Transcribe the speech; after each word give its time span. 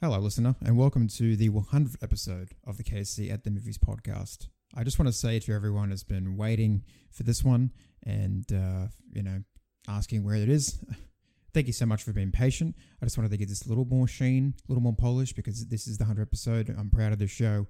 Hello, 0.00 0.18
listener, 0.18 0.56
and 0.60 0.76
welcome 0.76 1.06
to 1.06 1.36
the 1.36 1.48
100th 1.50 2.02
episode 2.02 2.50
of 2.66 2.76
the 2.76 2.82
KC 2.82 3.32
at 3.32 3.44
the 3.44 3.50
Movies 3.50 3.78
podcast. 3.78 4.48
I 4.74 4.82
just 4.82 4.98
want 4.98 5.06
to 5.06 5.12
say 5.12 5.38
to 5.38 5.52
everyone 5.52 5.90
who's 5.90 6.02
been 6.02 6.36
waiting 6.36 6.82
for 7.12 7.22
this 7.22 7.44
one 7.44 7.70
and, 8.04 8.44
uh, 8.52 8.88
you 9.12 9.22
know, 9.22 9.44
asking 9.86 10.24
where 10.24 10.34
it 10.34 10.48
is, 10.48 10.84
thank 11.54 11.68
you 11.68 11.72
so 11.72 11.86
much 11.86 12.02
for 12.02 12.12
being 12.12 12.32
patient. 12.32 12.74
I 13.00 13.06
just 13.06 13.16
wanted 13.16 13.30
to 13.30 13.36
get 13.36 13.48
this 13.48 13.64
a 13.64 13.68
little 13.68 13.84
more 13.84 14.08
sheen, 14.08 14.54
a 14.68 14.72
little 14.72 14.82
more 14.82 14.96
polished 14.96 15.36
because 15.36 15.64
this 15.68 15.86
is 15.86 15.96
the 15.96 16.04
100th 16.04 16.22
episode. 16.22 16.74
I'm 16.76 16.90
proud 16.90 17.12
of 17.12 17.20
the 17.20 17.28
show 17.28 17.68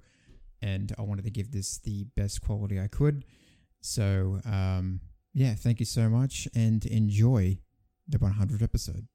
and 0.62 0.94
I 0.98 1.02
wanted 1.02 1.26
to 1.26 1.30
give 1.30 1.52
this 1.52 1.76
the 1.76 2.06
best 2.16 2.40
quality 2.40 2.80
I 2.80 2.88
could. 2.88 3.26
So, 3.82 4.40
um, 4.46 5.00
yeah, 5.34 5.54
thank 5.54 5.78
you 5.78 5.86
so 5.86 6.08
much 6.08 6.48
and 6.54 6.86
enjoy 6.86 7.58
the 8.08 8.18
100th 8.18 8.62
episode. 8.62 9.08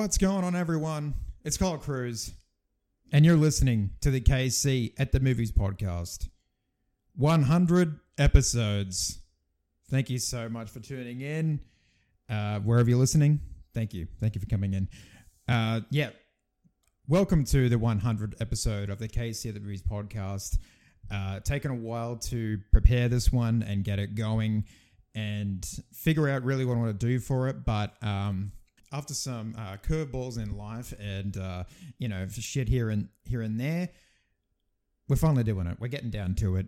What's 0.00 0.16
going 0.16 0.44
on, 0.44 0.56
everyone? 0.56 1.12
It's 1.44 1.58
Kyle 1.58 1.76
Cruz, 1.76 2.32
and 3.12 3.22
you're 3.22 3.36
listening 3.36 3.90
to 4.00 4.10
the 4.10 4.18
KC 4.18 4.94
at 4.98 5.12
the 5.12 5.20
Movies 5.20 5.52
podcast. 5.52 6.30
100 7.16 8.00
episodes. 8.16 9.18
Thank 9.90 10.08
you 10.08 10.18
so 10.18 10.48
much 10.48 10.70
for 10.70 10.80
tuning 10.80 11.20
in. 11.20 11.60
Uh, 12.30 12.60
wherever 12.60 12.88
you're 12.88 12.98
listening, 12.98 13.40
thank 13.74 13.92
you. 13.92 14.08
Thank 14.20 14.34
you 14.34 14.40
for 14.40 14.46
coming 14.46 14.72
in. 14.72 14.88
Uh, 15.46 15.82
yeah, 15.90 16.08
welcome 17.06 17.44
to 17.44 17.68
the 17.68 17.76
100th 17.76 18.40
episode 18.40 18.88
of 18.88 19.00
the 19.00 19.08
KC 19.08 19.48
at 19.48 19.54
the 19.54 19.60
Movies 19.60 19.82
podcast. 19.82 20.56
Uh, 21.12 21.40
taken 21.40 21.70
a 21.72 21.76
while 21.76 22.16
to 22.16 22.58
prepare 22.72 23.10
this 23.10 23.30
one 23.30 23.62
and 23.62 23.84
get 23.84 23.98
it 23.98 24.14
going 24.14 24.64
and 25.14 25.62
figure 25.92 26.26
out 26.26 26.42
really 26.42 26.64
what 26.64 26.78
I 26.78 26.80
want 26.80 26.98
to 26.98 27.06
do 27.06 27.20
for 27.20 27.48
it, 27.48 27.66
but 27.66 28.02
um, 28.02 28.52
after 28.92 29.14
some 29.14 29.54
uh, 29.56 29.76
curveballs 29.76 30.42
in 30.42 30.56
life 30.56 30.92
and 31.00 31.36
uh, 31.36 31.64
you 31.98 32.08
know 32.08 32.26
shit 32.28 32.68
here 32.68 32.90
and 32.90 33.08
here 33.24 33.42
and 33.42 33.60
there, 33.60 33.88
we're 35.08 35.16
finally 35.16 35.44
doing 35.44 35.66
it. 35.66 35.78
We're 35.80 35.88
getting 35.88 36.10
down 36.10 36.34
to 36.36 36.56
it. 36.56 36.66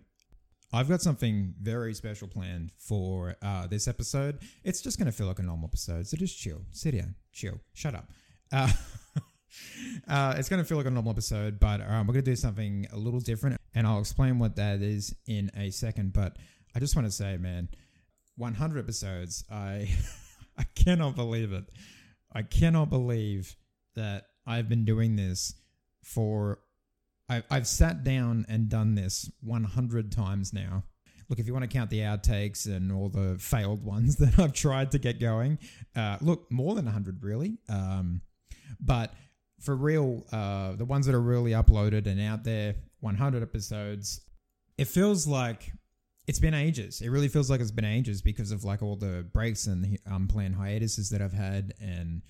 I've 0.71 0.89
got 0.89 1.01
something 1.01 1.53
very 1.61 1.93
special 1.93 2.27
planned 2.27 2.71
for 2.79 3.35
uh, 3.43 3.67
this 3.67 3.87
episode. 3.87 4.39
It's 4.63 4.81
just 4.81 4.97
going 4.97 5.05
to 5.05 5.11
feel 5.11 5.27
like 5.27 5.37
a 5.37 5.43
normal 5.43 5.67
episode, 5.67 6.07
so 6.07 6.17
just 6.17 6.37
chill, 6.37 6.61
sit 6.71 6.97
down, 6.97 7.15
chill, 7.31 7.59
shut 7.73 7.93
up. 7.93 8.09
Uh, 8.51 8.69
uh, 10.07 10.33
it's 10.35 10.49
going 10.49 10.61
to 10.61 10.67
feel 10.67 10.77
like 10.77 10.87
a 10.87 10.91
normal 10.91 11.11
episode, 11.11 11.59
but 11.59 11.79
um, 11.81 12.07
we're 12.07 12.13
going 12.13 12.25
to 12.25 12.31
do 12.31 12.35
something 12.35 12.87
a 12.91 12.97
little 12.97 13.19
different, 13.19 13.57
and 13.75 13.85
I'll 13.85 13.99
explain 13.99 14.39
what 14.39 14.55
that 14.55 14.81
is 14.81 15.15
in 15.27 15.51
a 15.55 15.69
second. 15.69 16.11
But 16.11 16.37
I 16.75 16.79
just 16.79 16.95
want 16.95 17.07
to 17.07 17.11
say, 17.11 17.37
man, 17.37 17.69
100 18.37 18.79
episodes. 18.79 19.43
I 19.51 19.89
I 20.57 20.63
cannot 20.75 21.15
believe 21.15 21.51
it. 21.51 21.65
I 22.33 22.43
cannot 22.43 22.89
believe 22.89 23.55
that 23.95 24.27
I've 24.45 24.69
been 24.69 24.85
doing 24.85 25.15
this 25.15 25.53
for. 26.03 26.59
I've 27.29 27.65
sat 27.67 28.03
down 28.03 28.45
and 28.47 28.69
done 28.69 28.93
this 28.93 29.31
100 29.41 30.11
times 30.11 30.53
now. 30.53 30.83
Look, 31.29 31.39
if 31.39 31.47
you 31.47 31.53
want 31.53 31.63
to 31.63 31.77
count 31.77 31.89
the 31.89 32.01
outtakes 32.01 32.67
and 32.67 32.91
all 32.91 33.09
the 33.09 33.37
failed 33.39 33.83
ones 33.83 34.15
that 34.17 34.37
I've 34.37 34.53
tried 34.53 34.91
to 34.91 34.99
get 34.99 35.19
going, 35.19 35.57
uh, 35.95 36.17
look, 36.21 36.51
more 36.51 36.75
than 36.75 36.85
100 36.85 37.23
really. 37.23 37.57
Um, 37.69 38.21
but 38.79 39.13
for 39.59 39.75
real, 39.75 40.25
uh, 40.31 40.73
the 40.75 40.85
ones 40.85 41.05
that 41.05 41.15
are 41.15 41.21
really 41.21 41.51
uploaded 41.51 42.05
and 42.05 42.21
out 42.21 42.43
there, 42.43 42.75
100 42.99 43.41
episodes, 43.41 44.21
it 44.77 44.85
feels 44.85 45.25
like 45.25 45.71
it's 46.27 46.39
been 46.39 46.53
ages. 46.53 47.01
It 47.01 47.09
really 47.09 47.27
feels 47.27 47.49
like 47.49 47.59
it's 47.59 47.71
been 47.71 47.85
ages 47.85 48.21
because 48.21 48.51
of 48.51 48.63
like 48.63 48.81
all 48.81 48.95
the 48.95 49.25
breaks 49.33 49.67
and 49.67 49.83
the 49.83 49.99
unplanned 50.05 50.55
hiatuses 50.55 51.09
that 51.09 51.21
I've 51.21 51.33
had, 51.33 51.73
and 51.81 52.21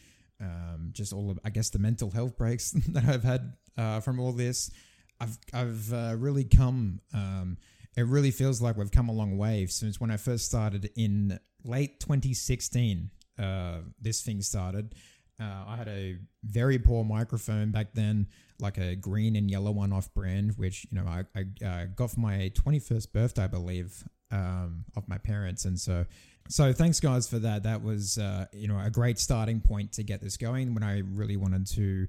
um, 0.42 0.90
just 0.92 1.14
all 1.14 1.30
of 1.30 1.40
I 1.46 1.50
guess 1.50 1.70
the 1.70 1.80
mental 1.80 2.10
health 2.10 2.38
breaks 2.38 2.72
that 2.90 3.06
I've 3.06 3.24
had 3.24 3.54
uh, 3.78 4.00
from 4.00 4.20
all 4.20 4.32
this. 4.32 4.72
I've 5.20 5.38
I've 5.54 5.94
uh, 5.94 6.16
really 6.18 6.44
come. 6.44 7.02
Um, 7.14 7.58
it 7.96 8.08
really 8.08 8.32
feels 8.32 8.62
like 8.62 8.76
we've 8.76 8.92
come 8.92 9.10
a 9.10 9.14
long 9.14 9.38
way 9.38 9.68
since 9.68 10.00
when 10.02 10.10
I 10.10 10.18
first 10.18 10.46
started 10.46 10.90
in 10.96 11.40
late 11.64 12.00
2016. 12.00 13.12
Uh, 13.38 13.80
this 14.02 14.22
thing 14.22 14.42
started. 14.42 14.96
Uh, 15.44 15.64
I 15.68 15.76
had 15.76 15.88
a 15.88 16.18
very 16.44 16.80
poor 16.80 17.04
microphone 17.04 17.72
back 17.72 17.94
then, 17.94 18.28
like 18.60 18.78
a 18.78 18.96
green 18.96 19.36
and 19.36 19.50
yellow 19.50 19.72
one 19.72 19.92
off 19.92 20.14
brand, 20.14 20.54
which 20.58 20.88
you 20.90 21.00
know 21.00 21.06
I, 21.08 21.24
I 21.36 21.66
uh, 21.66 21.86
got 21.96 22.12
for 22.12 22.20
my 22.20 22.52
21st 22.56 23.12
birthday, 23.12 23.44
I 23.44 23.48
believe, 23.48 24.04
um, 24.32 24.86
of 24.96 25.08
my 25.08 25.18
parents, 25.18 25.66
and 25.66 25.78
so 25.80 26.06
so 26.50 26.72
thanks 26.72 27.00
guys 27.00 27.28
for 27.28 27.40
that. 27.40 27.64
That 27.64 27.84
was 27.84 28.18
uh, 28.18 28.46
you 28.54 28.68
know 28.68 28.80
a 28.80 28.90
great 28.90 29.20
starting 29.20 29.60
point 29.60 29.92
to 29.94 30.04
get 30.04 30.22
this 30.22 30.38
going 30.38 30.74
when 30.74 30.84
I 30.84 31.00
really 31.00 31.38
wanted 31.38 31.68
to 31.68 32.08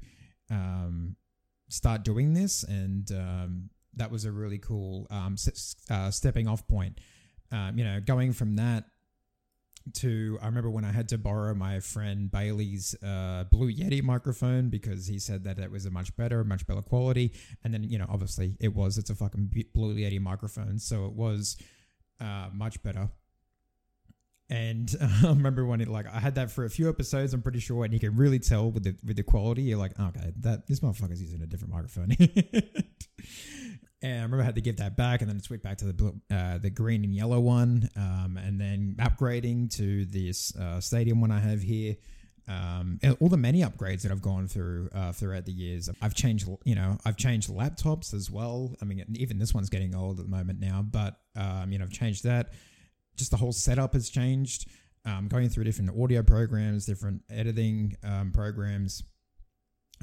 um, 0.51 1.17
start 1.69 2.05
doing 2.05 2.35
this, 2.35 2.63
and 2.63 3.11
um, 3.13 3.71
that 3.97 4.11
was 4.11 4.25
a 4.25 4.33
really 4.33 4.59
cool 4.59 5.09
um, 5.11 5.37
uh, 5.91 6.11
stepping 6.11 6.47
off 6.47 6.67
point. 6.69 7.01
Um, 7.51 7.79
you 7.79 7.85
know, 7.85 8.01
going 8.01 8.33
from 8.33 8.57
that 8.57 8.85
to 9.93 10.39
I 10.41 10.47
remember 10.47 10.71
when 10.71 10.85
I 10.85 10.93
had 10.93 11.09
to 11.11 11.19
borrow 11.19 11.55
my 11.55 11.81
friend 11.81 12.31
Bailey's 12.31 12.95
uh, 13.03 13.45
Blue 13.51 13.71
Yeti 13.71 14.03
microphone 14.03 14.71
because 14.71 15.07
he 15.07 15.19
said 15.19 15.45
that 15.45 15.59
it 15.59 15.71
was 15.71 15.85
a 15.87 15.91
much 15.91 16.17
better, 16.17 16.43
much 16.45 16.67
better 16.67 16.83
quality. 16.83 17.33
And 17.63 17.75
then 17.75 17.85
you 17.85 17.99
know, 17.99 18.07
obviously, 18.09 18.57
it 18.61 18.75
was. 18.75 18.99
It's 18.99 19.11
a 19.11 19.15
fucking 19.15 19.51
Blue 19.75 19.95
Yeti 19.95 20.21
microphone, 20.21 20.79
so 20.79 21.07
it 21.07 21.13
was 21.13 21.57
uh, 22.21 22.49
much 22.53 22.83
better. 22.83 23.11
And 24.51 24.95
uh, 25.01 25.09
I 25.25 25.29
remember 25.29 25.67
when 25.67 25.81
it 25.81 25.89
like 25.89 26.07
I 26.07 26.21
had 26.21 26.37
that 26.37 26.51
for 26.51 26.65
a 26.65 26.71
few 26.71 26.89
episodes. 26.89 27.35
I'm 27.35 27.43
pretty 27.43 27.61
sure, 27.61 27.85
and 27.85 27.93
you 27.93 28.01
can 28.01 28.17
really 28.17 28.39
tell 28.39 28.71
with 28.71 28.85
the 28.85 28.97
with 29.05 29.17
the 29.17 29.23
quality. 29.23 29.63
You're 29.63 29.79
like, 29.79 29.99
okay, 29.99 30.33
that 30.41 30.67
this 30.67 30.81
motherfucker's 30.81 31.21
using 31.21 31.43
a 31.43 31.47
different 31.47 31.75
microphone. 31.75 32.17
And 34.05 34.13
I 34.13 34.23
remember 34.23 34.43
I 34.43 34.45
had 34.45 34.57
to 34.57 34.61
give 34.61 34.77
that 34.77 34.99
back 34.99 35.23
and 35.23 35.31
then 35.31 35.41
switch 35.41 35.63
back 35.63 35.79
to 35.79 35.87
the 35.87 35.95
blue, 35.95 36.21
uh, 36.31 36.59
the 36.59 36.69
green 36.69 37.05
and 37.05 37.15
yellow 37.15 37.41
one, 37.41 37.89
um, 37.97 38.37
and 38.37 38.61
then 38.61 38.97
upgrading 39.01 39.75
to 39.79 40.05
this 40.05 40.55
uh, 40.57 40.79
stadium 40.79 41.23
one 41.23 41.31
I 41.31 41.41
have 41.41 41.63
here. 41.63 41.97
Um, 42.47 43.01
all 43.19 43.31
the 43.31 43.39
many 43.39 43.63
upgrades 43.63 44.03
that 44.03 44.13
I've 44.13 44.21
gone 44.21 44.47
through 44.47 44.91
uh, 44.95 45.13
throughout 45.13 45.47
the 45.47 45.53
years. 45.53 45.89
I've 46.03 46.15
changed, 46.15 46.47
you 46.65 46.75
know, 46.75 46.99
I've 47.07 47.17
changed 47.17 47.49
laptops 47.49 48.13
as 48.13 48.31
well. 48.31 48.77
I 48.83 48.85
mean, 48.85 49.03
even 49.15 49.39
this 49.39 49.55
one's 49.55 49.71
getting 49.71 49.95
old 49.95 50.21
at 50.21 50.27
the 50.27 50.31
moment 50.31 50.61
now, 50.61 50.83
but 50.83 51.17
um, 51.35 51.73
you 51.73 51.79
know, 51.79 51.87
I've 51.87 51.91
changed 51.91 52.25
that. 52.25 52.53
Just 53.17 53.31
the 53.31 53.39
whole 53.39 53.53
setup 53.53 53.95
has 53.95 54.11
changed. 54.11 54.69
Um, 55.07 55.29
going 55.29 55.49
through 55.49 55.65
different 55.65 55.99
audio 55.99 56.23
programs, 56.23 56.85
different 56.85 57.23
editing 57.31 57.97
um, 58.05 58.33
programs, 58.33 59.03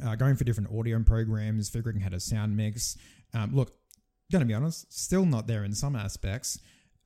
uh, 0.03 0.15
going 0.15 0.35
for 0.35 0.43
different 0.43 0.75
audio 0.75 0.99
programs, 1.03 1.69
figuring 1.69 1.99
how 1.99 2.09
to 2.09 2.19
sound 2.19 2.57
mix. 2.57 2.97
Um, 3.35 3.55
look, 4.31 4.39
gonna 4.39 4.45
be 4.45 4.53
honest, 4.53 4.91
still 4.93 5.25
not 5.25 5.47
there 5.47 5.63
in 5.63 5.73
some 5.73 5.95
aspects, 5.95 6.57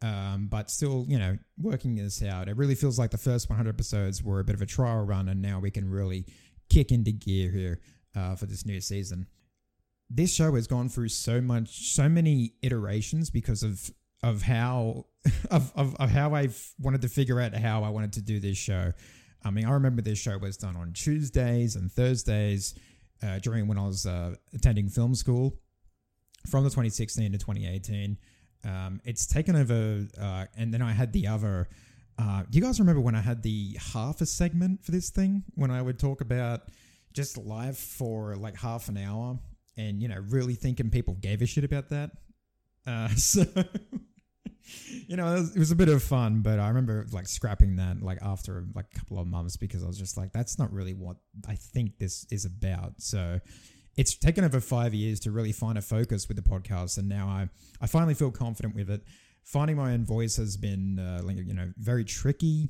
um, 0.01 0.47
but 0.47 0.69
still, 0.69 1.05
you 1.07 1.17
know, 1.17 1.37
working 1.57 1.95
this 1.95 2.21
out. 2.21 2.47
It 2.47 2.57
really 2.57 2.75
feels 2.75 2.99
like 2.99 3.11
the 3.11 3.17
first 3.17 3.49
100 3.49 3.69
episodes 3.69 4.23
were 4.23 4.39
a 4.39 4.43
bit 4.43 4.55
of 4.55 4.61
a 4.61 4.65
trial 4.65 5.03
run, 5.03 5.29
and 5.29 5.41
now 5.41 5.59
we 5.59 5.71
can 5.71 5.89
really 5.89 6.25
kick 6.69 6.91
into 6.91 7.11
gear 7.11 7.51
here 7.51 7.79
uh, 8.15 8.35
for 8.35 8.45
this 8.45 8.65
new 8.65 8.79
season. 8.79 9.27
This 10.09 10.33
show 10.33 10.53
has 10.55 10.67
gone 10.67 10.89
through 10.89 11.09
so 11.09 11.41
much, 11.41 11.93
so 11.93 12.07
many 12.07 12.53
iterations 12.61 13.29
because 13.29 13.63
of 13.63 13.91
of 14.23 14.41
how 14.41 15.05
of, 15.51 15.71
of, 15.75 15.95
of 15.95 16.09
how 16.09 16.33
I've 16.33 16.73
wanted 16.79 17.01
to 17.01 17.09
figure 17.09 17.39
out 17.39 17.53
how 17.55 17.83
I 17.83 17.89
wanted 17.89 18.13
to 18.13 18.21
do 18.21 18.39
this 18.39 18.57
show. 18.57 18.93
I 19.43 19.51
mean, 19.51 19.65
I 19.65 19.71
remember 19.71 20.01
this 20.01 20.19
show 20.19 20.37
was 20.37 20.57
done 20.57 20.75
on 20.75 20.93
Tuesdays 20.93 21.75
and 21.75 21.91
Thursdays 21.91 22.73
uh, 23.23 23.39
during 23.39 23.67
when 23.67 23.77
I 23.77 23.85
was 23.85 24.05
uh, 24.05 24.35
attending 24.53 24.89
film 24.89 25.13
school 25.13 25.59
from 26.47 26.63
the 26.63 26.69
2016 26.69 27.31
to 27.31 27.37
2018. 27.37 28.17
Um, 28.63 29.01
it's 29.05 29.25
taken 29.27 29.55
over, 29.55 30.05
uh, 30.19 30.45
and 30.57 30.73
then 30.73 30.81
I 30.81 30.91
had 30.91 31.13
the 31.13 31.27
other. 31.27 31.69
Uh, 32.17 32.43
do 32.49 32.57
you 32.57 32.63
guys 32.63 32.79
remember 32.79 33.01
when 33.01 33.15
I 33.15 33.21
had 33.21 33.43
the 33.43 33.77
half 33.93 34.21
a 34.21 34.25
segment 34.25 34.83
for 34.83 34.91
this 34.91 35.09
thing? 35.09 35.43
When 35.55 35.69
I 35.69 35.81
would 35.81 35.99
talk 35.99 36.21
about 36.21 36.61
just 37.13 37.37
live 37.37 37.77
for 37.77 38.35
like 38.35 38.55
half 38.57 38.89
an 38.89 38.97
hour, 38.97 39.37
and 39.77 40.01
you 40.01 40.07
know, 40.07 40.17
really 40.29 40.55
thinking 40.55 40.89
people 40.89 41.15
gave 41.15 41.41
a 41.41 41.45
shit 41.45 41.63
about 41.63 41.89
that. 41.89 42.11
Uh, 42.87 43.09
so, 43.15 43.43
you 45.07 45.15
know, 45.15 45.27
it 45.27 45.39
was, 45.39 45.55
it 45.55 45.59
was, 45.59 45.71
a 45.71 45.75
bit 45.75 45.89
of 45.89 46.01
fun, 46.01 46.41
but 46.41 46.59
I 46.59 46.67
remember 46.67 47.05
like 47.11 47.27
scrapping 47.27 47.75
that 47.77 48.01
like 48.01 48.19
after 48.21 48.65
like 48.73 48.85
a 48.93 48.99
couple 48.99 49.19
of 49.19 49.27
months 49.27 49.57
because 49.57 49.83
I 49.83 49.87
was 49.87 49.97
just 49.97 50.17
like, 50.17 50.33
that's 50.33 50.57
not 50.57 50.71
really 50.71 50.93
what 50.93 51.17
I 51.47 51.55
think 51.55 51.97
this 51.97 52.25
is 52.31 52.45
about. 52.45 52.93
So, 52.97 53.39
it's 53.97 54.15
taken 54.15 54.43
over 54.43 54.59
five 54.59 54.93
years 54.93 55.19
to 55.21 55.31
really 55.31 55.51
find 55.51 55.77
a 55.77 55.81
focus 55.81 56.27
with 56.27 56.37
the 56.37 56.43
podcast, 56.43 56.97
and 56.97 57.07
now 57.07 57.27
I 57.27 57.49
I 57.81 57.87
finally 57.87 58.13
feel 58.13 58.31
confident 58.31 58.75
with 58.75 58.89
it. 58.89 59.03
Finding 59.43 59.77
my 59.77 59.93
own 59.93 60.05
voice 60.05 60.37
has 60.37 60.57
been 60.57 60.99
uh, 60.99 61.21
you 61.29 61.53
know 61.53 61.71
very 61.77 62.03
tricky. 62.03 62.69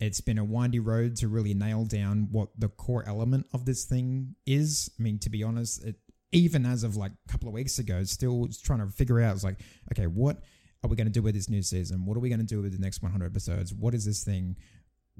It's 0.00 0.20
been 0.20 0.38
a 0.38 0.44
windy 0.44 0.78
road 0.78 1.16
to 1.16 1.28
really 1.28 1.52
nail 1.52 1.84
down 1.84 2.28
what 2.30 2.48
the 2.58 2.68
core 2.68 3.04
element 3.06 3.46
of 3.52 3.66
this 3.66 3.84
thing 3.84 4.34
is. 4.46 4.90
I 4.98 5.02
mean, 5.02 5.18
to 5.20 5.30
be 5.30 5.42
honest, 5.42 5.84
it, 5.84 5.96
even 6.32 6.64
as 6.64 6.84
of 6.84 6.96
like 6.96 7.12
a 7.28 7.32
couple 7.32 7.48
of 7.48 7.54
weeks 7.54 7.78
ago, 7.78 8.02
still 8.04 8.48
trying 8.62 8.80
to 8.80 8.86
figure 8.86 9.20
out. 9.20 9.34
It's 9.34 9.44
like, 9.44 9.60
okay, 9.92 10.06
what 10.06 10.38
are 10.82 10.88
we 10.88 10.96
going 10.96 11.06
to 11.06 11.12
do 11.12 11.20
with 11.22 11.34
this 11.34 11.50
new 11.50 11.62
season? 11.62 12.06
What 12.06 12.16
are 12.16 12.20
we 12.20 12.30
going 12.30 12.40
to 12.40 12.46
do 12.46 12.62
with 12.62 12.72
the 12.72 12.78
next 12.78 13.02
100 13.02 13.26
episodes? 13.26 13.74
What 13.74 13.94
is 13.94 14.06
this 14.06 14.24
thing? 14.24 14.56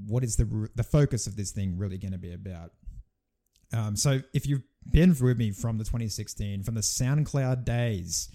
What 0.07 0.25
is 0.25 0.37
the 0.37 0.69
the 0.75 0.83
focus 0.83 1.27
of 1.27 1.37
this 1.37 1.51
thing 1.51 1.77
really 1.77 1.99
going 1.99 2.13
to 2.13 2.19
be 2.19 2.33
about? 2.33 2.73
Um, 3.73 3.97
so 3.97 4.21
if 4.33 4.47
you've 4.47 4.63
been 4.91 5.17
with 5.21 5.39
me 5.39 5.51
from 5.51 5.79
the 5.79 5.85
2016, 5.85 6.63
from 6.63 6.75
the 6.75 6.81
SoundCloud 6.81 7.65
days, 7.65 8.29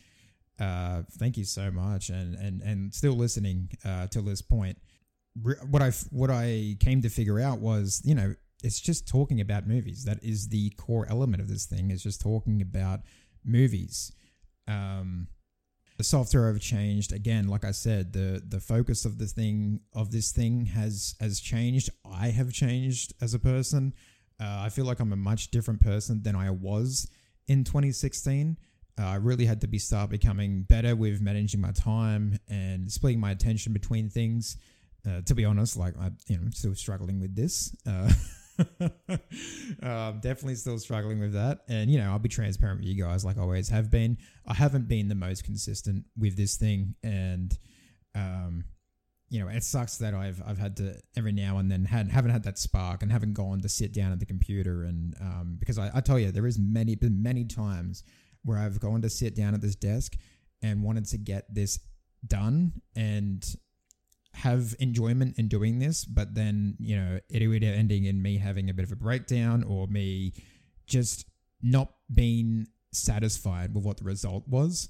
uh, 0.60 1.04
thank 1.14 1.38
you 1.38 1.44
so 1.44 1.70
much, 1.70 2.10
and 2.10 2.36
and 2.36 2.62
and 2.62 2.94
still 2.94 3.14
listening 3.14 3.70
uh, 3.84 4.08
till 4.08 4.24
this 4.24 4.42
point. 4.42 4.78
What 5.70 5.82
I 5.82 5.92
what 6.12 6.30
I 6.30 6.78
came 6.80 7.02
to 7.02 7.10
figure 7.10 7.40
out 7.40 7.60
was, 7.60 8.02
you 8.06 8.16
know, 8.16 8.36
it's 8.64 8.80
just 8.80 9.08
talking 9.08 9.42
about 9.42 9.68
movies. 9.68 10.06
That 10.06 10.24
is 10.24 10.48
the 10.48 10.70
core 10.72 11.06
element 11.10 11.42
of 11.42 11.50
this 11.50 11.66
thing. 11.66 11.92
Is 11.92 12.04
just 12.04 12.22
talking 12.22 12.62
about 12.62 13.02
movies. 13.44 14.14
Um, 14.68 15.28
the 15.98 16.04
software 16.04 16.48
have 16.48 16.62
changed 16.62 17.12
again. 17.12 17.48
Like 17.50 17.66
I 17.66 17.72
said, 17.72 18.14
the 18.14 18.42
the 18.48 18.62
focus 18.62 19.04
of 19.04 19.18
the 19.18 19.28
thing 19.28 19.82
of 19.94 20.12
this 20.12 20.32
thing 20.32 20.68
has 20.68 21.16
has 21.20 21.42
changed. 21.42 21.90
I 22.10 22.30
have 22.30 22.54
changed 22.54 23.14
as 23.22 23.34
a 23.34 23.40
person. 23.40 23.94
Uh, 24.40 24.64
I 24.66 24.70
feel 24.70 24.86
like 24.86 25.00
I'm 25.00 25.14
a 25.14 25.18
much 25.18 25.50
different 25.52 25.82
person 25.82 26.22
than 26.24 26.36
I 26.36 26.52
was 26.52 27.10
in 27.48 27.64
2016. 27.64 28.58
Uh, 28.98 29.04
I 29.04 29.16
really 29.16 29.46
had 29.46 29.62
to 29.62 29.68
be 29.68 29.78
start 29.78 30.10
becoming 30.10 30.64
better 30.64 30.96
with 30.96 31.22
managing 31.22 31.62
my 31.62 31.72
time 31.72 32.40
and 32.50 32.92
splitting 32.92 33.20
my 33.20 33.32
attention 33.32 33.74
between 33.74 34.10
things. 34.10 34.58
Uh, 35.08 35.22
to 35.26 35.36
be 35.36 35.46
honest, 35.46 35.78
like 35.78 35.94
I, 36.00 36.12
you 36.28 36.38
know, 36.38 36.50
still 36.52 36.74
struggling 36.76 37.20
with 37.20 37.36
this. 37.36 37.76
Uh, 37.86 38.10
um, 39.84 40.20
definitely 40.22 40.56
still 40.56 40.80
struggling 40.80 41.20
with 41.20 41.34
that, 41.34 41.60
and 41.68 41.92
you 41.92 42.00
know, 42.00 42.10
I'll 42.10 42.20
be 42.20 42.30
transparent 42.30 42.80
with 42.80 42.88
you 42.88 43.04
guys, 43.04 43.24
like 43.24 43.38
I 43.38 43.42
always 43.42 43.70
have 43.70 43.92
been. 43.92 44.18
I 44.48 44.54
haven't 44.54 44.88
been 44.88 45.10
the 45.10 45.16
most 45.16 45.44
consistent 45.44 46.06
with 46.18 46.38
this 46.38 46.56
thing, 46.56 46.96
and 47.04 47.56
um, 48.16 48.64
you 49.36 49.44
know, 49.44 49.50
it 49.50 49.66
sucks 49.66 49.98
that 49.98 50.14
I've 50.14 50.42
I've 50.48 50.58
had 50.58 50.78
to 50.78 50.98
every 51.18 51.34
now 51.34 51.58
and 51.58 51.70
then 51.70 51.84
had 51.84 52.10
haven't 52.10 52.32
had 52.32 52.44
that 52.44 52.58
spark 52.58 53.04
and 53.04 53.12
haven't 53.12 53.34
gone 53.34 53.60
to 53.64 53.68
sit 53.68 53.92
down 53.92 54.14
at 54.14 54.20
the 54.22 54.26
computer 54.26 54.86
and 54.86 55.14
um, 55.20 55.58
because 55.60 55.78
I, 55.78 55.92
I 55.94 56.00
tell 56.00 56.18
you 56.18 56.32
there 56.32 56.48
is 56.48 56.58
many 56.58 56.96
been 56.96 57.22
many 57.22 57.44
times 57.44 58.06
where 58.46 58.58
I've 58.58 58.80
gone 58.80 59.02
to 59.02 59.10
sit 59.10 59.36
down 59.36 59.54
at 59.54 59.60
this 59.60 59.76
desk 59.76 60.16
and 60.62 60.84
wanted 60.84 61.06
to 61.08 61.18
get 61.18 61.54
this 61.54 61.80
done 62.26 62.82
and 62.96 63.46
have 64.36 64.74
enjoyment 64.80 65.38
in 65.38 65.50
doing 65.50 65.80
this, 65.80 66.06
but 66.06 66.34
then 66.34 66.78
you 66.80 66.96
know 66.96 67.20
it 67.30 67.46
would 67.46 67.62
ending 67.62 68.06
in 68.06 68.22
me 68.22 68.38
having 68.38 68.70
a 68.70 68.74
bit 68.74 68.86
of 68.86 68.92
a 68.94 68.96
breakdown 68.96 69.66
or 69.66 69.86
me 69.88 70.32
just 70.88 71.26
not 71.62 71.90
being 72.14 72.68
satisfied 72.94 73.76
with 73.76 73.84
what 73.84 73.98
the 73.98 74.06
result 74.06 74.48
was, 74.48 74.88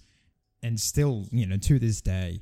and 0.61 0.79
still 0.79 1.25
you 1.31 1.47
know 1.47 1.57
to 1.57 1.79
this 1.79 1.99
day 1.99 2.41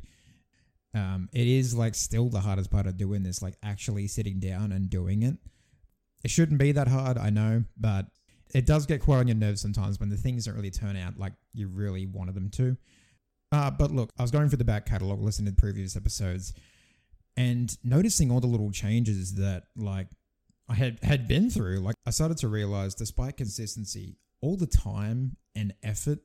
um, 0.94 1.30
it 1.34 1.48
is 1.48 1.76
like 1.76 1.96
still 1.96 2.30
the 2.30 2.42
hardest 2.42 2.70
part 2.70 2.86
of 2.86 2.98
doing 2.98 3.24
this, 3.24 3.42
like 3.42 3.56
actually 3.64 4.08
sitting 4.08 4.40
down 4.40 4.72
and 4.72 4.90
doing 4.90 5.24
it. 5.24 5.38
It 6.24 6.32
shouldn't 6.32 6.60
be 6.60 6.72
that 6.72 6.88
hard, 6.88 7.18
I 7.18 7.30
know, 7.30 7.64
but 7.78 8.08
it 8.54 8.66
does 8.66 8.86
get 8.86 9.02
quite 9.02 9.18
on 9.18 9.28
your 9.28 9.36
nerves 9.36 9.62
sometimes 9.62 10.00
when 10.00 10.10
the 10.10 10.18
things 10.18 10.46
don't 10.46 10.56
really 10.56 10.72
turn 10.72 10.96
out 10.96 11.18
like 11.18 11.34
you 11.54 11.68
really 11.68 12.06
wanted 12.06 12.36
them 12.36 12.50
to. 12.52 12.78
Uh, 13.52 13.72
but 13.72 13.92
look, 13.92 14.12
I 14.18 14.22
was 14.22 14.32
going 14.32 14.50
through 14.50 14.58
the 14.58 14.64
back 14.64 14.86
catalog, 14.86 15.22
listening 15.22 15.54
to 15.54 15.60
previous 15.60 15.96
episodes, 15.96 16.54
and 17.36 17.76
noticing 17.84 18.32
all 18.32 18.40
the 18.40 18.48
little 18.48 18.72
changes 18.72 19.36
that 19.36 19.66
like 19.76 20.08
I 20.70 20.76
had 20.76 21.00
had 21.04 21.28
been 21.28 21.50
through. 21.50 21.80
Like 21.80 21.96
I 22.06 22.12
started 22.12 22.38
to 22.38 22.48
realize, 22.48 22.96
despite 22.96 23.38
consistency, 23.38 24.18
all 24.42 24.58
the 24.58 24.68
time 24.68 25.38
and 25.56 25.74
effort 25.84 26.20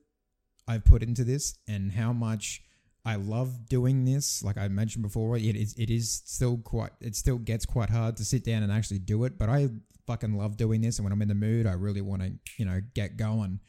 I've 0.67 0.85
put 0.85 1.03
into 1.03 1.23
this, 1.23 1.55
and 1.67 1.91
how 1.91 2.13
much 2.13 2.63
I 3.05 3.15
love 3.15 3.67
doing 3.67 4.05
this. 4.05 4.43
Like 4.43 4.57
I 4.57 4.67
mentioned 4.67 5.03
before, 5.03 5.37
it 5.37 5.55
is 5.55 5.73
it 5.77 5.89
is 5.89 6.21
still 6.25 6.57
quite 6.57 6.91
it 6.99 7.15
still 7.15 7.37
gets 7.37 7.65
quite 7.65 7.89
hard 7.89 8.17
to 8.17 8.25
sit 8.25 8.43
down 8.43 8.63
and 8.63 8.71
actually 8.71 8.99
do 8.99 9.23
it. 9.23 9.37
But 9.37 9.49
I 9.49 9.69
fucking 10.05 10.37
love 10.37 10.57
doing 10.57 10.81
this, 10.81 10.97
and 10.97 11.05
when 11.05 11.13
I'm 11.13 11.21
in 11.21 11.27
the 11.27 11.35
mood, 11.35 11.65
I 11.65 11.73
really 11.73 12.01
want 12.01 12.21
to 12.21 12.33
you 12.57 12.65
know 12.65 12.81
get 12.93 13.17
going. 13.17 13.59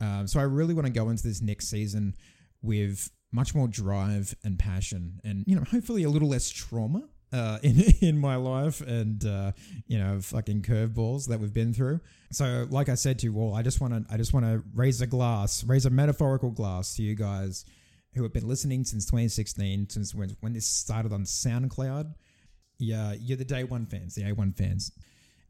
Um, 0.00 0.26
so 0.26 0.40
I 0.40 0.44
really 0.44 0.74
want 0.74 0.86
to 0.86 0.92
go 0.92 1.10
into 1.10 1.22
this 1.22 1.40
next 1.40 1.68
season 1.68 2.16
with 2.60 3.10
much 3.30 3.54
more 3.54 3.68
drive 3.68 4.34
and 4.42 4.58
passion, 4.58 5.20
and 5.22 5.44
you 5.46 5.54
know 5.54 5.64
hopefully 5.64 6.04
a 6.04 6.10
little 6.10 6.28
less 6.28 6.48
trauma 6.48 7.04
uh, 7.30 7.58
in 7.62 7.78
in 8.00 8.18
my 8.18 8.36
life, 8.36 8.80
and 8.80 9.24
uh, 9.26 9.52
you 9.86 9.98
know 9.98 10.18
fucking 10.18 10.62
curveballs 10.62 11.28
that 11.28 11.38
we've 11.40 11.52
been 11.52 11.74
through. 11.74 12.00
So 12.30 12.66
like 12.70 12.88
I 12.88 12.94
said 12.94 13.18
to 13.18 13.26
you 13.26 13.38
all, 13.38 13.54
I 13.54 13.60
just 13.60 13.82
want 13.82 14.08
to 14.08 14.12
I 14.12 14.16
just 14.16 14.32
want 14.32 14.46
to 14.46 14.62
raise 14.74 15.02
a 15.02 15.06
glass, 15.06 15.62
raise 15.62 15.84
a 15.84 15.90
metaphorical 15.90 16.50
glass 16.50 16.96
to 16.96 17.02
you 17.02 17.14
guys 17.14 17.66
who 18.14 18.22
have 18.22 18.32
been 18.32 18.46
listening 18.46 18.84
since 18.84 19.06
2016, 19.06 19.88
since 19.90 20.14
when, 20.14 20.36
when 20.40 20.52
this 20.52 20.66
started 20.66 21.12
on 21.12 21.24
SoundCloud. 21.24 22.14
Yeah, 22.78 23.14
you're 23.18 23.36
the 23.36 23.44
day 23.44 23.64
one 23.64 23.86
fans, 23.86 24.14
the 24.14 24.22
A1 24.22 24.56
fans. 24.56 24.92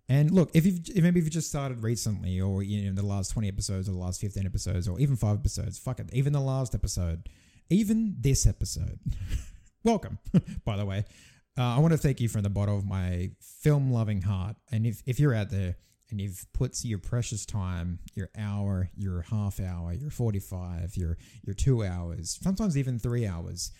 And 0.08 0.30
look, 0.30 0.50
if 0.52 0.66
you've 0.66 0.80
if 0.94 1.02
maybe 1.02 1.20
if 1.20 1.24
you 1.24 1.30
just 1.30 1.48
started 1.48 1.82
recently, 1.82 2.40
or 2.40 2.62
you 2.62 2.90
know 2.90 2.94
the 3.00 3.06
last 3.06 3.30
20 3.30 3.48
episodes, 3.48 3.88
or 3.88 3.92
the 3.92 3.98
last 3.98 4.20
15 4.20 4.44
episodes, 4.44 4.88
or 4.88 5.00
even 5.00 5.16
five 5.16 5.38
episodes, 5.38 5.78
fuck 5.78 6.00
it, 6.00 6.10
even 6.12 6.32
the 6.32 6.40
last 6.40 6.74
episode, 6.74 7.28
even 7.70 8.16
this 8.18 8.46
episode, 8.46 8.98
welcome. 9.84 10.18
By 10.64 10.76
the 10.76 10.84
way, 10.84 11.04
uh, 11.56 11.76
I 11.76 11.78
want 11.78 11.92
to 11.92 11.98
thank 11.98 12.20
you 12.20 12.28
from 12.28 12.42
the 12.42 12.50
bottom 12.50 12.74
of 12.74 12.84
my 12.84 13.30
film 13.40 13.92
loving 13.92 14.22
heart. 14.22 14.56
And 14.70 14.86
if 14.86 15.02
if 15.06 15.18
you're 15.18 15.34
out 15.34 15.50
there 15.50 15.76
and 16.12 16.20
you've 16.20 16.46
put 16.52 16.84
your 16.84 16.98
precious 16.98 17.44
time, 17.44 17.98
your 18.14 18.30
hour, 18.38 18.90
your 18.96 19.22
half 19.22 19.58
hour, 19.58 19.92
your 19.92 20.10
45, 20.10 20.96
your, 20.96 21.18
your 21.42 21.54
two 21.54 21.84
hours, 21.84 22.38
sometimes 22.40 22.78
even 22.78 22.98
three 22.98 23.26
hours, 23.26 23.72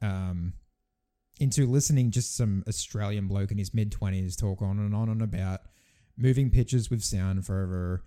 um, 0.00 0.52
into 1.40 1.66
listening 1.66 2.10
just 2.10 2.36
some 2.36 2.62
Australian 2.68 3.26
bloke 3.26 3.50
in 3.50 3.58
his 3.58 3.74
mid 3.74 3.90
20s 3.90 4.36
talk 4.36 4.62
on 4.62 4.78
and 4.78 4.94
on 4.94 5.08
and 5.08 5.22
about 5.22 5.60
moving 6.16 6.50
pictures 6.50 6.90
with 6.90 7.02
sound 7.02 7.46
for 7.46 7.62
over 7.62 8.04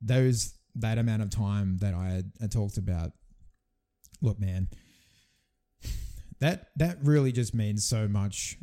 those 0.00 0.54
that 0.74 0.98
amount 0.98 1.22
of 1.22 1.30
time 1.30 1.78
that 1.78 1.94
I 1.94 2.22
I 2.42 2.46
talked 2.46 2.78
about. 2.78 3.12
Look, 4.22 4.40
man, 4.40 4.68
that 6.40 6.68
that 6.76 6.98
really 7.02 7.32
just 7.32 7.54
means 7.54 7.84
so 7.84 8.08
much 8.08 8.56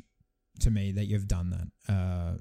to 0.61 0.71
me 0.71 0.91
that 0.93 1.05
you've 1.05 1.27
done 1.27 1.51
that. 1.51 1.93
Uh, 1.93 2.37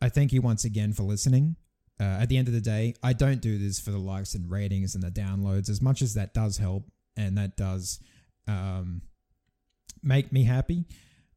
I 0.00 0.08
thank 0.08 0.32
you 0.32 0.42
once 0.42 0.64
again 0.64 0.92
for 0.92 1.02
listening. 1.02 1.56
Uh, 1.98 2.04
at 2.20 2.28
the 2.28 2.36
end 2.36 2.48
of 2.48 2.54
the 2.54 2.60
day, 2.60 2.94
I 3.02 3.12
don't 3.14 3.40
do 3.40 3.56
this 3.58 3.80
for 3.80 3.90
the 3.90 3.98
likes 3.98 4.34
and 4.34 4.50
ratings 4.50 4.94
and 4.94 5.02
the 5.02 5.10
downloads 5.10 5.70
as 5.70 5.80
much 5.80 6.02
as 6.02 6.14
that 6.14 6.34
does 6.34 6.58
help 6.58 6.84
and 7.16 7.38
that 7.38 7.56
does 7.56 8.00
um, 8.46 9.02
make 10.02 10.32
me 10.32 10.44
happy. 10.44 10.84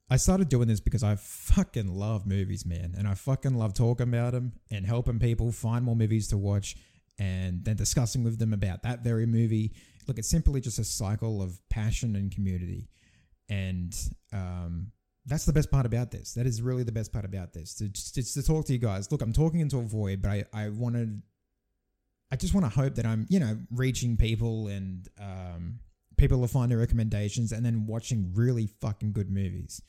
I 0.09 0.17
started 0.17 0.49
doing 0.49 0.67
this 0.67 0.79
because 0.79 1.03
I 1.03 1.15
fucking 1.15 1.87
love 1.87 2.25
movies, 2.25 2.65
man, 2.65 2.95
and 2.97 3.07
I 3.07 3.13
fucking 3.13 3.53
love 3.53 3.73
talking 3.73 4.07
about 4.09 4.33
them 4.33 4.53
and 4.71 4.85
helping 4.85 5.19
people 5.19 5.51
find 5.51 5.85
more 5.85 5.95
movies 5.95 6.27
to 6.29 6.37
watch 6.37 6.75
and 7.19 7.63
then 7.63 7.75
discussing 7.75 8.23
with 8.23 8.39
them 8.39 8.53
about 8.53 8.83
that 8.83 9.03
very 9.03 9.27
movie. 9.27 9.73
Look, 10.07 10.17
it's 10.17 10.29
simply 10.29 10.61
just 10.61 10.79
a 10.79 10.83
cycle 10.83 11.41
of 11.41 11.59
passion 11.69 12.15
and 12.15 12.33
community. 12.33 12.89
And 13.49 13.95
um, 14.33 14.91
that's 15.25 15.45
the 15.45 15.53
best 15.53 15.69
part 15.69 15.85
about 15.85 16.11
this. 16.11 16.33
That 16.33 16.45
is 16.45 16.61
really 16.61 16.83
the 16.83 16.91
best 16.91 17.11
part 17.11 17.25
about 17.25 17.53
this. 17.53 17.81
It's 17.81 18.33
to 18.33 18.43
talk 18.43 18.65
to 18.65 18.73
you 18.73 18.79
guys. 18.79 19.11
Look, 19.11 19.21
I'm 19.21 19.33
talking 19.33 19.59
into 19.59 19.77
a 19.77 19.83
void, 19.83 20.21
but 20.21 20.31
I, 20.31 20.43
I 20.53 20.69
wanted, 20.69 21.21
I 22.31 22.35
just 22.35 22.53
want 22.53 22.65
to 22.65 22.69
hope 22.69 22.95
that 22.95 23.05
I'm, 23.05 23.25
you 23.29 23.39
know, 23.39 23.57
reaching 23.71 24.17
people 24.17 24.67
and 24.67 25.07
um, 25.19 25.79
people 26.17 26.43
are 26.43 26.47
finding 26.47 26.77
recommendations 26.77 27.51
and 27.51 27.65
then 27.65 27.85
watching 27.85 28.31
really 28.33 28.67
fucking 28.81 29.11
good 29.11 29.29
movies. 29.29 29.81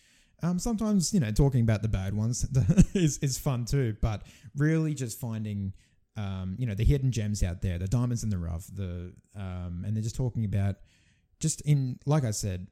Um, 0.42 0.58
sometimes, 0.58 1.12
you 1.12 1.20
know, 1.20 1.30
talking 1.30 1.60
about 1.62 1.82
the 1.82 1.88
bad 1.88 2.14
ones 2.14 2.46
is, 2.94 3.18
is 3.18 3.38
fun 3.38 3.66
too, 3.66 3.96
but 4.00 4.22
really 4.56 4.94
just 4.94 5.20
finding, 5.20 5.74
um, 6.16 6.56
you 6.58 6.66
know, 6.66 6.74
the 6.74 6.84
hidden 6.84 7.12
gems 7.12 7.42
out 7.42 7.62
there, 7.62 7.78
the 7.78 7.88
diamonds 7.88 8.24
in 8.24 8.30
the 8.30 8.38
rough, 8.38 8.66
the, 8.72 9.12
um, 9.36 9.84
and 9.86 9.94
they're 9.94 10.02
just 10.02 10.16
talking 10.16 10.44
about, 10.44 10.76
just 11.40 11.60
in, 11.62 11.98
like 12.06 12.24
I 12.24 12.30
said, 12.30 12.66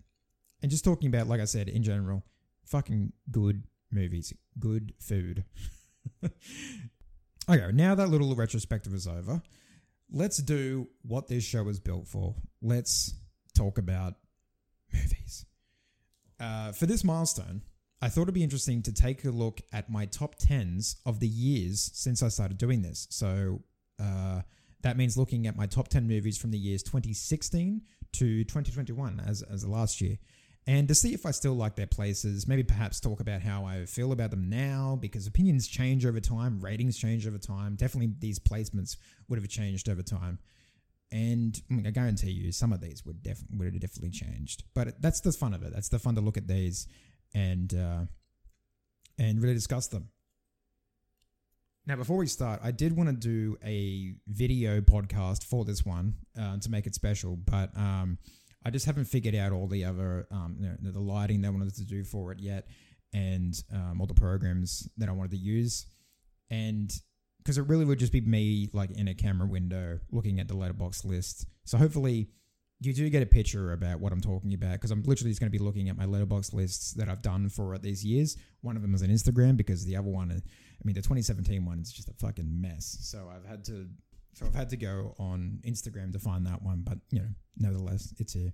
and 0.62 0.70
just 0.70 0.84
talking 0.84 1.08
about, 1.08 1.28
like 1.28 1.40
I 1.40 1.44
said, 1.44 1.68
in 1.68 1.82
general, 1.82 2.24
fucking 2.68 3.12
good 3.30 3.64
movies, 3.90 4.32
good 4.58 4.92
food. 4.98 5.44
okay, 7.48 7.70
now 7.72 7.94
that 7.94 8.08
little 8.08 8.34
retrospective 8.34 8.94
is 8.94 9.06
over, 9.06 9.42
let's 10.10 10.38
do 10.38 10.88
what 11.02 11.28
this 11.28 11.44
show 11.44 11.68
is 11.68 11.80
built 11.80 12.06
for. 12.08 12.34
Let's 12.62 13.14
talk 13.56 13.78
about 13.78 14.14
movies. 14.92 15.46
Uh, 16.40 16.72
for 16.72 16.86
this 16.86 17.02
milestone, 17.04 17.62
I 18.00 18.08
thought 18.08 18.22
it'd 18.22 18.34
be 18.34 18.44
interesting 18.44 18.82
to 18.82 18.92
take 18.92 19.24
a 19.24 19.30
look 19.30 19.60
at 19.72 19.90
my 19.90 20.06
top 20.06 20.36
tens 20.36 20.96
of 21.04 21.18
the 21.18 21.26
years 21.26 21.90
since 21.94 22.22
I 22.22 22.28
started 22.28 22.58
doing 22.58 22.82
this. 22.82 23.08
So, 23.10 23.62
uh, 24.00 24.42
That 24.82 24.96
means 24.96 25.16
looking 25.16 25.48
at 25.48 25.56
my 25.56 25.66
top 25.66 25.88
10 25.88 26.06
movies 26.06 26.38
from 26.38 26.52
the 26.52 26.58
years 26.58 26.84
2016 26.84 27.82
to 28.12 28.44
2021 28.44 29.20
as, 29.26 29.42
as 29.42 29.62
the 29.62 29.68
last 29.70 30.00
year. 30.00 30.18
And 30.68 30.86
to 30.88 30.94
see 30.94 31.14
if 31.14 31.24
I 31.24 31.30
still 31.30 31.54
like 31.54 31.76
their 31.76 31.86
places, 31.86 32.46
maybe 32.46 32.62
perhaps 32.62 33.00
talk 33.00 33.20
about 33.20 33.40
how 33.40 33.64
I 33.64 33.86
feel 33.86 34.12
about 34.12 34.30
them 34.30 34.50
now, 34.50 34.98
because 35.00 35.26
opinions 35.26 35.66
change 35.66 36.04
over 36.04 36.20
time, 36.20 36.60
ratings 36.60 36.98
change 36.98 37.26
over 37.26 37.38
time. 37.38 37.74
Definitely 37.74 38.12
these 38.18 38.38
placements 38.38 38.98
would 39.28 39.38
have 39.38 39.48
changed 39.48 39.88
over 39.88 40.02
time. 40.02 40.38
And 41.10 41.58
I 41.86 41.90
guarantee 41.90 42.32
you, 42.32 42.52
some 42.52 42.74
of 42.74 42.82
these 42.82 43.02
would, 43.06 43.22
def- 43.22 43.42
would 43.50 43.72
have 43.72 43.80
definitely 43.80 44.10
changed. 44.10 44.64
But 44.74 45.00
that's 45.00 45.22
the 45.22 45.32
fun 45.32 45.54
of 45.54 45.62
it. 45.62 45.72
That's 45.72 45.88
the 45.88 45.98
fun 45.98 46.16
to 46.16 46.20
look 46.20 46.36
at 46.36 46.46
these 46.46 46.86
and 47.34 47.72
uh, 47.72 48.04
and 49.18 49.40
really 49.40 49.54
discuss 49.54 49.86
them. 49.86 50.10
Now, 51.86 51.96
before 51.96 52.18
we 52.18 52.26
start, 52.26 52.60
I 52.62 52.72
did 52.72 52.94
want 52.94 53.08
to 53.08 53.16
do 53.16 53.56
a 53.64 54.12
video 54.26 54.82
podcast 54.82 55.44
for 55.44 55.64
this 55.64 55.86
one 55.86 56.16
uh, 56.38 56.58
to 56.58 56.70
make 56.70 56.86
it 56.86 56.94
special, 56.94 57.36
but 57.36 57.74
um, 57.74 58.18
I 58.64 58.70
just 58.70 58.86
haven't 58.86 59.04
figured 59.04 59.34
out 59.34 59.52
all 59.52 59.66
the 59.66 59.84
other 59.84 60.26
um, 60.30 60.56
you 60.58 60.66
know, 60.66 60.90
the 60.90 61.00
lighting 61.00 61.40
they 61.40 61.48
wanted 61.48 61.74
to 61.74 61.84
do 61.84 62.04
for 62.04 62.32
it 62.32 62.40
yet, 62.40 62.68
and 63.12 63.54
um, 63.72 64.00
all 64.00 64.06
the 64.06 64.14
programs 64.14 64.88
that 64.96 65.08
I 65.08 65.12
wanted 65.12 65.32
to 65.32 65.38
use, 65.38 65.86
and 66.50 66.92
because 67.38 67.56
it 67.56 67.66
really 67.66 67.84
would 67.84 67.98
just 67.98 68.12
be 68.12 68.20
me 68.20 68.68
like 68.72 68.90
in 68.90 69.08
a 69.08 69.14
camera 69.14 69.46
window 69.46 70.00
looking 70.10 70.38
at 70.38 70.48
the 70.48 70.54
Letterboxd 70.54 71.04
list. 71.04 71.46
So 71.64 71.78
hopefully 71.78 72.28
you 72.80 72.92
do 72.92 73.08
get 73.08 73.22
a 73.22 73.26
picture 73.26 73.72
about 73.72 74.00
what 74.00 74.12
I'm 74.12 74.20
talking 74.20 74.54
about 74.54 74.72
because 74.72 74.90
I'm 74.90 75.02
literally 75.02 75.30
just 75.30 75.40
going 75.40 75.50
to 75.50 75.58
be 75.58 75.64
looking 75.64 75.88
at 75.88 75.96
my 75.96 76.04
Letterboxd 76.04 76.52
lists 76.54 76.92
that 76.92 77.08
I've 77.08 77.22
done 77.22 77.48
for 77.48 77.76
these 77.78 78.04
years. 78.04 78.36
One 78.60 78.76
of 78.76 78.82
them 78.82 78.94
is 78.94 79.02
an 79.02 79.10
Instagram 79.10 79.56
because 79.56 79.84
the 79.84 79.96
other 79.96 80.08
one, 80.08 80.30
I 80.30 80.82
mean, 80.84 80.94
the 80.94 81.02
2017 81.02 81.64
one 81.64 81.80
is 81.80 81.92
just 81.92 82.08
a 82.08 82.12
fucking 82.14 82.60
mess. 82.60 82.98
So 83.00 83.30
I've 83.34 83.48
had 83.48 83.64
to, 83.66 83.88
so 84.38 84.46
I've 84.46 84.54
had 84.54 84.68
to 84.70 84.76
go 84.76 85.16
on 85.18 85.58
Instagram 85.66 86.12
to 86.12 86.20
find 86.20 86.46
that 86.46 86.62
one. 86.62 86.82
But 86.84 86.98
you 87.10 87.18
know, 87.18 87.28
nevertheless, 87.56 88.14
it's 88.18 88.34
here. 88.34 88.52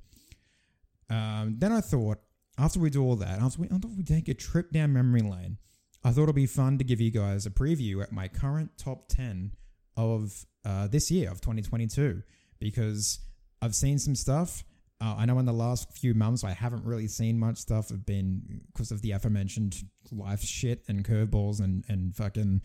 Um, 1.10 1.56
then 1.58 1.72
I 1.72 1.82
thought 1.82 2.18
after 2.58 2.80
we 2.80 2.88
do 2.88 3.02
all 3.02 3.16
that, 3.16 3.40
after 3.40 3.60
we, 3.60 3.68
after 3.68 3.88
we 3.88 4.02
take 4.02 4.28
a 4.28 4.34
trip 4.34 4.70
down 4.72 4.94
memory 4.94 5.20
lane, 5.20 5.58
I 6.02 6.10
thought 6.10 6.22
it'd 6.24 6.34
be 6.34 6.46
fun 6.46 6.78
to 6.78 6.84
give 6.84 7.00
you 7.02 7.10
guys 7.10 7.44
a 7.44 7.50
preview 7.50 8.02
at 8.02 8.12
my 8.12 8.28
current 8.28 8.70
top 8.78 9.08
10 9.08 9.52
of 9.96 10.46
uh, 10.64 10.86
this 10.88 11.10
year 11.10 11.30
of 11.30 11.42
2022 11.42 12.22
because 12.58 13.20
I've 13.60 13.74
seen 13.74 13.98
some 13.98 14.14
stuff. 14.14 14.64
Uh, 15.02 15.16
I 15.18 15.26
know 15.26 15.38
in 15.38 15.44
the 15.44 15.52
last 15.52 15.92
few 15.92 16.14
months 16.14 16.44
I 16.44 16.52
haven't 16.52 16.84
really 16.86 17.08
seen 17.08 17.38
much 17.38 17.58
stuff. 17.58 17.92
I've 17.92 18.06
been 18.06 18.62
because 18.72 18.90
of 18.90 19.02
the 19.02 19.10
aforementioned 19.12 19.76
life 20.10 20.42
shit 20.42 20.82
and 20.88 21.04
curveballs 21.04 21.60
and 21.60 21.84
and 21.88 22.16
fucking 22.16 22.62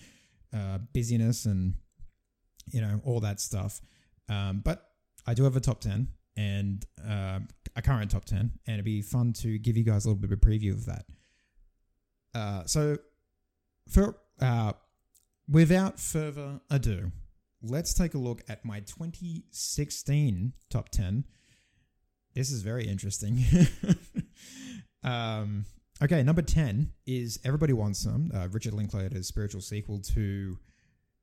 uh, 0.55 0.77
busyness 0.93 1.45
and 1.45 1.73
you 2.71 2.81
know 2.81 3.01
all 3.03 3.19
that 3.21 3.39
stuff. 3.39 3.81
Um, 4.27 4.61
but 4.63 4.85
I 5.25 5.33
do 5.33 5.43
have 5.43 5.55
a 5.55 5.59
top 5.59 5.81
ten 5.81 6.09
and 6.37 6.85
uh, 7.07 7.39
a 7.75 7.81
current 7.81 8.11
top 8.11 8.25
ten, 8.25 8.51
and 8.65 8.75
it'd 8.75 8.85
be 8.85 9.01
fun 9.01 9.33
to 9.33 9.57
give 9.57 9.77
you 9.77 9.83
guys 9.83 10.05
a 10.05 10.09
little 10.09 10.21
bit 10.21 10.31
of 10.31 10.37
a 10.37 10.41
preview 10.41 10.71
of 10.71 10.85
that. 10.85 11.05
Uh, 12.33 12.63
so, 12.65 12.97
for 13.87 14.17
uh, 14.41 14.73
without 15.49 15.99
further 15.99 16.61
ado, 16.69 17.11
let's 17.61 17.93
take 17.93 18.13
a 18.13 18.17
look 18.17 18.43
at 18.47 18.63
my 18.63 18.79
2016 18.81 20.53
top 20.69 20.89
10. 20.89 21.25
This 22.35 22.51
is 22.51 22.61
very 22.61 22.87
interesting. 22.87 23.43
um, 25.03 25.65
okay, 26.01 26.23
number 26.23 26.41
10 26.41 26.91
is 27.05 27.39
Everybody 27.43 27.73
Wants 27.73 27.99
Some, 27.99 28.31
uh, 28.33 28.47
Richard 28.49 28.73
Linklater's 28.73 29.27
spiritual 29.27 29.61
sequel 29.61 29.99
to 30.13 30.57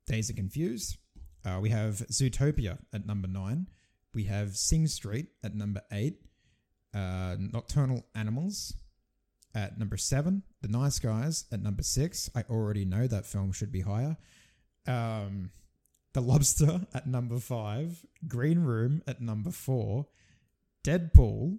Dazed 0.06 0.30
and 0.30 0.38
Confused. 0.38 0.98
Uh, 1.46 1.60
we 1.60 1.70
have 1.70 1.94
Zootopia 2.10 2.78
at 2.92 3.06
number 3.06 3.28
9. 3.28 3.68
We 4.12 4.24
have 4.24 4.56
Sing 4.56 4.86
Street 4.88 5.28
at 5.44 5.54
number 5.54 5.82
8. 5.92 6.20
Uh, 6.92 7.36
Nocturnal 7.38 8.04
Animals 8.14 8.74
at 9.54 9.78
number 9.78 9.96
7. 9.96 10.42
The 10.62 10.68
Nice 10.68 10.98
Guys 10.98 11.44
at 11.52 11.62
number 11.62 11.82
6. 11.82 12.30
I 12.34 12.42
already 12.50 12.84
know 12.84 13.06
that 13.06 13.26
film 13.26 13.52
should 13.52 13.70
be 13.70 13.82
higher. 13.82 14.16
Um, 14.88 15.50
the 16.16 16.22
Lobster 16.22 16.80
at 16.94 17.06
number 17.06 17.38
five, 17.38 18.04
Green 18.26 18.60
Room 18.60 19.02
at 19.06 19.20
number 19.20 19.50
four, 19.50 20.06
Deadpool 20.82 21.58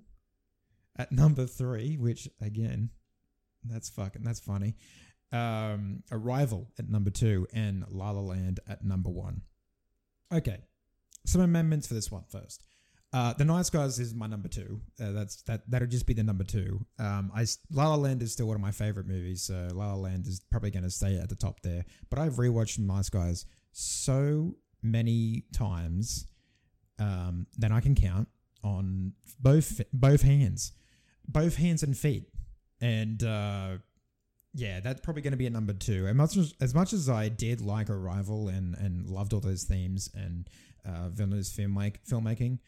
at 0.98 1.12
number 1.12 1.46
three, 1.46 1.96
which 1.96 2.28
again, 2.42 2.90
that's 3.64 3.88
fucking 3.90 4.24
that's 4.24 4.40
funny. 4.40 4.74
Um, 5.32 6.02
Arrival 6.12 6.72
at 6.80 6.90
number 6.90 7.12
two, 7.12 7.46
and 7.54 7.86
La 7.92 8.10
La 8.10 8.22
Land 8.22 8.62
at 8.68 8.84
number 8.84 9.12
one. 9.12 9.44
Okay, 10.34 10.60
some 11.26 11.42
amendments 11.42 11.88
for 11.88 11.94
this 11.94 12.12
one 12.12 12.24
first. 12.30 12.64
Uh, 13.14 13.34
the 13.34 13.46
Nice 13.46 13.70
Guys 13.70 14.00
is 14.00 14.14
my 14.14 14.28
number 14.28 14.50
two. 14.50 14.82
Uh, 15.02 15.12
that's 15.12 15.42
that. 15.44 15.62
That'll 15.70 15.88
just 15.88 16.06
be 16.06 16.14
the 16.14 16.24
number 16.24 16.44
two. 16.44 16.86
Um, 17.00 17.32
I 17.34 17.46
La 17.72 17.88
La 17.88 17.96
Land 17.96 18.22
is 18.22 18.34
still 18.34 18.48
one 18.48 18.56
of 18.56 18.62
my 18.62 18.72
favorite 18.72 19.08
movies. 19.08 19.44
So 19.44 19.70
La 19.74 19.94
La 19.94 19.96
Land 19.96 20.28
is 20.28 20.42
probably 20.52 20.72
going 20.72 20.84
to 20.84 20.90
stay 20.90 21.18
at 21.18 21.30
the 21.30 21.36
top 21.36 21.62
there. 21.62 21.86
But 22.10 22.20
I've 22.20 22.34
rewatched 22.34 22.80
Nice 22.80 23.10
Guys 23.10 23.46
so 23.72 24.56
many 24.84 25.46
times 25.54 26.28
um, 27.00 27.48
that 27.58 27.72
I 27.72 27.80
can 27.80 27.96
count 27.96 28.28
on 28.64 29.14
both 29.40 29.82
both 29.94 30.22
hands, 30.22 30.74
both 31.28 31.56
hands 31.56 31.84
and 31.84 31.98
feet, 31.98 32.26
and 32.82 33.24
uh, 33.24 33.78
yeah, 34.58 34.80
that's 34.80 35.02
probably 35.02 35.22
going 35.22 35.32
to 35.32 35.38
be 35.38 35.46
a 35.46 35.52
number 35.52 35.74
two. 35.74 36.08
As 36.08 36.16
much 36.16 36.36
as, 36.36 36.54
as 36.60 36.74
much 36.74 36.92
as 36.92 37.10
I 37.10 37.30
did 37.30 37.62
like 37.62 37.90
Arrival 37.90 38.50
and 38.50 38.76
and 38.76 39.08
loved 39.08 39.34
all 39.34 39.40
those 39.40 39.64
themes 39.64 40.10
and 40.16 40.50
uh, 40.86 41.10
Villeneuve's 41.10 41.52
film 41.52 41.76
like 41.76 42.04
filmmaking. 42.04 42.60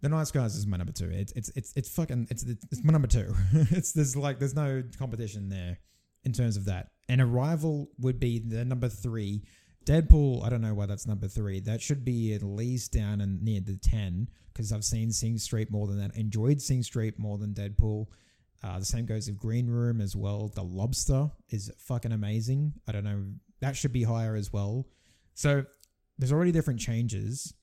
The 0.00 0.08
Nice 0.08 0.32
Guys 0.32 0.56
is 0.56 0.66
my 0.66 0.76
number 0.76 0.92
two. 0.92 1.08
It's 1.10 1.32
it's 1.32 1.48
it's 1.54 1.72
it's 1.76 1.88
fucking 1.88 2.26
it's 2.28 2.42
it's 2.42 2.82
my 2.82 2.92
number 2.92 3.06
two. 3.06 3.32
it's 3.52 3.92
there's 3.92 4.16
like 4.16 4.40
there's 4.40 4.56
no 4.56 4.82
competition 4.98 5.48
there 5.48 5.78
in 6.24 6.32
terms 6.32 6.56
of 6.56 6.64
that. 6.64 6.88
And 7.08 7.20
Arrival 7.20 7.88
would 8.00 8.18
be 8.18 8.40
the 8.40 8.64
number 8.64 8.88
three 8.88 9.44
Deadpool, 9.84 10.44
I 10.44 10.48
don't 10.48 10.60
know 10.60 10.74
why 10.74 10.86
that's 10.86 11.06
number 11.06 11.26
three. 11.26 11.60
That 11.60 11.82
should 11.82 12.04
be 12.04 12.34
at 12.34 12.42
least 12.42 12.92
down 12.92 13.20
and 13.20 13.42
near 13.42 13.60
the 13.60 13.76
10 13.76 14.28
because 14.52 14.72
I've 14.72 14.84
seen 14.84 15.10
Sing 15.10 15.38
Street 15.38 15.70
more 15.70 15.86
than 15.86 15.98
that. 15.98 16.14
Enjoyed 16.16 16.60
Sing 16.60 16.82
Street 16.82 17.18
more 17.18 17.38
than 17.38 17.52
Deadpool. 17.52 18.06
Uh, 18.62 18.78
the 18.78 18.84
same 18.84 19.06
goes 19.06 19.26
with 19.28 19.38
Green 19.38 19.68
Room 19.68 20.00
as 20.00 20.14
well. 20.14 20.48
The 20.54 20.62
Lobster 20.62 21.30
is 21.50 21.70
fucking 21.78 22.12
amazing. 22.12 22.74
I 22.86 22.92
don't 22.92 23.04
know. 23.04 23.24
That 23.60 23.76
should 23.76 23.92
be 23.92 24.04
higher 24.04 24.36
as 24.36 24.52
well. 24.52 24.86
So 25.34 25.64
there's 26.18 26.32
already 26.32 26.52
different 26.52 26.78
changes 26.78 27.54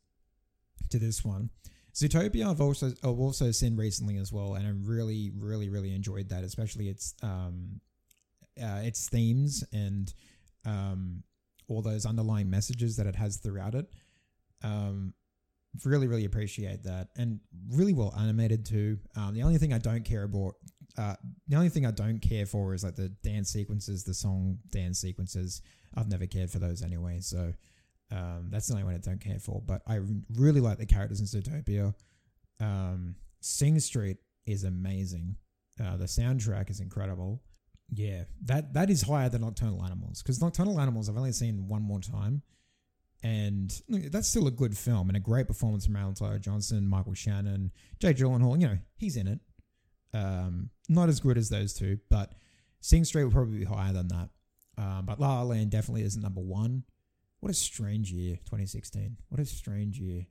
to 0.89 0.99
this 0.99 1.23
one. 1.23 1.49
Zootopia, 1.93 2.49
I've 2.49 2.61
also 2.61 2.87
I've 3.03 3.19
also 3.19 3.51
seen 3.51 3.75
recently 3.75 4.17
as 4.17 4.31
well, 4.31 4.55
and 4.55 4.65
I 4.65 4.71
really, 4.71 5.31
really, 5.35 5.69
really 5.69 5.93
enjoyed 5.93 6.29
that, 6.29 6.43
especially 6.43 6.87
its 6.87 7.15
um, 7.23 7.81
uh, 8.61 8.81
its 8.83 9.09
themes 9.09 9.63
and 9.73 10.13
um, 10.65 11.23
all 11.67 11.81
those 11.81 12.05
underlying 12.05 12.49
messages 12.49 12.95
that 12.97 13.07
it 13.07 13.15
has 13.15 13.37
throughout 13.37 13.75
it. 13.75 13.87
Um, 14.63 15.13
really, 15.83 16.07
really 16.07 16.25
appreciate 16.25 16.83
that, 16.83 17.09
and 17.17 17.39
really 17.69 17.93
well 17.93 18.13
animated 18.17 18.65
too. 18.65 18.99
Um, 19.15 19.33
the 19.33 19.43
only 19.43 19.57
thing 19.57 19.73
I 19.73 19.77
don't 19.77 20.05
care 20.05 20.23
about, 20.23 20.53
uh, 20.97 21.15
the 21.47 21.55
only 21.55 21.69
thing 21.69 21.85
I 21.85 21.91
don't 21.91 22.19
care 22.19 22.45
for 22.45 22.73
is 22.73 22.83
like 22.83 22.95
the 22.95 23.09
dance 23.09 23.49
sequences, 23.49 24.03
the 24.03 24.13
song 24.13 24.59
dance 24.71 24.99
sequences. 24.99 25.61
I've 25.95 26.09
never 26.09 26.27
cared 26.27 26.51
for 26.51 26.59
those 26.59 26.81
anyway, 26.81 27.19
so 27.19 27.53
um, 28.11 28.47
that's 28.49 28.67
the 28.67 28.73
only 28.73 28.85
one 28.85 28.95
I 28.95 28.97
don't 28.97 29.21
care 29.21 29.39
for. 29.39 29.61
But 29.65 29.81
I 29.87 29.99
really 30.35 30.61
like 30.61 30.77
the 30.77 30.85
characters 30.85 31.19
in 31.19 31.25
Zootopia. 31.25 31.93
Um, 32.59 33.15
Sing 33.41 33.79
Street 33.79 34.17
is 34.45 34.63
amazing. 34.63 35.35
Uh, 35.81 35.97
the 35.97 36.05
soundtrack 36.05 36.69
is 36.69 36.79
incredible. 36.79 37.41
Yeah, 37.91 38.23
that 38.45 38.73
that 38.73 38.89
is 38.89 39.01
higher 39.01 39.29
than 39.29 39.41
Nocturnal 39.41 39.83
Animals 39.83 40.21
because 40.21 40.41
Nocturnal 40.41 40.79
Animals 40.79 41.09
I've 41.09 41.17
only 41.17 41.31
seen 41.31 41.67
one 41.67 41.81
more 41.81 41.99
time, 41.99 42.43
and 43.23 43.71
that's 43.87 44.27
still 44.27 44.47
a 44.47 44.51
good 44.51 44.77
film 44.77 45.09
and 45.09 45.17
a 45.17 45.19
great 45.19 45.47
performance 45.47 45.85
from 45.85 45.95
Aaron 45.95 46.13
Taylor 46.13 46.37
Johnson, 46.37 46.87
Michael 46.87 47.15
Shannon, 47.15 47.71
Jake 47.99 48.17
Gyllenhaal. 48.17 48.59
You 48.61 48.67
know, 48.67 48.77
he's 48.97 49.15
in 49.15 49.27
it. 49.27 49.39
Um, 50.13 50.69
not 50.87 51.09
as 51.09 51.19
good 51.19 51.37
as 51.37 51.49
those 51.49 51.73
two, 51.73 51.99
but 52.09 52.33
Sing 52.81 53.05
Street 53.05 53.23
will 53.23 53.31
probably 53.31 53.59
be 53.59 53.65
higher 53.65 53.93
than 53.93 54.07
that. 54.07 54.29
Um, 54.77 55.05
but 55.05 55.19
La 55.19 55.35
La 55.35 55.43
Land 55.43 55.71
definitely 55.71 56.03
isn't 56.03 56.21
number 56.21 56.41
one. 56.41 56.83
What 57.41 57.51
a 57.51 57.55
strange 57.55 58.11
year, 58.11 58.37
2016. 58.45 59.17
What 59.29 59.39
a 59.39 59.45
strange 59.45 59.99
year. 59.99 60.25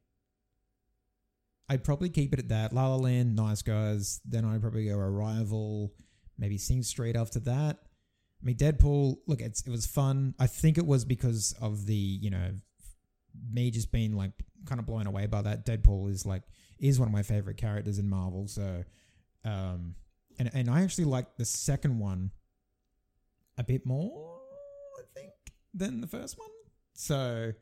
I'd 1.68 1.84
probably 1.84 2.08
keep 2.08 2.32
it 2.32 2.38
at 2.38 2.48
that. 2.48 2.72
La 2.72 2.88
La 2.88 2.96
Land, 2.96 3.36
Nice 3.36 3.62
Guys. 3.62 4.20
Then 4.24 4.44
I'd 4.44 4.60
probably 4.60 4.86
go 4.86 4.98
Arrival 4.98 5.92
maybe 6.38 6.56
Sing 6.56 6.82
Street 6.82 7.16
after 7.16 7.40
that. 7.40 7.78
I 8.40 8.44
mean, 8.44 8.56
Deadpool, 8.56 9.16
look, 9.26 9.40
it's, 9.40 9.62
it 9.66 9.70
was 9.70 9.86
fun. 9.86 10.34
I 10.38 10.46
think 10.46 10.78
it 10.78 10.86
was 10.86 11.04
because 11.04 11.54
of 11.60 11.86
the, 11.86 11.94
you 11.94 12.30
know, 12.30 12.52
me 13.52 13.70
just 13.70 13.90
being 13.90 14.16
like 14.16 14.30
kind 14.64 14.78
of 14.78 14.86
blown 14.86 15.06
away 15.06 15.26
by 15.26 15.42
that. 15.42 15.66
Deadpool 15.66 16.10
is 16.10 16.24
like, 16.24 16.42
is 16.78 17.00
one 17.00 17.08
of 17.08 17.12
my 17.12 17.24
favorite 17.24 17.56
characters 17.56 17.98
in 17.98 18.08
Marvel. 18.08 18.46
So, 18.46 18.84
um, 19.48 19.94
and, 20.38 20.50
and 20.52 20.70
I 20.70 20.82
actually 20.82 21.04
like 21.04 21.36
the 21.36 21.44
second 21.44 21.98
one 21.98 22.30
a 23.56 23.64
bit 23.64 23.86
more, 23.86 24.40
I 24.98 25.02
think, 25.14 25.32
than 25.74 26.00
the 26.00 26.06
first 26.06 26.38
one. 26.38 26.50
So, 26.94 27.52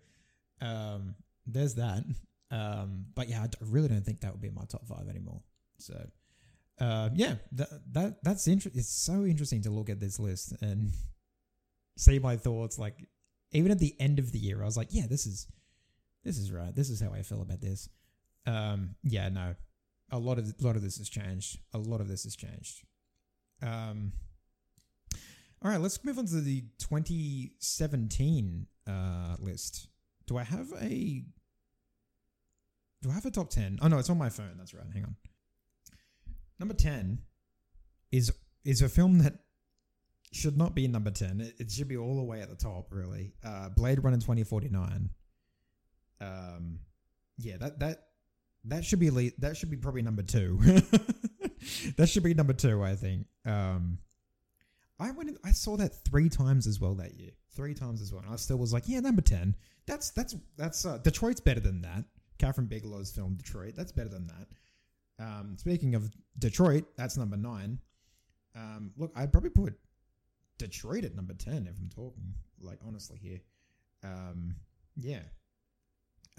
um, 0.61 1.15
there's 1.47 1.75
that. 1.75 2.03
Um, 2.51 3.07
but 3.15 3.29
yeah, 3.29 3.43
I 3.43 3.49
really 3.61 3.89
don't 3.89 4.05
think 4.05 4.21
that 4.21 4.33
would 4.33 4.41
be 4.41 4.51
my 4.51 4.65
top 4.65 4.87
five 4.87 5.09
anymore. 5.09 5.43
So, 5.79 5.95
uh, 6.81 7.11
yeah, 7.15 7.37
that 7.53 7.69
that 7.93 8.23
that's 8.23 8.47
interesting. 8.49 8.81
It's 8.81 8.89
so 8.89 9.25
interesting 9.25 9.63
to 9.63 9.71
look 9.71 9.89
at 9.89 10.01
this 10.01 10.19
list 10.19 10.55
and 10.61 10.91
see 11.97 12.19
my 12.19 12.37
thoughts. 12.37 12.79
Like, 12.79 13.09
even 13.53 13.71
at 13.71 13.79
the 13.79 13.95
end 14.01 14.19
of 14.19 14.33
the 14.33 14.39
year, 14.39 14.63
I 14.63 14.67
was 14.67 14.77
like, 14.77 14.89
yeah, 14.91 15.07
this 15.09 15.27
is 15.27 15.47
this 16.25 16.39
is 16.39 16.53
right. 16.53 16.75
This 16.75 16.91
is 16.91 17.01
how 17.01 17.13
I 17.13 17.23
feel 17.23 17.43
about 17.43 17.61
this. 17.61 17.89
Um, 18.47 18.97
yeah, 19.03 19.29
no, 19.29 19.55
a 20.11 20.19
lot 20.19 20.39
of 20.39 20.55
a 20.61 20.65
lot 20.65 20.77
of 20.77 20.83
this 20.83 20.99
has 20.99 21.09
changed. 21.09 21.59
A 21.75 21.79
lot 21.79 22.01
of 22.01 22.09
this 22.09 22.25
has 22.25 22.37
changed. 22.37 22.85
Um, 23.63 24.13
all 25.63 25.71
right, 25.71 25.81
let's 25.81 26.05
move 26.05 26.19
on 26.19 26.27
to 26.27 26.41
the 26.41 26.63
2017 26.79 28.67
uh, 28.87 29.37
list. 29.39 29.89
Do 30.27 30.37
I 30.37 30.45
have 30.45 30.73
a 30.81 31.25
do 33.03 33.11
I 33.11 33.15
have 33.15 33.27
a 33.27 33.31
top 33.31 33.51
10? 33.51 33.79
Oh 33.83 33.89
no, 33.89 33.99
it's 33.99 34.11
on 34.11 34.19
my 34.19 34.29
phone. 34.29 34.55
That's 34.59 34.75
right. 34.75 34.85
Hang 34.93 35.05
on. 35.05 35.17
Number 36.59 36.75
10 36.75 37.21
is 38.13 38.33
is 38.65 38.83
a 38.83 38.89
film 38.89 39.19
that 39.19 39.35
should 40.33 40.57
not 40.57 40.75
be 40.75 40.89
number 40.89 41.11
10. 41.11 41.41
It, 41.41 41.55
it 41.59 41.71
should 41.71 41.89
be 41.89 41.97
all 41.97 42.17
the 42.17 42.25
way 42.25 42.43
at 42.43 42.51
the 42.51 42.57
top, 42.57 42.89
really. 42.91 43.33
Uh, 43.45 43.69
Blade 43.71 44.03
Runner 44.03 44.17
2049. 44.17 45.11
Um 46.21 46.81
yeah, 47.39 47.57
that 47.59 47.79
that 47.81 48.06
that 48.69 48.85
should 48.85 49.01
be 49.01 49.11
le- 49.11 49.31
that 49.39 49.57
should 49.57 49.71
be 49.71 49.77
probably 49.77 50.03
number 50.03 50.23
2. 50.23 50.59
that 51.97 52.09
should 52.09 52.23
be 52.23 52.35
number 52.35 52.53
2, 52.53 52.83
I 52.83 52.95
think. 52.95 53.27
Um 53.45 53.99
I 54.99 55.11
went. 55.11 55.37
I 55.45 55.53
saw 55.53 55.77
that 55.77 55.95
three 56.05 56.29
times 56.29 56.67
as 56.67 56.81
well 56.81 56.95
that 56.95 57.15
year. 57.15 57.33
Three 57.55 57.75
times 57.75 58.01
as 58.01 58.13
well, 58.13 58.23
and 58.23 58.33
I 58.33 58.37
still 58.37 58.57
was 58.57 58.73
like, 58.73 58.85
"Yeah, 58.87 59.01
number 59.01 59.23
ten. 59.23 59.55
That's 59.87 60.11
that's 60.11 60.35
that's 60.57 60.87
uh, 60.87 60.99
Detroit's 60.99 61.41
better 61.41 61.61
than 61.61 61.83
that." 61.83 62.05
Kathryn 62.39 62.69
Bigelow's 62.69 63.11
film 63.11 63.35
Detroit. 63.35 63.75
That's 63.77 63.93
better 63.93 64.09
than 64.09 64.27
that. 64.29 65.25
Um, 65.25 65.57
speaking 65.59 65.95
of 65.95 66.11
Detroit, 66.39 66.85
that's 66.97 67.17
number 67.17 67.37
nine. 67.37 67.79
Um, 68.55 68.93
look, 68.97 69.13
I'd 69.17 69.33
probably 69.33 69.51
put 69.51 69.75
Detroit 70.59 71.05
at 71.05 71.15
number 71.15 71.35
ten 71.35 71.67
if 71.67 71.79
I'm 71.79 71.91
talking 71.95 72.35
like 72.61 72.79
honestly 72.87 73.19
here. 73.21 73.41
Um, 74.03 74.57
yeah. 74.97 75.23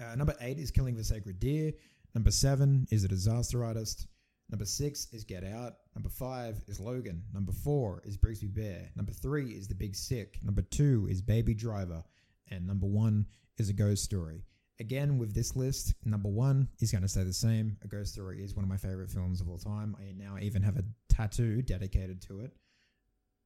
Uh, 0.00 0.14
number 0.14 0.34
eight 0.40 0.58
is 0.58 0.70
Killing 0.70 0.96
the 0.96 1.02
Sacred 1.04 1.40
Deer. 1.40 1.72
Number 2.14 2.30
seven 2.30 2.86
is 2.90 3.04
A 3.04 3.08
Disaster 3.08 3.64
Artist. 3.64 4.06
Number 4.50 4.64
six 4.64 5.08
is 5.12 5.24
Get 5.24 5.44
Out. 5.44 5.74
Number 5.94 6.08
five 6.08 6.62
is 6.66 6.80
Logan. 6.80 7.22
Number 7.34 7.52
four 7.52 8.00
is 8.04 8.16
Brigsby 8.16 8.54
Bear. 8.54 8.90
Number 8.96 9.12
three 9.12 9.50
is 9.50 9.68
The 9.68 9.74
Big 9.74 9.94
Sick. 9.94 10.38
Number 10.42 10.62
two 10.62 11.06
is 11.10 11.20
Baby 11.20 11.54
Driver. 11.54 12.02
And 12.50 12.66
number 12.66 12.86
one 12.86 13.26
is 13.58 13.68
A 13.68 13.74
Ghost 13.74 14.04
Story. 14.04 14.42
Again, 14.80 15.18
with 15.18 15.34
this 15.34 15.54
list, 15.54 15.94
number 16.04 16.28
one 16.28 16.68
is 16.80 16.92
going 16.92 17.02
to 17.02 17.08
stay 17.08 17.24
the 17.24 17.32
same. 17.32 17.76
A 17.84 17.88
Ghost 17.88 18.12
Story 18.12 18.42
is 18.42 18.54
one 18.54 18.64
of 18.64 18.70
my 18.70 18.76
favorite 18.76 19.10
films 19.10 19.40
of 19.40 19.48
all 19.48 19.58
time. 19.58 19.96
I 20.00 20.12
now 20.16 20.36
even 20.40 20.62
have 20.62 20.76
a 20.76 20.84
tattoo 21.08 21.62
dedicated 21.62 22.22
to 22.22 22.40
it. 22.40 22.52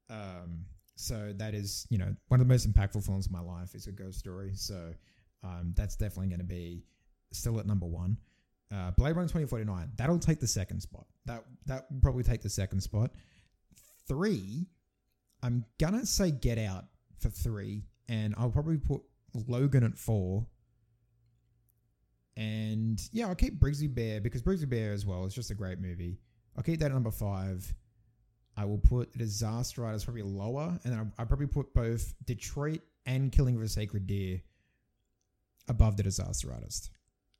Um, 0.09 0.67
so 0.95 1.33
that 1.37 1.55
is, 1.55 1.87
you 1.91 1.99
know, 1.99 2.15
one 2.29 2.41
of 2.41 2.47
the 2.47 2.53
most 2.53 2.71
impactful 2.71 3.05
films 3.05 3.27
of 3.27 3.33
my 3.33 3.41
life 3.41 3.75
is 3.75 3.87
A 3.87 3.93
Ghost 3.93 4.19
Story. 4.19 4.53
So 4.55 4.93
um, 5.43 5.73
that's 5.75 5.97
definitely 5.97 6.29
going 6.29 6.41
to 6.41 6.45
be 6.45 6.85
still 7.33 7.59
at 7.59 7.67
number 7.67 7.87
one. 7.87 8.19
Uh, 8.73 8.91
Blade 8.93 9.17
Runner 9.17 9.29
2049, 9.29 9.93
that'll 9.97 10.19
take 10.19 10.41
the 10.41 10.47
second 10.47 10.81
spot. 10.81 11.07
That 11.27 11.45
that 11.67 11.91
will 11.91 12.01
probably 12.01 12.23
take 12.23 12.41
the 12.41 12.49
second 12.49 12.81
spot. 12.81 13.11
Three, 14.09 14.67
I'm 15.43 15.65
gonna 15.79 16.07
say 16.07 16.31
Get 16.31 16.59
Out 16.59 16.87
for 17.19 17.29
three, 17.29 17.85
and 18.09 18.35
I'll 18.39 18.51
probably 18.51 18.79
put 18.79 19.03
Logan 19.47 19.85
at 19.85 19.99
four. 19.99 20.47
And 22.37 23.01
yeah, 23.13 23.29
I'll 23.29 23.35
keep 23.35 23.61
Brigsby 23.61 23.95
Bear 23.95 24.21
because 24.21 24.43
Brigsby 24.43 24.71
Bear 24.71 24.93
as 24.93 25.05
well 25.05 25.27
is 25.27 25.35
just 25.35 25.51
a 25.51 25.55
great 25.55 25.79
movie. 25.79 26.19
I'll 26.57 26.63
keep 26.63 26.81
that 26.81 26.87
at 26.87 26.93
number 26.93 27.11
five. 27.11 27.75
I 28.57 28.65
will 28.65 28.79
put 28.79 29.17
Disaster 29.17 29.85
Artist 29.85 30.07
probably 30.07 30.23
lower, 30.23 30.79
and 30.85 30.93
then 30.93 30.99
I'll, 30.99 31.13
I'll 31.19 31.27
probably 31.27 31.47
put 31.47 31.75
both 31.75 32.15
Detroit 32.25 32.81
and 33.07 33.33
Killing 33.33 33.57
of 33.57 33.63
a 33.63 33.69
Sacred 33.69 34.07
Deer 34.07 34.41
above 35.69 35.97
the 35.97 36.03
Disaster 36.03 36.53
Artist. 36.53 36.91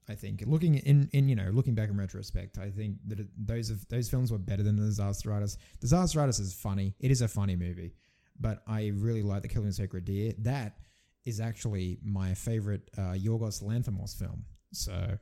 I 0.09 0.15
think 0.15 0.43
looking 0.47 0.77
in, 0.77 1.09
in 1.13 1.29
you 1.29 1.37
know 1.37 1.51
looking 1.53 1.75
back 1.75 1.89
in 1.89 1.97
retrospect, 1.97 2.59
I 2.59 2.71
think 2.71 2.97
that 3.07 3.21
it, 3.21 3.29
those 3.37 3.71
of 3.71 3.87
those 3.89 4.09
films 4.09 4.33
were 4.33 4.39
better 4.39 4.63
than 4.63 4.77
the 4.77 4.87
Disaster 4.87 5.33
Artist. 5.33 5.59
Disaster 5.81 6.21
Artist 6.21 6.41
is 6.41 6.53
funny; 6.55 6.95
it 6.99 7.11
is 7.11 7.23
a 7.23 7.29
funny 7.29 7.57
movie, 7.57 7.95
but 8.39 8.63
I 8.67 8.93
really 8.95 9.23
like 9.23 9.43
the 9.43 9.49
Killing 9.49 9.69
of 9.69 9.75
Sacred 9.75 10.05
Deer. 10.05 10.33
That 10.39 10.79
is 11.25 11.41
actually 11.41 11.99
my 12.03 12.35
favorite 12.35 12.91
uh, 12.99 13.13
Yorgos 13.13 13.63
Lanthimos 13.63 14.17
film. 14.19 14.45
So, 14.73 15.19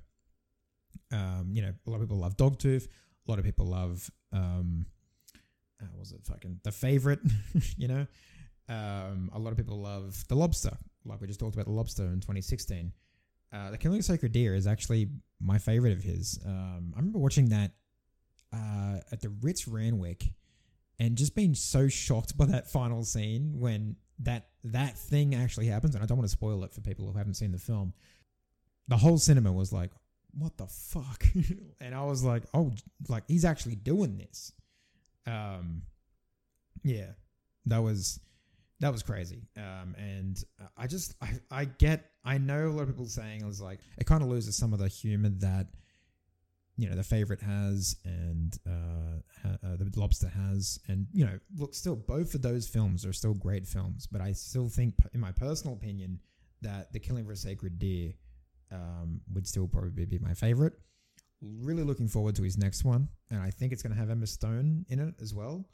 um, 1.13 1.51
you 1.53 1.61
know, 1.61 1.73
a 1.87 1.91
lot 1.91 1.97
of 1.97 2.03
people 2.03 2.19
love 2.19 2.37
Dogtooth. 2.37 2.87
A 2.87 3.31
lot 3.31 3.39
of 3.39 3.45
people 3.45 3.67
love 3.67 4.11
um, 4.33 4.87
uh, 5.83 5.87
was 5.99 6.13
it 6.13 6.21
fucking 6.25 6.61
the 6.63 6.73
favorite? 6.73 7.21
you 7.77 7.89
know, 7.89 8.07
um, 8.69 9.31
a 9.35 9.39
lot 9.39 9.51
of 9.51 9.57
people 9.57 9.81
love 9.81 10.25
The 10.29 10.35
Lobster, 10.35 10.77
like 11.05 11.21
we 11.21 11.27
just 11.27 11.41
talked 11.41 11.55
about 11.55 11.67
The 11.67 11.73
Lobster 11.73 12.05
in 12.05 12.21
2016. 12.21 12.93
Uh, 13.53 13.71
the 13.71 13.79
Killing 13.79 13.99
of 13.99 14.05
Sacred 14.05 14.33
Deer 14.33 14.55
is 14.55 14.67
actually 14.67 15.09
my 15.41 15.59
favorite 15.59 15.93
of 15.93 16.03
his. 16.03 16.39
Um, 16.47 16.93
I 16.95 16.99
remember 16.99 17.19
watching 17.19 17.49
that 17.49 17.73
uh, 18.53 18.99
at 19.11 19.21
the 19.21 19.31
Ritz 19.41 19.67
Randwick 19.67 20.25
and 20.99 21.17
just 21.17 21.35
being 21.35 21.55
so 21.55 21.89
shocked 21.89 22.37
by 22.37 22.47
that 22.47 22.71
final 22.71 23.03
scene 23.05 23.59
when 23.59 23.97
that 24.21 24.49
that 24.65 24.97
thing 24.97 25.35
actually 25.35 25.67
happens. 25.67 25.95
And 25.95 26.05
I 26.05 26.07
don't 26.07 26.19
want 26.19 26.29
to 26.29 26.33
spoil 26.33 26.63
it 26.65 26.73
for 26.73 26.81
people 26.81 27.11
who 27.11 27.19
haven't 27.19 27.35
seen 27.35 27.53
the 27.53 27.59
film. 27.59 27.93
The 28.89 28.97
whole 28.97 29.19
cinema 29.19 29.53
was 29.53 29.73
like, 29.73 29.91
"What 30.39 30.57
the 30.57 30.67
fuck?" 30.67 31.25
and 31.81 31.95
I 31.95 32.05
was 32.05 32.23
like, 32.23 32.45
"Oh, 32.55 32.73
like 33.09 33.25
he's 33.29 33.45
actually 33.45 33.77
doing 33.77 34.19
this." 34.19 34.53
Um, 35.27 35.83
yeah, 36.85 37.13
that 37.67 37.79
was 37.79 38.21
that 38.81 38.93
was 38.93 39.03
crazy. 39.03 39.43
Um, 39.57 39.95
and 39.97 40.43
I 40.77 40.87
just, 40.87 41.15
I, 41.21 41.29
I 41.51 41.65
get, 41.67 42.10
I 42.25 42.39
know 42.39 42.69
a 42.69 42.71
lot 42.71 42.83
of 42.83 42.89
people 42.89 43.07
saying 43.07 43.41
it 43.41 43.47
was 43.47 43.61
like, 43.61 43.81
it 43.99 44.07
kind 44.07 44.23
of 44.23 44.29
loses 44.29 44.57
some 44.57 44.73
of 44.73 44.79
the 44.79 44.89
humor 44.89 45.31
that, 45.39 45.69
you 46.77 46.89
know, 46.89 46.95
the 46.95 47.03
favorite 47.03 47.41
has 47.41 47.97
and 48.05 48.59
uh, 48.67 49.49
uh, 49.49 49.77
the 49.77 49.91
lobster 49.97 50.29
has. 50.29 50.79
And, 50.89 51.07
you 51.13 51.25
know, 51.25 51.39
look, 51.57 51.75
still, 51.75 51.97
both 51.97 52.35
of 52.35 52.43
those 52.43 52.67
films 52.69 53.07
are 53.07 53.13
still 53.13 53.35
great 53.35 53.67
films. 53.67 54.07
But 54.07 54.21
I 54.21 54.33
still 54.33 54.69
think, 54.69 54.95
in 55.15 55.21
my 55.21 55.33
personal 55.33 55.75
opinion, 55.75 56.21
that 56.63 56.93
The 56.93 57.01
Killing 57.01 57.25
of 57.25 57.31
a 57.31 57.37
Sacred 57.37 57.79
Deer 57.79 58.13
um, 58.71 59.21
would 59.33 59.47
still 59.47 59.67
probably 59.67 60.05
be 60.05 60.19
my 60.19 60.35
favorite. 60.35 60.75
Really 61.41 61.83
looking 61.83 62.09
forward 62.09 62.37
to 62.37 62.43
his 62.43 62.59
next 62.59 62.85
one. 62.85 63.09
And 63.31 63.41
I 63.41 63.51
think 63.51 63.73
it's 63.73 63.83
going 63.83 63.95
to 63.95 63.99
have 63.99 64.11
Emma 64.11 64.27
Stone 64.27 64.85
in 64.89 65.01
it 65.01 65.15
as 65.23 65.35
well. 65.35 65.67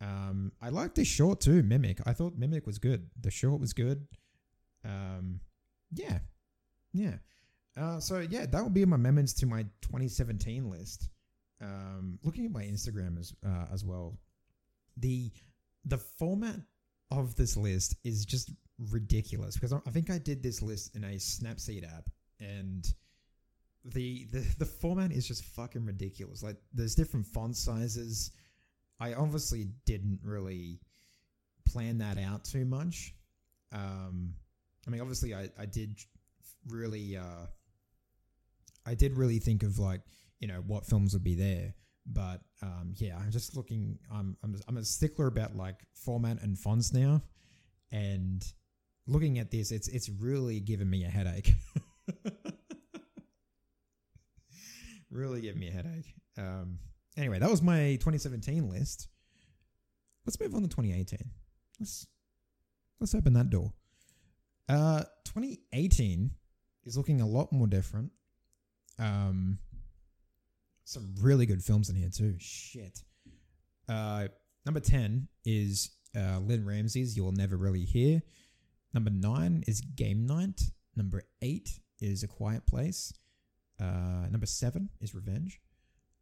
Um, 0.00 0.52
I 0.60 0.68
liked 0.68 0.96
this 0.96 1.08
short 1.08 1.40
too, 1.40 1.62
Mimic. 1.62 2.00
I 2.06 2.12
thought 2.12 2.36
Mimic 2.36 2.66
was 2.66 2.78
good. 2.78 3.08
The 3.20 3.30
short 3.30 3.60
was 3.60 3.72
good. 3.72 4.06
Um, 4.84 5.40
yeah, 5.96 6.18
yeah. 6.92 7.14
Uh, 7.76 8.00
so 8.00 8.20
yeah, 8.20 8.46
that 8.46 8.62
would 8.62 8.74
be 8.74 8.84
my 8.84 8.96
amendments 8.96 9.32
to 9.34 9.46
my 9.46 9.62
2017 9.82 10.70
list. 10.70 11.08
Um, 11.60 12.18
looking 12.22 12.46
at 12.46 12.52
my 12.52 12.62
Instagram 12.62 13.18
as 13.18 13.34
uh, 13.44 13.66
as 13.72 13.84
well, 13.84 14.18
the 14.96 15.30
the 15.84 15.98
format 15.98 16.56
of 17.10 17.36
this 17.36 17.56
list 17.56 17.96
is 18.04 18.24
just 18.24 18.50
ridiculous 18.90 19.54
because 19.54 19.72
I 19.72 19.90
think 19.90 20.10
I 20.10 20.18
did 20.18 20.42
this 20.42 20.62
list 20.62 20.94
in 20.96 21.04
a 21.04 21.16
Snapseed 21.16 21.84
app 21.84 22.08
and 22.40 22.86
the 23.84 24.26
the 24.32 24.44
the 24.58 24.66
format 24.66 25.12
is 25.12 25.26
just 25.26 25.44
fucking 25.44 25.84
ridiculous. 25.84 26.42
Like 26.42 26.56
there's 26.72 26.94
different 26.94 27.26
font 27.26 27.56
sizes 27.56 28.32
I 28.98 29.14
obviously 29.14 29.68
didn't 29.84 30.20
really 30.22 30.80
plan 31.68 31.98
that 31.98 32.18
out 32.18 32.44
too 32.44 32.64
much. 32.64 33.14
Um, 33.72 34.34
I 34.86 34.90
mean, 34.90 35.00
obviously, 35.00 35.34
I, 35.34 35.48
I 35.58 35.66
did 35.66 35.98
really, 36.68 37.16
uh, 37.16 37.46
I 38.86 38.94
did 38.94 39.16
really 39.16 39.38
think 39.38 39.62
of 39.62 39.78
like, 39.78 40.02
you 40.40 40.48
know, 40.48 40.62
what 40.66 40.86
films 40.86 41.14
would 41.14 41.24
be 41.24 41.34
there. 41.34 41.74
But 42.06 42.40
um, 42.62 42.94
yeah, 42.96 43.18
I'm 43.18 43.32
just 43.32 43.56
looking. 43.56 43.98
I'm 44.12 44.36
I'm 44.44 44.56
I'm 44.68 44.76
a 44.76 44.84
stickler 44.84 45.26
about 45.26 45.56
like 45.56 45.80
format 45.92 46.40
and 46.40 46.56
fonts 46.56 46.92
now, 46.94 47.20
and 47.90 48.44
looking 49.08 49.40
at 49.40 49.50
this, 49.50 49.72
it's 49.72 49.88
it's 49.88 50.08
really 50.08 50.60
given 50.60 50.88
me 50.88 51.04
a 51.04 51.08
headache. 51.08 51.52
really 55.10 55.40
giving 55.40 55.58
me 55.58 55.68
a 55.68 55.72
headache. 55.72 56.14
Um, 56.38 56.78
Anyway, 57.16 57.38
that 57.38 57.50
was 57.50 57.62
my 57.62 57.96
2017 57.96 58.68
list. 58.68 59.08
Let's 60.26 60.38
move 60.38 60.54
on 60.54 60.62
to 60.62 60.68
2018. 60.68 61.18
Let's 61.80 62.06
let's 63.00 63.14
open 63.14 63.32
that 63.34 63.48
door. 63.48 63.72
Uh, 64.68 65.02
2018 65.24 66.30
is 66.84 66.96
looking 66.96 67.20
a 67.20 67.26
lot 67.26 67.52
more 67.52 67.66
different. 67.66 68.10
Um, 68.98 69.58
some 70.84 71.14
really 71.20 71.46
good 71.46 71.62
films 71.62 71.90
in 71.90 71.96
here 71.96 72.10
too. 72.10 72.36
Shit. 72.38 73.00
Uh, 73.88 74.28
number 74.64 74.80
10 74.80 75.28
is 75.44 75.90
uh, 76.16 76.38
Lynne 76.38 76.64
Ramsay's 76.64 77.16
"You 77.16 77.24
Will 77.24 77.32
Never 77.32 77.56
Really 77.56 77.84
Here." 77.84 78.22
Number 78.94 79.10
nine 79.10 79.62
is 79.66 79.82
Game 79.82 80.26
Night. 80.26 80.62
Number 80.96 81.24
eight 81.42 81.80
is 82.00 82.22
A 82.22 82.26
Quiet 82.26 82.66
Place. 82.66 83.12
Uh, 83.78 84.26
number 84.30 84.46
seven 84.46 84.88
is 85.00 85.14
Revenge. 85.14 85.60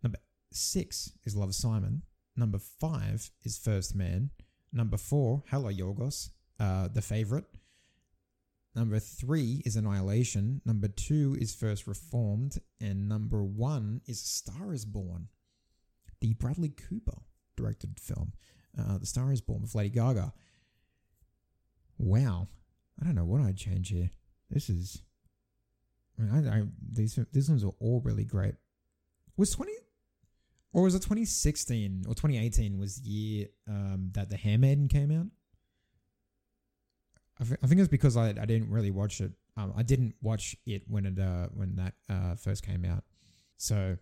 Number 0.02 0.18
six 0.50 1.12
is 1.24 1.36
Love 1.36 1.54
Simon. 1.54 2.02
Number 2.36 2.58
five 2.58 3.30
is 3.44 3.56
First 3.58 3.94
Man. 3.94 4.30
Number 4.72 4.96
four, 4.96 5.44
Hello 5.50 5.70
Yorgos, 5.70 6.30
uh, 6.58 6.88
the 6.88 7.00
favorite. 7.02 7.44
Number 8.74 8.98
three 8.98 9.62
is 9.64 9.76
Annihilation. 9.76 10.60
Number 10.64 10.88
two 10.88 11.36
is 11.40 11.54
First 11.54 11.86
Reformed. 11.86 12.58
And 12.80 13.08
number 13.08 13.42
one 13.44 14.00
is 14.06 14.20
Star 14.20 14.72
is 14.72 14.84
Born, 14.84 15.28
the 16.20 16.34
Bradley 16.34 16.70
Cooper 16.70 17.18
directed 17.56 18.00
film. 18.00 18.32
Uh, 18.76 18.98
the 18.98 19.06
Star 19.06 19.32
is 19.32 19.40
Born 19.40 19.62
with 19.62 19.74
Lady 19.74 19.90
Gaga. 19.90 20.32
Wow. 21.98 22.48
I 23.00 23.04
don't 23.04 23.14
know 23.14 23.24
what 23.24 23.40
I'd 23.40 23.56
change 23.56 23.90
here. 23.90 24.10
This 24.50 24.68
is. 24.68 25.02
I 26.18 26.22
mean, 26.22 26.48
I, 26.48 26.58
I, 26.58 26.62
these 26.92 27.18
these 27.32 27.48
ones 27.48 27.64
are 27.64 27.74
all 27.80 28.00
really 28.04 28.24
great. 28.24 28.54
Was 29.36 29.50
twenty, 29.50 29.72
or 30.72 30.82
was 30.84 30.94
it 30.94 31.02
twenty 31.02 31.24
sixteen 31.24 32.04
or 32.06 32.14
twenty 32.14 32.38
eighteen? 32.38 32.78
Was 32.78 33.02
the 33.02 33.10
year 33.10 33.46
um, 33.68 34.10
that 34.12 34.30
the 34.30 34.36
Handmaiden 34.36 34.86
came 34.86 35.10
out? 35.10 35.26
I, 37.40 37.44
th- 37.44 37.58
I 37.62 37.66
think 37.66 37.80
it's 37.80 37.88
because 37.88 38.16
I, 38.16 38.28
I 38.28 38.46
didn't 38.46 38.70
really 38.70 38.90
watch 38.90 39.20
it. 39.20 39.32
Um, 39.56 39.72
I 39.76 39.82
didn't 39.82 40.14
watch 40.22 40.56
it 40.66 40.82
when 40.86 41.06
it 41.06 41.18
uh, 41.18 41.48
when 41.54 41.76
that 41.76 41.94
uh, 42.08 42.34
first 42.36 42.64
came 42.64 42.84
out. 42.84 43.04
So, 43.56 43.96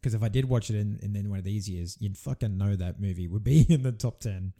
because 0.00 0.14
if 0.14 0.22
I 0.22 0.28
did 0.28 0.48
watch 0.48 0.70
it 0.70 0.76
in, 0.76 0.98
in 1.02 1.12
then 1.12 1.28
one 1.30 1.38
of 1.38 1.44
these 1.44 1.68
years, 1.68 1.96
you'd 2.00 2.16
fucking 2.16 2.56
know 2.56 2.76
that 2.76 3.00
movie 3.00 3.28
would 3.28 3.44
be 3.44 3.62
in 3.68 3.82
the 3.82 3.92
top 3.92 4.20
ten. 4.20 4.52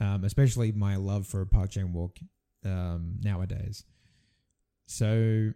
Um, 0.00 0.24
especially 0.24 0.72
my 0.72 0.96
love 0.96 1.26
for 1.26 1.44
Park 1.46 1.70
Chan 1.70 1.92
Wook 1.94 2.16
um, 2.64 3.16
nowadays. 3.22 3.84
So, 4.86 5.52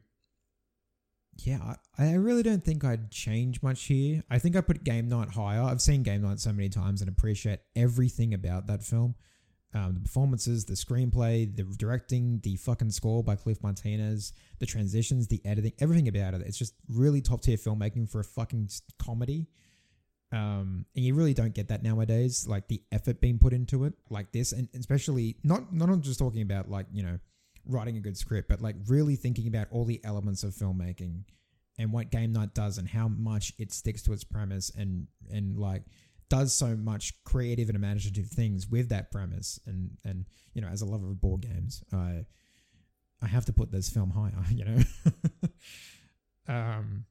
yeah, 1.36 1.74
I, 1.98 2.10
I 2.10 2.12
really 2.14 2.42
don't 2.42 2.64
think 2.64 2.84
I'd 2.84 3.10
change 3.10 3.62
much 3.62 3.84
here. 3.84 4.22
I 4.30 4.38
think 4.38 4.56
I 4.56 4.60
put 4.60 4.84
Game 4.84 5.08
Night 5.08 5.30
higher. 5.30 5.62
I've 5.62 5.82
seen 5.82 6.02
Game 6.02 6.22
Night 6.22 6.40
so 6.40 6.52
many 6.52 6.68
times 6.68 7.00
and 7.00 7.08
appreciate 7.08 7.60
everything 7.74 8.32
about 8.32 8.68
that 8.68 8.84
film. 8.84 9.16
Um, 9.74 9.94
the 9.94 10.00
performances, 10.00 10.64
the 10.64 10.74
screenplay, 10.74 11.54
the 11.54 11.62
directing, 11.64 12.40
the 12.42 12.56
fucking 12.56 12.90
score 12.90 13.22
by 13.22 13.36
Cliff 13.36 13.62
Martinez, 13.62 14.32
the 14.60 14.66
transitions, 14.66 15.28
the 15.28 15.42
editing, 15.44 15.72
everything 15.78 16.08
about 16.08 16.32
it. 16.32 16.40
It's 16.46 16.56
just 16.56 16.74
really 16.88 17.20
top 17.20 17.42
tier 17.42 17.58
filmmaking 17.58 18.10
for 18.10 18.20
a 18.20 18.24
fucking 18.24 18.70
comedy. 18.98 19.46
Um, 20.32 20.86
and 20.96 21.04
you 21.04 21.14
really 21.14 21.34
don't 21.34 21.54
get 21.54 21.68
that 21.68 21.82
nowadays, 21.82 22.46
like 22.46 22.68
the 22.68 22.82
effort 22.92 23.20
being 23.20 23.38
put 23.38 23.52
into 23.52 23.84
it, 23.84 23.92
like 24.08 24.32
this, 24.32 24.52
and 24.52 24.68
especially 24.74 25.36
not 25.42 25.72
not 25.72 26.00
just 26.00 26.18
talking 26.18 26.42
about 26.42 26.70
like 26.70 26.86
you 26.92 27.02
know 27.02 27.18
writing 27.66 27.96
a 27.96 28.00
good 28.00 28.16
script, 28.16 28.48
but 28.48 28.60
like 28.60 28.76
really 28.86 29.16
thinking 29.16 29.48
about 29.48 29.68
all 29.70 29.84
the 29.84 30.00
elements 30.04 30.42
of 30.42 30.54
filmmaking 30.54 31.24
and 31.78 31.92
what 31.92 32.10
Game 32.10 32.32
Night 32.32 32.54
does 32.54 32.78
and 32.78 32.88
how 32.88 33.08
much 33.08 33.52
it 33.58 33.72
sticks 33.72 34.02
to 34.02 34.12
its 34.12 34.24
premise 34.24 34.70
and 34.76 35.06
and 35.30 35.58
like 35.58 35.84
does 36.28 36.54
so 36.54 36.76
much 36.76 37.14
creative 37.24 37.68
and 37.68 37.76
imaginative 37.76 38.28
things 38.28 38.68
with 38.68 38.88
that 38.90 39.10
premise 39.10 39.58
and 39.66 39.96
and 40.04 40.26
you 40.54 40.60
know 40.60 40.68
as 40.68 40.82
a 40.82 40.86
lover 40.86 41.10
of 41.10 41.20
board 41.20 41.42
games, 41.42 41.82
I 41.92 42.26
I 43.22 43.26
have 43.26 43.46
to 43.46 43.52
put 43.52 43.70
this 43.70 43.88
film 43.88 44.10
higher, 44.10 44.44
you 44.50 44.64
know. 44.64 44.82
um 46.48 47.04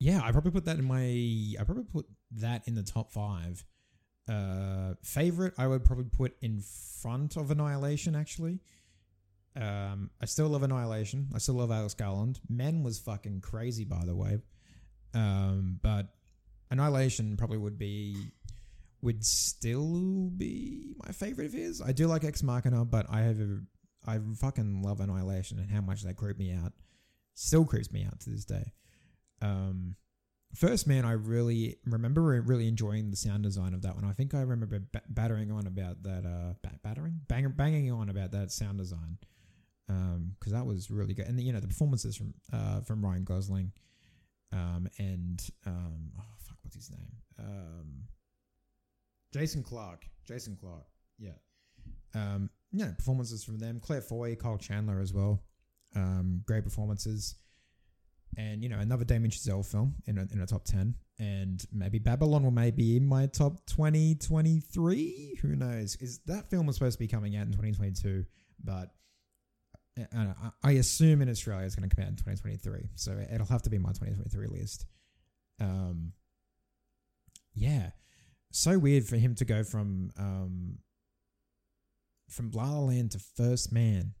yeah, 0.00 0.22
I 0.24 0.32
probably 0.32 0.50
put 0.50 0.64
that 0.64 0.78
in 0.78 0.84
my. 0.84 1.60
I 1.60 1.64
probably 1.64 1.84
put 1.84 2.06
that 2.32 2.66
in 2.66 2.74
the 2.74 2.82
top 2.82 3.12
five. 3.12 3.64
Uh, 4.26 4.94
favorite, 5.02 5.52
I 5.58 5.66
would 5.66 5.84
probably 5.84 6.06
put 6.06 6.36
in 6.40 6.62
front 7.02 7.36
of 7.36 7.50
Annihilation. 7.50 8.16
Actually, 8.16 8.60
um, 9.56 10.10
I 10.20 10.24
still 10.24 10.48
love 10.48 10.62
Annihilation. 10.62 11.28
I 11.34 11.38
still 11.38 11.56
love 11.56 11.70
Alex 11.70 11.92
Garland. 11.92 12.40
Men 12.48 12.82
was 12.82 12.98
fucking 12.98 13.42
crazy, 13.42 13.84
by 13.84 14.02
the 14.06 14.16
way. 14.16 14.38
Um, 15.12 15.78
but 15.82 16.06
Annihilation 16.70 17.36
probably 17.36 17.58
would 17.58 17.78
be 17.78 18.16
would 19.02 19.24
still 19.24 20.30
be 20.36 20.94
my 21.04 21.12
favorite 21.12 21.46
of 21.46 21.52
his. 21.52 21.80
I 21.80 21.92
do 21.92 22.06
like 22.06 22.24
Ex 22.24 22.42
Machina, 22.42 22.84
but 22.84 23.06
I 23.08 23.20
have 23.22 23.40
a, 23.40 23.60
I 24.06 24.18
fucking 24.36 24.82
love 24.82 25.00
Annihilation 25.00 25.58
and 25.58 25.70
how 25.70 25.80
much 25.80 26.02
that 26.02 26.16
creeped 26.16 26.38
me 26.38 26.52
out. 26.52 26.72
Still 27.34 27.64
creeps 27.64 27.90
me 27.90 28.04
out 28.04 28.20
to 28.20 28.30
this 28.30 28.44
day. 28.44 28.72
Um, 29.40 29.96
First 30.54 30.86
Man, 30.88 31.04
I 31.04 31.12
really 31.12 31.76
remember 31.86 32.22
really 32.42 32.66
enjoying 32.66 33.10
the 33.10 33.16
sound 33.16 33.44
design 33.44 33.72
of 33.72 33.82
that 33.82 33.94
one. 33.94 34.04
I 34.04 34.12
think 34.12 34.34
I 34.34 34.40
remember 34.40 34.82
battering 35.08 35.52
on 35.52 35.66
about 35.66 36.02
that, 36.02 36.26
uh, 36.26 36.68
battering, 36.82 37.20
bang, 37.28 37.48
banging 37.56 37.92
on 37.92 38.08
about 38.08 38.32
that 38.32 38.50
sound 38.50 38.78
design, 38.78 39.18
um, 39.88 40.32
because 40.38 40.52
that 40.52 40.66
was 40.66 40.90
really 40.90 41.14
good. 41.14 41.26
And 41.26 41.38
the, 41.38 41.44
you 41.44 41.52
know 41.52 41.60
the 41.60 41.68
performances 41.68 42.16
from 42.16 42.34
uh 42.52 42.80
from 42.80 43.04
Ryan 43.04 43.22
Gosling, 43.22 43.72
um, 44.52 44.88
and 44.98 45.40
um, 45.66 46.10
oh 46.18 46.24
what's 46.62 46.76
his 46.76 46.90
name? 46.90 47.12
Um, 47.38 48.02
Jason 49.32 49.62
Clarke. 49.62 50.06
Jason 50.26 50.56
Clarke. 50.60 50.86
Yeah. 51.18 51.38
Um, 52.14 52.50
yeah, 52.72 52.92
performances 52.96 53.44
from 53.44 53.58
them. 53.58 53.80
Claire 53.80 54.02
Foy, 54.02 54.34
Kyle 54.34 54.58
Chandler 54.58 55.00
as 55.00 55.12
well. 55.12 55.42
Um, 55.94 56.42
great 56.46 56.64
performances 56.64 57.34
and 58.36 58.62
you 58.62 58.68
know 58.68 58.78
another 58.78 59.04
Damien 59.04 59.30
Chazelle 59.30 59.64
film 59.64 59.94
in 60.06 60.18
a, 60.18 60.26
in 60.32 60.40
a 60.40 60.46
top 60.46 60.64
10 60.64 60.94
and 61.18 61.64
maybe 61.72 61.98
Babylon 61.98 62.44
will 62.44 62.50
maybe 62.50 62.96
in 62.96 63.06
my 63.06 63.26
top 63.26 63.66
2023 63.66 65.38
who 65.42 65.56
knows 65.56 65.96
is 65.96 66.20
that 66.26 66.50
film 66.50 66.66
was 66.66 66.76
supposed 66.76 66.94
to 66.94 66.98
be 66.98 67.08
coming 67.08 67.36
out 67.36 67.46
in 67.46 67.52
2022 67.52 68.24
but 68.62 68.90
uh, 70.16 70.32
I 70.62 70.72
assume 70.72 71.20
in 71.22 71.28
Australia 71.28 71.66
it's 71.66 71.74
going 71.74 71.88
to 71.88 71.94
come 71.94 72.04
out 72.04 72.10
in 72.10 72.16
2023 72.16 72.90
so 72.94 73.18
it'll 73.32 73.46
have 73.46 73.62
to 73.62 73.70
be 73.70 73.78
my 73.78 73.90
2023 73.90 74.46
list 74.46 74.86
um 75.60 76.12
yeah 77.54 77.90
so 78.52 78.78
weird 78.78 79.04
for 79.04 79.16
him 79.16 79.34
to 79.34 79.44
go 79.44 79.62
from 79.62 80.10
um 80.18 80.78
from 82.28 82.50
La 82.52 82.70
La 82.70 82.80
Land 82.80 83.10
to 83.12 83.18
First 83.18 83.72
Man 83.72 84.14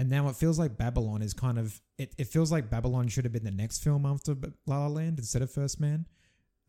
and 0.00 0.08
now 0.08 0.28
it 0.30 0.36
feels 0.36 0.58
like 0.58 0.78
Babylon 0.78 1.20
is 1.20 1.34
kind 1.34 1.58
of 1.58 1.78
it, 1.98 2.14
it 2.16 2.28
feels 2.28 2.50
like 2.50 2.70
Babylon 2.70 3.08
should 3.08 3.24
have 3.24 3.34
been 3.34 3.44
the 3.44 3.50
next 3.50 3.84
film 3.84 4.06
after 4.06 4.34
La 4.66 4.78
La 4.78 4.86
Land 4.86 5.18
instead 5.18 5.42
of 5.42 5.50
First 5.50 5.78
Man. 5.78 6.06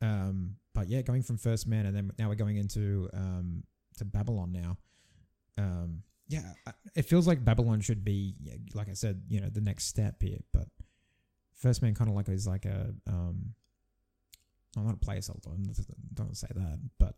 Um, 0.02 0.58
but 0.76 0.90
yeah, 0.90 1.02
going 1.02 1.24
from 1.24 1.38
First 1.38 1.66
Man 1.66 1.86
and 1.86 1.96
then 1.96 2.12
now 2.20 2.28
we're 2.28 2.36
going 2.36 2.58
into 2.58 3.10
um, 3.14 3.64
to 4.00 4.04
Babylon 4.04 4.52
now. 4.52 4.78
Um, 5.58 6.04
yeah, 6.28 6.54
it 6.94 7.04
feels 7.04 7.26
like 7.26 7.46
Babylon 7.46 7.80
should 7.80 8.04
be 8.04 8.36
like 8.74 8.90
I 8.90 8.94
said, 8.94 9.22
you 9.30 9.40
know, 9.40 9.48
the 9.48 9.62
next 9.62 9.86
step 9.86 10.22
here. 10.22 10.40
But 10.52 10.68
First 11.56 11.82
Man 11.82 11.96
kind 11.96 12.10
of 12.10 12.18
like 12.18 12.28
is 12.28 12.46
like 12.46 12.66
a 12.66 12.94
um, 13.08 13.54
I'm 14.78 14.86
not 14.86 14.96
a 14.96 14.98
play 14.98 15.18
placeholder. 15.18 15.58
Don't 16.14 16.36
say 16.36 16.48
that, 16.56 16.80
but 16.98 17.16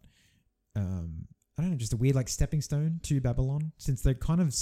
um, 0.75 1.27
I 1.57 1.61
don't 1.61 1.71
know, 1.71 1.77
just 1.77 1.93
a 1.93 1.97
weird 1.97 2.15
like 2.15 2.29
stepping 2.29 2.61
stone 2.61 2.99
to 3.03 3.21
Babylon 3.21 3.71
since 3.77 4.01
they're 4.01 4.15
kind 4.15 4.41
of 4.41 4.55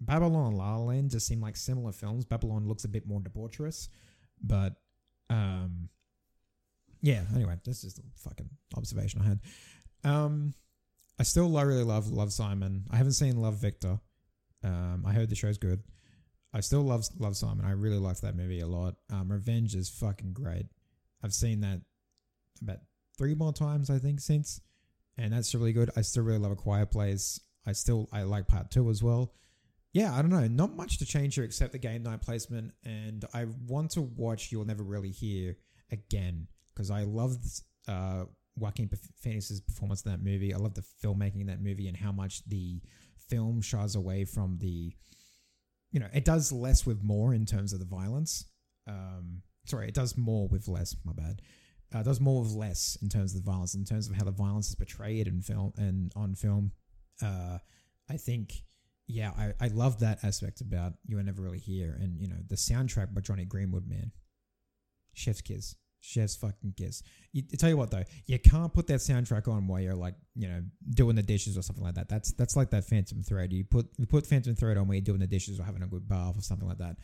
Babylon 0.00 0.48
and 0.48 0.56
La 0.56 0.76
La 0.76 0.84
Land 0.84 1.10
just 1.10 1.26
seem 1.26 1.40
like 1.40 1.56
similar 1.56 1.92
films. 1.92 2.24
Babylon 2.24 2.66
looks 2.66 2.84
a 2.84 2.88
bit 2.88 3.06
more 3.06 3.20
debaucherous, 3.20 3.88
but 4.42 4.74
um, 5.28 5.88
yeah. 7.02 7.22
Anyway, 7.34 7.56
that's 7.64 7.82
just 7.82 7.98
a 7.98 8.02
fucking 8.16 8.48
observation 8.76 9.20
I 9.22 9.28
had. 9.28 9.40
Um, 10.04 10.54
I 11.18 11.22
still 11.24 11.50
really 11.50 11.84
love 11.84 12.10
Love 12.10 12.32
Simon. 12.32 12.84
I 12.90 12.96
haven't 12.96 13.12
seen 13.12 13.36
Love 13.36 13.56
Victor. 13.56 14.00
Um, 14.62 15.04
I 15.06 15.12
heard 15.12 15.30
the 15.30 15.36
show's 15.36 15.58
good. 15.58 15.82
I 16.52 16.60
still 16.60 16.82
love 16.82 17.06
Love 17.18 17.36
Simon. 17.36 17.64
I 17.64 17.72
really 17.72 17.98
liked 17.98 18.22
that 18.22 18.36
movie 18.36 18.60
a 18.60 18.66
lot. 18.66 18.96
Um, 19.10 19.30
Revenge 19.30 19.74
is 19.74 19.88
fucking 19.88 20.32
great. 20.32 20.66
I've 21.22 21.34
seen 21.34 21.60
that 21.60 21.80
about 22.62 22.78
three 23.18 23.34
more 23.34 23.52
times 23.52 23.90
I 23.90 23.98
think 23.98 24.20
since, 24.20 24.60
and 25.16 25.32
that's 25.32 25.54
really 25.54 25.72
good. 25.72 25.90
I 25.96 26.02
still 26.02 26.24
really 26.24 26.38
love 26.38 26.52
A 26.52 26.56
Quiet 26.56 26.90
Place. 26.90 27.40
I 27.66 27.72
still 27.72 28.08
I 28.12 28.22
like 28.22 28.48
part 28.48 28.70
two 28.70 28.90
as 28.90 29.02
well 29.02 29.32
yeah, 29.92 30.14
I 30.14 30.22
don't 30.22 30.30
know. 30.30 30.46
Not 30.46 30.76
much 30.76 30.98
to 30.98 31.06
change 31.06 31.34
here 31.34 31.44
except 31.44 31.72
the 31.72 31.78
game 31.78 32.02
night 32.02 32.22
placement, 32.22 32.72
and 32.84 33.24
I 33.34 33.46
want 33.66 33.90
to 33.92 34.02
watch 34.02 34.52
You'll 34.52 34.64
Never 34.64 34.84
Really 34.84 35.10
Hear 35.10 35.56
again 35.90 36.46
because 36.72 36.90
I 36.90 37.02
loved 37.02 37.44
uh, 37.88 38.24
Joaquin 38.56 38.88
Phoenix's 39.20 39.60
performance 39.60 40.02
in 40.02 40.12
that 40.12 40.22
movie. 40.22 40.54
I 40.54 40.58
love 40.58 40.74
the 40.74 40.84
filmmaking 41.04 41.40
in 41.40 41.46
that 41.48 41.60
movie 41.60 41.88
and 41.88 41.96
how 41.96 42.12
much 42.12 42.44
the 42.44 42.80
film 43.28 43.60
shies 43.60 43.96
away 43.96 44.24
from 44.24 44.58
the, 44.60 44.94
you 45.90 45.98
know, 45.98 46.08
it 46.14 46.24
does 46.24 46.52
less 46.52 46.86
with 46.86 47.02
more 47.02 47.34
in 47.34 47.44
terms 47.44 47.72
of 47.72 47.80
the 47.80 47.84
violence. 47.84 48.44
Um, 48.86 49.42
sorry, 49.66 49.88
it 49.88 49.94
does 49.94 50.16
more 50.16 50.46
with 50.46 50.68
less. 50.68 50.94
My 51.04 51.12
bad. 51.12 51.42
Uh, 51.92 52.02
does 52.02 52.20
more 52.20 52.42
with 52.42 52.52
less 52.52 52.96
in 53.02 53.08
terms 53.08 53.34
of 53.34 53.44
the 53.44 53.50
violence, 53.50 53.74
in 53.74 53.84
terms 53.84 54.08
of 54.08 54.14
how 54.14 54.24
the 54.24 54.30
violence 54.30 54.68
is 54.68 54.76
portrayed 54.76 55.26
in 55.26 55.40
film 55.40 55.72
and 55.76 56.12
on 56.14 56.34
film. 56.34 56.72
Uh, 57.20 57.58
I 58.08 58.16
think 58.16 58.62
yeah, 59.12 59.32
I, 59.36 59.52
I 59.60 59.68
love 59.68 60.00
that 60.00 60.22
aspect 60.22 60.60
about 60.60 60.94
You 61.06 61.18
Are 61.18 61.22
Never 61.22 61.42
Really 61.42 61.58
Here. 61.58 61.98
And, 62.00 62.20
you 62.20 62.28
know, 62.28 62.36
the 62.48 62.54
soundtrack 62.54 63.12
by 63.12 63.20
Jonny 63.20 63.44
Greenwood, 63.44 63.88
man. 63.88 64.12
Chef's 65.14 65.40
kiss. 65.40 65.74
Chef's 66.00 66.36
fucking 66.36 66.74
kiss. 66.76 67.02
You, 67.32 67.42
tell 67.42 67.68
you 67.68 67.76
what, 67.76 67.90
though, 67.90 68.04
you 68.26 68.38
can't 68.38 68.72
put 68.72 68.86
that 68.86 69.00
soundtrack 69.00 69.48
on 69.48 69.66
while 69.66 69.80
you're, 69.80 69.94
like, 69.94 70.14
you 70.34 70.48
know, 70.48 70.62
doing 70.94 71.16
the 71.16 71.22
dishes 71.22 71.58
or 71.58 71.62
something 71.62 71.84
like 71.84 71.94
that. 71.94 72.08
That's 72.08 72.32
that's 72.32 72.56
like 72.56 72.70
that 72.70 72.84
Phantom 72.84 73.22
Thread. 73.22 73.52
You 73.52 73.64
put 73.64 73.86
you 73.98 74.06
put 74.06 74.26
Phantom 74.26 74.54
Thread 74.54 74.76
on 74.76 74.86
while 74.86 74.94
you're 74.94 75.02
doing 75.02 75.20
the 75.20 75.26
dishes 75.26 75.58
or 75.60 75.64
having 75.64 75.82
a 75.82 75.86
good 75.86 76.08
bath 76.08 76.38
or 76.38 76.42
something 76.42 76.68
like 76.68 76.78
that. 76.78 76.96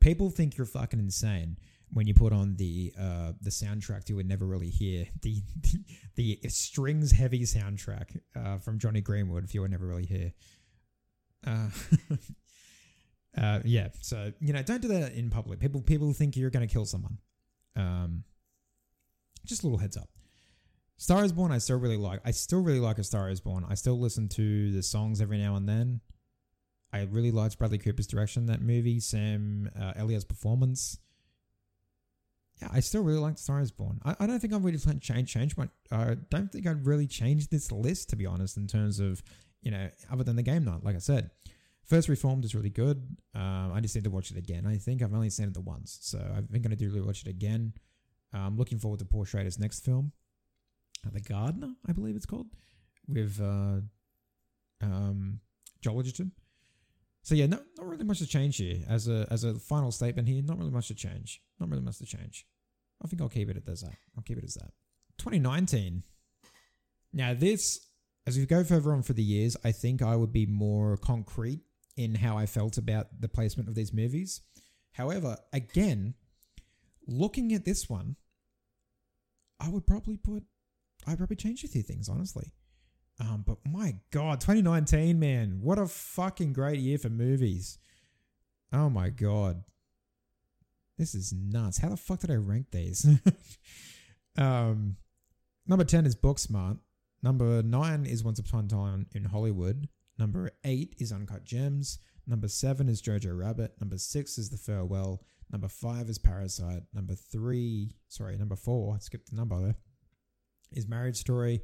People 0.00 0.30
think 0.30 0.56
you're 0.56 0.66
fucking 0.66 0.98
insane 0.98 1.56
when 1.92 2.06
you 2.06 2.14
put 2.14 2.32
on 2.32 2.56
the 2.56 2.92
uh, 2.98 3.32
the 3.40 3.50
soundtrack 3.50 4.08
you 4.08 4.16
would 4.16 4.28
never 4.28 4.46
really 4.46 4.70
hear 4.70 5.06
the 5.22 5.42
the, 6.16 6.38
the 6.42 6.48
strings 6.48 7.12
heavy 7.12 7.42
soundtrack 7.42 8.18
uh, 8.36 8.58
from 8.58 8.78
Jonny 8.78 9.00
Greenwood 9.00 9.44
if 9.44 9.54
you 9.54 9.60
would 9.62 9.70
never 9.70 9.86
really 9.86 10.06
hear. 10.06 10.32
Uh, 11.46 11.68
uh, 13.40 13.60
yeah, 13.64 13.88
so 14.00 14.32
you 14.40 14.52
know, 14.52 14.62
don't 14.62 14.82
do 14.82 14.88
that 14.88 15.12
in 15.14 15.30
public. 15.30 15.60
People 15.60 15.82
people 15.82 16.12
think 16.12 16.36
you're 16.36 16.50
going 16.50 16.66
to 16.66 16.72
kill 16.72 16.84
someone. 16.84 17.18
Um, 17.76 18.24
just 19.44 19.62
a 19.62 19.66
little 19.66 19.78
heads 19.78 19.96
up. 19.96 20.08
Star 20.96 21.24
is 21.24 21.32
Born, 21.32 21.50
I 21.50 21.58
still 21.58 21.78
really 21.78 21.96
like. 21.96 22.20
I 22.26 22.30
still 22.30 22.60
really 22.60 22.78
like 22.78 22.98
A 22.98 23.04
Star 23.04 23.30
is 23.30 23.40
Born. 23.40 23.64
I 23.66 23.74
still 23.74 23.98
listen 23.98 24.28
to 24.30 24.70
the 24.70 24.82
songs 24.82 25.22
every 25.22 25.38
now 25.38 25.56
and 25.56 25.66
then. 25.66 26.00
I 26.92 27.02
really 27.02 27.30
liked 27.30 27.58
Bradley 27.58 27.78
Cooper's 27.78 28.06
direction 28.06 28.42
in 28.42 28.46
that 28.46 28.62
movie, 28.62 29.00
Sam 29.00 29.70
uh, 29.80 29.92
Elliott's 29.96 30.24
performance. 30.24 30.98
Yeah, 32.60 32.68
I 32.72 32.80
still 32.80 33.02
really 33.02 33.18
like 33.18 33.38
Star 33.38 33.60
is 33.60 33.70
Born. 33.70 34.00
I, 34.04 34.16
I 34.20 34.26
don't 34.26 34.40
think 34.40 34.52
I've 34.52 34.64
really 34.64 34.78
changed 34.78 35.32
change 35.32 35.56
my. 35.56 35.68
I 35.90 36.16
don't 36.28 36.52
think 36.52 36.66
I'd 36.66 36.84
really 36.84 37.06
changed 37.06 37.50
this 37.50 37.72
list 37.72 38.10
to 38.10 38.16
be 38.16 38.26
honest 38.26 38.56
in 38.56 38.66
terms 38.66 39.00
of 39.00 39.22
you 39.62 39.70
know 39.70 39.88
other 40.10 40.24
than 40.24 40.36
the 40.36 40.42
game 40.42 40.64
night. 40.64 40.84
Like 40.84 40.96
I 40.96 40.98
said, 40.98 41.30
First 41.84 42.08
Reformed 42.08 42.44
is 42.44 42.54
really 42.54 42.70
good. 42.70 43.16
Um, 43.34 43.72
I 43.74 43.80
just 43.80 43.94
need 43.94 44.04
to 44.04 44.10
watch 44.10 44.30
it 44.30 44.36
again. 44.36 44.66
I 44.66 44.76
think 44.76 45.02
I've 45.02 45.14
only 45.14 45.30
seen 45.30 45.46
it 45.46 45.54
the 45.54 45.60
once, 45.60 45.98
so 46.02 46.18
I 46.18 46.36
think 46.36 46.56
I'm 46.56 46.62
gonna 46.62 46.76
do 46.76 47.04
watch 47.04 47.22
it 47.22 47.28
again. 47.28 47.72
I'm 48.32 48.40
um, 48.40 48.56
looking 48.58 48.78
forward 48.78 49.00
to 49.00 49.04
Paul 49.04 49.24
Schrader's 49.24 49.58
next 49.58 49.84
film. 49.84 50.12
Uh, 51.04 51.10
the 51.12 51.20
Gardener, 51.20 51.72
I 51.88 51.92
believe 51.92 52.14
it's 52.14 52.26
called, 52.26 52.46
with 53.08 53.40
uh, 53.40 53.80
um, 54.82 55.40
Joel 55.80 56.00
Edgerton. 56.00 56.32
So 57.22 57.34
yeah, 57.34 57.46
not, 57.46 57.62
not 57.76 57.86
really 57.86 58.04
much 58.04 58.18
to 58.20 58.26
change 58.26 58.56
here. 58.56 58.78
As 58.88 59.08
a 59.08 59.26
as 59.30 59.44
a 59.44 59.54
final 59.54 59.92
statement 59.92 60.28
here, 60.28 60.42
not 60.42 60.58
really 60.58 60.70
much 60.70 60.88
to 60.88 60.94
change. 60.94 61.40
Not 61.58 61.68
really 61.68 61.82
much 61.82 61.98
to 61.98 62.06
change. 62.06 62.46
I 63.02 63.08
think 63.08 63.20
I'll 63.22 63.28
keep 63.28 63.48
it 63.48 63.62
as 63.68 63.82
that. 63.82 63.94
I'll 64.16 64.22
keep 64.22 64.38
it 64.38 64.44
as 64.44 64.54
that. 64.54 64.72
2019. 65.18 66.02
Now 67.12 67.34
this, 67.34 67.86
as 68.26 68.38
we 68.38 68.46
go 68.46 68.64
further 68.64 68.92
on 68.92 69.02
for 69.02 69.12
the 69.12 69.22
years, 69.22 69.56
I 69.64 69.72
think 69.72 70.02
I 70.02 70.16
would 70.16 70.32
be 70.32 70.46
more 70.46 70.96
concrete 70.96 71.60
in 71.96 72.14
how 72.14 72.38
I 72.38 72.46
felt 72.46 72.78
about 72.78 73.08
the 73.20 73.28
placement 73.28 73.68
of 73.68 73.74
these 73.74 73.92
movies. 73.92 74.40
However, 74.92 75.36
again, 75.52 76.14
looking 77.06 77.52
at 77.52 77.64
this 77.64 77.88
one, 77.88 78.16
I 79.58 79.68
would 79.68 79.86
probably 79.86 80.16
put 80.16 80.44
I'd 81.06 81.18
probably 81.18 81.36
change 81.36 81.64
a 81.64 81.68
few 81.68 81.82
things, 81.82 82.08
honestly. 82.08 82.52
Um, 83.20 83.44
but 83.46 83.58
my 83.70 83.96
God, 84.10 84.40
2019, 84.40 85.18
man, 85.18 85.58
what 85.60 85.78
a 85.78 85.86
fucking 85.86 86.52
great 86.52 86.78
year 86.78 86.98
for 86.98 87.10
movies. 87.10 87.78
Oh 88.72 88.88
my 88.88 89.10
God. 89.10 89.62
This 90.96 91.14
is 91.14 91.32
nuts. 91.32 91.78
How 91.78 91.90
the 91.90 91.96
fuck 91.96 92.20
did 92.20 92.30
I 92.30 92.36
rank 92.36 92.66
these? 92.70 93.06
um, 94.38 94.96
number 95.66 95.84
10 95.84 96.06
is 96.06 96.16
Booksmart. 96.16 96.78
Number 97.22 97.62
9 97.62 98.06
is 98.06 98.24
Once 98.24 98.38
Upon 98.38 98.64
a 98.64 98.68
Time 98.68 99.06
in 99.14 99.24
Hollywood. 99.24 99.88
Number 100.18 100.50
8 100.64 100.94
is 100.98 101.12
Uncut 101.12 101.44
Gems. 101.44 101.98
Number 102.26 102.48
7 102.48 102.88
is 102.88 103.02
Jojo 103.02 103.36
Rabbit. 103.36 103.74
Number 103.80 103.98
6 103.98 104.38
is 104.38 104.50
The 104.50 104.56
Farewell. 104.56 105.22
Number 105.50 105.68
5 105.68 106.08
is 106.08 106.18
Parasite. 106.18 106.84
Number 106.94 107.14
3, 107.14 107.92
sorry, 108.08 108.36
number 108.38 108.56
4, 108.56 108.94
I 108.94 108.98
skipped 108.98 109.30
the 109.30 109.36
number 109.36 109.58
there 109.60 109.76
is 110.72 110.88
Marriage 110.88 111.16
Story. 111.16 111.62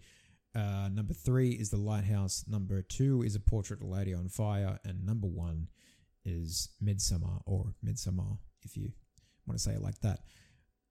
Uh, 0.57 0.89
number 0.89 1.13
three 1.13 1.51
is 1.51 1.69
The 1.69 1.77
Lighthouse. 1.77 2.45
Number 2.49 2.81
two 2.81 3.23
is 3.23 3.35
A 3.37 3.41
Portrait 3.41 3.81
of 3.81 3.87
a 3.87 3.91
Lady 3.91 4.15
on 4.15 4.29
Fire. 4.29 4.79
And 4.85 5.05
number 5.05 5.27
one 5.27 5.69
is 6.25 6.71
Midsummer 6.81 7.41
or 7.45 7.75
Midsummer, 7.83 8.39
if 8.63 8.77
you 8.77 8.91
want 9.47 9.59
to 9.59 9.63
say 9.63 9.73
it 9.73 9.83
like 9.83 10.01
that. 10.01 10.21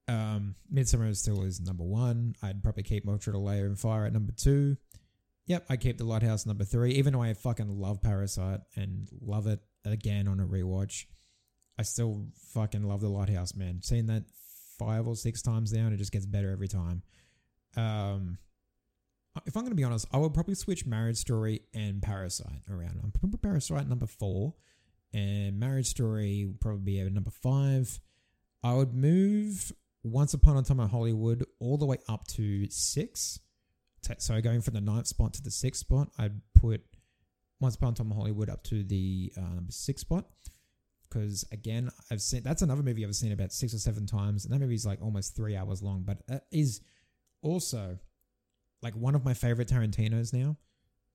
Um, 0.08 0.56
Midsummer 0.70 1.12
still 1.16 1.42
is 1.42 1.60
number 1.60 1.84
one. 1.84 2.36
I'd 2.44 2.62
probably 2.62 2.84
keep 2.84 3.06
Portrait 3.06 3.36
of 3.36 3.42
a 3.42 3.44
Lady 3.44 3.64
on 3.64 3.76
Fire 3.76 4.06
at 4.06 4.14
number 4.14 4.34
two. 4.34 4.78
Yep, 5.48 5.66
I 5.70 5.78
keep 5.78 5.98
The 5.98 6.04
Lighthouse 6.04 6.46
number 6.46 6.64
three, 6.64 6.92
even 6.94 7.14
though 7.14 7.24
I 7.24 7.34
fucking 7.34 7.70
love 7.70 8.02
Parasite 8.04 8.62
and 8.76 9.10
love 9.20 9.48
it 9.48 9.62
again 9.84 10.28
on 10.28 10.40
a 10.40 10.46
rewatch. 10.46 11.06
I 11.80 11.84
still 11.84 12.28
fucking 12.54 12.84
love 12.84 13.02
The 13.02 13.10
Lighthouse, 13.10 13.56
man. 13.56 13.80
Seeing 13.82 14.06
that 14.08 14.26
five 14.78 15.08
or 15.08 15.16
six 15.16 15.42
times 15.42 15.74
now, 15.74 15.86
and 15.86 15.94
it 15.94 15.98
just 15.98 16.12
gets 16.12 16.26
better 16.26 16.52
every 16.52 16.68
time. 16.68 17.02
Um, 17.76 18.38
if 19.46 19.56
I'm 19.56 19.64
going 19.64 19.72
to 19.72 19.76
be 19.76 19.84
honest, 19.84 20.08
I 20.12 20.18
would 20.18 20.34
probably 20.34 20.56
switch 20.56 20.86
Marriage 20.86 21.18
Story 21.18 21.62
and 21.74 22.02
Parasite 22.02 22.62
around. 22.70 23.00
I'm 23.04 23.12
probably 23.12 23.38
Parasite 23.38 23.88
number 23.88 24.08
four, 24.08 24.54
and 25.14 25.60
Marriage 25.60 25.88
Story 25.88 26.46
would 26.46 26.62
probably 26.62 26.84
be 26.84 27.00
at 27.00 27.12
number 27.12 27.32
five. 27.32 28.00
I 28.64 28.74
would 28.74 28.94
move 28.94 29.72
Once 30.04 30.34
Upon 30.34 30.58
a 30.58 30.64
Time 30.64 30.80
in 30.80 30.88
Hollywood 30.88 31.46
all 31.60 31.78
the 31.78 31.86
way 31.86 31.98
up 32.08 32.28
to 32.30 32.70
six. 32.70 33.40
So 34.20 34.40
going 34.40 34.62
from 34.62 34.76
the 34.76 34.82
ninth 34.82 35.08
spot 35.08 35.34
to 35.34 35.42
the 35.42 35.52
sixth 35.52 35.82
spot, 35.82 36.10
I'd 36.18 36.40
put 36.54 36.82
Once 37.60 37.76
Upon 37.76 37.94
a 37.94 37.96
Time 37.96 38.12
in 38.12 38.18
Hollywood 38.18 38.50
up 38.50 38.64
to 38.66 38.84
the 38.84 39.34
uh, 39.36 39.42
number 39.42 39.72
six 39.72 40.02
spot. 40.02 40.26
Because 41.10 41.46
again, 41.52 41.90
I've 42.12 42.22
seen 42.22 42.44
that's 42.44 42.62
another 42.62 42.84
movie 42.84 43.06
I've 43.06 43.16
seen 43.16 43.32
about 43.32 43.52
six 43.54 43.74
or 43.74 43.80
seven 43.80 44.06
times, 44.06 44.46
and 44.46 44.54
that 44.54 44.60
movie 44.60 44.76
is 44.76 44.86
like 44.86 45.02
almost 45.02 45.36
three 45.36 45.56
hours 45.56 45.82
long, 45.82 46.04
but 46.04 46.26
that 46.28 46.46
is 46.52 46.82
also 47.42 47.98
like 48.82 48.96
one 48.96 49.16
of 49.16 49.26
my 49.26 49.34
favorite 49.34 49.68
Tarantino's 49.68 50.34
now. 50.34 50.58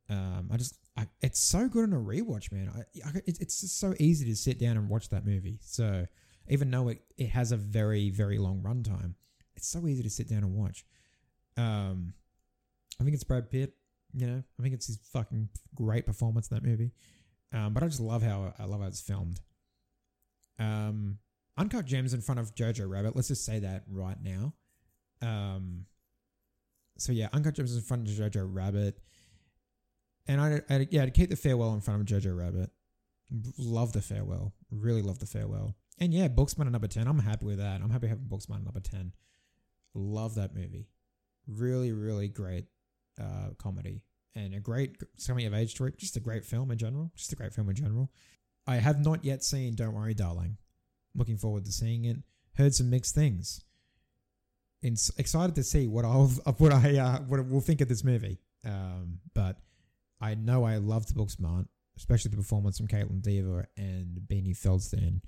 Um, 0.09 0.51
I 0.53 0.57
just, 0.57 0.77
I, 0.97 1.07
it's 1.21 1.39
so 1.39 1.69
good 1.69 1.85
on 1.85 1.93
a 1.93 1.97
rewatch, 1.97 2.51
man. 2.51 2.71
I, 2.75 3.09
I, 3.09 3.13
it's 3.27 3.61
just 3.61 3.79
so 3.79 3.95
easy 4.01 4.25
to 4.27 4.35
sit 4.35 4.59
down 4.59 4.77
and 4.77 4.89
watch 4.89 5.09
that 5.11 5.25
movie. 5.25 5.59
So 5.63 6.07
even 6.49 6.71
though 6.71 6.89
it, 6.89 7.03
it 7.17 7.29
has 7.29 7.53
a 7.53 7.57
very, 7.57 8.11
very 8.11 8.39
long 8.39 8.61
runtime, 8.61 9.15
it's 9.55 9.69
so 9.69 9.87
easy 9.87 10.03
to 10.03 10.11
sit 10.11 10.29
down 10.29 10.39
and 10.39 10.55
watch. 10.55 10.85
Um, 11.57 12.15
I 13.01 13.05
think 13.05 13.15
it's 13.15 13.25
Brad 13.25 13.51
Pitt. 13.51 13.75
You 14.13 14.27
know, 14.27 14.43
I 14.59 14.63
think 14.63 14.75
it's 14.75 14.89
his 14.89 14.99
fucking 15.13 15.49
great 15.75 16.07
performance 16.07 16.49
in 16.51 16.57
that 16.57 16.65
movie. 16.65 16.91
Um, 17.53 17.73
but 17.73 17.83
I 17.83 17.87
just 17.87 18.01
love 18.01 18.23
how 18.23 18.53
I 18.59 18.65
love 18.65 18.81
how 18.81 18.89
it's 18.89 19.01
filmed. 19.01 19.41
Um, 20.59 21.19
Uncut 21.57 21.85
Gems 21.85 22.15
in 22.15 22.21
front 22.21 22.41
of 22.41 22.55
Jojo 22.55 22.89
Rabbit. 22.89 23.15
Let's 23.15 23.29
just 23.29 23.45
say 23.45 23.61
that 23.61 23.85
right 23.89 24.19
now. 24.23 24.55
Um, 25.23 25.87
so 27.01 27.13
yeah, 27.13 27.29
Uncut 27.33 27.55
Gems 27.55 27.75
in 27.75 27.83
front 27.83 28.09
of 28.09 28.15
Jojo 28.15 28.47
Rabbit, 28.47 28.99
and 30.27 30.41
I, 30.41 30.61
I 30.69 30.87
yeah, 30.91 31.05
to 31.05 31.11
keep 31.11 31.31
the 31.31 31.37
farewell 31.37 31.75
in 31.75 31.81
front 31.81 32.01
of 32.01 32.07
Jojo 32.07 32.37
Rabbit. 32.37 32.71
Love 33.59 33.93
the 33.93 34.03
farewell, 34.03 34.55
really 34.71 35.03
love 35.03 35.19
the 35.19 35.27
farewell, 35.27 35.77
and 35.99 36.13
yeah, 36.13 36.29
Booksmart 36.29 36.67
at 36.67 36.73
number 36.73 36.89
ten. 36.89 37.07
I'm 37.07 37.19
happy 37.19 37.47
with 37.47 37.59
that. 37.59 37.81
I'm 37.81 37.91
happy 37.91 38.09
having 38.09 38.25
Booksmart 38.25 38.59
at 38.59 38.65
number 38.65 38.81
ten. 38.81 39.13
Love 39.95 40.35
that 40.35 40.55
movie, 40.55 40.89
really, 41.47 41.93
really 41.93 42.29
great 42.29 42.67
uh, 43.21 43.51
comedy 43.59 44.03
and 44.35 44.55
a 44.55 44.61
great 44.61 44.97
coming 45.27 45.47
of 45.47 45.55
age 45.55 45.71
story. 45.71 45.93
Just 45.97 46.17
a 46.17 46.21
great 46.21 46.45
film 46.45 46.71
in 46.71 46.79
general. 46.79 47.11
Just 47.17 47.33
a 47.33 47.37
great 47.37 47.53
film 47.53 47.69
in 47.69 47.77
general. 47.77 48.11
I 48.67 48.77
have 48.77 49.05
not 49.05 49.25
yet 49.25 49.43
seen 49.43 49.75
Don't 49.75 49.95
Worry, 49.95 50.15
Darling. 50.15 50.59
Looking 51.15 51.39
forward 51.39 51.65
to 51.65 51.73
seeing 51.73 52.05
it. 52.05 52.19
Heard 52.55 52.75
some 52.75 52.91
mixed 52.91 53.15
things 53.15 53.65
in, 54.83 54.97
excited 55.17 55.55
to 55.57 55.63
see 55.63 55.87
what 55.87 56.05
I'll 56.05 56.27
what 56.59 56.73
I 56.73 56.99
uh, 56.99 57.21
what 57.21 57.45
we'll 57.47 57.61
think 57.61 57.81
of 57.81 57.89
this 57.89 58.05
movie. 58.05 58.39
Um, 58.65 59.21
but 59.35 59.57
I 60.21 60.35
know 60.35 60.65
I 60.65 60.77
loved 60.77 61.15
Booksmart, 61.15 61.67
especially 61.97 62.31
the 62.31 62.37
performance 62.37 62.79
from 62.79 62.89
Kaitlyn 62.89 63.23
Dever 63.23 63.69
and 63.77 64.21
Beanie 64.27 64.57
Feldstein. 64.57 65.21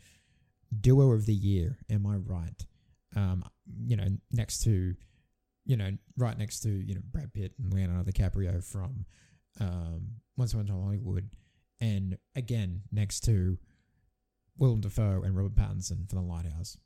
Duo 0.80 1.12
of 1.12 1.26
the 1.26 1.34
year, 1.34 1.78
am 1.90 2.06
I 2.06 2.16
right? 2.16 2.66
Um, 3.14 3.44
you 3.84 3.94
know, 3.94 4.08
next 4.30 4.60
to, 4.64 4.94
you 5.66 5.76
know, 5.76 5.90
right 6.16 6.38
next 6.38 6.60
to 6.60 6.70
you 6.70 6.94
know 6.94 7.02
Brad 7.10 7.32
Pitt 7.34 7.52
and 7.62 7.72
Leonardo 7.72 8.10
DiCaprio 8.10 8.64
from 8.64 9.04
um, 9.60 10.08
Once 10.36 10.52
Upon 10.52 10.64
a 10.64 10.68
Time 10.68 10.82
Hollywood, 10.82 11.28
and 11.80 12.16
again 12.34 12.82
next 12.90 13.20
to 13.24 13.58
Willem 14.56 14.80
Dafoe 14.80 15.22
and 15.24 15.36
Robert 15.36 15.54
Pattinson 15.54 16.08
for 16.08 16.16
The 16.16 16.22
Lighthouse. 16.22 16.78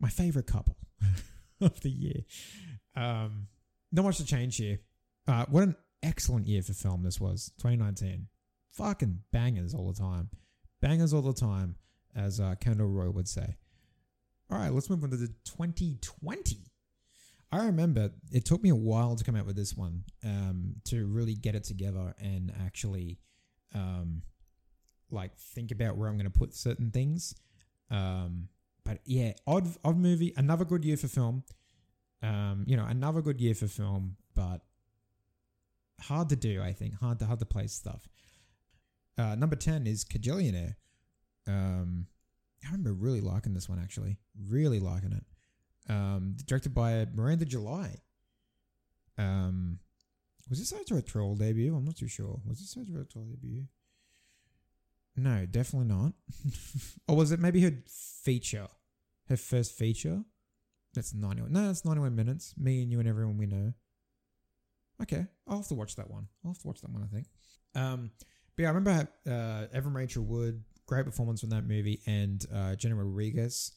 My 0.00 0.08
favorite 0.08 0.46
couple. 0.46 0.76
of 1.66 1.80
the 1.80 1.90
year. 1.90 2.20
Um, 2.96 3.48
not 3.90 4.04
much 4.04 4.18
to 4.18 4.26
change 4.26 4.56
here. 4.56 4.78
Uh, 5.26 5.46
what 5.48 5.62
an 5.62 5.76
excellent 6.02 6.46
year 6.46 6.62
for 6.62 6.72
film 6.72 7.02
this 7.02 7.20
was 7.20 7.52
2019. 7.58 8.26
Fucking 8.72 9.20
bangers 9.32 9.74
all 9.74 9.92
the 9.92 9.98
time. 9.98 10.30
Bangers 10.80 11.12
all 11.12 11.22
the 11.22 11.32
time, 11.32 11.76
as 12.16 12.40
uh, 12.40 12.54
Kendall 12.60 12.88
Roy 12.88 13.10
would 13.10 13.28
say. 13.28 13.56
All 14.50 14.58
right, 14.58 14.72
let's 14.72 14.90
move 14.90 15.04
on 15.04 15.10
to 15.10 15.16
the 15.16 15.28
2020. 15.44 16.58
I 17.52 17.66
remember 17.66 18.10
it 18.32 18.44
took 18.44 18.62
me 18.62 18.70
a 18.70 18.74
while 18.74 19.14
to 19.14 19.24
come 19.24 19.36
out 19.36 19.46
with 19.46 19.56
this 19.56 19.76
one 19.76 20.04
um, 20.24 20.76
to 20.86 21.06
really 21.06 21.34
get 21.34 21.54
it 21.54 21.64
together 21.64 22.14
and 22.18 22.52
actually 22.64 23.18
um, 23.74 24.22
like 25.10 25.36
think 25.36 25.70
about 25.70 25.96
where 25.96 26.08
I'm 26.08 26.16
going 26.16 26.30
to 26.30 26.38
put 26.38 26.54
certain 26.54 26.90
things. 26.90 27.34
Um, 27.90 28.48
but 28.84 28.98
yeah, 29.04 29.32
odd 29.46 29.68
odd 29.84 29.96
movie. 29.96 30.32
Another 30.36 30.64
good 30.64 30.84
year 30.84 30.96
for 30.96 31.08
film. 31.08 31.44
Um, 32.22 32.64
you 32.66 32.76
know, 32.76 32.84
another 32.84 33.20
good 33.20 33.40
year 33.40 33.54
for 33.54 33.66
film, 33.66 34.16
but 34.34 34.60
hard 36.00 36.28
to 36.30 36.36
do. 36.36 36.62
I 36.62 36.72
think 36.72 36.94
hard 36.94 37.18
to 37.20 37.26
hard 37.26 37.40
to 37.40 37.46
place 37.46 37.72
stuff. 37.72 38.08
Uh, 39.18 39.34
number 39.34 39.56
ten 39.56 39.86
is 39.86 40.04
Kajillionaire. 40.04 40.76
Um, 41.46 42.06
I 42.64 42.70
remember 42.70 42.92
really 42.92 43.20
liking 43.20 43.54
this 43.54 43.68
one 43.68 43.80
actually, 43.80 44.18
really 44.48 44.78
liking 44.78 45.12
it. 45.12 45.24
Um, 45.92 46.36
directed 46.46 46.74
by 46.74 47.06
Miranda 47.12 47.44
July. 47.44 47.96
Um, 49.18 49.80
was 50.48 50.58
this 50.58 50.70
her 50.72 50.84
directorial 50.86 51.34
debut? 51.34 51.74
I'm 51.74 51.84
not 51.84 51.96
too 51.96 52.08
sure. 52.08 52.40
Was 52.46 52.60
this 52.60 52.74
her 52.74 52.84
directorial 52.84 53.30
debut? 53.32 53.64
No, 55.16 55.46
definitely 55.46 55.88
not. 55.88 56.12
or 57.08 57.16
was 57.16 57.32
it 57.32 57.40
maybe 57.40 57.62
her 57.62 57.74
feature? 57.86 58.68
Her 59.28 59.36
first 59.36 59.72
feature? 59.72 60.24
That's 60.94 61.14
91. 61.14 61.52
No, 61.52 61.66
that's 61.66 61.84
91 61.84 62.14
minutes. 62.14 62.54
Me 62.56 62.82
and 62.82 62.90
you 62.90 62.98
and 62.98 63.08
everyone 63.08 63.38
we 63.38 63.46
know. 63.46 63.72
Okay, 65.02 65.26
I'll 65.48 65.58
have 65.58 65.68
to 65.68 65.74
watch 65.74 65.96
that 65.96 66.10
one. 66.10 66.28
I'll 66.44 66.52
have 66.52 66.58
to 66.58 66.66
watch 66.66 66.80
that 66.82 66.90
one, 66.90 67.02
I 67.02 67.14
think. 67.14 67.26
Um, 67.74 68.10
but 68.56 68.62
yeah, 68.62 68.68
I 68.68 68.72
remember 68.72 69.08
uh, 69.28 69.66
Evan 69.72 69.94
Rachel 69.94 70.24
Wood, 70.24 70.62
great 70.86 71.04
performance 71.04 71.40
from 71.40 71.50
that 71.50 71.66
movie, 71.66 72.00
and 72.06 72.44
uh, 72.54 72.74
Gina 72.76 72.94
Rodriguez, 72.94 73.72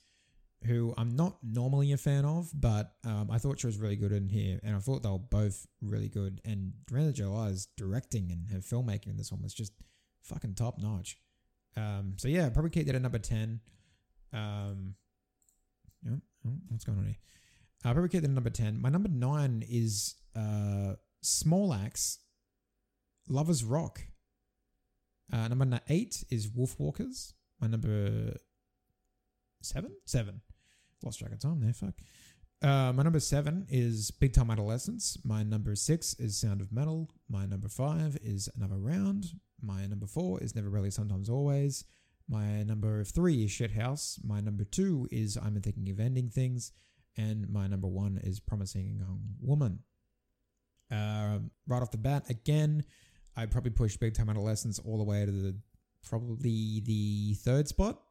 who 0.66 0.94
I'm 0.98 1.16
not 1.16 1.38
normally 1.42 1.92
a 1.94 1.98
fan 1.98 2.26
of, 2.26 2.50
but 2.54 2.92
um, 3.06 3.30
I 3.32 3.38
thought 3.38 3.60
she 3.60 3.68
was 3.68 3.78
really 3.78 3.96
good 3.96 4.12
in 4.12 4.30
here, 4.30 4.60
and 4.64 4.76
I 4.76 4.80
thought 4.80 5.04
they 5.04 5.10
were 5.10 5.18
both 5.18 5.66
really 5.82 6.10
good. 6.10 6.42
And 6.46 6.74
Miranda 6.92 7.14
July's 7.14 7.68
directing 7.78 8.32
and 8.32 8.52
her 8.52 8.60
filmmaking 8.60 9.08
in 9.08 9.18
this 9.18 9.32
one 9.32 9.42
was 9.42 9.54
just 9.54 9.74
fucking 10.24 10.56
top 10.56 10.80
notch. 10.80 11.18
Um, 11.78 12.14
so 12.18 12.28
yeah, 12.28 12.50
probably 12.50 12.72
keep 12.72 12.86
that 12.88 12.96
at 12.96 13.02
number 13.02 13.20
ten. 13.20 13.60
Um, 14.34 14.96
oh, 16.10 16.20
what's 16.70 16.86
going 16.86 16.98
on 16.98 17.06
here? 17.06 17.18
I'll 17.84 17.94
probably 17.94 18.10
keep 18.10 18.22
that 18.22 18.30
at 18.30 18.34
number 18.34 18.50
ten. 18.50 18.82
My 18.82 18.90
number 18.90 19.10
nine 19.10 19.64
is 19.68 20.16
uh, 20.36 20.94
Small 21.22 21.74
Axe, 21.74 22.20
Lovers 23.28 23.64
Rock. 23.64 24.02
Uh, 25.32 25.48
number 25.48 25.80
eight 25.90 26.24
is 26.30 26.48
Wolfwalkers. 26.48 27.34
My 27.60 27.68
number 27.68 28.36
seven, 29.62 29.92
seven. 30.06 30.42
Lost 31.04 31.20
track 31.20 31.34
of 31.34 31.40
time 31.40 31.60
there. 31.60 31.74
Fuck. 31.74 31.94
Uh, 32.66 32.92
my 32.92 33.04
number 33.04 33.20
seven 33.20 33.68
is 33.70 34.10
Big 34.10 34.34
Time 34.34 34.50
Adolescence. 34.50 35.20
My 35.24 35.44
number 35.44 35.76
six 35.76 36.16
is 36.16 36.36
Sound 36.36 36.62
of 36.62 36.72
Metal. 36.72 37.12
My 37.30 37.46
number 37.46 37.68
five 37.68 38.18
is 38.24 38.50
Another 38.58 38.80
Round. 38.80 39.24
My 39.62 39.86
number 39.86 40.08
four 40.08 40.42
is 40.42 40.56
Never 40.56 40.70
Rarely, 40.70 40.90
Sometimes 40.90 41.30
Always. 41.30 41.86
My 42.28 42.64
number 42.64 43.04
three 43.04 43.44
is 43.44 43.52
Shithouse. 43.52 44.18
My 44.26 44.40
number 44.40 44.64
two 44.64 45.08
is 45.12 45.38
I'm 45.38 45.62
Thinking 45.62 45.92
of 45.92 46.00
Ending 46.00 46.30
Things. 46.30 46.72
And 47.16 47.48
my 47.50 47.68
number 47.68 47.88
one 47.88 48.20
is 48.24 48.40
Promising 48.40 48.96
Young 48.98 49.20
Woman. 49.40 49.84
Uh, 50.92 51.38
right 51.68 51.84
off 51.84 51.92
the 51.92 52.00
bat, 52.00 52.32
again, 52.32 52.84
I 53.38 53.46
probably 53.46 53.74
pushed 53.74 54.00
Big 54.00 54.16
Time 54.16 54.28
Adolescence 54.28 54.80
all 54.80 54.98
the 54.98 55.04
way 55.04 55.24
to 55.24 55.32
the 55.32 55.56
probably 56.10 56.82
the 56.84 57.36
third 57.36 57.68
spot. 57.68 58.02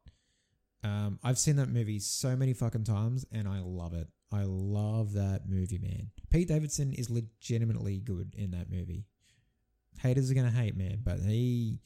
Um, 0.84 1.18
I've 1.24 1.38
seen 1.38 1.56
that 1.56 1.70
movie 1.70 1.98
so 1.98 2.36
many 2.36 2.52
fucking 2.52 2.84
times 2.84 3.26
and 3.32 3.48
I 3.48 3.58
love 3.58 3.94
it. 3.94 4.06
I 4.34 4.44
love 4.44 5.12
that 5.12 5.48
movie, 5.48 5.78
man. 5.78 6.10
Pete 6.30 6.48
Davidson 6.48 6.92
is 6.92 7.08
legitimately 7.08 7.98
good 7.98 8.34
in 8.36 8.50
that 8.50 8.70
movie. 8.70 9.04
Haters 10.00 10.30
are 10.30 10.34
gonna 10.34 10.50
hate, 10.50 10.76
man, 10.76 10.98
but 11.04 11.20
he 11.20 11.78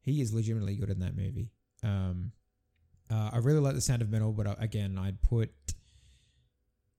he 0.00 0.22
is 0.22 0.32
legitimately 0.32 0.76
good 0.76 0.90
in 0.90 1.00
that 1.00 1.16
movie. 1.16 1.50
Um, 1.82 2.32
uh, 3.10 3.30
I 3.32 3.38
really 3.38 3.60
like 3.60 3.74
the 3.74 3.80
sound 3.80 4.02
of 4.02 4.10
metal, 4.10 4.32
but 4.32 4.46
uh, 4.46 4.54
again, 4.58 4.96
I'd 4.96 5.20
put 5.20 5.50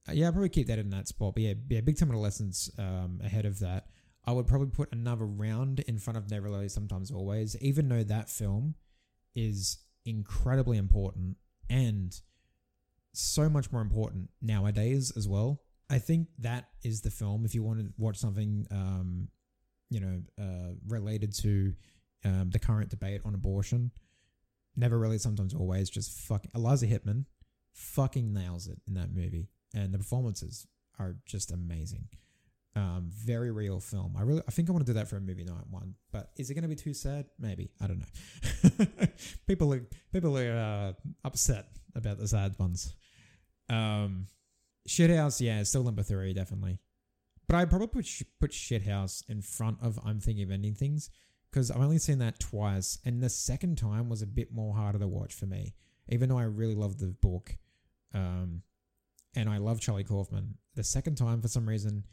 uh, 0.08 0.12
yeah, 0.12 0.28
I'd 0.28 0.34
probably 0.34 0.48
keep 0.48 0.68
that 0.68 0.78
in 0.78 0.90
that 0.90 1.08
spot. 1.08 1.34
But 1.34 1.42
yeah, 1.42 1.54
yeah, 1.68 1.80
Big 1.80 1.98
Time 1.98 2.10
Adolescence 2.10 2.70
um, 2.78 3.20
ahead 3.24 3.44
of 3.44 3.58
that. 3.60 3.86
I 4.24 4.32
would 4.32 4.46
probably 4.46 4.68
put 4.68 4.92
another 4.92 5.26
round 5.26 5.80
in 5.80 5.98
front 5.98 6.16
of 6.16 6.30
Never 6.30 6.48
Rarely, 6.48 6.68
Sometimes 6.68 7.10
Always, 7.10 7.56
even 7.60 7.88
though 7.88 8.04
that 8.04 8.30
film 8.30 8.76
is 9.34 9.78
incredibly 10.04 10.78
important 10.78 11.36
and 11.68 12.20
so 13.12 13.48
much 13.48 13.70
more 13.70 13.82
important 13.82 14.30
nowadays 14.40 15.12
as 15.16 15.28
well. 15.28 15.60
I 15.90 15.98
think 15.98 16.28
that 16.38 16.68
is 16.82 17.02
the 17.02 17.10
film. 17.10 17.44
If 17.44 17.54
you 17.54 17.62
want 17.62 17.80
to 17.80 17.92
watch 17.98 18.16
something, 18.16 18.66
um, 18.70 19.28
you 19.90 20.00
know, 20.00 20.22
uh, 20.40 20.74
related 20.88 21.34
to 21.40 21.74
um, 22.24 22.50
the 22.50 22.58
current 22.58 22.88
debate 22.88 23.20
on 23.24 23.34
abortion, 23.34 23.90
never 24.74 24.98
rarely, 24.98 25.18
sometimes 25.18 25.54
always, 25.54 25.90
just 25.90 26.10
fucking 26.12 26.50
Eliza 26.54 26.86
Hittman 26.86 27.26
fucking 27.72 28.32
nails 28.32 28.68
it 28.68 28.78
in 28.86 28.94
that 28.94 29.14
movie, 29.14 29.48
and 29.74 29.92
the 29.92 29.98
performances 29.98 30.66
are 30.98 31.16
just 31.26 31.52
amazing. 31.52 32.08
Um, 32.74 33.10
very 33.12 33.50
real 33.50 33.80
film. 33.80 34.14
I 34.18 34.22
really, 34.22 34.42
I 34.48 34.50
think 34.50 34.70
I 34.70 34.72
want 34.72 34.86
to 34.86 34.92
do 34.92 34.98
that 34.98 35.08
for 35.08 35.18
a 35.18 35.20
movie 35.20 35.44
night 35.44 35.66
one. 35.68 35.94
But 36.10 36.30
is 36.38 36.48
it 36.48 36.54
going 36.54 36.62
to 36.62 36.68
be 36.68 36.74
too 36.74 36.94
sad? 36.94 37.26
Maybe. 37.38 37.70
I 37.82 37.86
don't 37.86 37.98
know. 37.98 39.06
people 39.46 39.74
are 39.74 39.84
people 40.10 40.38
are 40.38 40.56
uh, 40.56 40.92
upset 41.22 41.66
about 41.94 42.18
the 42.18 42.26
sad 42.26 42.54
ones. 42.58 42.94
Um, 43.68 44.28
Shithouse, 44.88 45.40
yeah, 45.40 45.62
still 45.62 45.84
number 45.84 46.02
three, 46.02 46.32
definitely. 46.32 46.78
But 47.46 47.56
I 47.56 47.64
probably 47.64 47.88
put 47.88 48.06
sh- 48.06 48.22
put 48.40 48.50
Shithouse 48.50 49.28
in 49.28 49.42
front 49.42 49.78
of 49.82 49.98
I'm 50.04 50.20
Thinking 50.20 50.44
of 50.44 50.50
Ending 50.50 50.74
Things 50.74 51.10
because 51.50 51.70
I've 51.70 51.82
only 51.82 51.98
seen 51.98 52.18
that 52.18 52.40
twice, 52.40 52.98
and 53.04 53.22
the 53.22 53.28
second 53.28 53.76
time 53.78 54.08
was 54.08 54.22
a 54.22 54.26
bit 54.26 54.52
more 54.52 54.74
harder 54.74 54.98
to 54.98 55.06
watch 55.06 55.34
for 55.34 55.46
me. 55.46 55.74
Even 56.08 56.28
though 56.28 56.38
I 56.38 56.44
really 56.44 56.74
loved 56.74 56.98
the 56.98 57.06
book, 57.06 57.56
um, 58.14 58.62
and 59.36 59.48
I 59.48 59.58
love 59.58 59.80
Charlie 59.80 60.04
Kaufman, 60.04 60.56
the 60.74 60.84
second 60.84 61.16
time 61.16 61.40
for 61.40 61.48
some 61.48 61.68
reason 61.68 62.04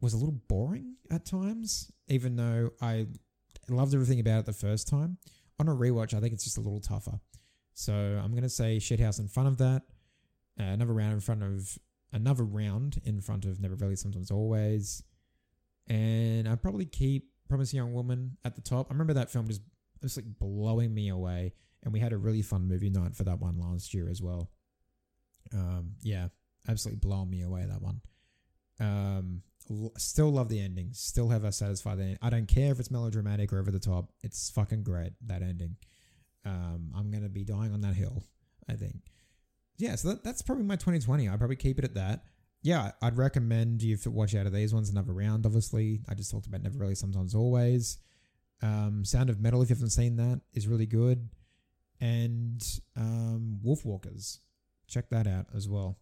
was 0.00 0.12
a 0.12 0.16
little 0.16 0.40
boring 0.48 0.96
at 1.10 1.24
times, 1.24 1.90
even 2.08 2.36
though 2.36 2.70
I 2.82 3.06
loved 3.68 3.94
everything 3.94 4.20
about 4.20 4.40
it 4.40 4.46
the 4.46 4.52
first 4.52 4.88
time. 4.88 5.18
On 5.58 5.68
a 5.68 5.74
rewatch, 5.74 6.14
I 6.14 6.20
think 6.20 6.32
it's 6.32 6.44
just 6.44 6.58
a 6.58 6.60
little 6.60 6.80
tougher. 6.80 7.20
So 7.74 7.92
I'm 7.94 8.32
going 8.32 8.42
to 8.42 8.48
say 8.48 8.78
Shithouse 8.78 9.20
in 9.20 9.28
front 9.28 9.48
of 9.48 9.58
that. 9.58 9.82
Uh, 10.58 10.64
another 10.64 10.92
round 10.92 11.12
in 11.12 11.20
front 11.20 11.42
of 11.42 11.78
another 12.12 12.44
round 12.44 13.00
in 13.04 13.20
front 13.20 13.44
of 13.44 13.60
Never 13.60 13.74
Rarely, 13.74 13.96
Sometimes 13.96 14.30
Always. 14.30 15.02
And 15.88 16.48
I'd 16.48 16.62
probably 16.62 16.86
keep 16.86 17.28
Promising 17.48 17.76
Young 17.76 17.92
Woman 17.92 18.36
at 18.44 18.54
the 18.54 18.62
top. 18.62 18.86
I 18.88 18.94
remember 18.94 19.14
that 19.14 19.30
film 19.30 19.48
just, 19.48 19.62
just 20.00 20.16
like 20.16 20.26
blowing 20.38 20.94
me 20.94 21.08
away. 21.08 21.52
And 21.82 21.92
we 21.92 22.00
had 22.00 22.12
a 22.12 22.16
really 22.16 22.42
fun 22.42 22.66
movie 22.66 22.88
night 22.88 23.14
for 23.14 23.24
that 23.24 23.40
one 23.40 23.58
last 23.58 23.92
year 23.92 24.08
as 24.08 24.22
well. 24.22 24.50
Um, 25.52 25.96
yeah, 26.02 26.28
absolutely 26.68 27.00
blowing 27.00 27.28
me 27.28 27.42
away 27.42 27.66
that 27.66 27.82
one. 27.82 28.00
Um, 28.80 29.42
still 29.98 30.30
love 30.30 30.48
the 30.48 30.60
ending. 30.60 30.90
Still 30.92 31.28
have 31.28 31.44
a 31.44 31.52
satisfied 31.52 32.00
ending. 32.00 32.18
I 32.22 32.30
don't 32.30 32.48
care 32.48 32.72
if 32.72 32.80
it's 32.80 32.90
melodramatic 32.90 33.52
or 33.52 33.58
over 33.58 33.70
the 33.70 33.78
top. 33.78 34.12
It's 34.22 34.50
fucking 34.50 34.82
great 34.82 35.12
that 35.26 35.42
ending. 35.42 35.76
Um, 36.44 36.92
I'm 36.96 37.10
gonna 37.10 37.28
be 37.28 37.44
dying 37.44 37.72
on 37.72 37.80
that 37.82 37.94
hill. 37.94 38.24
I 38.68 38.74
think. 38.74 38.96
Yeah, 39.76 39.96
so 39.96 40.08
that, 40.08 40.24
that's 40.24 40.42
probably 40.42 40.64
my 40.64 40.76
2020. 40.76 41.28
I'd 41.28 41.38
probably 41.38 41.56
keep 41.56 41.78
it 41.78 41.84
at 41.84 41.94
that. 41.94 42.24
Yeah, 42.62 42.92
I'd 43.02 43.18
recommend 43.18 43.82
you 43.82 43.98
watch 44.06 44.34
out 44.34 44.46
of 44.46 44.52
these 44.52 44.72
ones 44.72 44.88
another 44.88 45.12
round. 45.12 45.44
Obviously, 45.44 46.00
I 46.08 46.14
just 46.14 46.30
talked 46.30 46.46
about 46.46 46.62
never 46.62 46.78
rarely, 46.78 46.94
sometimes 46.94 47.34
always. 47.34 47.98
Um, 48.62 49.04
Sound 49.04 49.28
of 49.28 49.40
Metal, 49.40 49.60
if 49.62 49.68
you 49.68 49.74
haven't 49.74 49.90
seen 49.90 50.16
that, 50.16 50.40
is 50.54 50.66
really 50.66 50.86
good. 50.86 51.28
And 52.00 52.62
um, 52.96 53.60
Wolfwalkers, 53.64 54.38
check 54.88 55.10
that 55.10 55.26
out 55.26 55.46
as 55.54 55.68
well. 55.68 55.98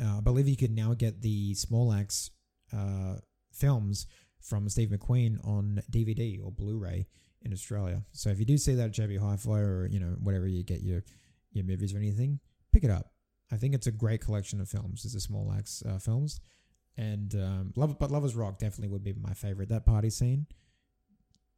Uh, 0.00 0.18
I 0.18 0.20
believe 0.20 0.48
you 0.48 0.56
can 0.56 0.74
now 0.74 0.94
get 0.94 1.20
the 1.20 1.54
Small 1.54 1.92
Axe 1.92 2.30
uh, 2.72 3.16
films 3.52 4.06
from 4.40 4.68
Steve 4.68 4.88
McQueen 4.88 5.38
on 5.46 5.82
DVD 5.90 6.42
or 6.42 6.50
Blu-ray 6.50 7.06
in 7.42 7.52
Australia. 7.52 8.02
So 8.12 8.30
if 8.30 8.38
you 8.38 8.44
do 8.44 8.58
see 8.58 8.74
that 8.74 8.86
at 8.86 8.92
JB 8.92 9.20
Hi-Fi 9.20 9.58
or 9.58 9.86
you 9.86 10.00
know 10.00 10.16
whatever 10.20 10.46
you 10.46 10.62
get 10.62 10.82
your 10.82 11.04
your 11.52 11.64
movies 11.64 11.94
or 11.94 11.98
anything, 11.98 12.40
pick 12.74 12.84
it 12.84 12.90
up. 12.90 13.10
I 13.52 13.56
think 13.56 13.74
it's 13.74 13.86
a 13.86 13.92
great 13.92 14.20
collection 14.20 14.60
of 14.60 14.68
films. 14.68 15.04
It's 15.04 15.14
a 15.14 15.20
Small 15.20 15.52
Axe 15.56 15.82
uh, 15.88 15.98
films, 15.98 16.40
and 16.96 17.34
um, 17.34 17.72
Love 17.76 17.98
but 17.98 18.10
Lovers 18.10 18.34
Rock 18.34 18.58
definitely 18.58 18.88
would 18.88 19.04
be 19.04 19.14
my 19.14 19.32
favorite. 19.32 19.68
That 19.68 19.86
party 19.86 20.10
scene, 20.10 20.46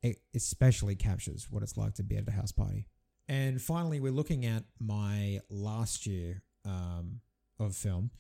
it 0.02 0.18
especially 0.34 0.94
captures 0.94 1.48
what 1.50 1.62
it's 1.62 1.76
like 1.76 1.94
to 1.94 2.02
be 2.02 2.16
at 2.16 2.28
a 2.28 2.32
house 2.32 2.52
party. 2.52 2.86
And 3.28 3.60
finally, 3.60 3.98
we're 3.98 4.12
looking 4.12 4.46
at 4.46 4.64
my 4.78 5.40
last 5.50 6.06
year 6.06 6.42
um, 6.64 7.20
of 7.58 7.74
film. 7.74 8.10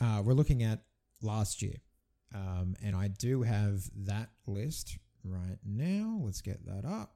Uh, 0.00 0.22
we're 0.24 0.34
looking 0.34 0.62
at 0.62 0.82
last 1.20 1.62
year. 1.62 1.76
Um, 2.34 2.76
and 2.82 2.94
I 2.94 3.08
do 3.08 3.42
have 3.42 3.82
that 4.04 4.30
list 4.46 4.98
right 5.24 5.58
now. 5.64 6.20
Let's 6.22 6.40
get 6.40 6.64
that 6.66 6.84
up. 6.84 7.14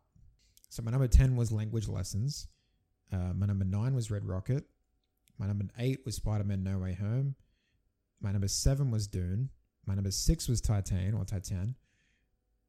So 0.68 0.82
my 0.82 0.90
number 0.90 1.06
10 1.06 1.36
was 1.36 1.52
language 1.52 1.88
lessons. 1.88 2.48
Uh, 3.12 3.32
my 3.34 3.46
number 3.46 3.64
9 3.64 3.94
was 3.94 4.10
Red 4.10 4.24
Rocket. 4.24 4.64
My 5.38 5.46
number 5.46 5.66
8 5.78 6.00
was 6.04 6.16
Spider 6.16 6.44
Man 6.44 6.62
No 6.62 6.78
Way 6.78 6.94
Home. 6.94 7.34
My 8.20 8.32
number 8.32 8.48
7 8.48 8.90
was 8.90 9.06
Dune. 9.06 9.50
My 9.86 9.94
number 9.94 10.10
6 10.10 10.48
was 10.48 10.60
Titan 10.60 11.14
or 11.14 11.24
Titan. 11.24 11.76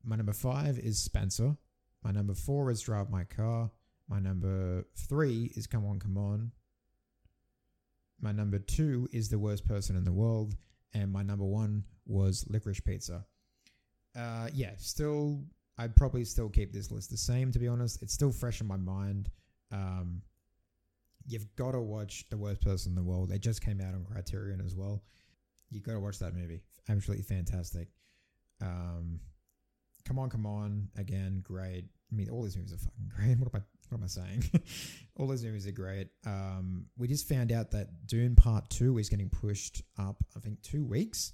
My 0.03 0.15
number 0.15 0.34
5 0.34 0.78
is 0.80 0.99
Spencer. 0.99 1.55
My 2.03 2.11
number 2.11 2.34
4 2.34 2.72
is 2.72 2.82
Drive 2.82 3.09
My 3.09 3.24
Car. 3.24 3.72
My 4.09 4.20
number 4.20 4.86
3 4.95 5.51
is 5.55 5.68
Come 5.68 5.86
On, 5.86 5.99
Come 5.99 6.18
On. 6.18 6.51
My 8.20 8.32
number 8.32 8.59
2 8.59 9.09
is 9.11 9.30
The 9.30 9.39
Worst 9.39 9.65
Person 9.65 9.95
in 9.95 10.03
the 10.03 10.11
World 10.11 10.55
and 10.93 11.11
my 11.11 11.24
number 11.24 11.45
one 11.45 11.84
was 12.05 12.45
licorice 12.49 12.80
pizza. 12.80 13.26
Uh, 14.15 14.47
yeah, 14.53 14.72
still, 14.78 15.43
I'd 15.78 15.95
probably 15.95 16.24
still 16.26 16.49
keep 16.49 16.74
this 16.74 16.91
list 16.91 17.09
the 17.11 17.18
same. 17.18 17.51
To 17.51 17.59
be 17.59 17.68
honest, 17.68 18.01
it's 18.01 18.13
still 18.13 18.32
fresh 18.32 18.61
in 18.61 18.68
my 18.68 18.78
mind. 18.78 19.30
Um, 19.72 20.22
you've 21.28 21.54
got 21.56 21.72
to 21.72 21.82
watch 21.82 22.26
The 22.30 22.38
Worst 22.38 22.62
Person 22.62 22.94
in 22.94 22.96
the 22.96 23.04
World. 23.04 23.32
It 23.32 23.42
just 23.42 23.64
came 23.64 23.82
out 23.82 23.94
on 23.94 24.06
Criterion 24.06 24.62
as 24.66 24.76
well. 24.76 25.04
You 25.70 25.82
got 25.82 25.94
to 25.94 26.00
watch 26.00 26.20
that 26.20 26.34
movie. 26.34 26.62
Absolutely 26.90 27.24
fantastic. 27.24 27.90
Um, 28.62 29.20
come 30.06 30.18
on, 30.18 30.30
come 30.30 30.46
on. 30.46 30.88
Again, 30.98 31.42
great. 31.44 31.86
I 32.12 32.16
mean, 32.16 32.30
all 32.30 32.42
these 32.44 32.56
movies 32.56 32.74
are 32.74 32.78
fucking 32.78 33.12
great. 33.14 33.38
What 33.40 33.54
am 33.54 33.62
I? 33.62 33.64
What 33.90 34.00
am 34.00 34.04
I 34.04 34.08
saying? 34.08 34.44
all 35.18 35.28
those 35.28 35.44
movies 35.44 35.68
are 35.68 35.72
great. 35.72 36.10
Um, 36.26 36.88
we 36.98 37.08
just 37.08 37.28
found 37.28 37.52
out 37.52 37.72
that 37.72 38.06
Dune 38.08 38.36
Part 38.36 38.70
Two 38.70 38.98
is 38.98 39.10
getting 39.10 39.30
pushed 39.30 39.82
up. 39.98 40.24
I 40.36 40.40
think 40.40 40.62
two 40.62 40.86
weeks. 40.86 41.34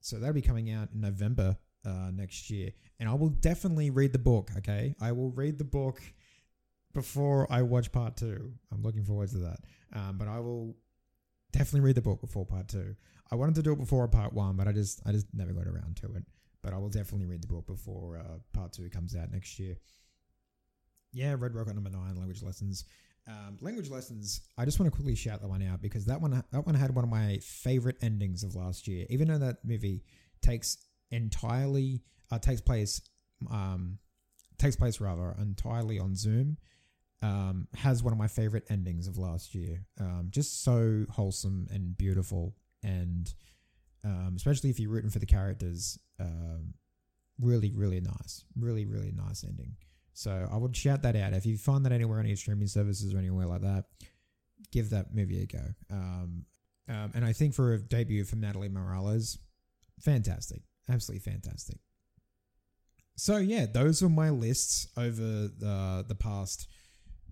So 0.00 0.18
that'll 0.18 0.34
be 0.34 0.40
coming 0.40 0.70
out 0.70 0.88
in 0.94 1.00
November 1.00 1.56
uh, 1.84 2.10
next 2.12 2.48
year, 2.48 2.70
and 2.98 3.08
I 3.08 3.14
will 3.14 3.28
definitely 3.28 3.90
read 3.90 4.12
the 4.12 4.18
book. 4.18 4.50
Okay, 4.58 4.94
I 5.00 5.12
will 5.12 5.30
read 5.30 5.58
the 5.58 5.64
book 5.64 6.00
before 6.92 7.46
I 7.50 7.62
watch 7.62 7.92
part 7.92 8.16
two. 8.16 8.52
I'm 8.72 8.82
looking 8.82 9.04
forward 9.04 9.30
to 9.30 9.38
that. 9.38 9.58
Um, 9.92 10.18
but 10.18 10.28
I 10.28 10.40
will 10.40 10.76
definitely 11.52 11.80
read 11.80 11.96
the 11.96 12.02
book 12.02 12.20
before 12.20 12.46
part 12.46 12.68
two. 12.68 12.94
I 13.30 13.36
wanted 13.36 13.54
to 13.56 13.62
do 13.62 13.72
it 13.72 13.78
before 13.78 14.06
part 14.08 14.32
one, 14.32 14.56
but 14.56 14.66
I 14.66 14.72
just 14.72 15.00
I 15.06 15.12
just 15.12 15.26
never 15.32 15.52
got 15.52 15.66
around 15.66 15.96
to 15.96 16.06
it. 16.14 16.24
But 16.62 16.74
I 16.74 16.78
will 16.78 16.90
definitely 16.90 17.26
read 17.26 17.42
the 17.42 17.48
book 17.48 17.66
before 17.66 18.18
uh, 18.18 18.38
part 18.52 18.72
two 18.72 18.88
comes 18.90 19.16
out 19.16 19.32
next 19.32 19.58
year. 19.58 19.76
Yeah, 21.12 21.34
Red 21.38 21.54
Rocket 21.54 21.74
number 21.74 21.90
nine, 21.90 22.16
language 22.16 22.42
lessons. 22.42 22.84
Um, 23.26 23.58
language 23.60 23.90
lessons. 23.90 24.42
I 24.58 24.64
just 24.64 24.80
want 24.80 24.90
to 24.90 24.96
quickly 24.96 25.14
shout 25.14 25.40
that 25.40 25.48
one 25.48 25.62
out 25.62 25.80
because 25.80 26.06
that 26.06 26.20
one 26.20 26.42
that 26.52 26.66
one 26.66 26.74
had 26.74 26.94
one 26.94 27.04
of 27.04 27.10
my 27.10 27.38
favorite 27.38 27.96
endings 28.02 28.42
of 28.42 28.54
last 28.54 28.88
year. 28.88 29.06
Even 29.10 29.28
though 29.28 29.38
that 29.38 29.64
movie 29.64 30.02
takes 30.42 30.78
entirely 31.10 32.02
uh, 32.30 32.38
takes 32.38 32.60
place 32.60 33.00
um, 33.50 33.98
takes 34.58 34.76
place 34.76 35.00
rather 35.00 35.34
entirely 35.40 35.98
on 35.98 36.14
Zoom 36.14 36.56
um, 37.22 37.68
has 37.76 38.02
one 38.02 38.12
of 38.12 38.18
my 38.18 38.28
favorite 38.28 38.64
endings 38.70 39.06
of 39.06 39.18
last 39.18 39.54
year. 39.54 39.84
Um, 39.98 40.28
just 40.30 40.64
so 40.64 41.04
wholesome 41.10 41.66
and 41.70 41.96
beautiful, 41.96 42.54
and 42.82 43.32
um, 44.04 44.34
especially 44.36 44.70
if 44.70 44.80
you're 44.80 44.90
rooting 44.90 45.10
for 45.10 45.18
the 45.18 45.26
characters, 45.26 45.98
um, 46.18 46.74
really, 47.40 47.72
really 47.72 48.00
nice. 48.00 48.44
Really, 48.58 48.86
really 48.86 49.12
nice 49.12 49.44
ending. 49.44 49.76
So 50.12 50.48
I 50.50 50.56
would 50.56 50.76
shout 50.76 51.02
that 51.02 51.16
out. 51.16 51.32
If 51.32 51.46
you 51.46 51.56
find 51.56 51.84
that 51.84 51.92
anywhere 51.92 52.18
on 52.18 52.26
any 52.26 52.36
streaming 52.36 52.68
services 52.68 53.14
or 53.14 53.18
anywhere 53.18 53.46
like 53.46 53.62
that, 53.62 53.84
give 54.70 54.90
that 54.90 55.14
movie 55.14 55.42
a 55.42 55.46
go. 55.46 55.64
Um, 55.90 56.44
um, 56.88 57.12
and 57.14 57.24
I 57.24 57.32
think 57.32 57.54
for 57.54 57.74
a 57.74 57.78
debut 57.78 58.24
from 58.24 58.40
Natalie 58.40 58.68
Morales, 58.68 59.38
fantastic, 60.00 60.62
absolutely 60.88 61.30
fantastic. 61.30 61.78
So 63.16 63.36
yeah, 63.36 63.66
those 63.66 64.02
are 64.02 64.08
my 64.08 64.30
lists 64.30 64.88
over 64.96 65.20
the 65.20 66.04
the 66.08 66.14
past 66.14 66.68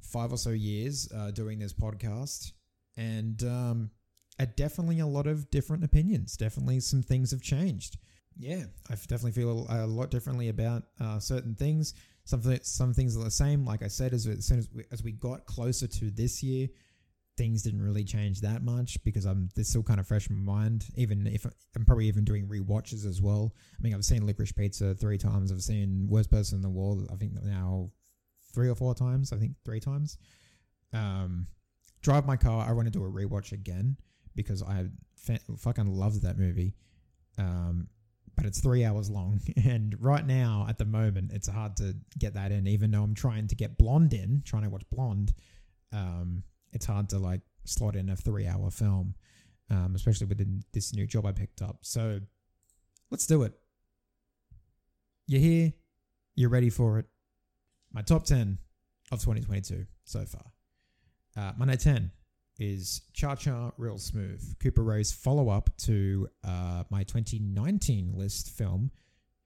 five 0.02 0.32
or 0.32 0.38
so 0.38 0.50
years 0.50 1.08
uh, 1.14 1.30
doing 1.30 1.58
this 1.58 1.72
podcast, 1.72 2.52
and 2.96 3.42
um, 3.44 3.90
definitely 4.56 5.00
a 5.00 5.06
lot 5.06 5.26
of 5.26 5.50
different 5.50 5.84
opinions. 5.84 6.36
Definitely 6.36 6.80
some 6.80 7.02
things 7.02 7.30
have 7.30 7.42
changed. 7.42 7.98
Yeah, 8.38 8.64
I 8.88 8.94
definitely 8.94 9.32
feel 9.32 9.66
a, 9.68 9.86
lot 9.86 10.10
differently 10.10 10.48
about 10.48 10.84
uh, 11.00 11.18
certain 11.18 11.54
things. 11.54 11.94
Some 12.24 12.42
some 12.62 12.94
things 12.94 13.16
are 13.16 13.24
the 13.24 13.30
same. 13.30 13.64
Like 13.64 13.82
I 13.82 13.88
said, 13.88 14.12
as, 14.12 14.26
as 14.26 14.44
soon 14.44 14.58
as 14.58 14.68
we, 14.72 14.84
as 14.92 15.02
we 15.02 15.12
got 15.12 15.44
closer 15.46 15.88
to 15.88 16.10
this 16.10 16.42
year, 16.42 16.68
things 17.36 17.62
didn't 17.62 17.82
really 17.82 18.04
change 18.04 18.40
that 18.42 18.62
much 18.62 19.02
because 19.02 19.24
I'm 19.24 19.48
they're 19.54 19.64
still 19.64 19.82
kind 19.82 19.98
of 19.98 20.06
fresh 20.06 20.30
in 20.30 20.36
my 20.36 20.52
mind. 20.52 20.86
Even 20.94 21.26
if 21.26 21.46
I'm 21.74 21.84
probably 21.84 22.06
even 22.06 22.24
doing 22.24 22.46
re-watches 22.48 23.04
as 23.04 23.20
well. 23.20 23.54
I 23.78 23.82
mean, 23.82 23.94
I've 23.94 24.04
seen 24.04 24.26
Licorice 24.26 24.54
Pizza 24.54 24.94
three 24.94 25.18
times. 25.18 25.50
I've 25.50 25.62
seen 25.62 26.06
Worst 26.08 26.30
Person 26.30 26.56
in 26.56 26.62
the 26.62 26.68
World. 26.68 27.08
I 27.12 27.16
think 27.16 27.32
now 27.42 27.90
three 28.52 28.68
or 28.68 28.74
four 28.74 28.94
times. 28.94 29.32
I 29.32 29.36
think 29.36 29.52
three 29.64 29.80
times. 29.80 30.18
Um, 30.92 31.46
Drive 32.02 32.26
My 32.26 32.36
Car. 32.36 32.66
I 32.68 32.72
want 32.72 32.86
to 32.86 32.92
do 32.92 33.04
a 33.04 33.10
rewatch 33.10 33.52
again 33.52 33.96
because 34.34 34.62
I 34.62 34.86
fa- 35.16 35.40
fucking 35.58 35.86
loved 35.86 36.22
that 36.22 36.38
movie. 36.38 36.74
Um, 37.38 37.88
but 38.36 38.46
it's 38.46 38.60
three 38.60 38.84
hours 38.84 39.10
long, 39.10 39.40
and 39.64 39.96
right 39.98 40.24
now 40.24 40.64
at 40.68 40.78
the 40.78 40.84
moment 40.84 41.32
it's 41.32 41.48
hard 41.48 41.76
to 41.78 41.96
get 42.18 42.34
that 42.34 42.52
in. 42.52 42.66
Even 42.68 42.92
though 42.92 43.02
I'm 43.02 43.14
trying 43.14 43.48
to 43.48 43.56
get 43.56 43.76
Blonde 43.76 44.14
in, 44.14 44.42
trying 44.44 44.62
to 44.62 44.70
watch 44.70 44.84
Blonde, 44.90 45.32
um, 45.92 46.44
it's 46.72 46.86
hard 46.86 47.08
to 47.10 47.18
like 47.18 47.40
slot 47.64 47.96
in 47.96 48.08
a 48.08 48.16
three-hour 48.16 48.70
film, 48.70 49.14
um, 49.70 49.92
especially 49.96 50.26
with 50.26 50.40
this 50.72 50.94
new 50.94 51.06
job 51.06 51.26
I 51.26 51.32
picked 51.32 51.62
up. 51.62 51.78
So 51.82 52.20
let's 53.10 53.26
do 53.26 53.42
it. 53.42 53.54
You're 55.26 55.40
here. 55.40 55.72
You're 56.36 56.50
ready 56.50 56.70
for 56.70 57.00
it 57.00 57.06
my 57.92 58.02
top 58.02 58.24
10 58.24 58.58
of 59.10 59.20
2022 59.20 59.86
so 60.04 60.24
far. 60.24 60.44
Uh, 61.36 61.52
my 61.56 61.64
number 61.64 61.76
10 61.76 62.10
is 62.58 63.02
Cha 63.12 63.34
Cha 63.34 63.70
Real 63.76 63.98
Smooth, 63.98 64.58
Cooper 64.58 64.82
Raiff's 64.82 65.12
follow 65.12 65.48
up 65.48 65.70
to 65.78 66.28
uh, 66.44 66.84
my 66.90 67.04
2019 67.04 68.12
list 68.14 68.50
film, 68.50 68.90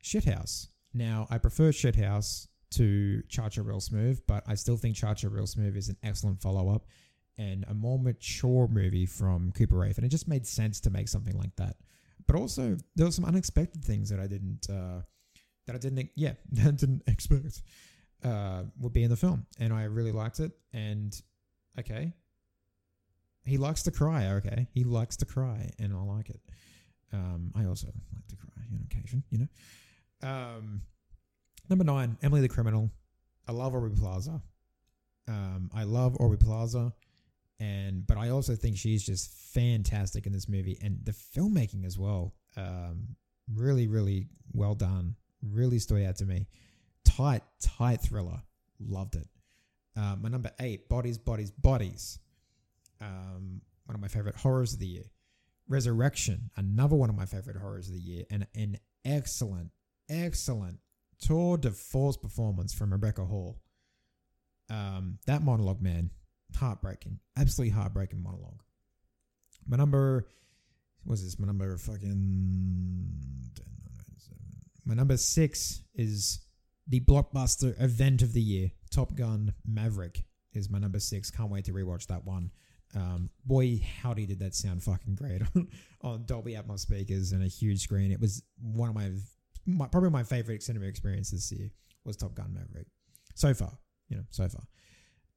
Shithouse. 0.02 0.68
Now, 0.94 1.26
I 1.30 1.38
prefer 1.38 1.70
Shithouse 1.70 2.48
to 2.72 3.22
Cha 3.28 3.48
Cha 3.48 3.62
Real 3.62 3.80
Smooth, 3.80 4.22
but 4.26 4.42
I 4.46 4.54
still 4.54 4.76
think 4.76 4.96
Cha 4.96 5.14
Cha 5.14 5.28
Real 5.30 5.46
Smooth 5.46 5.76
is 5.76 5.88
an 5.88 5.96
excellent 6.02 6.40
follow 6.40 6.74
up 6.74 6.86
and 7.38 7.64
a 7.68 7.74
more 7.74 7.98
mature 7.98 8.68
movie 8.68 9.06
from 9.06 9.52
Cooper 9.52 9.76
Raiff. 9.76 9.98
And 9.98 10.06
it 10.06 10.10
just 10.10 10.28
made 10.28 10.46
sense 10.46 10.80
to 10.80 10.90
make 10.90 11.08
something 11.08 11.36
like 11.36 11.54
that. 11.56 11.76
But 12.26 12.36
also, 12.36 12.76
there 12.94 13.06
were 13.06 13.12
some 13.12 13.24
unexpected 13.24 13.84
things 13.84 14.08
that 14.10 14.20
I 14.20 14.26
didn't, 14.26 14.68
uh, 14.70 15.02
that 15.66 15.74
I 15.74 15.78
didn't, 15.78 16.10
yeah, 16.14 16.32
that 16.52 16.76
didn't 16.76 17.02
expect 17.06 17.62
uh, 18.24 18.62
would 18.78 18.92
be 18.92 19.02
in 19.02 19.10
the 19.10 19.16
film, 19.16 19.46
and 19.58 19.72
I 19.72 19.84
really 19.84 20.12
liked 20.12 20.40
it. 20.40 20.52
And 20.72 21.20
okay, 21.78 22.12
he 23.44 23.58
likes 23.58 23.82
to 23.84 23.90
cry. 23.90 24.26
Okay, 24.34 24.66
he 24.72 24.84
likes 24.84 25.16
to 25.18 25.24
cry, 25.24 25.70
and 25.78 25.92
I 25.92 26.02
like 26.02 26.30
it. 26.30 26.40
Um, 27.12 27.52
I 27.54 27.64
also 27.64 27.88
like 28.14 28.26
to 28.28 28.36
cry 28.36 28.62
on 28.72 28.86
occasion, 28.90 29.22
you 29.30 29.38
know. 29.38 30.28
Um, 30.28 30.82
number 31.68 31.84
nine, 31.84 32.16
Emily 32.22 32.40
the 32.40 32.48
Criminal. 32.48 32.90
I 33.48 33.52
love 33.52 33.74
Aubrey 33.74 33.90
Plaza. 33.90 34.40
Um, 35.28 35.70
I 35.74 35.84
love 35.84 36.16
Aubrey 36.20 36.38
Plaza, 36.38 36.92
and 37.60 38.06
but 38.06 38.16
I 38.16 38.30
also 38.30 38.54
think 38.54 38.76
she's 38.76 39.04
just 39.04 39.30
fantastic 39.30 40.26
in 40.26 40.32
this 40.32 40.48
movie, 40.48 40.78
and 40.82 40.98
the 41.04 41.12
filmmaking 41.12 41.84
as 41.84 41.98
well. 41.98 42.34
Um, 42.56 43.16
really, 43.52 43.88
really 43.88 44.28
well 44.52 44.74
done. 44.74 45.16
Really 45.42 45.80
stood 45.80 46.04
out 46.06 46.16
to 46.16 46.26
me 46.26 46.46
tight, 47.16 47.42
tight 47.60 48.00
thriller. 48.00 48.42
Loved 48.80 49.16
it. 49.16 49.28
Uh, 49.96 50.16
my 50.20 50.28
number 50.28 50.50
eight, 50.60 50.88
Bodies, 50.88 51.18
Bodies, 51.18 51.50
Bodies. 51.50 52.18
Um, 53.00 53.60
one 53.84 53.94
of 53.94 54.00
my 54.00 54.08
favorite 54.08 54.36
horrors 54.36 54.74
of 54.74 54.78
the 54.78 54.86
year. 54.86 55.04
Resurrection, 55.68 56.50
another 56.56 56.96
one 56.96 57.10
of 57.10 57.16
my 57.16 57.26
favorite 57.26 57.56
horrors 57.56 57.88
of 57.88 57.94
the 57.94 58.00
year, 58.00 58.24
and 58.30 58.46
an 58.54 58.78
excellent, 59.04 59.70
excellent 60.08 60.78
tour 61.20 61.56
de 61.56 61.70
force 61.70 62.16
performance 62.16 62.74
from 62.74 62.92
Rebecca 62.92 63.24
Hall. 63.24 63.60
Um, 64.68 65.18
that 65.26 65.42
monologue, 65.42 65.80
man, 65.80 66.10
heartbreaking, 66.56 67.20
absolutely 67.36 67.72
heartbreaking 67.72 68.22
monologue. 68.22 68.62
My 69.66 69.76
number, 69.76 70.26
was 71.04 71.22
this? 71.22 71.38
My 71.38 71.46
number 71.46 71.76
fucking. 71.76 73.08
My 74.84 74.94
number 74.94 75.16
six 75.16 75.82
is 75.94 76.40
the 76.86 77.00
blockbuster 77.00 77.80
event 77.80 78.22
of 78.22 78.32
the 78.32 78.40
year, 78.40 78.72
Top 78.90 79.14
Gun 79.14 79.54
Maverick, 79.66 80.24
is 80.52 80.70
my 80.70 80.78
number 80.78 80.98
six. 80.98 81.30
Can't 81.30 81.50
wait 81.50 81.64
to 81.66 81.72
rewatch 81.72 82.06
that 82.08 82.24
one. 82.24 82.50
Um, 82.94 83.30
boy, 83.46 83.80
howdy, 84.02 84.26
did 84.26 84.40
that 84.40 84.54
sound 84.54 84.82
fucking 84.82 85.14
great 85.14 85.42
on, 85.54 85.68
on 86.02 86.24
Dolby 86.26 86.54
Atmos 86.54 86.80
speakers 86.80 87.32
and 87.32 87.42
a 87.42 87.48
huge 87.48 87.80
screen. 87.80 88.12
It 88.12 88.20
was 88.20 88.42
one 88.60 88.90
of 88.90 88.94
my, 88.94 89.10
my 89.64 89.86
probably 89.86 90.10
my 90.10 90.24
favorite 90.24 90.62
cinema 90.62 90.86
experience 90.86 91.30
this 91.30 91.50
year 91.52 91.70
was 92.04 92.16
Top 92.16 92.34
Gun 92.34 92.52
Maverick. 92.52 92.86
So 93.34 93.54
far, 93.54 93.72
you 94.08 94.16
know, 94.16 94.24
so 94.30 94.48
far. 94.48 94.62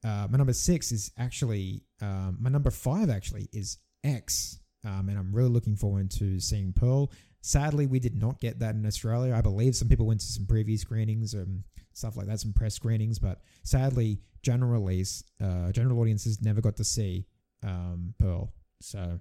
Uh, 0.03 0.27
my 0.29 0.37
number 0.37 0.53
six 0.53 0.91
is 0.91 1.11
actually 1.17 1.83
um, 2.01 2.37
my 2.39 2.49
number 2.49 2.69
five. 2.69 3.09
Actually, 3.09 3.47
is 3.53 3.77
X, 4.03 4.59
um, 4.83 5.09
and 5.09 5.17
I'm 5.17 5.33
really 5.33 5.49
looking 5.49 5.75
forward 5.75 6.11
to 6.11 6.39
seeing 6.39 6.73
Pearl. 6.73 7.11
Sadly, 7.45 7.85
we 7.85 7.99
did 7.99 8.19
not 8.19 8.39
get 8.39 8.57
that 8.57 8.73
in 8.73 8.87
Australia. 8.87 9.35
I 9.35 9.41
believe 9.41 9.75
some 9.75 9.87
people 9.87 10.07
went 10.07 10.19
to 10.21 10.25
some 10.25 10.45
preview 10.45 10.79
screenings 10.79 11.35
and 11.35 11.61
stuff 11.93 12.17
like 12.17 12.25
that, 12.25 12.39
some 12.39 12.53
press 12.53 12.73
screenings, 12.73 13.19
but 13.19 13.41
sadly, 13.63 14.19
general 14.41 14.71
release, 14.71 15.23
uh, 15.39 15.71
general 15.71 15.99
audiences 15.99 16.41
never 16.41 16.59
got 16.59 16.75
to 16.77 16.83
see 16.83 17.27
um, 17.61 18.15
Pearl. 18.17 18.51
So 18.81 18.97
I'll 18.97 19.19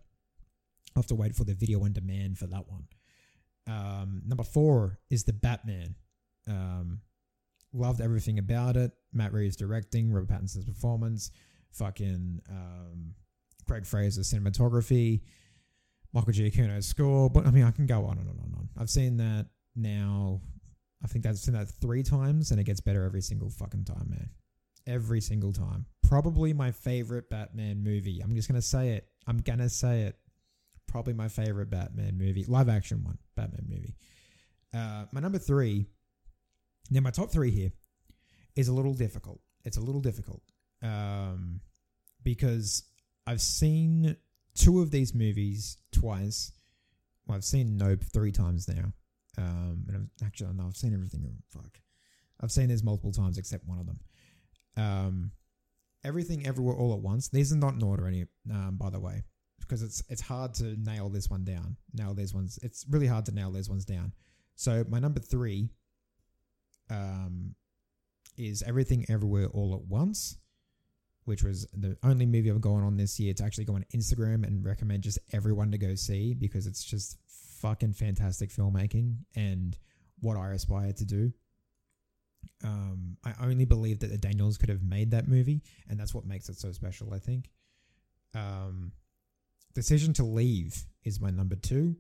have 0.96 1.06
to 1.08 1.14
wait 1.14 1.36
for 1.36 1.44
the 1.44 1.52
video 1.52 1.84
on 1.84 1.92
demand 1.92 2.38
for 2.38 2.46
that 2.46 2.64
one. 2.66 2.86
Um, 3.66 4.22
number 4.26 4.42
four 4.42 5.00
is 5.10 5.24
the 5.24 5.34
Batman. 5.34 5.94
Um, 6.48 7.00
loved 7.74 8.00
everything 8.00 8.38
about 8.38 8.78
it. 8.78 8.92
Matt 9.12 9.34
Reeves 9.34 9.56
directing, 9.56 10.10
Robert 10.10 10.30
Pattinson's 10.30 10.64
performance, 10.64 11.30
fucking 11.72 12.40
um, 12.48 13.12
Greig 13.66 13.84
Fraser's 13.84 14.32
cinematography. 14.32 15.20
Michael 16.14 16.32
Giacchino's 16.32 16.86
score. 16.86 17.28
But 17.28 17.46
I 17.46 17.50
mean, 17.50 17.64
I 17.64 17.72
can 17.72 17.86
go 17.86 18.06
on 18.06 18.18
and 18.18 18.28
on 18.28 18.38
and 18.42 18.54
on. 18.54 18.68
I've 18.78 18.88
seen 18.88 19.16
that 19.18 19.46
now. 19.76 20.40
I 21.02 21.06
think 21.06 21.26
I've 21.26 21.36
seen 21.36 21.54
that 21.54 21.68
three 21.68 22.02
times, 22.02 22.50
and 22.50 22.58
it 22.58 22.64
gets 22.64 22.80
better 22.80 23.04
every 23.04 23.20
single 23.20 23.50
fucking 23.50 23.84
time, 23.84 24.06
man. 24.08 24.30
Every 24.86 25.20
single 25.20 25.52
time. 25.52 25.86
probably 26.02 26.52
my 26.52 26.70
favorite 26.70 27.28
Batman 27.28 27.82
movie. 27.82 28.20
I'm 28.20 28.34
just 28.34 28.48
gonna 28.48 28.62
say 28.62 28.90
it. 28.90 29.08
I'm 29.26 29.38
gonna 29.38 29.68
say 29.68 30.02
it. 30.02 30.16
Probably 30.86 31.12
my 31.12 31.28
favorite 31.28 31.70
Batman 31.70 32.16
movie, 32.16 32.44
live 32.44 32.68
action 32.68 33.02
one, 33.02 33.18
Batman 33.34 33.66
movie. 33.68 33.96
Uh, 34.72 35.06
my 35.12 35.20
number 35.20 35.38
three. 35.38 35.86
Now 36.90 37.00
my 37.00 37.10
top 37.10 37.30
three 37.30 37.50
here 37.50 37.72
is 38.54 38.68
a 38.68 38.72
little 38.72 38.94
difficult. 38.94 39.40
It's 39.64 39.78
a 39.78 39.80
little 39.80 40.02
difficult 40.02 40.42
um, 40.82 41.60
because 42.22 42.84
I've 43.26 43.40
seen 43.40 44.16
two 44.54 44.80
of 44.80 44.90
these 44.90 45.14
movies 45.14 45.78
twice. 45.92 46.52
Well, 47.26 47.36
I've 47.36 47.44
seen 47.44 47.76
Nope 47.76 48.02
three 48.12 48.32
times 48.32 48.68
now. 48.68 48.92
Um, 49.36 49.84
and 49.88 49.96
I've, 49.96 50.26
actually, 50.26 50.52
no, 50.54 50.66
I've 50.66 50.76
seen 50.76 50.94
everything. 50.94 51.26
Fuck, 51.50 51.80
I've 52.40 52.52
seen 52.52 52.68
this 52.68 52.82
multiple 52.84 53.12
times 53.12 53.38
except 53.38 53.66
one 53.66 53.78
of 53.78 53.86
them. 53.86 54.00
Um, 54.76 55.30
everything, 56.04 56.46
everywhere, 56.46 56.76
all 56.76 56.92
at 56.92 57.00
once. 57.00 57.28
These 57.28 57.52
are 57.52 57.56
not 57.56 57.74
in 57.74 57.82
order, 57.82 58.06
any, 58.06 58.26
um, 58.50 58.76
by 58.78 58.90
the 58.90 59.00
way, 59.00 59.22
because 59.60 59.82
it's 59.82 60.02
it's 60.08 60.20
hard 60.20 60.54
to 60.54 60.76
nail 60.80 61.08
this 61.08 61.28
one 61.28 61.44
down. 61.44 61.76
Nail 61.92 62.14
these 62.14 62.34
ones. 62.34 62.58
It's 62.62 62.84
really 62.88 63.06
hard 63.06 63.24
to 63.26 63.32
nail 63.32 63.50
these 63.50 63.68
ones 63.68 63.84
down. 63.84 64.12
So 64.54 64.84
my 64.88 65.00
number 65.00 65.20
three, 65.20 65.70
um, 66.90 67.54
is 68.36 68.62
Everything 68.62 69.04
Everywhere 69.08 69.46
All 69.46 69.74
at 69.74 69.82
Once, 69.82 70.36
which 71.24 71.42
was 71.42 71.66
the 71.72 71.96
only 72.02 72.26
movie 72.26 72.50
I've 72.50 72.60
gone 72.60 72.82
on 72.82 72.96
this 72.96 73.18
year 73.18 73.34
to 73.34 73.44
actually 73.44 73.64
go 73.64 73.74
on 73.74 73.84
Instagram 73.94 74.44
and 74.46 74.64
recommend 74.64 75.02
just 75.02 75.18
everyone 75.32 75.70
to 75.72 75.78
go 75.78 75.94
see 75.94 76.34
because 76.34 76.66
it's 76.66 76.84
just 76.84 77.18
fucking 77.60 77.94
fantastic 77.94 78.50
filmmaking 78.50 79.16
and 79.34 79.76
what 80.20 80.36
I 80.36 80.52
aspire 80.52 80.92
to 80.92 81.04
do. 81.04 81.32
Um, 82.62 83.16
I 83.24 83.32
only 83.42 83.64
believe 83.64 84.00
that 84.00 84.10
the 84.10 84.18
Daniels 84.18 84.58
could 84.58 84.68
have 84.68 84.82
made 84.82 85.10
that 85.10 85.28
movie, 85.28 85.62
and 85.88 85.98
that's 85.98 86.14
what 86.14 86.26
makes 86.26 86.48
it 86.48 86.56
so 86.56 86.72
special. 86.72 87.12
I 87.12 87.18
think. 87.18 87.50
Um, 88.34 88.92
Decision 89.74 90.12
to 90.14 90.24
Leave 90.24 90.84
is 91.04 91.20
my 91.20 91.30
number 91.30 91.56
two, 91.56 91.96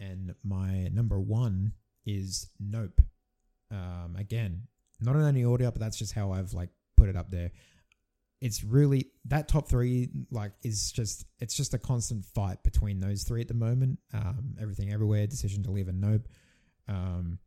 and 0.00 0.34
my 0.42 0.88
number 0.92 1.20
one 1.20 1.72
is 2.06 2.48
Nope. 2.58 3.00
Um, 3.70 4.16
again, 4.18 4.62
not 5.00 5.16
in 5.16 5.22
any 5.22 5.44
order, 5.44 5.70
but 5.70 5.80
that's 5.80 5.98
just 5.98 6.12
how 6.12 6.32
I've 6.32 6.54
like 6.54 6.70
put 6.96 7.08
it 7.08 7.16
up 7.16 7.30
there. 7.30 7.50
It's 8.40 8.62
really 8.62 9.10
that 9.26 9.48
top 9.48 9.68
three 9.68 10.10
like 10.30 10.52
is 10.62 10.92
just 10.92 11.24
it's 11.38 11.56
just 11.56 11.72
a 11.72 11.78
constant 11.78 12.26
fight 12.26 12.62
between 12.62 13.00
those 13.00 13.22
three 13.22 13.40
at 13.40 13.48
the 13.48 13.54
moment. 13.54 13.98
Um, 14.12 14.56
everything 14.60 14.92
everywhere, 14.92 15.26
decision 15.26 15.62
to 15.64 15.70
leave, 15.70 15.88
and 15.88 16.00
Nope. 16.00 16.28
Um, 16.88 17.38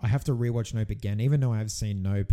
I 0.00 0.08
have 0.08 0.24
to 0.24 0.32
rewatch 0.32 0.72
Nope 0.72 0.90
again, 0.90 1.20
even 1.20 1.40
though 1.40 1.52
I've 1.52 1.70
seen 1.70 2.02
Nope 2.02 2.32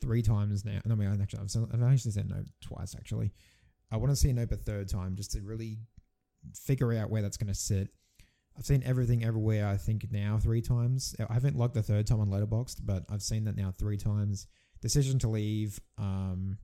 three 0.00 0.22
times 0.22 0.64
now. 0.64 0.80
No, 0.84 0.94
I 0.94 0.96
mean, 0.96 1.20
actually, 1.20 1.40
I've, 1.40 1.50
seen, 1.50 1.68
I've 1.72 1.82
actually 1.82 2.12
seen 2.12 2.28
Nope 2.28 2.46
twice. 2.60 2.94
Actually, 2.94 3.32
I 3.90 3.98
want 3.98 4.10
to 4.10 4.16
see 4.16 4.32
Nope 4.32 4.52
a 4.52 4.56
third 4.56 4.88
time 4.88 5.16
just 5.16 5.32
to 5.32 5.42
really 5.42 5.78
figure 6.54 6.92
out 6.94 7.10
where 7.10 7.22
that's 7.22 7.36
going 7.36 7.52
to 7.52 7.54
sit. 7.54 7.88
I've 8.56 8.66
seen 8.66 8.82
everything 8.84 9.24
everywhere. 9.24 9.66
I 9.66 9.76
think 9.76 10.08
now 10.10 10.38
three 10.38 10.60
times. 10.60 11.14
I 11.28 11.32
haven't 11.32 11.56
logged 11.56 11.74
the 11.74 11.82
third 11.82 12.06
time 12.06 12.20
on 12.20 12.28
Letterboxd, 12.28 12.80
but 12.84 13.04
I've 13.10 13.22
seen 13.22 13.44
that 13.44 13.56
now 13.56 13.70
three 13.70 13.96
times. 13.96 14.46
Decision 14.80 15.18
to 15.20 15.28
leave. 15.28 15.80
Um, 15.96 16.58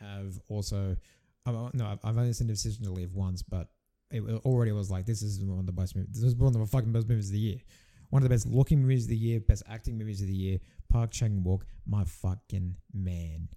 have 0.00 0.38
also. 0.48 0.96
Uh, 1.44 1.70
no, 1.74 1.98
I've 2.02 2.18
only 2.18 2.32
seen 2.32 2.48
the 2.48 2.54
Decision 2.54 2.84
to 2.84 2.90
leave 2.90 3.14
once, 3.14 3.42
but 3.42 3.68
it 4.10 4.20
already 4.44 4.72
was 4.72 4.90
like 4.90 5.06
this 5.06 5.22
is 5.22 5.40
one 5.42 5.58
of 5.58 5.66
the 5.66 5.72
best 5.72 5.96
movies. 5.96 6.14
This 6.14 6.24
is 6.24 6.36
one 6.36 6.54
of 6.54 6.60
the 6.60 6.66
fucking 6.66 6.92
best 6.92 7.08
movies 7.08 7.28
of 7.28 7.32
the 7.32 7.38
year. 7.38 7.58
One 8.10 8.22
of 8.22 8.28
the 8.28 8.34
best 8.34 8.46
looking 8.46 8.82
movies 8.82 9.04
of 9.04 9.10
the 9.10 9.16
year, 9.16 9.40
best 9.40 9.62
acting 9.68 9.98
movies 9.98 10.20
of 10.20 10.28
the 10.28 10.34
year. 10.34 10.58
Park 10.88 11.10
Chan 11.10 11.42
Wook, 11.44 11.62
my 11.86 12.04
fucking 12.04 12.76
man. 12.92 13.48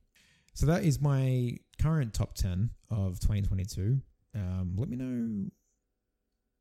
So 0.54 0.66
that 0.66 0.84
is 0.84 1.00
my 1.00 1.58
current 1.82 2.14
top 2.14 2.36
ten 2.36 2.72
of 2.90 3.20
2022. 3.20 4.00
Um, 4.36 4.76
let 4.78 4.90
me 4.90 4.98
know 4.98 5.50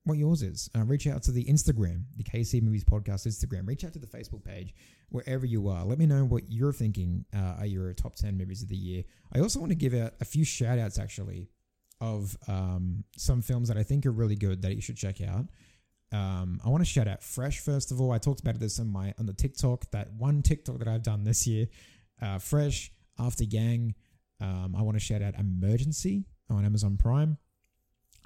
what 0.09 0.19
yours 0.19 0.43
is. 0.43 0.71
Uh, 0.77 0.85
reach 0.85 1.07
out 1.07 1.23
to 1.25 1.31
the 1.33 1.45
Instagram, 1.45 2.05
the 2.17 2.25
KC 2.25 2.63
Movies 2.63 2.85
Podcast 2.85 3.27
Instagram. 3.27 3.67
Reach 3.67 3.85
out 3.85 3.93
to 3.93 3.99
the 3.99 4.07
Facebook 4.07 4.45
page, 4.45 4.75
wherever 5.11 5.47
you 5.47 5.69
are. 5.69 5.85
Let 5.85 5.99
me 5.99 6.07
know 6.07 6.25
what 6.25 6.45
you're 6.49 6.73
thinking 6.73 7.25
uh, 7.37 7.57
are 7.59 7.67
your 7.67 7.93
top 7.93 8.17
10 8.17 8.37
movies 8.37 8.63
of 8.63 8.69
the 8.69 8.77
year. 8.77 9.05
I 9.33 9.41
also 9.41 9.61
want 9.61 9.71
to 9.71 9.77
give 9.77 9.95
out 9.95 10.15
a 10.21 10.25
few 10.25 10.45
shout 10.45 10.79
outs, 10.79 10.99
actually, 10.99 11.49
of 12.01 12.37
um, 12.49 13.05
some 13.17 13.43
films 13.43 13.69
that 13.69 13.77
I 13.77 13.83
think 13.83 14.07
are 14.07 14.11
really 14.11 14.37
good 14.37 14.63
that 14.63 14.75
you 14.75 14.81
should 14.81 14.97
check 14.97 15.21
out. 15.21 15.47
Um, 16.11 16.61
I 16.65 16.71
want 16.71 16.81
to 16.81 16.91
shout 16.91 17.07
out 17.07 17.23
Fresh, 17.23 17.61
first 17.61 17.93
of 17.93 18.01
all. 18.01 18.13
I 18.13 18.19
talked 18.19 18.41
about 18.41 18.59
this 18.59 18.81
on 18.81 18.89
my 18.89 19.15
on 19.19 19.27
the 19.27 19.35
TikTok, 19.35 19.91
that 19.91 20.13
one 20.15 20.43
TikTok 20.43 20.79
that 20.79 20.89
I've 20.89 21.03
done 21.03 21.25
this 21.25 21.47
year. 21.47 21.67
Uh, 22.21 22.39
Fresh, 22.39 22.93
After 23.19 23.45
Yang. 23.45 23.95
Um, 24.41 24.75
I 24.77 24.83
want 24.83 24.97
to 24.97 25.01
shout 25.01 25.21
out 25.21 25.35
Emergency 25.35 26.25
on 26.49 26.65
Amazon 26.65 26.97
Prime. 26.97 27.37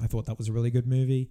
I 0.00 0.06
thought 0.06 0.26
that 0.26 0.38
was 0.38 0.48
a 0.48 0.52
really 0.52 0.70
good 0.70 0.86
movie. 0.86 1.30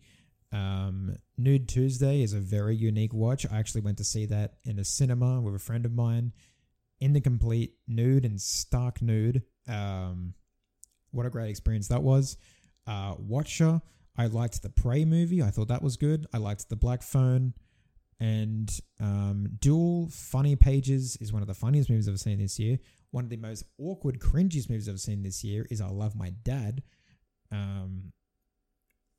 Um, 0.51 1.15
Nude 1.37 1.67
Tuesday 1.67 2.21
is 2.21 2.33
a 2.33 2.39
very 2.39 2.75
unique 2.75 3.13
watch. 3.13 3.45
I 3.51 3.57
actually 3.57 3.81
went 3.81 3.97
to 3.99 4.03
see 4.03 4.25
that 4.27 4.55
in 4.63 4.79
a 4.79 4.83
cinema 4.83 5.41
with 5.41 5.55
a 5.55 5.59
friend 5.59 5.85
of 5.85 5.93
mine 5.93 6.33
in 6.99 7.13
the 7.13 7.21
complete 7.21 7.73
nude 7.87 8.25
and 8.25 8.39
stark 8.39 9.01
nude. 9.01 9.43
Um, 9.67 10.33
what 11.11 11.25
a 11.25 11.29
great 11.29 11.49
experience 11.49 11.87
that 11.87 12.03
was. 12.03 12.37
Uh, 12.85 13.15
Watcher, 13.17 13.81
I 14.17 14.27
liked 14.27 14.61
the 14.61 14.69
Prey 14.69 15.05
movie. 15.05 15.41
I 15.41 15.49
thought 15.49 15.69
that 15.69 15.81
was 15.81 15.97
good. 15.97 16.27
I 16.33 16.37
liked 16.37 16.69
the 16.69 16.75
Black 16.75 17.01
Phone. 17.01 17.53
And 18.19 18.71
um, 18.99 19.47
Dual 19.59 20.09
Funny 20.11 20.55
Pages 20.55 21.17
is 21.19 21.33
one 21.33 21.41
of 21.41 21.47
the 21.47 21.55
funniest 21.55 21.89
movies 21.89 22.07
I've 22.07 22.19
seen 22.19 22.37
this 22.37 22.59
year. 22.59 22.77
One 23.09 23.23
of 23.23 23.29
the 23.31 23.37
most 23.37 23.63
awkward, 23.79 24.19
cringiest 24.19 24.69
movies 24.69 24.87
I've 24.87 24.99
seen 24.99 25.23
this 25.23 25.43
year 25.43 25.65
is 25.71 25.81
I 25.81 25.87
Love 25.87 26.15
My 26.15 26.29
Dad. 26.43 26.83
Um, 27.51 28.13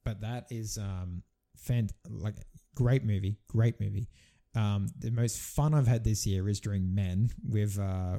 but 0.05 0.21
that 0.21 0.47
is 0.51 0.79
um 0.79 1.23
fant- 1.59 1.93
like 2.09 2.37
great 2.75 3.05
movie, 3.05 3.39
great 3.49 3.81
movie. 3.81 4.09
Um, 4.55 4.89
the 4.99 5.11
most 5.11 5.39
fun 5.39 5.73
I've 5.73 5.87
had 5.87 6.05
this 6.05 6.27
year 6.27 6.49
is 6.49 6.61
during 6.61 6.95
Men 6.95 7.31
with 7.49 7.79
uh, 7.79 8.19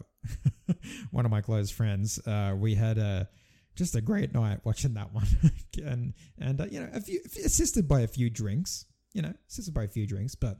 one 1.12 1.26
of 1.26 1.32
my 1.32 1.42
close 1.42 1.70
friends. 1.70 2.20
Uh, 2.26 2.56
we 2.58 2.74
had 2.76 2.98
a 2.98 3.30
just 3.76 3.96
a 3.96 4.02
great 4.02 4.34
night 4.34 4.60
watching 4.64 4.94
that 4.96 5.14
one, 5.14 5.28
and 5.84 6.14
and 6.40 6.62
uh, 6.62 6.66
you 6.70 6.80
know, 6.80 6.90
a 6.94 7.02
few 7.02 7.22
assisted 7.46 7.88
by 7.88 8.02
a 8.02 8.08
few 8.08 8.30
drinks. 8.30 8.86
You 9.14 9.22
know, 9.22 9.34
assisted 9.48 9.76
by 9.76 9.84
a 9.84 9.88
few 9.88 10.08
drinks, 10.08 10.34
but 10.34 10.58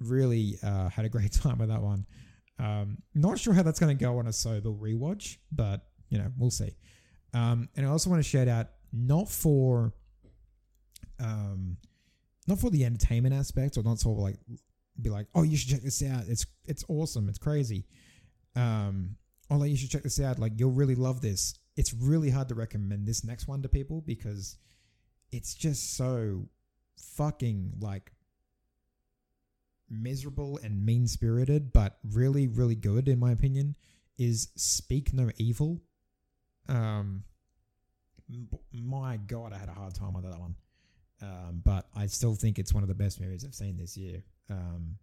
really 0.00 0.56
uh, 0.62 0.88
had 0.88 1.04
a 1.04 1.08
great 1.08 1.32
time 1.42 1.58
with 1.58 1.68
that 1.68 1.82
one. 1.82 2.06
Um, 2.60 2.98
not 3.14 3.38
sure 3.38 3.54
how 3.54 3.62
that's 3.62 3.80
going 3.80 3.96
to 3.96 4.04
go 4.04 4.18
on 4.18 4.26
a 4.26 4.32
sober 4.32 4.70
rewatch, 4.70 5.36
but 5.50 5.86
you 6.10 6.18
know, 6.18 6.30
we'll 6.38 6.50
see. 6.50 6.76
Um, 7.34 7.68
and 7.76 7.86
I 7.86 7.90
also 7.90 8.08
want 8.08 8.22
to 8.22 8.28
shout 8.28 8.48
out 8.48 8.68
not 8.92 9.28
for 9.28 9.92
um, 11.20 11.76
not 12.46 12.58
for 12.58 12.70
the 12.70 12.84
entertainment 12.84 13.34
aspect 13.34 13.76
or 13.76 13.82
not 13.82 14.04
of 14.04 14.18
like 14.18 14.36
be 15.00 15.10
like, 15.10 15.26
oh, 15.34 15.42
you 15.42 15.56
should 15.56 15.70
check 15.70 15.82
this 15.82 16.02
out. 16.02 16.24
It's 16.28 16.46
it's 16.66 16.84
awesome. 16.88 17.28
It's 17.28 17.38
crazy. 17.38 17.84
Um, 18.56 19.16
or 19.50 19.58
like 19.58 19.70
you 19.70 19.76
should 19.76 19.90
check 19.90 20.02
this 20.02 20.20
out. 20.20 20.38
Like 20.38 20.52
you'll 20.56 20.72
really 20.72 20.94
love 20.94 21.20
this. 21.20 21.58
It's 21.76 21.94
really 21.94 22.30
hard 22.30 22.48
to 22.48 22.54
recommend 22.54 23.06
this 23.06 23.24
next 23.24 23.46
one 23.46 23.62
to 23.62 23.68
people 23.68 24.00
because 24.00 24.56
it's 25.30 25.54
just 25.54 25.96
so 25.96 26.48
fucking 27.16 27.74
like 27.80 28.12
miserable 29.88 30.58
and 30.62 30.84
mean 30.84 31.06
spirited, 31.06 31.72
but 31.72 31.98
really, 32.12 32.48
really 32.48 32.74
good 32.74 33.08
in 33.08 33.18
my 33.18 33.32
opinion. 33.32 33.76
Is 34.18 34.48
Speak 34.56 35.12
No 35.12 35.30
Evil. 35.36 35.80
Um, 36.68 37.22
my 38.72 39.16
god, 39.16 39.52
I 39.52 39.58
had 39.58 39.68
a 39.68 39.72
hard 39.72 39.94
time 39.94 40.12
with 40.14 40.24
that 40.24 40.38
one. 40.38 40.56
Um, 41.20 41.62
but 41.64 41.86
I 41.96 42.06
still 42.06 42.34
think 42.34 42.58
it's 42.58 42.72
one 42.72 42.82
of 42.82 42.88
the 42.88 42.94
best 42.94 43.20
movies 43.20 43.44
I've 43.44 43.54
seen 43.54 43.76
this 43.76 43.96
year. 43.96 44.22
Um, 44.50 44.96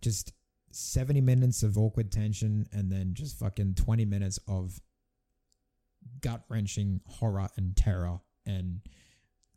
just 0.00 0.32
70 0.72 1.20
minutes 1.20 1.62
of 1.62 1.76
awkward 1.76 2.12
tension 2.12 2.66
and 2.72 2.90
then 2.90 3.14
just 3.14 3.38
fucking 3.38 3.74
20 3.74 4.04
minutes 4.04 4.38
of 4.46 4.80
gut 6.20 6.42
wrenching 6.48 7.00
horror 7.06 7.48
and 7.56 7.76
terror 7.76 8.20
and 8.46 8.80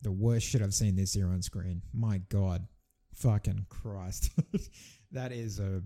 the 0.01 0.11
worst 0.11 0.47
shit 0.47 0.61
I've 0.61 0.73
seen 0.73 0.95
this 0.95 1.15
year 1.15 1.27
on 1.27 1.41
screen. 1.41 1.81
My 1.93 2.17
God. 2.29 2.67
Fucking 3.13 3.67
Christ. 3.69 4.31
that 5.11 5.31
is 5.31 5.59
a 5.59 5.83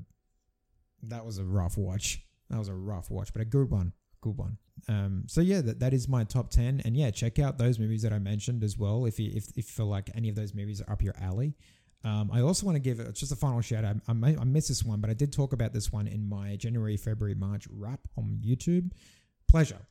that 1.03 1.26
was 1.26 1.38
a 1.38 1.43
rough 1.43 1.78
watch. 1.78 2.24
That 2.49 2.58
was 2.58 2.70
a 2.70 2.74
rough 2.74 3.12
watch, 3.12 3.34
but 3.34 3.41
a 3.41 3.45
good 3.45 3.70
one 3.70 3.91
good 4.22 4.38
one. 4.38 4.57
Um, 4.88 5.24
so 5.28 5.41
yeah, 5.41 5.61
that, 5.61 5.80
that 5.80 5.93
is 5.93 6.07
my 6.07 6.24
top 6.24 6.49
ten, 6.49 6.82
and 6.86 6.95
yeah, 6.95 7.11
check 7.11 7.39
out 7.39 7.57
those 7.57 7.80
movies 7.80 8.01
that 8.03 8.13
I 8.13 8.20
mentioned 8.20 8.63
as 8.63 8.78
well. 8.78 9.05
If 9.05 9.20
you 9.20 9.32
if, 9.34 9.45
if 9.55 9.65
feel 9.65 9.88
like 9.88 10.09
any 10.15 10.30
of 10.30 10.36
those 10.36 10.53
movies 10.53 10.82
are 10.82 10.91
up 10.91 11.01
your 11.01 11.15
alley. 11.22 11.55
Um, 12.03 12.30
I 12.32 12.41
also 12.41 12.65
want 12.65 12.76
to 12.76 12.80
give 12.80 12.99
it 12.99 13.11
just 13.15 13.32
a 13.32 13.36
final 13.36 13.59
shout 13.59 13.84
out. 13.84 13.97
I, 14.07 14.11
I, 14.11 14.38
I 14.39 14.43
missed 14.43 14.70
this 14.70 14.84
one, 14.84 15.01
but 15.01 15.09
I 15.09 15.13
did 15.13 15.34
talk 15.34 15.51
about 15.51 15.74
this 15.74 15.91
one 15.91 16.07
in 16.07 16.30
my 16.30 16.55
January, 16.55 16.95
February, 16.95 17.36
March 17.36 17.68
wrap 17.70 18.01
on 18.15 18.39
YouTube. 18.45 18.91
Pleasure, 19.49 19.82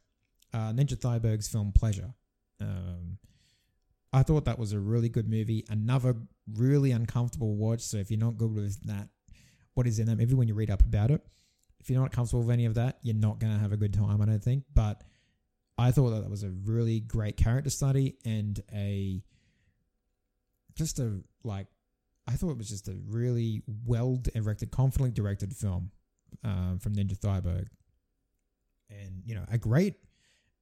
uh, 0.54 0.72
Ninja 0.72 0.96
Thyberg's 0.96 1.48
film 1.48 1.72
Pleasure. 1.72 2.14
Um, 2.60 3.18
I 4.12 4.22
thought 4.22 4.44
that 4.44 4.58
was 4.58 4.72
a 4.72 4.78
really 4.78 5.08
good 5.08 5.28
movie. 5.28 5.64
Another 5.68 6.16
really 6.54 6.92
uncomfortable 6.92 7.56
watch. 7.56 7.80
So 7.80 7.98
if 7.98 8.10
you're 8.10 8.20
not 8.20 8.38
good 8.38 8.54
with 8.54 8.80
that, 8.86 9.08
what 9.74 9.86
is 9.86 9.98
in 9.98 10.06
that 10.06 10.16
movie 10.16 10.34
when 10.34 10.48
you 10.48 10.54
read 10.54 10.70
up 10.70 10.82
about 10.82 11.10
it, 11.10 11.26
if 11.86 11.90
you're 11.90 12.00
not 12.00 12.10
comfortable 12.10 12.42
with 12.42 12.50
any 12.50 12.64
of 12.64 12.74
that, 12.74 12.98
you're 13.02 13.14
not 13.14 13.38
going 13.38 13.52
to 13.52 13.60
have 13.60 13.70
a 13.70 13.76
good 13.76 13.94
time, 13.94 14.20
I 14.20 14.24
don't 14.24 14.42
think. 14.42 14.64
But 14.74 15.04
I 15.78 15.92
thought 15.92 16.10
that 16.10 16.22
that 16.22 16.28
was 16.28 16.42
a 16.42 16.50
really 16.50 16.98
great 16.98 17.36
character 17.36 17.70
study 17.70 18.16
and 18.24 18.60
a 18.74 19.22
just 20.74 20.98
a 20.98 21.20
like 21.44 21.68
I 22.26 22.32
thought 22.32 22.50
it 22.50 22.58
was 22.58 22.70
just 22.70 22.88
a 22.88 22.96
really 23.06 23.62
well 23.84 24.16
directed, 24.16 24.72
confidently 24.72 25.12
directed 25.12 25.54
film 25.54 25.92
um, 26.42 26.80
from 26.80 26.96
Ninja 26.96 27.16
Thyberg, 27.16 27.68
and 28.90 29.22
you 29.24 29.36
know 29.36 29.44
a 29.48 29.56
great, 29.56 29.94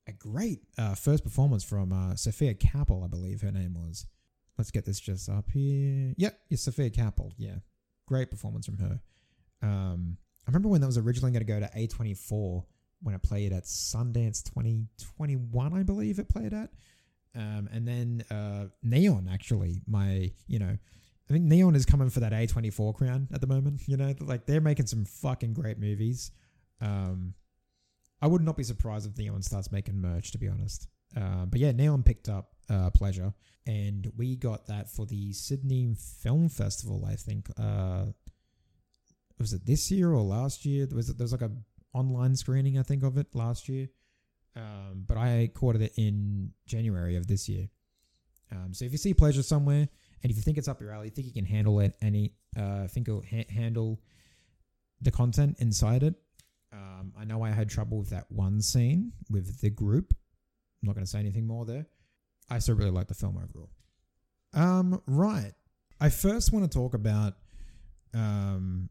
a 0.07 0.13
great 0.13 0.61
uh, 0.77 0.95
first 0.95 1.25
performance 1.25 1.65
from 1.65 1.91
uh, 1.91 2.17
Sophia 2.17 2.53
Kappel, 2.53 3.03
I 3.03 3.07
believe 3.07 3.41
her 3.41 3.51
name 3.51 3.73
was. 3.73 4.05
Let's 4.59 4.71
get 4.71 4.85
this 4.85 5.01
just 5.01 5.31
up 5.31 5.51
here. 5.51 6.13
Yep, 6.19 6.39
yeah, 6.51 6.57
Sophia 6.59 6.91
Kappel. 6.91 7.33
Yeah, 7.39 7.57
great 8.07 8.31
performance 8.31 8.67
from 8.67 8.77
her. 8.77 9.01
Um, 9.63 10.19
I 10.47 10.51
remember 10.51 10.69
when 10.69 10.81
that 10.81 10.87
was 10.87 10.99
originally 10.99 11.33
going 11.33 11.47
to 11.47 11.53
go 11.53 11.61
to 11.61 11.71
A24 11.77 12.65
when 13.03 13.15
it 13.15 13.23
played 13.23 13.53
at 13.53 13.65
Sundance 13.65 14.43
2021, 14.45 15.73
I 15.73 15.83
believe 15.83 16.19
it 16.19 16.29
played 16.29 16.53
at. 16.53 16.71
Um, 17.37 17.69
and 17.73 17.87
then 17.87 18.25
uh, 18.31 18.67
Neon, 18.83 19.29
actually, 19.33 19.83
my, 19.87 20.31
you 20.47 20.59
know, 20.59 20.77
I 21.29 21.33
think 21.33 21.45
Neon 21.45 21.75
is 21.75 21.87
coming 21.87 22.11
for 22.11 22.21
that 22.21 22.33
A24 22.33 22.95
crown 22.95 23.29
at 23.33 23.41
the 23.41 23.47
moment. 23.47 23.83
You 23.87 23.97
know, 23.97 24.15
like 24.21 24.47
they're 24.47 24.61
making 24.61 24.87
some 24.87 25.05
fucking 25.05 25.55
great 25.55 25.79
movies. 25.79 26.31
Um, 26.81 27.35
I 28.21 28.27
would 28.27 28.43
not 28.43 28.57
be 28.57 28.63
surprised 28.63 29.07
if 29.07 29.19
Neon 29.19 29.43
starts 29.43 29.73
making 29.73 30.01
merch, 30.01 30.33
to 30.33 30.39
be 30.39 30.49
honest. 30.49 30.89
Uh, 31.17 31.47
but 31.47 31.61
yeah, 31.61 31.73
Neon 31.73 32.03
picked 32.03 32.29
up 32.29 32.55
uh, 32.71 32.91
Pleasure, 32.91 33.33
and 33.67 34.11
we 34.17 34.37
got 34.37 34.67
that 34.67 34.91
for 34.91 35.07
the 35.07 35.33
Sydney 35.33 35.95
Film 36.23 36.49
Festival. 36.49 37.05
I 37.07 37.15
think 37.15 37.49
uh, 37.59 38.07
was 39.39 39.53
it 39.53 39.67
this 39.67 39.91
year 39.91 40.13
or 40.13 40.23
last 40.23 40.65
year? 40.65 40.87
There 40.87 40.97
was 40.97 41.33
like 41.33 41.43
a 41.43 41.51
online 41.93 42.37
screening 42.37 42.79
I 42.79 42.83
think 42.83 43.03
of 43.03 43.17
it 43.19 43.29
last 43.35 43.69
year, 43.69 43.89
um, 44.57 45.05
but 45.07 45.17
I 45.17 45.51
caught 45.55 45.77
it 45.77 45.93
in 45.97 46.53
January 46.67 47.17
of 47.17 47.27
this 47.27 47.49
year. 47.49 47.69
Um, 48.53 48.73
so 48.73 48.85
if 48.85 48.93
you 48.93 48.99
see 48.99 49.15
Pleasure 49.15 49.43
somewhere, 49.43 49.89
and 50.23 50.31
if 50.31 50.37
you 50.37 50.43
think 50.43 50.59
it's 50.59 50.69
up 50.69 50.81
your 50.81 50.91
alley, 50.91 51.11
think 51.11 51.27
you 51.27 51.33
can 51.33 51.45
handle 51.45 51.81
it, 51.81 51.95
any 52.01 52.33
uh, 52.57 52.87
think 52.89 53.09
it'll 53.09 53.23
ha- 53.23 53.47
handle 53.49 54.01
the 55.01 55.11
content 55.11 55.57
inside 55.59 56.03
it. 56.03 56.15
Um, 56.73 57.13
I 57.19 57.25
know 57.25 57.43
I 57.43 57.51
had 57.51 57.69
trouble 57.69 57.99
with 57.99 58.11
that 58.11 58.27
one 58.31 58.61
scene 58.61 59.13
with 59.31 59.61
the 59.61 59.71
group. 59.71 60.15
I'm 60.83 60.89
not 60.89 60.95
going 60.95 61.05
to 61.05 61.11
say 61.11 61.19
anything 61.21 61.47
more 61.47 61.65
there. 61.65 61.87
I 62.51 62.59
still 62.59 62.75
really 62.75 62.91
like 62.91 63.09
the 63.09 63.15
film 63.15 63.37
overall. 63.37 63.71
Um, 64.53 65.01
right. 65.07 65.53
I 66.01 66.09
first 66.09 66.53
want 66.53 66.71
to 66.71 66.79
talk 66.79 66.95
about 66.95 67.35
um, 68.13 68.89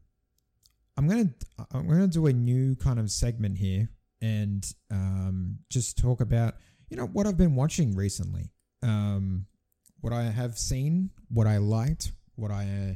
I'm 0.96 1.08
gonna 1.08 1.30
I'm 1.72 1.88
gonna 1.88 2.06
do 2.06 2.26
a 2.26 2.32
new 2.32 2.76
kind 2.76 2.98
of 2.98 3.10
segment 3.10 3.58
here 3.58 3.88
and 4.22 4.64
um, 4.90 5.58
just 5.68 5.98
talk 5.98 6.20
about 6.20 6.54
you 6.88 6.96
know 6.96 7.06
what 7.06 7.26
I've 7.26 7.36
been 7.36 7.56
watching 7.56 7.96
recently, 7.96 8.50
um, 8.82 9.46
what 10.00 10.12
I 10.12 10.24
have 10.24 10.58
seen, 10.58 11.10
what 11.28 11.46
I 11.46 11.58
liked, 11.58 12.12
what 12.36 12.50
I 12.50 12.64
uh, 12.64 12.94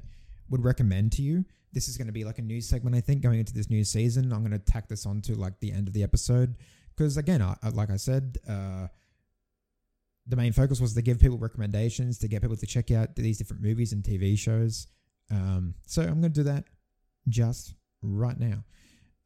would 0.51 0.65
recommend 0.65 1.13
to 1.13 1.23
you. 1.23 1.45
This 1.73 1.89
is 1.89 1.97
going 1.97 2.07
to 2.07 2.13
be 2.13 2.25
like 2.25 2.39
a 2.39 2.43
new 2.43 2.61
segment, 2.61 2.97
I 2.97 3.01
think, 3.01 3.21
going 3.23 3.39
into 3.39 3.53
this 3.53 3.69
new 3.69 3.85
season. 3.85 4.33
I'm 4.33 4.41
going 4.41 4.53
to 4.53 4.59
tack 4.59 4.89
this 4.89 5.05
on 5.05 5.21
to 5.23 5.35
like 5.35 5.61
the 5.61 5.71
end 5.71 5.87
of 5.87 5.95
the 5.95 6.03
episode 6.03 6.57
because 6.97 7.17
again, 7.17 7.43
I, 7.43 7.57
like 7.71 7.91
I 7.91 7.97
said, 7.97 8.39
uh, 8.49 8.87
the 10.27 10.37
main 10.37 10.53
focus 10.53 10.81
was 10.81 10.95
to 10.95 11.03
give 11.03 11.19
people 11.19 11.39
recommendations 11.39 12.19
to 12.19 12.29
get 12.29 12.43
people 12.43 12.57
to 12.57 12.67
check 12.67 12.91
out 12.91 13.17
these 13.17 13.39
different 13.39 13.63
movies 13.63 13.93
and 13.93 14.03
TV 14.03 14.39
shows. 14.39 14.87
Um, 15.31 15.75
so 15.87 16.03
I'm 16.03 16.21
going 16.21 16.33
to 16.33 16.41
do 16.41 16.43
that 16.45 16.65
just 17.29 17.75
right 18.03 18.39
now. 18.39 18.65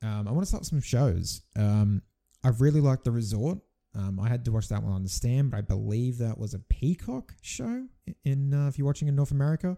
Um, 0.03 0.27
I 0.27 0.33
want 0.33 0.43
to 0.43 0.47
start 0.47 0.64
some 0.64 0.81
shows. 0.81 1.43
Um, 1.57 2.03
I've 2.45 2.61
really 2.61 2.81
liked 2.81 3.05
The 3.05 3.12
Resort. 3.12 3.59
Um, 3.95 4.18
I 4.18 4.29
had 4.29 4.45
to 4.47 4.53
watch 4.53 4.68
that 4.68 4.83
one 4.83 4.93
on 4.93 5.03
the 5.03 5.09
Stan, 5.09 5.49
but 5.49 5.59
I 5.59 5.61
believe 5.61 6.18
that 6.18 6.39
was 6.39 6.55
a 6.55 6.59
Peacock 6.59 7.35
show. 7.43 7.87
In 8.25 8.55
uh, 8.55 8.68
if 8.68 8.79
you're 8.79 8.87
watching 8.87 9.09
in 9.09 9.14
North 9.14 9.31
America, 9.31 9.77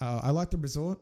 uh, 0.00 0.20
I 0.22 0.30
like 0.30 0.50
The 0.50 0.58
Resort. 0.58 0.98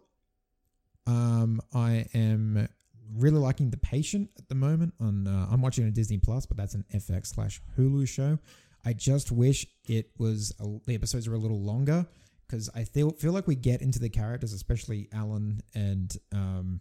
Um, 1.06 1.60
I 1.74 2.06
am 2.14 2.68
really 3.16 3.38
liking 3.38 3.70
The 3.70 3.76
Patient 3.78 4.30
at 4.38 4.48
the 4.48 4.54
moment. 4.54 4.94
On 5.00 5.26
uh, 5.26 5.48
I'm 5.50 5.62
watching 5.62 5.86
a 5.86 5.90
Disney 5.90 6.18
Plus, 6.18 6.46
but 6.46 6.56
that's 6.56 6.74
an 6.74 6.84
FX 6.94 7.28
slash 7.28 7.60
Hulu 7.78 8.06
show. 8.06 8.38
I 8.84 8.92
just 8.92 9.32
wish 9.32 9.66
it 9.86 10.10
was 10.18 10.52
a, 10.60 10.66
the 10.86 10.94
episodes 10.94 11.28
were 11.28 11.34
a 11.34 11.38
little 11.38 11.62
longer 11.62 12.06
because 12.46 12.68
I 12.74 12.84
feel 12.84 13.12
feel 13.12 13.32
like 13.32 13.46
we 13.46 13.54
get 13.54 13.80
into 13.80 13.98
the 13.98 14.10
characters, 14.10 14.52
especially 14.52 15.08
Alan 15.12 15.60
and 15.74 16.14
um, 16.32 16.80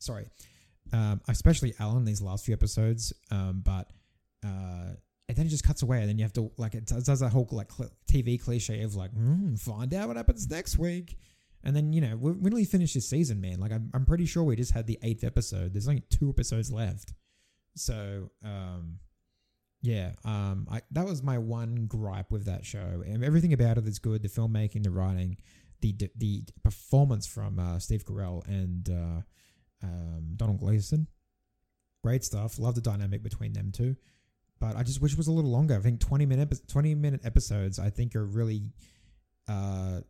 sorry, 0.00 0.26
um, 0.92 1.20
especially 1.28 1.74
Alan 1.78 2.04
these 2.04 2.20
last 2.20 2.44
few 2.44 2.54
episodes. 2.54 3.12
Um, 3.30 3.62
but 3.64 3.90
uh, 4.44 4.94
and 5.28 5.36
then 5.36 5.46
it 5.46 5.50
just 5.50 5.62
cuts 5.62 5.82
away, 5.82 6.00
and 6.00 6.08
then 6.08 6.18
you 6.18 6.24
have 6.24 6.32
to 6.32 6.50
like 6.56 6.74
it 6.74 6.86
does, 6.86 7.04
does 7.04 7.20
that 7.20 7.30
whole 7.30 7.46
like 7.52 7.70
cl- 7.70 7.90
TV 8.10 8.42
cliche 8.42 8.82
of 8.82 8.96
like 8.96 9.14
mm, 9.14 9.58
find 9.60 9.94
out 9.94 10.08
what 10.08 10.16
happens 10.16 10.50
next 10.50 10.76
week, 10.76 11.16
and 11.62 11.76
then 11.76 11.92
you 11.92 12.00
know 12.00 12.16
we 12.16 12.32
really 12.32 12.64
finished 12.64 12.94
this 12.94 13.08
season, 13.08 13.40
man. 13.40 13.60
Like 13.60 13.70
I'm, 13.70 13.90
I'm 13.94 14.04
pretty 14.04 14.26
sure 14.26 14.42
we 14.42 14.56
just 14.56 14.72
had 14.72 14.88
the 14.88 14.98
eighth 15.04 15.22
episode. 15.22 15.72
There's 15.72 15.86
only 15.86 16.02
two 16.10 16.30
episodes 16.30 16.72
left, 16.72 17.12
so 17.76 18.30
um, 18.44 18.98
yeah, 19.82 20.12
um, 20.24 20.66
I 20.68 20.82
that 20.90 21.06
was 21.06 21.22
my 21.22 21.38
one 21.38 21.86
gripe 21.86 22.32
with 22.32 22.46
that 22.46 22.64
show, 22.64 23.04
and 23.06 23.22
everything 23.22 23.52
about 23.52 23.78
it 23.78 23.86
is 23.86 24.00
good. 24.00 24.22
The 24.22 24.28
filmmaking, 24.28 24.82
the 24.82 24.90
writing, 24.90 25.36
the 25.80 25.94
the 26.16 26.42
performance 26.64 27.26
from 27.26 27.58
uh, 27.58 27.78
Steve 27.78 28.04
Carell 28.04 28.44
and 28.48 28.90
uh, 28.90 29.22
um, 29.82 30.32
Domhnall 30.36 30.58
Gleeson. 30.58 31.06
Great 32.02 32.24
stuff. 32.24 32.58
Love 32.58 32.74
the 32.74 32.80
dynamic 32.80 33.22
between 33.22 33.52
them 33.52 33.72
two. 33.72 33.96
But 34.58 34.76
I 34.76 34.82
just 34.82 35.00
wish 35.00 35.12
it 35.12 35.18
was 35.18 35.26
a 35.26 35.32
little 35.32 35.50
longer. 35.50 35.74
I 35.74 35.80
think 35.80 36.00
20 36.00 36.26
minute, 36.26 36.68
20 36.68 36.94
minute 36.94 37.22
episodes, 37.24 37.78
I 37.78 37.90
think, 37.90 38.14
are 38.14 38.24
really 38.24 38.72
uh, 39.48 40.00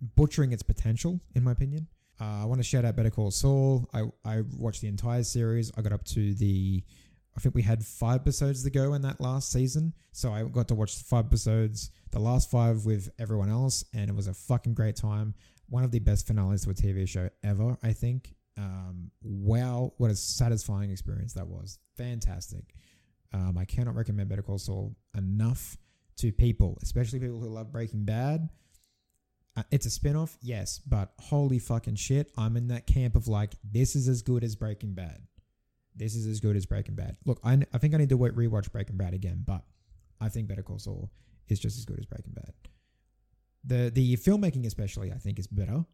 butchering 0.00 0.52
its 0.52 0.62
potential, 0.62 1.20
in 1.34 1.42
my 1.42 1.52
opinion. 1.52 1.88
Uh, 2.20 2.42
I 2.42 2.44
want 2.46 2.60
to 2.60 2.64
shout 2.64 2.84
out 2.84 2.96
Better 2.96 3.10
Call 3.10 3.30
Saul. 3.30 3.88
I, 3.92 4.04
I 4.24 4.42
watched 4.56 4.80
the 4.80 4.88
entire 4.88 5.22
series. 5.22 5.70
I 5.76 5.82
got 5.82 5.92
up 5.92 6.04
to 6.06 6.34
the, 6.34 6.82
I 7.36 7.40
think 7.40 7.54
we 7.54 7.62
had 7.62 7.84
five 7.84 8.20
episodes 8.20 8.64
to 8.64 8.70
go 8.70 8.94
in 8.94 9.02
that 9.02 9.20
last 9.20 9.52
season. 9.52 9.92
So 10.12 10.32
I 10.32 10.42
got 10.44 10.68
to 10.68 10.74
watch 10.74 10.98
the 10.98 11.04
five 11.04 11.26
episodes, 11.26 11.90
the 12.10 12.18
last 12.18 12.50
five 12.50 12.84
with 12.84 13.10
everyone 13.18 13.50
else, 13.50 13.84
and 13.92 14.08
it 14.10 14.14
was 14.14 14.26
a 14.26 14.34
fucking 14.34 14.74
great 14.74 14.96
time. 14.96 15.34
One 15.68 15.84
of 15.84 15.90
the 15.90 15.98
best 15.98 16.26
finales 16.26 16.64
to 16.64 16.70
a 16.70 16.74
TV 16.74 17.06
show 17.08 17.30
ever, 17.44 17.76
I 17.82 17.92
think. 17.92 18.34
Um, 18.58 19.12
wow, 19.22 19.92
what 19.98 20.10
a 20.10 20.16
satisfying 20.16 20.90
experience 20.90 21.32
that 21.34 21.46
was. 21.46 21.78
Fantastic. 21.96 22.74
Um, 23.32 23.56
I 23.56 23.64
cannot 23.64 23.94
recommend 23.94 24.28
Better 24.28 24.42
Call 24.42 24.58
Saul 24.58 24.96
enough 25.16 25.76
to 26.16 26.32
people, 26.32 26.76
especially 26.82 27.20
people 27.20 27.38
who 27.38 27.48
love 27.48 27.70
Breaking 27.70 28.04
Bad. 28.04 28.48
Uh, 29.56 29.62
it's 29.70 29.86
a 29.86 29.88
spinoff, 29.88 30.36
yes, 30.40 30.80
but 30.86 31.12
holy 31.20 31.58
fucking 31.58 31.94
shit, 31.94 32.32
I'm 32.36 32.56
in 32.56 32.68
that 32.68 32.86
camp 32.86 33.14
of 33.14 33.28
like, 33.28 33.54
this 33.62 33.94
is 33.94 34.08
as 34.08 34.22
good 34.22 34.42
as 34.42 34.56
Breaking 34.56 34.94
Bad. 34.94 35.22
This 35.94 36.14
is 36.14 36.26
as 36.26 36.40
good 36.40 36.56
as 36.56 36.66
Breaking 36.66 36.94
Bad. 36.94 37.16
Look, 37.24 37.40
I, 37.44 37.58
I 37.72 37.78
think 37.78 37.94
I 37.94 37.98
need 37.98 38.08
to 38.08 38.18
rewatch 38.18 38.72
Breaking 38.72 38.96
Bad 38.96 39.14
again, 39.14 39.44
but 39.46 39.62
I 40.20 40.28
think 40.28 40.48
Better 40.48 40.62
Call 40.62 40.78
Saul 40.78 41.10
is 41.48 41.60
just 41.60 41.78
as 41.78 41.84
good 41.84 41.98
as 41.98 42.06
Breaking 42.06 42.32
Bad. 42.34 42.52
The 43.64 43.90
the 43.90 44.16
filmmaking, 44.16 44.66
especially, 44.66 45.12
I 45.12 45.16
think, 45.16 45.38
is 45.38 45.46
better. 45.46 45.84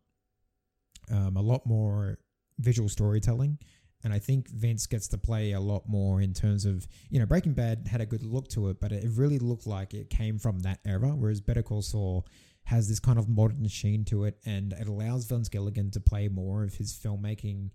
Um, 1.11 1.37
a 1.37 1.43
lot 1.43 1.67
more 1.67 2.19
visual 2.59 2.89
storytelling. 2.89 3.59
And 4.03 4.13
I 4.13 4.19
think 4.19 4.49
Vince 4.51 4.87
gets 4.87 5.09
to 5.09 5.19
play 5.19 5.53
a 5.53 5.61
lot 5.61 5.89
more 5.89 6.21
in 6.21 6.35
terms 6.35 6.67
of, 6.67 6.87
you 7.09 7.19
know, 7.19 7.25
Breaking 7.25 7.55
Bad 7.55 7.89
had 7.91 8.03
a 8.03 8.07
good 8.07 8.23
look 8.23 8.49
to 8.49 8.69
it, 8.69 8.79
but 8.79 8.93
it 8.93 9.09
really 9.15 9.39
looked 9.39 9.67
like 9.67 9.95
it 9.95 10.11
came 10.11 10.39
from 10.39 10.59
that 10.61 10.81
era, 10.85 11.09
whereas 11.09 11.41
Better 11.41 11.63
Call 11.63 11.81
Saul 11.81 12.27
has 12.65 12.89
this 12.89 13.01
kind 13.01 13.19
of 13.19 13.29
modern 13.29 13.67
sheen 13.69 14.05
to 14.07 14.25
it, 14.25 14.39
and 14.45 14.75
it 14.75 14.89
allows 14.89 15.25
Vince 15.27 15.49
Gilligan 15.49 15.91
to 15.93 16.01
play 16.01 16.29
more 16.29 16.65
of 16.65 16.75
his 16.75 16.93
filmmaking 16.93 17.71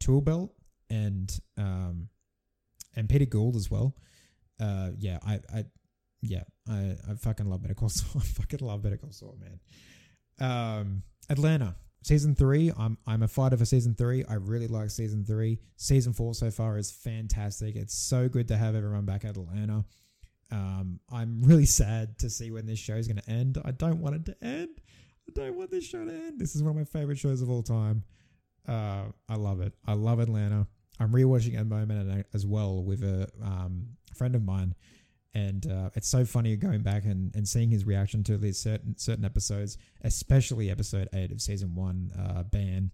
tool 0.00 0.20
belt 0.20 0.54
and 0.90 1.38
um, 1.56 2.08
and 2.96 3.08
Peter 3.08 3.24
Gould 3.26 3.56
as 3.56 3.70
well. 3.70 3.94
Uh, 4.60 4.90
yeah, 4.98 5.18
I, 5.26 5.40
I 5.52 5.64
yeah, 6.22 6.44
I, 6.68 6.96
I 7.10 7.14
fucking 7.14 7.46
love 7.46 7.62
Better 7.62 7.74
Call 7.74 7.88
Saul. 7.88 8.22
I 8.22 8.24
fucking 8.24 8.60
love 8.60 8.82
Better 8.82 8.96
Call 8.96 9.12
Saul, 9.12 9.38
man. 9.40 9.60
Um, 10.40 11.02
Atlanta 11.28 11.76
season 12.04 12.34
three, 12.34 12.70
I'm 12.78 12.98
I'm 13.06 13.22
a 13.22 13.28
fighter 13.28 13.56
for 13.56 13.64
season 13.64 13.94
three. 13.94 14.24
I 14.28 14.34
really 14.34 14.68
like 14.68 14.90
season 14.90 15.24
three. 15.24 15.58
Season 15.76 16.12
four 16.12 16.34
so 16.34 16.50
far 16.50 16.78
is 16.78 16.90
fantastic. 16.90 17.74
It's 17.76 17.94
so 17.94 18.28
good 18.28 18.48
to 18.48 18.56
have 18.56 18.74
everyone 18.74 19.04
back 19.04 19.24
at 19.24 19.36
Atlanta. 19.36 19.84
Um, 20.52 21.00
I'm 21.10 21.42
really 21.42 21.66
sad 21.80 22.18
to 22.20 22.30
see 22.30 22.50
when 22.50 22.66
this 22.66 22.78
show 22.78 22.94
is 22.94 23.08
going 23.08 23.20
to 23.20 23.30
end. 23.30 23.58
I 23.64 23.72
don't 23.72 24.00
want 24.00 24.16
it 24.16 24.24
to 24.26 24.46
end. 24.46 24.80
I 25.28 25.32
don't 25.34 25.56
want 25.56 25.70
this 25.70 25.84
show 25.84 26.04
to 26.04 26.12
end. 26.12 26.38
This 26.38 26.54
is 26.54 26.62
one 26.62 26.70
of 26.70 26.76
my 26.76 26.84
favorite 26.84 27.18
shows 27.18 27.40
of 27.42 27.50
all 27.50 27.62
time. 27.62 28.04
Uh, 28.68 29.04
I 29.28 29.36
love 29.36 29.60
it. 29.60 29.72
I 29.86 29.94
love 29.94 30.20
Atlanta. 30.20 30.66
I'm 31.00 31.10
rewatching 31.10 31.58
a 31.58 31.64
moment 31.64 32.26
as 32.32 32.46
well 32.46 32.82
with 32.82 33.02
a 33.02 33.28
um, 33.42 33.88
friend 34.14 34.34
of 34.34 34.44
mine 34.44 34.74
and 35.34 35.66
uh, 35.70 35.90
it's 35.94 36.08
so 36.08 36.24
funny 36.24 36.56
going 36.56 36.82
back 36.82 37.04
and, 37.04 37.34
and 37.34 37.46
seeing 37.46 37.70
his 37.70 37.84
reaction 37.84 38.22
to 38.24 38.38
these 38.38 38.58
certain 38.58 38.96
certain 38.96 39.24
episodes, 39.24 39.76
especially 40.02 40.70
episode 40.70 41.08
eight 41.12 41.32
of 41.32 41.40
season 41.40 41.74
one, 41.74 42.12
uh, 42.18 42.44
Ban. 42.44 42.92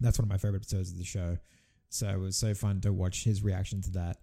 That's 0.00 0.18
one 0.18 0.24
of 0.24 0.30
my 0.30 0.38
favorite 0.38 0.62
episodes 0.62 0.90
of 0.90 0.98
the 0.98 1.04
show. 1.04 1.38
So 1.88 2.08
it 2.08 2.18
was 2.18 2.36
so 2.36 2.52
fun 2.52 2.80
to 2.82 2.92
watch 2.92 3.24
his 3.24 3.42
reaction 3.42 3.80
to 3.82 3.90
that. 3.92 4.18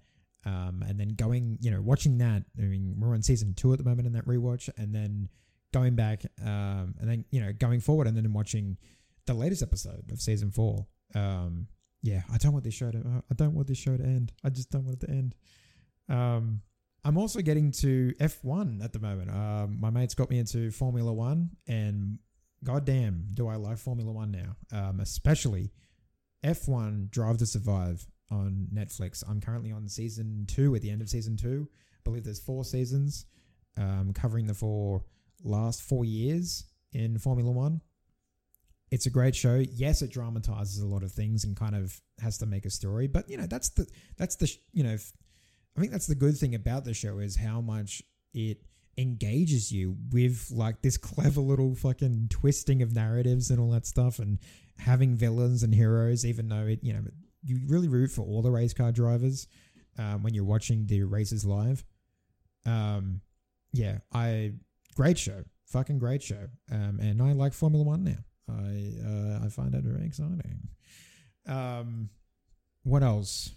Um, 0.46 0.84
and 0.88 1.00
then 1.00 1.16
going, 1.16 1.58
you 1.62 1.72
know, 1.72 1.82
watching 1.82 2.18
that. 2.18 2.44
I 2.58 2.64
mean, 2.64 2.96
we're 3.00 3.14
on 3.14 3.24
season 3.24 3.54
two 3.54 3.72
at 3.72 3.80
the 3.80 3.86
moment 3.86 4.06
in 4.06 4.14
that 4.14 4.28
rewatch, 4.28 4.70
and 4.78 4.94
then 4.94 5.30
going 5.72 5.96
back, 5.96 6.24
um, 6.42 6.96
and 7.00 7.10
then 7.10 7.26
you 7.32 7.40
know, 7.40 7.54
going 7.54 7.80
forward, 7.80 8.08
and 8.08 8.18
then 8.18 8.34
watching 8.34 8.78
the 9.26 9.34
latest 9.34 9.64
episode 9.64 10.12
of 10.12 10.22
season 10.22 10.52
four. 10.52 10.86
Um, 11.16 11.68
yeah, 12.02 12.24
I 12.32 12.38
don't 12.38 12.52
want 12.52 12.66
this 12.66 12.74
show 12.74 12.92
to. 12.92 13.24
I 13.32 13.34
don't 13.34 13.54
want 13.54 13.68
this 13.68 13.78
show 13.78 13.96
to 13.96 14.04
end. 14.04 14.34
I 14.44 14.50
just 14.50 14.70
don't 14.70 14.84
want 14.84 15.02
it 15.02 15.08
to 15.08 15.10
end. 15.10 15.36
Um, 16.10 16.62
I'm 17.06 17.18
also 17.18 17.42
getting 17.42 17.72
to 17.72 18.14
F1 18.20 18.84
at 18.84 18.94
the 18.94 19.00
moment. 19.00 19.30
Um, 19.30 19.78
my 19.80 19.90
mates 19.90 20.16
got 20.16 20.30
me 20.30 20.40
into 20.40 20.72
Formula 20.72 21.12
One, 21.12 21.50
and 21.68 22.20
goddamn, 22.64 23.28
do 23.34 23.48
I 23.48 23.56
like 23.56 23.78
Formula 23.78 24.12
One 24.12 24.32
now? 24.32 24.56
Um, 24.72 25.00
especially 25.02 25.72
F1 26.44 27.12
Drive 27.12 27.38
to 27.38 27.46
Survive 27.46 28.06
on 28.32 28.68
Netflix. 28.74 29.24
I'm 29.30 29.42
currently 29.42 29.72
on 29.72 29.88
season 29.88 30.46
two, 30.48 30.74
at 30.76 30.82
the 30.82 30.90
end 30.90 31.02
of 31.02 31.10
season 31.10 31.36
two. 31.36 31.68
I 31.72 32.00
believe 32.06 32.24
there's 32.24 32.40
four 32.40 32.64
seasons 32.64 33.26
um, 33.78 34.12
covering 34.14 34.48
the 34.48 34.54
four 34.54 35.04
last 35.44 35.82
four 35.82 36.06
years 36.06 36.66
in 36.94 37.18
Formula 37.18 37.52
One. 37.52 37.82
It's 38.92 39.08
a 39.08 39.10
great 39.10 39.36
show. 39.36 39.64
Yes, 39.74 40.02
it 40.02 40.12
dramatizes 40.12 40.82
a 40.82 40.88
lot 40.88 41.04
of 41.04 41.12
things 41.12 41.44
and 41.44 41.56
kind 41.56 41.76
of 41.76 42.00
has 42.22 42.38
to 42.38 42.46
make 42.46 42.66
a 42.66 42.70
story, 42.70 43.08
but 43.08 43.30
you 43.30 43.38
know 43.38 43.48
that's 43.48 43.70
the 43.70 43.88
that's 44.18 44.36
the 44.36 44.56
you 44.72 44.84
know 44.84 44.98
I 45.76 45.80
think 45.80 45.92
that's 45.92 46.08
the 46.08 46.16
good 46.16 46.38
thing 46.38 46.56
about 46.56 46.86
the 46.86 46.94
show 46.94 47.20
is 47.20 47.36
how 47.36 47.62
much 47.62 48.04
it 48.34 48.60
engages 48.98 49.72
you 49.72 49.96
with 50.12 50.52
like 50.52 50.82
this 50.82 50.98
clever 50.98 51.42
little 51.42 51.74
fucking 51.74 52.28
twisting 52.30 52.82
of 52.82 52.94
narratives 52.94 53.50
and 53.50 53.60
all 53.60 53.72
that 53.72 53.88
stuff 53.88 54.20
and 54.20 54.38
having 54.78 55.16
villains 55.16 55.64
and 55.64 55.74
heroes 55.74 56.26
even 56.26 56.48
though 56.48 56.68
it 56.68 56.80
you 56.84 56.94
know 56.94 57.02
you 57.44 57.60
really 57.68 57.88
root 57.88 58.12
for 58.12 58.22
all 58.22 58.42
the 58.42 58.52
race 58.52 58.74
car 58.74 58.92
drivers 58.92 59.48
um, 59.98 60.24
when 60.24 60.34
you're 60.34 60.44
watching 60.44 60.86
the 60.88 61.04
races 61.04 61.46
live. 61.46 61.84
Um 62.66 63.22
yeah 63.74 63.98
i 64.14 64.54
great 64.96 65.18
show. 65.18 65.44
Fucking 65.66 65.98
great 65.98 66.22
show. 66.22 66.48
Um 66.72 67.00
and 67.02 67.22
i 67.22 67.34
like 67.34 67.54
formula 67.54 67.84
one 67.84 68.04
now. 68.04 68.24
I 68.48 68.94
uh, 69.06 69.46
i 69.46 69.50
find 69.50 69.74
it 69.74 69.84
very 69.84 70.06
exciting. 70.06 70.68
Um 71.48 72.10
what 72.84 73.02
else 73.02 73.52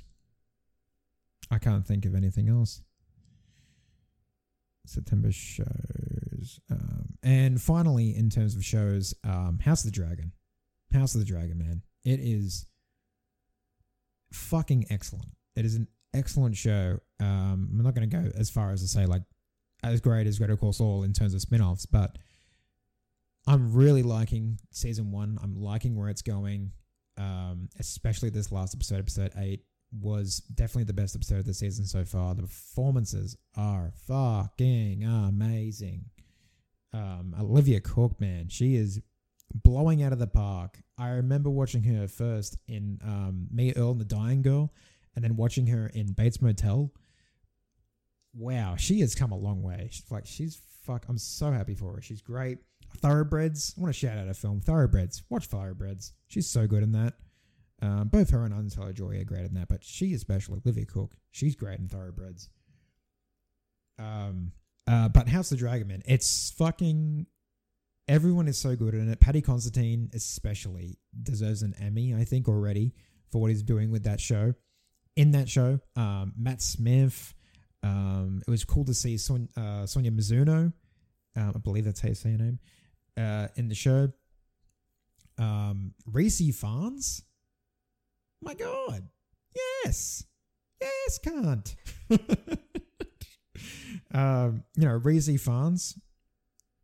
I 1.50 1.58
can't 1.58 1.86
think 1.86 2.04
of 2.04 2.14
anything 2.14 2.48
else. 2.48 2.82
September 4.86 5.32
shows. 5.32 6.60
Um, 6.70 7.14
and 7.22 7.60
finally, 7.60 8.16
in 8.16 8.30
terms 8.30 8.54
of 8.54 8.64
shows, 8.64 9.14
um, 9.24 9.58
House 9.62 9.84
of 9.84 9.92
the 9.92 9.96
Dragon. 9.96 10.32
House 10.92 11.14
of 11.14 11.20
the 11.20 11.26
Dragon, 11.26 11.58
man. 11.58 11.82
It 12.04 12.20
is 12.20 12.66
fucking 14.32 14.86
excellent. 14.90 15.30
It 15.56 15.64
is 15.64 15.74
an 15.74 15.88
excellent 16.14 16.56
show. 16.56 17.00
Um, 17.20 17.68
I'm 17.72 17.82
not 17.82 17.94
going 17.94 18.08
to 18.08 18.16
go 18.16 18.30
as 18.38 18.50
far 18.50 18.70
as 18.70 18.80
to 18.82 18.88
say, 18.88 19.06
like, 19.06 19.22
as 19.82 20.00
great 20.00 20.26
as 20.26 20.38
Better 20.38 20.56
Call 20.56 20.72
Saul 20.72 21.02
in 21.02 21.12
terms 21.12 21.34
of 21.34 21.40
spin 21.40 21.60
offs, 21.60 21.86
but 21.86 22.16
I'm 23.46 23.72
really 23.72 24.02
liking 24.02 24.58
season 24.72 25.12
one. 25.12 25.38
I'm 25.42 25.54
liking 25.54 25.96
where 25.96 26.08
it's 26.08 26.22
going, 26.22 26.72
um, 27.18 27.68
especially 27.78 28.30
this 28.30 28.50
last 28.50 28.74
episode, 28.74 28.98
episode 28.98 29.32
eight 29.36 29.62
was 29.92 30.40
definitely 30.54 30.84
the 30.84 30.92
best 30.92 31.14
episode 31.14 31.38
of 31.38 31.46
the 31.46 31.54
season 31.54 31.84
so 31.86 32.04
far. 32.04 32.34
The 32.34 32.42
performances 32.42 33.36
are 33.56 33.92
fucking 34.06 35.04
amazing. 35.04 36.06
Um, 36.92 37.34
Olivia 37.38 37.80
Cooke, 37.80 38.20
man, 38.20 38.48
she 38.48 38.76
is 38.76 39.00
blowing 39.54 40.02
out 40.02 40.12
of 40.12 40.18
the 40.18 40.26
park. 40.26 40.78
I 40.98 41.10
remember 41.10 41.50
watching 41.50 41.82
her 41.84 42.08
first 42.08 42.56
in 42.68 42.98
um, 43.04 43.48
Me, 43.50 43.72
Earl, 43.74 43.92
and 43.92 44.00
the 44.00 44.04
Dying 44.04 44.42
Girl, 44.42 44.72
and 45.14 45.24
then 45.24 45.36
watching 45.36 45.66
her 45.68 45.88
in 45.88 46.12
Bates 46.12 46.40
Motel. 46.40 46.92
Wow, 48.34 48.76
she 48.76 49.00
has 49.00 49.14
come 49.14 49.32
a 49.32 49.36
long 49.36 49.62
way. 49.62 49.88
She's 49.90 50.10
like, 50.10 50.26
she's 50.26 50.60
fuck. 50.82 51.06
I'm 51.08 51.18
so 51.18 51.50
happy 51.50 51.74
for 51.74 51.94
her. 51.94 52.02
She's 52.02 52.22
great. 52.22 52.58
Thoroughbreds. 52.98 53.74
I 53.76 53.80
want 53.80 53.94
to 53.94 53.98
shout 53.98 54.18
out 54.18 54.28
a 54.28 54.34
film. 54.34 54.60
Thoroughbreds. 54.60 55.22
Watch 55.28 55.46
Thoroughbreds. 55.46 56.12
She's 56.28 56.48
so 56.48 56.66
good 56.66 56.82
in 56.82 56.92
that. 56.92 57.14
Um, 57.82 58.08
both 58.08 58.30
her 58.30 58.44
and 58.44 58.54
Anya 58.54 58.92
Joy 58.92 59.18
are 59.20 59.24
great 59.24 59.44
in 59.44 59.54
that, 59.54 59.68
but 59.68 59.84
she 59.84 60.14
especially, 60.14 60.60
Olivia 60.64 60.86
Cooke, 60.86 61.14
she's 61.30 61.54
great 61.54 61.78
in 61.78 61.88
Thoroughbreds. 61.88 62.48
Um, 63.98 64.52
uh, 64.86 65.08
but 65.08 65.28
House 65.28 65.50
of 65.50 65.58
the 65.58 65.64
Dragon, 65.64 65.88
man, 65.88 66.02
it's 66.06 66.50
fucking. 66.52 67.26
Everyone 68.08 68.46
is 68.46 68.56
so 68.56 68.76
good 68.76 68.94
in 68.94 69.10
it. 69.10 69.18
Paddy 69.18 69.42
Considine, 69.42 70.10
especially, 70.14 70.96
deserves 71.22 71.62
an 71.62 71.74
Emmy, 71.80 72.14
I 72.14 72.24
think, 72.24 72.48
already 72.48 72.94
for 73.30 73.40
what 73.40 73.50
he's 73.50 73.64
doing 73.64 73.90
with 73.90 74.04
that 74.04 74.20
show. 74.20 74.54
In 75.16 75.32
that 75.32 75.48
show, 75.48 75.80
um, 75.96 76.32
Matt 76.38 76.62
Smith. 76.62 77.34
Um, 77.82 78.42
it 78.46 78.50
was 78.50 78.64
cool 78.64 78.84
to 78.84 78.94
see 78.94 79.18
Son- 79.18 79.48
uh, 79.56 79.86
Sonia 79.86 80.12
Mizuno. 80.12 80.72
Um, 81.36 81.52
I 81.54 81.58
believe 81.58 81.84
that's 81.84 82.00
how 82.00 82.08
you 82.08 82.14
say 82.14 82.32
her 82.32 82.38
name. 82.38 82.58
Uh, 83.16 83.48
in 83.56 83.68
the 83.68 83.74
show. 83.74 84.12
Um, 85.38 85.94
Rhys 86.06 86.40
Ifans 86.40 87.22
my 88.40 88.54
God. 88.54 89.08
Yes. 89.84 90.24
Yes, 90.80 91.18
can't. 91.18 91.74
um, 94.12 94.64
you 94.76 94.84
know, 94.84 94.96
Rhys 94.96 95.28
Ifans, 95.28 95.98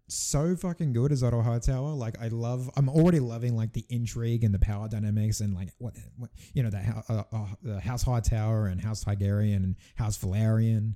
so 0.09 0.57
fucking 0.57 0.93
good 0.93 1.13
as 1.13 1.23
Otto 1.23 1.43
Hightower. 1.43 1.91
Like, 1.91 2.21
I 2.21 2.29
love, 2.29 2.71
I'm 2.77 2.89
already 2.89 3.21
loving 3.21 3.57
like 3.57 3.73
the 3.73 3.85
intrigue 3.89 4.45
and 4.45 4.55
the 4.55 4.59
power 4.59 4.89
dynamics 4.89 5.41
and 5.41 5.55
like 5.55 5.69
what, 5.79 5.95
what 6.17 6.31
you 6.55 6.63
know, 6.63 6.71
the, 6.71 7.05
uh, 7.09 7.23
uh, 7.33 7.47
the 7.63 7.81
House 7.81 8.03
Hightower 8.03 8.67
and 8.67 8.81
House 8.81 9.05
Targaryen 9.05 9.57
and 9.57 9.77
House 9.95 10.19
Velaryon. 10.19 10.95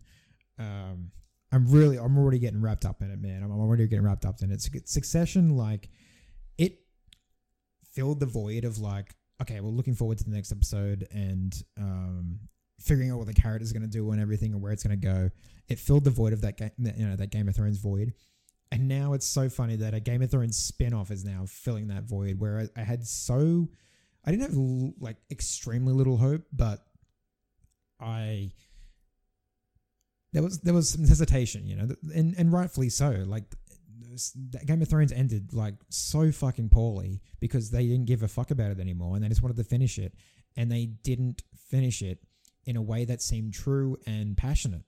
Um, 0.58 1.10
I'm 1.52 1.66
really, 1.70 1.98
I'm 1.98 2.18
already 2.18 2.38
getting 2.38 2.60
wrapped 2.60 2.84
up 2.84 3.02
in 3.02 3.10
it, 3.10 3.20
man. 3.20 3.42
I'm 3.42 3.52
already 3.52 3.86
getting 3.86 4.04
wrapped 4.04 4.24
up 4.24 4.42
in 4.42 4.50
it. 4.50 4.60
Succession, 4.88 5.56
like, 5.56 5.88
it 6.58 6.80
filled 7.92 8.20
the 8.20 8.26
void 8.26 8.64
of 8.64 8.78
like 8.78 9.14
okay, 9.42 9.60
well, 9.60 9.72
looking 9.72 9.94
forward 9.94 10.18
to 10.18 10.24
the 10.24 10.30
next 10.30 10.52
episode 10.52 11.06
and 11.10 11.62
um, 11.78 12.38
figuring 12.80 13.10
out 13.10 13.18
what 13.18 13.26
the 13.26 13.34
character's 13.34 13.72
going 13.72 13.82
to 13.82 13.88
do 13.88 14.10
and 14.10 14.20
everything 14.20 14.52
and 14.52 14.62
where 14.62 14.72
it's 14.72 14.82
going 14.82 14.98
to 14.98 15.06
go. 15.06 15.30
It 15.68 15.78
filled 15.78 16.04
the 16.04 16.10
void 16.10 16.32
of 16.32 16.40
that 16.42 16.56
game, 16.56 16.70
you 16.78 17.06
know, 17.06 17.16
that 17.16 17.30
Game 17.30 17.48
of 17.48 17.56
Thrones 17.56 17.78
void. 17.78 18.14
And 18.72 18.88
now 18.88 19.12
it's 19.12 19.26
so 19.26 19.48
funny 19.48 19.76
that 19.76 19.94
a 19.94 20.00
Game 20.00 20.22
of 20.22 20.30
Thrones 20.30 20.56
spin-off 20.56 21.10
is 21.10 21.24
now 21.24 21.44
filling 21.46 21.88
that 21.88 22.04
void 22.04 22.40
where 22.40 22.68
I, 22.76 22.80
I 22.80 22.84
had 22.84 23.06
so 23.06 23.68
I 24.24 24.32
didn't 24.32 24.50
have 24.50 24.94
like 25.00 25.16
extremely 25.30 25.92
little 25.92 26.16
hope, 26.16 26.42
but 26.52 26.84
I 28.00 28.50
there 30.32 30.42
was 30.42 30.58
there 30.60 30.74
was 30.74 30.90
some 30.90 31.06
hesitation, 31.06 31.66
you 31.66 31.76
know, 31.76 31.88
and 32.14 32.34
and 32.36 32.52
rightfully 32.52 32.88
so. 32.88 33.24
Like 33.26 33.44
Game 34.66 34.82
of 34.82 34.88
Thrones 34.88 35.12
ended 35.12 35.52
like 35.52 35.74
so 35.88 36.30
fucking 36.32 36.68
poorly 36.68 37.20
because 37.40 37.70
they 37.70 37.86
didn't 37.86 38.06
give 38.06 38.22
a 38.22 38.28
fuck 38.28 38.50
about 38.50 38.70
it 38.70 38.80
anymore 38.80 39.14
and 39.14 39.24
they 39.24 39.28
just 39.28 39.42
wanted 39.42 39.56
to 39.56 39.64
finish 39.64 39.98
it. 39.98 40.14
And 40.56 40.72
they 40.72 40.86
didn't 40.86 41.42
finish 41.70 42.00
it 42.02 42.18
in 42.64 42.76
a 42.76 42.82
way 42.82 43.04
that 43.04 43.22
seemed 43.22 43.52
true 43.52 43.96
and 44.06 44.36
passionate. 44.36 44.84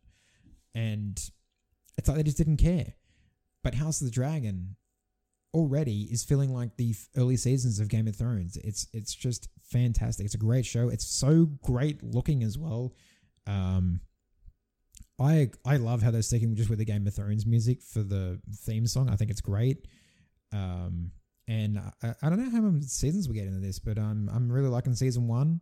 And 0.74 1.18
it's 1.96 2.08
like 2.08 2.16
they 2.16 2.22
just 2.22 2.38
didn't 2.38 2.56
care. 2.56 2.94
But 3.62 3.74
House 3.74 4.00
of 4.00 4.06
the 4.06 4.12
Dragon 4.12 4.76
already 5.54 6.02
is 6.10 6.24
feeling 6.24 6.52
like 6.52 6.76
the 6.76 6.94
early 7.16 7.36
seasons 7.36 7.80
of 7.80 7.88
Game 7.88 8.06
of 8.08 8.16
Thrones. 8.16 8.56
It's 8.58 8.86
it's 8.92 9.14
just 9.14 9.48
fantastic. 9.62 10.24
It's 10.24 10.34
a 10.34 10.38
great 10.38 10.66
show. 10.66 10.88
It's 10.88 11.06
so 11.06 11.46
great 11.62 12.02
looking 12.02 12.42
as 12.42 12.56
well. 12.56 12.94
Um, 13.46 14.00
I 15.18 15.50
I 15.64 15.76
love 15.76 16.02
how 16.02 16.10
they're 16.10 16.22
sticking 16.22 16.54
just 16.54 16.70
with 16.70 16.78
the 16.78 16.84
Game 16.84 17.06
of 17.06 17.14
Thrones 17.14 17.46
music 17.46 17.82
for 17.82 18.02
the 18.02 18.40
theme 18.64 18.86
song. 18.86 19.08
I 19.08 19.16
think 19.16 19.30
it's 19.30 19.40
great. 19.40 19.86
Um, 20.52 21.10
and 21.46 21.78
I, 22.02 22.14
I 22.22 22.28
don't 22.28 22.38
know 22.38 22.50
how 22.50 22.60
many 22.60 22.82
seasons 22.82 23.28
we 23.28 23.34
get 23.34 23.46
into 23.46 23.60
this, 23.60 23.78
but 23.78 23.98
I'm 23.98 24.28
I'm 24.32 24.50
really 24.50 24.68
liking 24.68 24.94
season 24.94 25.26
one. 25.26 25.60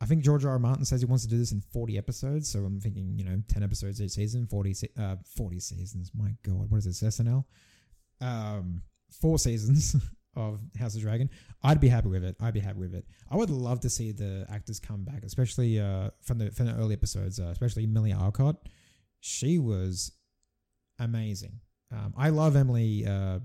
I 0.00 0.06
think 0.06 0.24
George 0.24 0.44
R. 0.44 0.52
R. 0.52 0.58
Martin 0.58 0.84
says 0.84 1.00
he 1.00 1.06
wants 1.06 1.22
to 1.24 1.30
do 1.30 1.38
this 1.38 1.52
in 1.52 1.60
40 1.60 1.96
episodes, 1.96 2.50
so 2.50 2.58
I'm 2.58 2.80
thinking, 2.80 3.14
you 3.16 3.24
know, 3.24 3.40
10 3.46 3.62
episodes 3.62 4.02
each 4.02 4.10
season, 4.10 4.48
40 4.48 4.74
uh 4.98 5.16
40 5.36 5.60
seasons. 5.60 6.10
My 6.12 6.34
god, 6.42 6.70
what 6.70 6.78
is 6.78 6.84
this 6.86 7.02
SNL? 7.02 7.44
Um, 8.20 8.82
four 9.20 9.38
seasons 9.38 9.94
of 10.34 10.60
House 10.78 10.94
of 10.94 11.02
Dragon. 11.02 11.30
I'd 11.62 11.80
be 11.80 11.88
happy 11.88 12.08
with 12.08 12.24
it. 12.24 12.36
I'd 12.40 12.54
be 12.54 12.60
happy 12.60 12.78
with 12.78 12.94
it. 12.94 13.04
I 13.30 13.36
would 13.36 13.50
love 13.50 13.80
to 13.80 13.90
see 13.90 14.12
the 14.12 14.46
actors 14.50 14.80
come 14.80 15.04
back, 15.04 15.22
especially 15.24 15.78
uh, 15.80 16.10
from 16.20 16.38
the 16.38 16.50
from 16.50 16.66
the 16.66 16.74
early 16.74 16.94
episodes, 16.94 17.38
uh, 17.38 17.50
especially 17.52 17.84
Emilia 17.84 18.16
Alcock. 18.16 18.56
She 19.20 19.58
was 19.58 20.12
amazing. 20.98 21.60
Um, 21.92 22.14
I 22.16 22.30
love 22.30 22.56
Emily 22.56 23.06
uh, 23.06 23.40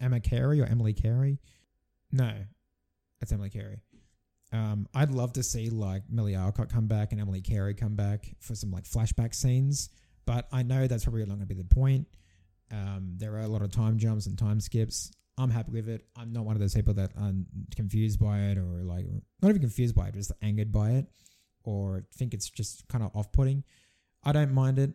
Emma 0.00 0.20
Carey 0.20 0.60
or 0.60 0.64
Emily 0.64 0.92
Carey. 0.92 1.38
No, 2.10 2.32
it's 3.20 3.32
Emily 3.32 3.50
Carey. 3.50 3.80
Um, 4.52 4.86
I'd 4.94 5.10
love 5.10 5.32
to 5.34 5.42
see 5.42 5.68
like 5.68 6.04
Milly 6.08 6.36
Alcock 6.36 6.70
come 6.70 6.86
back 6.86 7.10
and 7.10 7.20
Emily 7.20 7.40
Carey 7.40 7.74
come 7.74 7.96
back 7.96 8.34
for 8.38 8.54
some 8.54 8.70
like 8.70 8.84
flashback 8.84 9.34
scenes, 9.34 9.88
but 10.26 10.46
I 10.52 10.62
know 10.62 10.86
that's 10.86 11.04
probably 11.04 11.22
not 11.22 11.36
going 11.36 11.40
to 11.40 11.46
be 11.46 11.54
the 11.54 11.64
point. 11.64 12.06
Um, 12.70 13.14
there 13.16 13.34
are 13.34 13.40
a 13.40 13.48
lot 13.48 13.62
of 13.62 13.72
time 13.72 13.98
jumps 13.98 14.26
and 14.26 14.38
time 14.38 14.60
skips. 14.60 15.10
I'm 15.36 15.50
happy 15.50 15.72
with 15.72 15.88
it. 15.88 16.06
I'm 16.16 16.32
not 16.32 16.44
one 16.44 16.54
of 16.54 16.60
those 16.60 16.74
people 16.74 16.94
that 16.94 17.10
are 17.18 17.32
confused 17.74 18.20
by 18.20 18.38
it 18.38 18.58
or 18.58 18.82
like 18.84 19.06
not 19.42 19.48
even 19.48 19.60
confused 19.60 19.94
by 19.94 20.08
it, 20.08 20.14
just 20.14 20.32
angered 20.42 20.70
by 20.70 20.90
it 20.90 21.06
or 21.64 22.04
think 22.14 22.34
it's 22.34 22.48
just 22.48 22.86
kind 22.88 23.02
of 23.02 23.10
off 23.16 23.32
putting. 23.32 23.64
I 24.22 24.32
don't 24.32 24.52
mind 24.52 24.78
it. 24.78 24.92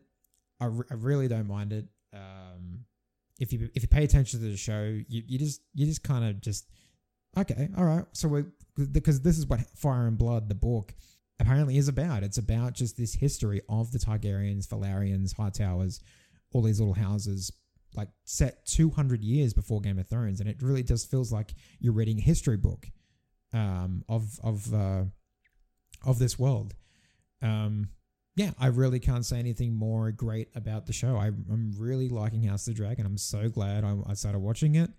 I, 0.62 0.66
re- 0.66 0.86
I 0.90 0.94
really 0.96 1.28
don't 1.28 1.48
mind 1.48 1.74
it. 1.74 1.86
Um, 2.14 2.86
if 3.40 3.54
you 3.54 3.70
if 3.76 3.84
you 3.84 3.88
pay 3.88 4.04
attention 4.04 4.40
to 4.40 4.46
the 4.46 4.58
show, 4.58 4.84
you, 5.08 5.24
you 5.28 5.40
just 5.40 5.62
you 5.74 5.86
just 5.86 6.04
kind 6.04 6.26
of 6.26 6.42
just 6.42 6.68
okay, 7.38 7.70
all 7.78 7.86
right. 7.86 8.06
So 8.14 8.28
we 8.28 8.44
because 8.92 9.22
this 9.22 9.38
is 9.38 9.46
what 9.46 9.62
Fire 9.76 10.08
and 10.08 10.18
Blood, 10.18 10.50
the 10.50 10.56
book, 10.56 10.94
apparently 11.40 11.78
is 11.78 11.88
about. 11.88 12.24
It's 12.24 12.38
about 12.38 12.74
just 12.74 12.98
this 12.98 13.14
history 13.14 13.62
of 13.70 13.92
the 13.92 14.00
Targaryens, 14.00 14.68
Hightowers 14.68 16.02
all 16.52 16.62
these 16.62 16.80
little 16.80 16.96
houses, 16.96 17.52
like 17.96 18.10
set 18.24 18.66
200 18.66 19.24
years 19.24 19.54
before 19.54 19.82
Game 19.82 20.00
of 20.00 20.08
Thrones, 20.08 20.40
and 20.40 20.50
it 20.50 20.62
really 20.62 20.84
just 20.84 21.10
feels 21.10 21.32
like 21.32 21.54
you're 21.80 21.94
reading 21.94 22.20
a 22.20 22.22
history 22.22 22.58
book 22.58 22.88
um, 23.54 24.04
of 24.08 24.40
of 24.44 24.74
uh, 24.74 25.04
of 26.06 26.20
this 26.20 26.38
world. 26.38 26.76
Um, 27.42 27.90
yeah, 28.36 28.52
I 28.58 28.68
really 28.68 29.00
can't 29.00 29.26
say 29.26 29.38
anything 29.38 29.74
more 29.74 30.12
great 30.12 30.50
about 30.56 30.86
the 30.86 30.94
show. 30.94 31.18
I, 31.18 31.28
am 31.28 31.74
really 31.78 32.08
liking 32.08 32.44
House 32.44 32.68
of 32.68 32.74
the 32.74 32.78
Dragon. 32.78 33.06
I'm 33.06 33.18
so 33.18 33.50
glad 33.50 33.84
I, 33.84 33.98
I 34.08 34.14
started 34.14 34.40
watching 34.40 34.76
it. 34.76 34.90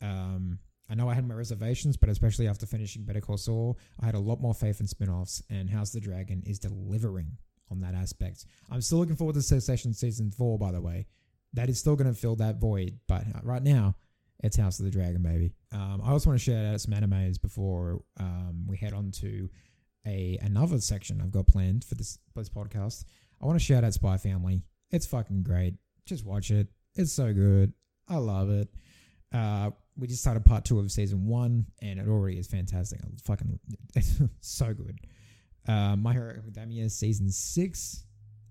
Um, 0.00 0.60
I 0.88 0.94
know 0.94 1.08
I 1.08 1.14
had 1.14 1.28
my 1.28 1.34
reservations, 1.34 1.96
but 1.96 2.08
especially 2.08 2.48
after 2.48 2.66
finishing 2.66 3.04
Better 3.04 3.20
Call 3.20 3.36
Saul, 3.36 3.78
I 4.00 4.06
had 4.06 4.14
a 4.14 4.18
lot 4.18 4.40
more 4.40 4.54
faith 4.54 4.80
in 4.80 4.86
spin-offs, 4.86 5.42
and 5.50 5.68
House 5.68 5.94
of 5.94 6.00
the 6.00 6.08
Dragon 6.08 6.42
is 6.46 6.58
delivering 6.58 7.36
on 7.70 7.80
that 7.80 7.94
aspect. 7.94 8.46
I'm 8.70 8.80
still 8.80 8.98
looking 8.98 9.14
forward 9.14 9.34
to 9.34 9.42
Succession 9.42 9.92
season 9.92 10.30
four, 10.30 10.58
by 10.58 10.72
the 10.72 10.80
way. 10.80 11.06
That 11.54 11.68
is 11.68 11.78
still 11.78 11.96
going 11.96 12.12
to 12.12 12.18
fill 12.18 12.36
that 12.36 12.60
void, 12.60 12.98
but 13.08 13.24
right 13.42 13.62
now, 13.62 13.96
it's 14.42 14.56
House 14.56 14.78
of 14.78 14.84
the 14.86 14.90
Dragon, 14.90 15.22
baby. 15.22 15.52
Um, 15.72 16.00
I 16.04 16.10
also 16.10 16.30
want 16.30 16.40
to 16.40 16.44
shout 16.44 16.64
out 16.64 16.80
some 16.80 16.94
animes 16.94 17.40
before 17.40 18.02
um, 18.18 18.64
we 18.66 18.76
head 18.76 18.92
on 18.92 19.10
to 19.12 19.48
a 20.06 20.38
another 20.40 20.80
section 20.80 21.20
I've 21.20 21.30
got 21.30 21.46
planned 21.46 21.84
for 21.84 21.94
this, 21.94 22.18
this 22.34 22.48
podcast. 22.48 23.04
I 23.42 23.46
want 23.46 23.58
to 23.58 23.64
shout 23.64 23.84
out 23.84 23.92
Spy 23.92 24.16
Family. 24.16 24.62
It's 24.90 25.06
fucking 25.06 25.42
great. 25.42 25.74
Just 26.06 26.24
watch 26.24 26.50
it. 26.50 26.68
It's 26.94 27.12
so 27.12 27.32
good. 27.32 27.72
I 28.08 28.16
love 28.16 28.50
it. 28.50 28.68
Uh, 29.32 29.70
we 29.96 30.06
just 30.08 30.22
started 30.22 30.44
part 30.44 30.64
two 30.64 30.78
of 30.78 30.90
season 30.90 31.26
one, 31.26 31.66
and 31.82 32.00
it 32.00 32.08
already 32.08 32.38
is 32.38 32.46
fantastic. 32.46 33.00
I'm 33.04 33.16
fucking 33.22 33.58
it's 33.94 34.20
so 34.40 34.72
good. 34.72 34.98
Uh, 35.68 35.96
My 35.96 36.12
Hero 36.12 36.34
Academia 36.36 36.88
season 36.88 37.30
six 37.30 38.04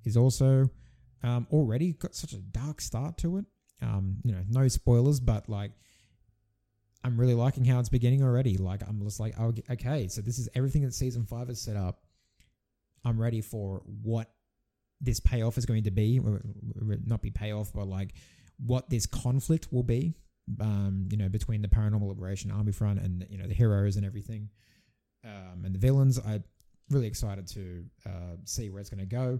is 0.05 0.15
also 0.15 0.69
um, 1.23 1.47
already 1.51 1.93
got 1.93 2.15
such 2.15 2.33
a 2.33 2.37
dark 2.37 2.81
start 2.81 3.17
to 3.19 3.37
it. 3.37 3.45
Um, 3.81 4.17
you 4.23 4.33
know, 4.33 4.43
no 4.49 4.67
spoilers, 4.67 5.19
but 5.19 5.49
like 5.49 5.71
I'm 7.03 7.19
really 7.19 7.33
liking 7.33 7.63
how 7.65 7.79
it's 7.79 7.89
beginning 7.89 8.23
already. 8.23 8.57
Like 8.57 8.81
I'm 8.87 9.01
just 9.03 9.19
like, 9.19 9.35
oh, 9.39 9.53
okay, 9.71 10.07
so 10.07 10.21
this 10.21 10.37
is 10.37 10.49
everything 10.55 10.83
that 10.83 10.93
season 10.93 11.25
five 11.25 11.47
has 11.47 11.61
set 11.61 11.77
up. 11.77 12.01
I'm 13.05 13.19
ready 13.19 13.41
for 13.41 13.81
what 14.03 14.29
this 14.99 15.19
payoff 15.19 15.57
is 15.57 15.65
going 15.65 15.83
to 15.83 15.91
be, 15.91 16.19
not 17.05 17.21
be 17.21 17.31
payoff, 17.31 17.71
but 17.73 17.87
like 17.87 18.13
what 18.57 18.89
this 18.89 19.05
conflict 19.05 19.71
will 19.71 19.83
be. 19.83 20.13
Um, 20.59 21.07
you 21.11 21.17
know, 21.17 21.29
between 21.29 21.61
the 21.61 21.67
Paranormal 21.67 22.07
Liberation 22.07 22.49
Army 22.49 22.71
front 22.71 22.99
and 22.99 23.25
you 23.29 23.37
know 23.37 23.47
the 23.47 23.53
heroes 23.53 23.97
and 23.97 24.05
everything, 24.05 24.49
um, 25.23 25.63
and 25.63 25.75
the 25.75 25.79
villains. 25.79 26.17
I'm 26.17 26.43
really 26.89 27.05
excited 27.05 27.47
to 27.49 27.85
uh, 28.07 28.35
see 28.45 28.71
where 28.71 28.81
it's 28.81 28.89
going 28.89 28.99
to 28.99 29.05
go. 29.05 29.39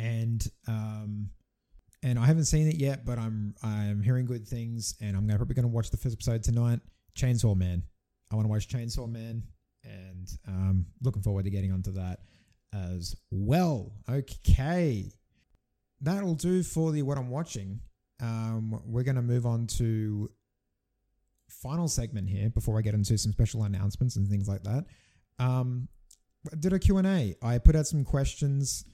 And 0.00 0.46
um, 0.66 1.30
and 2.02 2.18
I 2.18 2.24
haven't 2.24 2.46
seen 2.46 2.66
it 2.68 2.76
yet, 2.76 3.04
but 3.04 3.18
I'm 3.18 3.54
I'm 3.62 4.02
hearing 4.02 4.24
good 4.24 4.48
things, 4.48 4.94
and 5.00 5.14
I'm 5.14 5.28
probably 5.28 5.54
going 5.54 5.64
to 5.64 5.68
watch 5.68 5.90
the 5.90 5.98
first 5.98 6.14
episode 6.14 6.42
tonight. 6.42 6.80
Chainsaw 7.18 7.54
Man. 7.56 7.82
I 8.32 8.36
want 8.36 8.46
to 8.46 8.50
watch 8.50 8.68
Chainsaw 8.68 9.10
Man, 9.10 9.42
and 9.84 10.28
um, 10.48 10.86
looking 11.02 11.22
forward 11.22 11.44
to 11.44 11.50
getting 11.50 11.72
onto 11.72 11.92
that 11.92 12.20
as 12.72 13.14
well. 13.30 13.92
Okay, 14.08 15.12
that'll 16.00 16.34
do 16.34 16.62
for 16.62 16.92
the 16.92 17.02
what 17.02 17.18
I'm 17.18 17.28
watching. 17.28 17.80
Um, 18.22 18.80
we're 18.86 19.02
going 19.02 19.16
to 19.16 19.22
move 19.22 19.44
on 19.44 19.66
to 19.78 20.30
final 21.48 21.88
segment 21.88 22.28
here 22.28 22.48
before 22.48 22.78
I 22.78 22.82
get 22.82 22.94
into 22.94 23.18
some 23.18 23.32
special 23.32 23.64
announcements 23.64 24.16
and 24.16 24.28
things 24.28 24.48
like 24.48 24.62
that. 24.62 24.86
Um, 25.38 25.88
did 26.58 26.72
a 26.72 26.78
Q&A. 26.78 27.34
I 27.42 27.58
put 27.58 27.76
out 27.76 27.86
some 27.86 28.04
questions 28.04 28.84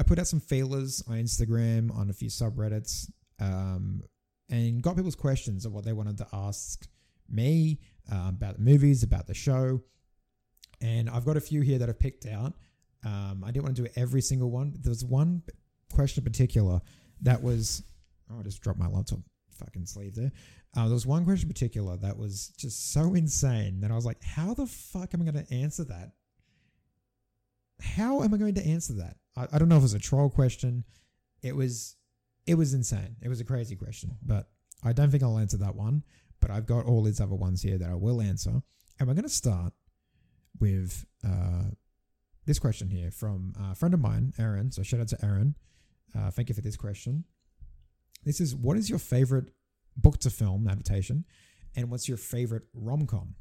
I 0.00 0.02
put 0.02 0.18
out 0.18 0.26
some 0.26 0.40
feelers 0.40 1.04
on 1.08 1.16
Instagram, 1.16 1.94
on 1.94 2.08
a 2.08 2.14
few 2.14 2.30
subreddits, 2.30 3.10
um, 3.38 4.02
and 4.48 4.82
got 4.82 4.96
people's 4.96 5.14
questions 5.14 5.66
of 5.66 5.74
what 5.74 5.84
they 5.84 5.92
wanted 5.92 6.16
to 6.18 6.26
ask 6.32 6.88
me 7.28 7.80
uh, 8.10 8.30
about 8.30 8.56
the 8.56 8.62
movies, 8.62 9.02
about 9.02 9.26
the 9.26 9.34
show. 9.34 9.82
And 10.80 11.10
I've 11.10 11.26
got 11.26 11.36
a 11.36 11.40
few 11.40 11.60
here 11.60 11.78
that 11.78 11.90
I've 11.90 11.98
picked 11.98 12.24
out. 12.24 12.54
Um, 13.04 13.44
I 13.44 13.50
didn't 13.50 13.64
want 13.64 13.76
to 13.76 13.82
do 13.82 13.88
every 13.94 14.22
single 14.22 14.50
one. 14.50 14.72
There 14.80 14.90
was 14.90 15.04
one 15.04 15.42
question 15.92 16.22
in 16.22 16.24
particular 16.24 16.80
that 17.20 17.42
was. 17.42 17.82
Oh, 18.32 18.40
I 18.40 18.42
just 18.42 18.62
dropped 18.62 18.78
my 18.78 18.86
laptop 18.86 19.18
fucking 19.58 19.84
sleeve 19.84 20.14
there. 20.14 20.32
Uh, 20.74 20.84
there 20.84 20.94
was 20.94 21.06
one 21.06 21.26
question 21.26 21.48
in 21.48 21.52
particular 21.52 21.98
that 21.98 22.16
was 22.16 22.54
just 22.56 22.92
so 22.92 23.12
insane 23.12 23.80
that 23.80 23.90
I 23.90 23.96
was 23.96 24.06
like, 24.06 24.22
how 24.22 24.54
the 24.54 24.66
fuck 24.66 25.12
am 25.12 25.20
I 25.20 25.30
going 25.30 25.44
to 25.44 25.54
answer 25.54 25.84
that? 25.84 26.12
How 27.82 28.22
am 28.22 28.34
I 28.34 28.36
going 28.36 28.54
to 28.54 28.66
answer 28.66 28.94
that? 28.94 29.16
I, 29.36 29.46
I 29.52 29.58
don't 29.58 29.68
know 29.68 29.76
if 29.76 29.80
it 29.80 29.82
was 29.82 29.94
a 29.94 29.98
troll 29.98 30.30
question. 30.30 30.84
It 31.42 31.56
was 31.56 31.96
it 32.46 32.54
was 32.54 32.74
insane. 32.74 33.16
It 33.22 33.28
was 33.28 33.40
a 33.40 33.44
crazy 33.44 33.76
question, 33.76 34.16
but 34.22 34.48
I 34.82 34.92
don't 34.92 35.10
think 35.10 35.22
I'll 35.22 35.38
answer 35.38 35.58
that 35.58 35.74
one. 35.74 36.02
But 36.40 36.50
I've 36.50 36.66
got 36.66 36.86
all 36.86 37.02
these 37.02 37.20
other 37.20 37.34
ones 37.34 37.62
here 37.62 37.78
that 37.78 37.90
I 37.90 37.94
will 37.94 38.22
answer, 38.22 38.62
and 38.98 39.08
we're 39.08 39.14
going 39.14 39.24
to 39.24 39.28
start 39.28 39.74
with 40.58 41.04
uh, 41.26 41.64
this 42.46 42.58
question 42.58 42.88
here 42.88 43.10
from 43.10 43.52
a 43.60 43.74
friend 43.74 43.92
of 43.94 44.00
mine, 44.00 44.32
Aaron. 44.38 44.72
So 44.72 44.82
shout 44.82 45.00
out 45.00 45.08
to 45.08 45.24
Aaron. 45.24 45.54
Uh, 46.16 46.30
thank 46.30 46.48
you 46.48 46.54
for 46.54 46.62
this 46.62 46.76
question. 46.76 47.24
This 48.24 48.40
is 48.40 48.54
what 48.54 48.76
is 48.76 48.88
your 48.88 48.98
favorite 48.98 49.50
book 49.96 50.18
to 50.20 50.30
film 50.30 50.66
adaptation, 50.66 51.24
and 51.76 51.90
what's 51.90 52.08
your 52.08 52.18
favorite 52.18 52.64
rom 52.74 53.06
com? 53.06 53.34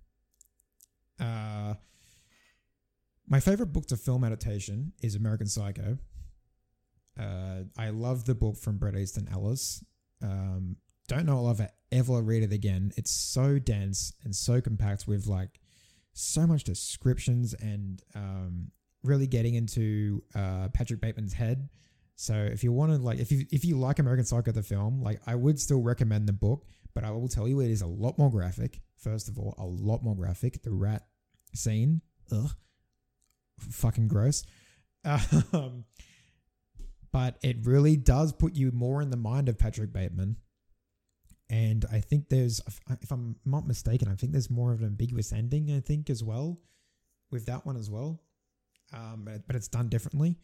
Uh, 1.19 1.75
my 3.30 3.39
favorite 3.39 3.67
book 3.67 3.86
to 3.86 3.97
film 3.97 4.23
adaptation 4.23 4.91
is 5.03 5.15
American 5.15 5.47
Psycho. 5.47 5.99
Uh, 7.17 7.63
I 7.77 7.89
love 7.91 8.25
the 8.25 8.34
book 8.34 8.57
from 8.57 8.77
Bret 8.77 8.95
Easton 8.95 9.30
Ellis. 9.32 9.84
Um, 10.21 10.77
don't 11.07 11.25
know 11.25 11.38
I'll 11.38 11.49
ever 11.51 11.69
ever 11.91 12.21
read 12.21 12.43
it 12.43 12.51
again. 12.51 12.91
It's 12.97 13.11
so 13.11 13.59
dense 13.59 14.13
and 14.23 14.36
so 14.36 14.61
compact 14.61 15.07
with 15.07 15.27
like 15.27 15.59
so 16.13 16.47
much 16.47 16.63
descriptions 16.63 17.53
and 17.53 18.01
um, 18.15 18.71
really 19.03 19.27
getting 19.27 19.55
into 19.55 20.23
uh, 20.36 20.69
Patrick 20.73 21.01
Bateman's 21.01 21.34
head. 21.34 21.69
So 22.15 22.34
if 22.34 22.63
you 22.63 22.71
want 22.71 22.91
to 22.91 22.97
like 22.97 23.19
if 23.19 23.32
you 23.32 23.45
if 23.51 23.63
you 23.63 23.77
like 23.77 23.99
American 23.99 24.25
Psycho 24.25 24.51
the 24.51 24.63
film, 24.63 25.01
like 25.01 25.21
I 25.27 25.36
would 25.36 25.59
still 25.59 25.82
recommend 25.82 26.27
the 26.27 26.34
book, 26.34 26.65
but 26.95 27.03
I 27.03 27.11
will 27.11 27.27
tell 27.27 27.47
you 27.47 27.59
it 27.59 27.69
is 27.69 27.82
a 27.82 27.88
lot 27.88 28.17
more 28.17 28.32
graphic. 28.32 28.82
First 28.97 29.30
of 29.30 29.38
all, 29.38 29.55
a 29.57 29.65
lot 29.65 30.03
more 30.03 30.15
graphic. 30.15 30.63
The 30.63 30.71
rat 30.71 31.05
scene, 31.53 32.01
ugh, 32.32 32.51
fucking 33.60 34.07
gross. 34.07 34.43
Um, 35.05 35.86
but 37.12 37.38
it 37.41 37.57
really 37.64 37.95
does 37.95 38.34
put 38.34 38.55
you 38.55 38.72
more 38.72 39.01
in 39.01 39.10
the 39.10 39.18
mind 39.18 39.49
of 39.49 39.57
Patrick 39.57 39.93
Bateman. 39.93 40.38
And 41.49 41.86
I 41.91 41.99
think 41.99 42.30
there's, 42.30 42.62
if 43.01 43.12
I'm 43.12 43.36
not 43.43 43.66
mistaken, 43.66 44.07
I 44.07 44.16
think 44.16 44.34
there's 44.34 44.51
more 44.51 44.72
of 44.72 44.82
an 44.82 44.86
ambiguous 44.86 45.34
ending, 45.34 45.72
I 45.72 45.80
think, 45.80 46.10
as 46.10 46.24
well, 46.24 46.60
with 47.32 47.47
that 47.47 47.66
one 47.66 47.76
as 47.76 47.89
well. 47.89 48.22
Um, 48.93 49.28
but, 49.47 49.55
it's 49.55 49.68
done 49.68 49.89
differently. 49.89 50.38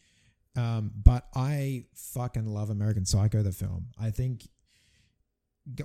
Um, 0.56 0.90
but 1.04 1.26
I 1.34 1.84
fucking 1.94 2.46
love 2.46 2.70
American 2.70 3.04
Psycho, 3.04 3.42
the 3.42 3.52
film. 3.52 3.88
I 4.00 4.10
think 4.10 4.48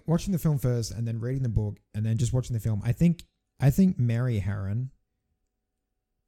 watching 0.07 0.31
the 0.31 0.39
film 0.39 0.57
first 0.57 0.91
and 0.91 1.07
then 1.07 1.19
reading 1.19 1.43
the 1.43 1.49
book 1.49 1.79
and 1.93 2.05
then 2.05 2.17
just 2.17 2.33
watching 2.33 2.53
the 2.55 2.59
film, 2.59 2.81
I 2.83 2.91
think, 2.91 3.25
I 3.59 3.69
think 3.69 3.99
Mary 3.99 4.39
Harron 4.39 4.89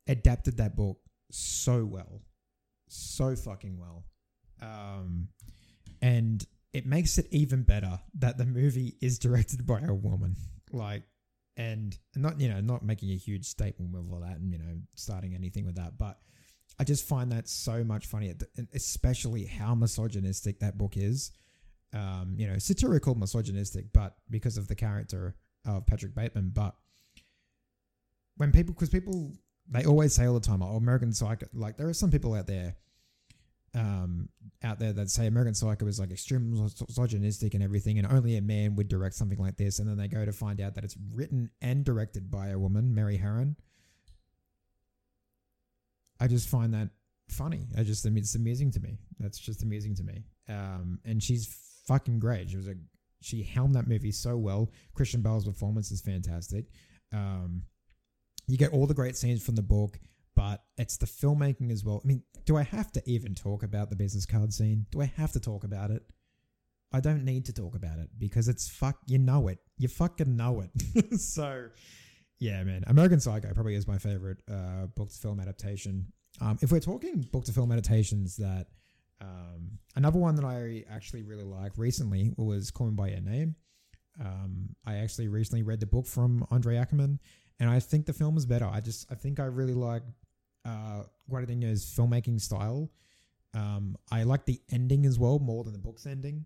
adapted 0.08 0.58
that 0.58 0.76
book 0.76 0.97
so 1.32 1.86
well, 1.86 2.22
so 2.88 3.36
fucking 3.36 3.78
well. 3.80 4.04
Um, 4.62 5.30
and 6.01 6.45
it 6.74 6.86
makes 6.86 7.18
it 7.18 7.28
even 7.32 7.64
better 7.64 7.99
that 8.20 8.38
the 8.38 8.45
movie 8.45 8.95
is 9.01 9.20
directed 9.20 9.66
by 9.66 9.82
a 9.82 9.93
woman. 9.93 10.36
Like, 10.72 11.04
and 11.56 11.95
not 12.16 12.41
you 12.41 12.49
know 12.49 12.62
not 12.62 12.84
making 12.84 13.12
a 13.12 13.16
huge 13.16 13.45
statement 13.45 13.91
with 13.91 14.12
all 14.12 14.22
that, 14.22 14.38
and 14.38 14.51
you 14.51 14.58
know 14.58 14.76
starting 14.95 15.36
anything 15.36 15.66
with 15.66 15.76
that, 15.76 15.97
but 15.99 16.18
I 16.80 16.84
just 16.84 17.08
find 17.08 17.32
that 17.32 17.47
so 17.47 17.84
much 17.84 18.08
funny, 18.08 18.34
especially 18.74 19.45
how 19.45 19.76
misogynistic 19.76 20.60
that 20.60 20.78
book 20.78 20.97
is. 20.97 21.32
Um, 21.93 22.34
you 22.36 22.47
know, 22.47 22.58
satirical 22.58 23.14
misogynistic, 23.14 23.93
but 23.93 24.16
because 24.30 24.58
of 24.58 24.68
the 24.68 24.74
character 24.74 25.36
of 25.66 25.86
Patrick 25.86 26.16
Bateman. 26.16 26.51
But 26.51 26.76
when 28.38 28.51
people, 28.51 28.74
because 28.74 28.89
people 28.89 29.34
they 29.70 29.86
always 29.86 30.14
say 30.14 30.26
all 30.26 30.34
the 30.34 30.39
time, 30.39 30.61
oh, 30.61 30.76
American 30.76 31.14
Psycho. 31.14 31.47
Like 31.53 31.78
there 31.78 31.88
are 31.88 31.93
some 31.93 32.11
people 32.11 32.34
out 32.34 32.47
there 32.47 32.76
um, 33.76 34.30
out 34.64 34.80
there 34.80 34.93
that 34.93 35.09
say 35.09 35.28
American 35.28 35.53
Psycho 35.53 35.88
is 35.88 35.99
like 35.99 36.11
extremely 36.11 36.61
misogynistic 36.61 37.53
and 37.53 37.64
everything, 37.64 37.97
and 37.97 38.07
only 38.07 38.38
a 38.38 38.41
man 38.41 38.76
would 38.76 38.88
direct 38.88 39.16
something 39.16 39.39
like 39.39 39.57
this, 39.57 39.80
and 39.80 39.89
then 39.89 39.97
they 39.97 40.07
go 40.07 40.26
to 40.26 40.32
find 40.32 40.61
out 40.61 40.76
that 40.76 40.84
it's 40.84 40.97
written 41.14 41.49
and 41.61 41.84
directed 41.84 42.30
by 42.30 42.49
a 42.49 42.59
woman, 42.59 42.93
Mary 42.93 43.18
Harron. 43.18 43.55
I 46.20 46.28
just 46.28 46.49
find 46.49 46.74
that 46.74 46.89
funny. 47.30 47.68
I 47.78 47.84
just, 47.84 48.05
it's 48.05 48.36
amusing 48.36 48.72
to 48.72 48.80
me. 48.80 48.97
That's 49.20 49.39
just 49.39 49.64
amusing 49.64 49.95
to 49.95 50.03
me. 50.03 50.24
Um, 50.47 50.99
and 51.03 51.22
she's 51.22 51.57
fucking 51.88 52.20
great. 52.20 52.49
She 52.49 52.57
was 52.57 52.68
a, 52.68 52.76
she 53.22 53.41
helmed 53.41 53.76
that 53.76 53.88
movie 53.88 54.11
so 54.11 54.38
well. 54.38 54.70
Christian 54.93 55.22
Bale's 55.22 55.45
performance 55.45 55.91
is 55.91 56.01
fantastic. 56.01 56.66
Um, 57.11 57.64
you 58.48 58.58
get 58.58 58.74
all 58.74 58.88
the 58.88 58.94
great 58.94 59.16
scenes 59.16 59.44
from 59.44 59.56
the 59.56 59.62
book 59.62 60.00
but 60.36 60.64
it's 60.78 60.98
the 60.98 61.06
filmmaking 61.06 61.72
as 61.72 61.84
well. 61.84 62.02
I 62.04 62.08
mean, 62.08 62.24
do 62.46 62.58
I 62.58 62.64
have 62.64 62.91
to 62.94 63.04
even 63.06 63.36
talk 63.36 63.64
about 63.64 63.89
the 63.89 63.96
business 63.96 64.26
card 64.26 64.54
scene? 64.54 64.86
Do 64.91 65.02
I 65.02 65.06
have 65.18 65.32
to 65.34 65.39
talk 65.39 65.64
about 65.64 65.91
it? 65.91 66.04
I 66.91 67.00
don't 67.00 67.26
need 67.26 67.46
to 67.46 67.54
talk 67.54 67.76
about 67.76 68.00
it 68.00 68.10
because 68.20 68.48
it's 68.48 68.70
fuck. 68.70 68.98
You 69.08 69.18
know 69.18 69.48
it. 69.48 69.60
You 69.78 69.88
fucking 69.88 70.36
know 70.36 70.62
it. 70.62 71.20
so, 71.20 71.70
yeah, 72.39 72.64
man. 72.64 72.84
American 72.88 73.20
Psycho 73.20 73.52
probably 73.54 73.76
is 73.76 73.88
my 73.88 73.98
favorite 73.98 74.39
uh, 74.52 74.88
book 74.96 75.10
to 75.10 75.18
film 75.18 75.39
adaptation. 75.39 76.12
Um, 76.39 76.58
if 76.62 76.72
we're 76.72 76.80
talking 76.80 77.22
book 77.32 77.46
to 77.46 77.52
film 77.52 77.72
adaptations, 77.72 78.38
that 78.38 78.68
um, 79.22 79.80
another 79.96 80.20
one 80.20 80.36
that 80.36 80.46
I 80.46 80.84
actually 80.89 81.24
really 81.24 81.44
like 81.44 81.72
recently 81.78 82.34
was 82.38 82.70
Call 82.70 82.88
Me 82.88 82.94
by 82.94 83.10
Your 83.10 83.22
Name. 83.22 83.56
Um, 84.20 84.76
I 84.86 84.98
actually 84.98 85.28
recently 85.28 85.64
read 85.64 85.80
the 85.80 85.88
book 85.88 86.06
from 86.06 86.46
Andre 86.52 86.76
Aciman, 86.76 87.18
and 87.60 87.70
I 87.70 87.80
think 87.80 88.06
the 88.06 88.14
film 88.14 88.38
is 88.38 88.45
better. 88.45 88.66
I 88.66 88.80
just 88.82 89.12
I 89.12 89.16
think 89.16 89.39
I 89.39 89.45
really 89.45 89.74
like 89.74 90.04
uh, 90.66 91.04
Guadagnino's 91.32 91.86
filmmaking 91.86 92.41
style. 92.41 92.89
Um, 93.54 93.95
I 94.12 94.24
like 94.24 94.45
the 94.45 94.60
ending 94.72 95.06
as 95.06 95.20
well 95.20 95.39
more 95.39 95.64
than 95.64 95.74
the 95.74 95.80
book's 95.80 96.06
ending. 96.06 96.45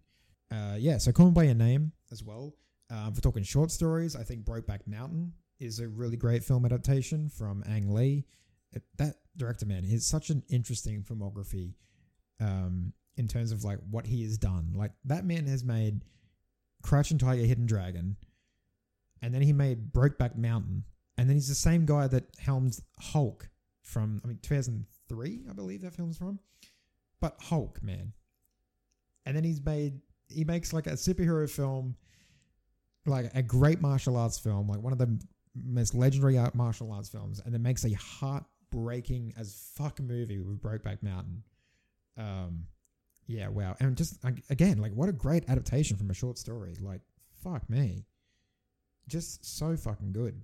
Uh, 0.52 0.76
yeah, 0.78 0.98
so 0.98 1.12
Call 1.12 1.28
Me 1.28 1.32
by 1.32 1.44
Your 1.44 1.56
Name 1.56 1.92
as 2.12 2.24
well. 2.24 2.54
We're 2.90 3.22
talking 3.22 3.44
short 3.44 3.72
stories, 3.72 4.16
I 4.16 4.24
think 4.24 4.46
Brokeback 4.46 4.88
Mountain 4.88 5.34
is 5.60 5.80
a 5.80 5.88
really 5.88 6.18
great 6.18 6.44
film 6.44 6.66
adaptation 6.66 7.30
from 7.30 7.64
Ang 7.68 7.94
Lee. 7.94 8.26
It, 8.74 8.84
that 8.98 9.16
director, 9.36 9.66
man, 9.66 9.84
is 9.86 10.06
such 10.06 10.30
an 10.30 10.44
interesting 10.50 11.04
filmography 11.04 11.74
um, 12.40 12.94
in 13.16 13.28
terms 13.28 13.52
of 13.52 13.64
like 13.64 13.80
what 13.90 14.06
he 14.06 14.24
has 14.24 14.38
done. 14.38 14.74
Like 14.76 14.92
that 15.06 15.26
man 15.26 15.48
has 15.48 15.64
made 15.64 16.04
Crouching 16.84 17.18
Tiger, 17.18 17.42
Hidden 17.44 17.66
Dragon, 17.66 18.18
and 19.22 19.34
then 19.34 19.42
he 19.42 19.54
made 19.54 19.92
Brokeback 19.92 20.38
Mountain, 20.38 20.84
and 21.18 21.30
then 21.30 21.36
he's 21.36 21.48
the 21.48 21.56
same 21.56 21.86
guy 21.86 22.08
that 22.08 22.26
helmed 22.40 22.80
Hulk 23.00 23.50
from 23.82 24.22
I 24.24 24.28
mean 24.28 24.40
2003, 24.42 25.46
I 25.50 25.54
believe 25.54 25.82
that 25.82 25.94
film's 25.94 26.18
from. 26.18 26.40
But 27.20 27.36
Hulk, 27.42 27.82
man. 27.82 28.14
And 29.26 29.36
then 29.36 29.44
he's 29.44 29.64
made 29.64 30.02
he 30.30 30.44
makes 30.44 30.74
like 30.74 30.88
a 30.88 30.92
superhero 30.92 31.50
film, 31.50 31.96
like 33.06 33.32
a 33.34 33.42
great 33.42 33.82
martial 33.82 34.18
arts 34.18 34.38
film, 34.38 34.68
like 34.68 34.80
one 34.80 34.94
of 34.94 35.00
the 35.00 35.20
most 35.56 35.96
legendary 35.96 36.38
martial 36.54 36.92
arts 36.92 37.10
films, 37.10 37.42
and 37.44 37.54
then 37.54 37.62
makes 37.62 37.86
a 37.86 37.94
heartbreaking 37.94 39.34
as 39.38 39.72
fuck 39.76 40.00
movie 40.00 40.40
with 40.40 40.62
Brokeback 40.62 41.02
Mountain. 41.02 41.44
Um, 42.18 42.66
yeah, 43.26 43.48
wow, 43.48 43.76
and 43.80 43.96
just 43.98 44.18
again, 44.50 44.78
like 44.78 44.94
what 44.94 45.10
a 45.10 45.14
great 45.14 45.50
adaptation 45.50 45.98
from 45.98 46.10
a 46.10 46.14
short 46.14 46.38
story. 46.38 46.76
Like, 46.80 47.02
fuck 47.44 47.70
me, 47.70 48.06
just 49.08 49.58
so 49.58 49.76
fucking 49.76 50.14
good. 50.14 50.42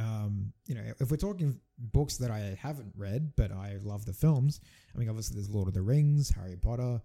Um, 0.00 0.52
you 0.66 0.74
know, 0.74 0.82
if 0.98 1.10
we're 1.10 1.16
talking 1.16 1.60
books 1.78 2.16
that 2.18 2.30
I 2.30 2.56
haven't 2.60 2.92
read, 2.96 3.32
but 3.36 3.52
I 3.52 3.76
love 3.82 4.06
the 4.06 4.12
films, 4.12 4.60
I 4.94 4.98
mean, 4.98 5.08
obviously 5.08 5.34
there's 5.34 5.50
Lord 5.50 5.68
of 5.68 5.74
the 5.74 5.82
Rings, 5.82 6.30
Harry 6.34 6.56
Potter. 6.56 7.00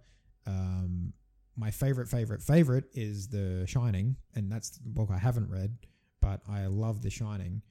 Um, 0.48 1.14
my 1.58 1.72
favorite, 1.72 2.08
favorite, 2.08 2.41
favorite 2.41 2.86
is 2.93 3.28
The 3.28 3.66
Shining, 3.68 4.16
and 4.36 4.52
that's 4.52 4.70
the 4.72 4.89
book 4.89 5.10
I 5.12 5.18
haven't 5.18 5.50
read, 5.50 5.78
but 6.22 6.41
I 6.50 6.68
love 6.68 7.02
The 7.02 7.10
Shining. 7.10 7.62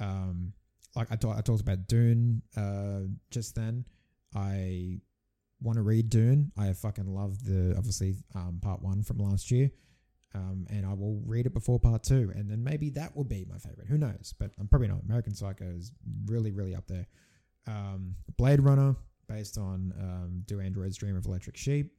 Um, 0.00 0.52
like 0.94 1.10
I, 1.10 1.14
I 1.14 1.40
talked 1.40 1.60
about 1.60 1.86
Dune 1.88 2.42
uh, 2.56 3.00
just 3.30 3.54
then. 3.54 3.84
I 4.34 5.00
want 5.60 5.76
to 5.76 5.82
read 5.82 6.08
Dune. 6.08 6.52
I 6.56 6.72
fucking 6.72 7.06
love 7.06 7.44
the 7.44 7.74
obviously 7.76 8.14
um, 8.34 8.58
part 8.62 8.82
one 8.82 9.02
from 9.02 9.18
last 9.18 9.50
year. 9.50 9.70
Um, 10.34 10.66
and 10.68 10.84
I 10.84 10.92
will 10.92 11.22
read 11.24 11.46
it 11.46 11.54
before 11.54 11.80
part 11.80 12.02
two, 12.02 12.32
and 12.34 12.50
then 12.50 12.62
maybe 12.62 12.90
that 12.90 13.16
will 13.16 13.24
be 13.24 13.46
my 13.50 13.58
favorite. 13.58 13.88
Who 13.88 13.96
knows? 13.96 14.34
But 14.38 14.50
I'm 14.60 14.68
probably 14.68 14.88
not. 14.88 15.02
American 15.02 15.34
Psycho 15.34 15.64
is 15.64 15.90
really, 16.26 16.50
really 16.50 16.74
up 16.74 16.86
there. 16.86 17.06
Um, 17.66 18.14
Blade 18.36 18.60
Runner, 18.60 18.94
based 19.26 19.56
on 19.56 19.94
um, 19.98 20.42
Do 20.44 20.60
Androids 20.60 20.98
Dream 20.98 21.16
of 21.16 21.24
Electric 21.24 21.56
Sheep, 21.56 21.92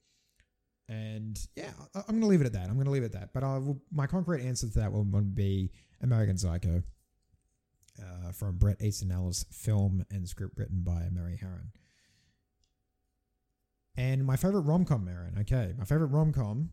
and 0.87 1.39
yeah, 1.55 1.71
I, 1.95 1.99
am 1.99 2.05
going 2.07 2.21
to 2.21 2.27
leave 2.27 2.41
it 2.41 2.47
at 2.47 2.53
that. 2.53 2.67
I'm 2.67 2.75
going 2.75 2.85
to 2.85 2.91
leave 2.91 3.03
it 3.03 3.07
at 3.07 3.11
that. 3.13 3.33
But 3.33 3.43
I 3.43 3.57
will, 3.57 3.81
my 3.91 4.07
concrete 4.07 4.43
answer 4.43 4.67
to 4.67 4.79
that 4.79 4.91
will, 4.91 5.03
will 5.03 5.21
be 5.21 5.71
American 6.01 6.37
Psycho, 6.37 6.83
uh, 7.99 8.31
from 8.31 8.57
Bret 8.57 8.81
Easton 8.81 9.11
Ellis, 9.11 9.45
film 9.51 10.05
and 10.11 10.27
script 10.27 10.57
written 10.57 10.81
by 10.81 11.07
Mary 11.11 11.39
Harron. 11.41 11.71
And 13.95 14.25
my 14.25 14.35
favorite 14.35 14.61
rom 14.61 14.85
com, 14.85 15.07
Aaron. 15.07 15.35
Okay, 15.41 15.73
my 15.77 15.85
favorite 15.85 16.07
rom 16.07 16.31
com 16.31 16.69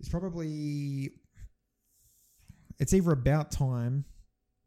is 0.00 0.08
probably 0.08 1.10
it's 2.78 2.92
either 2.92 3.12
about 3.12 3.50
time 3.50 4.04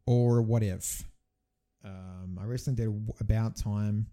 or 0.06 0.42
what 0.42 0.62
if. 0.62 1.04
Um, 1.84 2.38
I 2.40 2.44
recently 2.44 2.84
did 2.84 3.14
about 3.20 3.56
time 3.56 4.06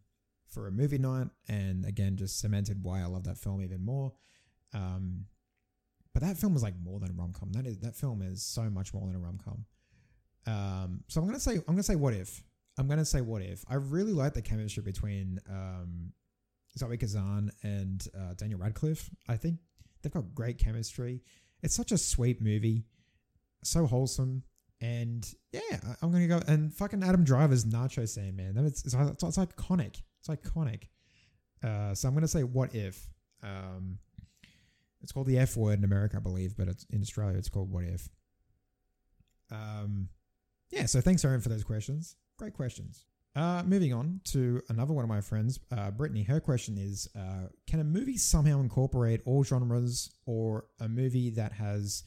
for 0.49 0.67
a 0.67 0.72
movie 0.72 0.97
night, 0.97 1.28
and 1.47 1.86
again, 1.86 2.15
just 2.15 2.39
cemented 2.39 2.84
why 2.84 3.01
I 3.01 3.05
love 3.05 3.26
that 3.26 3.38
film 3.38 3.61
even 3.61 3.86
more. 3.86 4.13
Um, 4.74 5.26
but 6.13 6.24
that 6.24 6.38
film 6.38 6.53
was 6.53 6.63
like 6.63 6.74
more 6.84 6.99
than 6.99 7.11
a 7.11 7.13
rom 7.13 7.34
com. 7.34 7.51
That 7.51 7.65
is 7.65 7.78
that 7.80 7.95
film 7.95 8.22
is 8.22 8.43
so 8.43 8.63
much 8.63 8.93
more 8.93 9.05
than 9.05 9.15
a 9.15 9.20
rom 9.20 9.39
com. 9.43 9.65
Um, 10.47 11.03
so 11.07 11.22
I'm 11.22 11.28
gonna 11.28 11.39
say 11.39 11.55
I'm 11.55 11.76
gonna 11.76 11.84
say 11.84 11.95
what 11.95 12.13
if. 12.13 12.43
I'm 12.78 12.88
gonna 12.88 13.05
say 13.05 13.22
what 13.22 13.41
if. 13.41 13.63
I 13.70 13.76
really 13.76 14.13
like 14.13 14.34
the 14.34 14.41
chemistry 14.41 14.82
between 14.82 15.39
um, 15.49 16.13
Zoe 16.78 16.97
Kazan 16.97 17.51
and 17.61 18.07
uh, 18.17 18.34
Daniel 18.36 18.59
Radcliffe. 18.59 19.09
I 19.28 19.38
think 19.38 19.59
They've 20.01 20.11
got 20.11 20.33
great 20.33 20.57
chemistry. 20.57 21.21
It's 21.61 21.75
such 21.75 21.91
a 21.91 21.97
sweet 21.97 22.41
movie, 22.41 22.85
so 23.63 23.85
wholesome. 23.85 24.43
And 24.81 25.27
yeah, 25.51 25.79
I'm 26.01 26.11
gonna 26.11 26.27
go 26.27 26.41
and 26.47 26.73
fucking 26.73 27.03
Adam 27.03 27.23
Driver's 27.23 27.65
Nacho 27.65 28.07
Sam, 28.07 28.37
man. 28.37 28.55
It's, 28.57 28.85
it's, 28.85 28.93
it's, 28.93 29.23
it's 29.23 29.37
iconic. 29.37 30.01
It's 30.19 30.29
iconic. 30.29 30.83
Uh, 31.61 31.93
so 31.93 32.07
I'm 32.07 32.13
gonna 32.13 32.27
say, 32.27 32.43
what 32.43 32.73
if? 32.73 33.09
Um, 33.43 33.99
it's 35.01 35.11
called 35.11 35.27
the 35.27 35.37
F 35.37 35.55
word 35.57 35.79
in 35.79 35.83
America, 35.83 36.17
I 36.17 36.19
believe, 36.19 36.55
but 36.57 36.67
it's 36.67 36.85
in 36.91 37.01
Australia. 37.01 37.37
It's 37.37 37.49
called 37.49 37.71
what 37.71 37.83
if. 37.83 38.09
Um, 39.51 40.09
yeah. 40.71 40.85
So 40.85 41.01
thanks, 41.01 41.23
Aaron, 41.25 41.41
for 41.41 41.49
those 41.49 41.63
questions. 41.63 42.15
Great 42.37 42.53
questions. 42.53 43.05
Uh, 43.39 43.63
moving 43.65 43.93
on 43.93 44.19
to 44.25 44.61
another 44.67 44.91
one 44.93 45.05
of 45.05 45.07
my 45.07 45.21
friends, 45.21 45.61
uh, 45.71 45.89
Brittany. 45.91 46.23
Her 46.23 46.41
question 46.41 46.77
is 46.77 47.07
uh, 47.17 47.47
Can 47.67 47.79
a 47.79 47.85
movie 47.85 48.17
somehow 48.17 48.59
incorporate 48.59 49.21
all 49.25 49.45
genres 49.45 50.11
or 50.25 50.65
a 50.81 50.89
movie 50.89 51.29
that 51.29 51.53
has. 51.53 52.03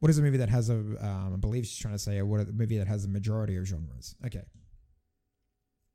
What 0.00 0.10
is 0.10 0.18
a 0.18 0.22
movie 0.22 0.36
that 0.36 0.50
has 0.50 0.68
a? 0.68 0.74
Um, 0.74 1.32
I 1.32 1.36
believe 1.38 1.64
she's 1.64 1.78
trying 1.78 1.94
to 1.94 1.98
say, 1.98 2.20
what 2.20 2.40
a 2.40 2.52
movie 2.52 2.76
that 2.76 2.88
has 2.88 3.06
a 3.06 3.08
majority 3.08 3.56
of 3.56 3.64
genres? 3.64 4.16
Okay. 4.26 4.42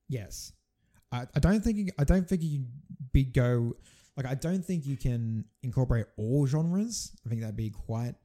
Yes. 0.09 0.51
I, 1.11 1.27
I 1.36 1.39
don't 1.39 1.63
think 1.63 1.91
I 1.99 2.03
don't 2.03 2.27
think 2.27 2.41
you 2.41 2.65
be 3.13 3.23
go 3.23 3.73
like 4.17 4.25
I 4.25 4.34
don't 4.34 4.65
think 4.65 4.88
you 4.88 4.97
can 4.97 5.45
incorporate 5.61 6.07
all 6.17 6.47
genres. 6.47 7.15
I 7.23 7.29
think 7.29 7.41
that'd 7.41 7.55
be 7.55 7.69
quite 7.69 8.15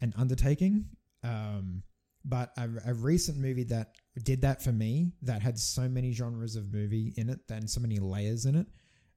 an 0.00 0.14
undertaking. 0.16 0.86
Um, 1.22 1.82
but 2.24 2.52
a, 2.56 2.70
a 2.86 2.94
recent 2.94 3.36
movie 3.36 3.64
that 3.64 3.92
did 4.18 4.42
that 4.42 4.62
for 4.62 4.72
me, 4.72 5.12
that 5.22 5.42
had 5.42 5.58
so 5.58 5.88
many 5.88 6.12
genres 6.12 6.56
of 6.56 6.72
movie 6.72 7.14
in 7.16 7.28
it, 7.28 7.40
and 7.50 7.68
so 7.68 7.80
many 7.80 7.98
layers 7.98 8.44
in 8.46 8.56
it, 8.56 8.66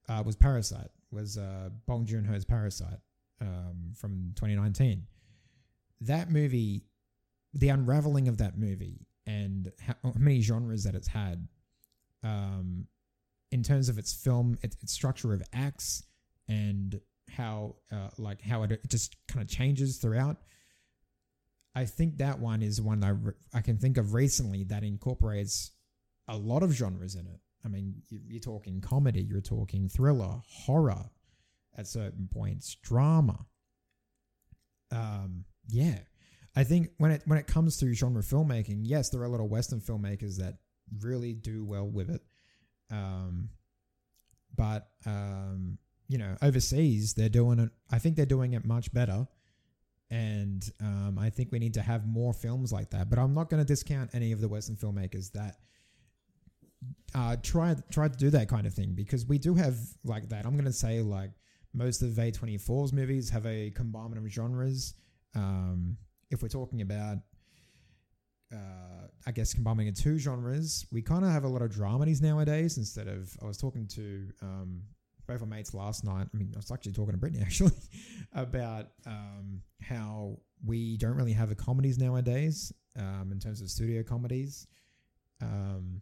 uh, 0.07 0.21
was 0.25 0.35
Parasite. 0.35 0.89
Was 1.11 1.37
uh, 1.37 1.69
Bong 1.85 2.05
Joon 2.05 2.25
Ho's 2.25 2.45
Parasite 2.45 2.99
um, 3.41 3.93
from 3.95 4.33
2019. 4.35 5.05
That 6.01 6.31
movie, 6.31 6.85
the 7.53 7.69
unraveling 7.69 8.27
of 8.27 8.37
that 8.37 8.57
movie, 8.57 9.07
and 9.25 9.71
how, 9.79 9.95
many 10.17 10.41
genres 10.41 10.83
that 10.83 10.95
it's 10.95 11.07
had, 11.07 11.47
um, 12.23 12.87
in 13.51 13.63
terms 13.63 13.89
of 13.89 13.97
its 13.97 14.13
film, 14.13 14.57
its, 14.63 14.75
its 14.81 14.91
structure 14.91 15.33
of 15.33 15.43
acts, 15.53 16.03
and 16.47 16.99
how 17.29 17.75
uh, 17.91 18.09
like 18.17 18.41
how 18.41 18.63
it 18.63 18.79
just 18.89 19.15
kind 19.27 19.41
of 19.41 19.49
changes 19.49 19.97
throughout 19.97 20.37
I 21.75 21.85
think 21.85 22.17
that 22.17 22.39
one 22.39 22.61
is 22.61 22.81
one 22.81 23.03
I, 23.03 23.57
I 23.57 23.61
can 23.61 23.77
think 23.77 23.97
of 23.97 24.13
recently 24.13 24.63
that 24.65 24.83
incorporates 24.83 25.71
a 26.27 26.37
lot 26.37 26.63
of 26.63 26.71
genres 26.71 27.15
in 27.15 27.25
it. 27.25 27.39
I 27.65 27.69
mean, 27.69 27.95
you're 28.09 28.39
talking 28.39 28.81
comedy, 28.81 29.21
you're 29.21 29.41
talking 29.41 29.89
thriller, 29.89 30.41
horror 30.47 31.09
at 31.77 31.87
certain 31.87 32.29
points, 32.31 32.75
drama. 32.83 33.45
Um, 34.91 35.45
yeah. 35.67 35.99
I 36.55 36.63
think 36.63 36.89
when 36.97 37.11
it 37.11 37.23
when 37.25 37.39
it 37.39 37.47
comes 37.47 37.77
to 37.77 37.93
genre 37.93 38.21
filmmaking, 38.21 38.81
yes, 38.83 39.09
there 39.09 39.21
are 39.21 39.25
a 39.25 39.29
lot 39.29 39.39
of 39.39 39.49
Western 39.49 39.81
filmmakers 39.81 40.37
that 40.37 40.57
really 40.99 41.33
do 41.33 41.65
well 41.65 41.87
with 41.87 42.09
it. 42.09 42.21
Um, 42.91 43.49
but 44.55 44.89
um, 45.05 45.79
you 46.07 46.17
know, 46.19 46.35
overseas 46.41 47.15
they're 47.15 47.29
doing 47.29 47.59
it. 47.59 47.71
I 47.91 47.97
think 47.97 48.15
they're 48.15 48.25
doing 48.25 48.53
it 48.53 48.65
much 48.65 48.93
better, 48.93 49.27
and 50.13 50.69
um, 50.79 51.17
I 51.19 51.31
think 51.31 51.51
we 51.51 51.57
need 51.57 51.73
to 51.73 51.81
have 51.81 52.05
more 52.05 52.33
films 52.33 52.71
like 52.71 52.91
that. 52.91 53.09
But 53.09 53.17
I'm 53.17 53.33
not 53.33 53.49
going 53.49 53.61
to 53.61 53.65
discount 53.65 54.11
any 54.13 54.31
of 54.31 54.41
the 54.41 54.47
Western 54.47 54.75
filmmakers 54.75 55.31
that 55.31 55.57
uh, 57.15 57.35
try 57.41 57.75
try 57.91 58.07
to 58.07 58.15
do 58.15 58.29
that 58.29 58.47
kind 58.47 58.67
of 58.67 58.75
thing 58.75 58.93
because 58.93 59.25
we 59.25 59.39
do 59.39 59.55
have 59.55 59.75
like 60.03 60.29
that. 60.29 60.45
I'm 60.45 60.53
going 60.53 60.65
to 60.65 60.71
say 60.71 61.01
like 61.01 61.31
most 61.73 62.03
of 62.03 62.09
A24's 62.09 62.93
movies 62.93 63.31
have 63.31 63.47
a 63.47 63.71
combination 63.71 64.23
of 64.23 64.31
genres. 64.31 64.93
Um, 65.35 65.97
if 66.29 66.43
we're 66.43 66.47
talking 66.47 66.81
about, 66.81 67.17
uh, 68.53 69.07
I 69.25 69.31
guess 69.31 69.51
combining 69.51 69.91
two 69.95 70.19
genres, 70.19 70.85
we 70.91 71.01
kind 71.01 71.25
of 71.25 71.31
have 71.31 71.43
a 71.43 71.47
lot 71.47 71.63
of 71.63 71.71
dramedies 71.71 72.21
nowadays 72.21 72.77
instead 72.77 73.07
of. 73.07 73.35
I 73.41 73.47
was 73.47 73.57
talking 73.57 73.87
to 73.87 74.27
um, 74.43 74.83
both 75.27 75.41
our 75.41 75.47
mates 75.47 75.73
last 75.73 76.03
night. 76.03 76.27
I 76.33 76.37
mean, 76.37 76.51
I 76.53 76.57
was 76.57 76.71
actually 76.71 76.93
talking 76.93 77.13
to 77.13 77.17
Brittany 77.17 77.41
actually 77.45 77.71
about 78.33 78.87
um, 79.05 79.61
how 79.81 80.37
we 80.65 80.97
don't 80.97 81.15
really 81.15 81.33
have 81.33 81.51
a 81.51 81.55
comedies 81.55 81.97
nowadays 81.97 82.71
um, 82.97 83.29
in 83.31 83.39
terms 83.39 83.61
of 83.61 83.69
studio 83.69 84.03
comedies. 84.03 84.67
Um, 85.41 86.01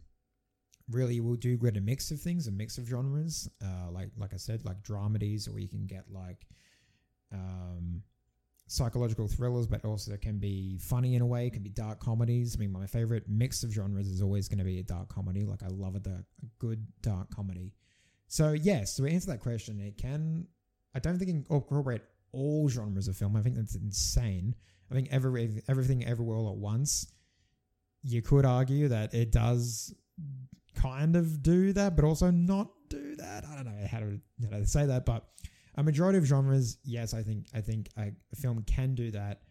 really 0.90 1.20
we'll 1.20 1.36
do 1.36 1.56
get 1.56 1.76
a 1.76 1.80
mix 1.80 2.10
of 2.10 2.20
things, 2.20 2.46
a 2.46 2.52
mix 2.52 2.78
of 2.78 2.86
genres. 2.86 3.48
Uh, 3.62 3.90
like 3.90 4.10
like 4.16 4.34
I 4.34 4.36
said, 4.36 4.64
like 4.64 4.82
dramedies, 4.82 5.52
or 5.52 5.58
you 5.58 5.68
can 5.68 5.86
get 5.86 6.04
like 6.10 6.46
um, 7.32 8.02
psychological 8.66 9.28
thrillers, 9.28 9.66
but 9.66 9.84
also 9.84 10.16
can 10.16 10.38
be 10.38 10.78
funny 10.78 11.14
in 11.14 11.22
a 11.22 11.26
way. 11.26 11.46
It 11.46 11.52
can 11.52 11.62
be 11.62 11.70
dark 11.70 12.00
comedies. 12.00 12.56
I 12.56 12.60
mean, 12.60 12.72
my 12.72 12.86
favorite 12.86 13.24
mix 13.28 13.62
of 13.62 13.72
genres 13.72 14.08
is 14.08 14.22
always 14.22 14.48
going 14.48 14.58
to 14.58 14.64
be 14.64 14.78
a 14.78 14.82
dark 14.82 15.08
comedy. 15.08 15.44
Like 15.44 15.62
I 15.62 15.68
love 15.68 15.94
a, 15.94 16.00
dark, 16.00 16.24
a 16.42 16.46
good 16.58 16.86
dark 17.02 17.30
comedy. 17.34 17.72
So 18.32 18.52
yes, 18.52 18.96
to 18.96 19.04
answer 19.04 19.30
that 19.32 19.40
question, 19.40 19.78
it 19.78 19.98
can. 19.98 20.46
I 20.94 21.00
don't 21.00 21.18
think 21.18 21.28
it 21.28 21.32
can 21.34 21.46
incorporate 21.50 22.00
all 22.32 22.66
genres 22.66 23.06
of 23.06 23.14
film. 23.14 23.36
I 23.36 23.42
think 23.42 23.56
that's 23.56 23.74
insane. 23.74 24.54
I 24.90 24.94
think 24.94 25.08
every 25.10 25.62
everything 25.68 26.06
everywhere 26.06 26.38
all 26.38 26.48
at 26.48 26.56
once. 26.56 27.12
You 28.02 28.22
could 28.22 28.46
argue 28.46 28.88
that 28.88 29.12
it 29.12 29.32
does 29.32 29.94
kind 30.74 31.14
of 31.14 31.42
do 31.42 31.74
that, 31.74 31.94
but 31.94 32.06
also 32.06 32.30
not 32.30 32.70
do 32.88 33.16
that. 33.16 33.44
I 33.44 33.54
don't 33.54 33.66
know 33.66 33.86
how 33.86 33.98
to, 33.98 34.18
how 34.50 34.58
to 34.60 34.66
say 34.66 34.86
that, 34.86 35.04
but 35.04 35.26
a 35.74 35.82
majority 35.82 36.16
of 36.16 36.24
genres, 36.24 36.78
yes, 36.84 37.12
I 37.12 37.22
think 37.22 37.48
I 37.52 37.60
think 37.60 37.90
a, 37.98 38.12
film 38.34 38.62
can 38.62 38.94
do 38.94 39.10
that, 39.10 39.42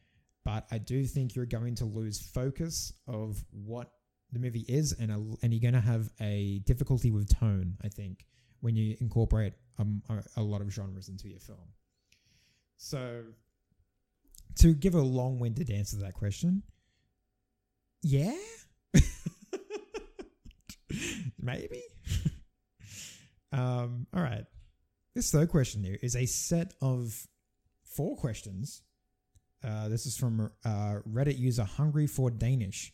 but 0.43 0.65
I 0.71 0.79
do 0.79 1.05
think 1.05 1.35
you're 1.35 1.45
going 1.45 1.75
to 1.75 1.85
lose 1.85 2.19
focus 2.19 2.93
of 3.07 3.45
what 3.51 3.91
the 4.31 4.39
movie 4.39 4.65
is, 4.67 4.93
and 4.93 5.11
a, 5.11 5.23
and 5.43 5.53
you're 5.53 5.61
going 5.61 5.79
to 5.79 5.87
have 5.87 6.09
a 6.19 6.63
difficulty 6.65 7.11
with 7.11 7.29
tone. 7.29 7.77
I 7.83 7.87
think 7.87 8.25
when 8.61 8.75
you 8.75 8.95
incorporate 9.01 9.53
um, 9.79 10.01
a, 10.09 10.23
a 10.37 10.41
lot 10.41 10.61
of 10.61 10.71
genres 10.71 11.09
into 11.09 11.27
your 11.27 11.39
film. 11.39 11.59
So, 12.77 13.23
to 14.59 14.73
give 14.73 14.95
a 14.95 15.01
long-winded 15.01 15.69
answer 15.69 15.97
to 15.97 16.03
that 16.03 16.13
question, 16.13 16.63
yeah. 18.01 18.35
Maybe. 21.39 21.83
um, 23.51 24.07
all 24.13 24.23
right. 24.23 24.45
This 25.15 25.31
third 25.31 25.49
question 25.49 25.83
here 25.83 25.97
is 26.01 26.15
a 26.15 26.25
set 26.25 26.73
of 26.81 27.27
four 27.83 28.15
questions. 28.15 28.81
Uh, 29.63 29.89
this 29.89 30.05
is 30.05 30.17
from 30.17 30.51
uh, 30.65 30.95
Reddit 31.07 31.37
user 31.37 31.63
Hungry 31.63 32.07
for 32.07 32.31
Danish. 32.31 32.93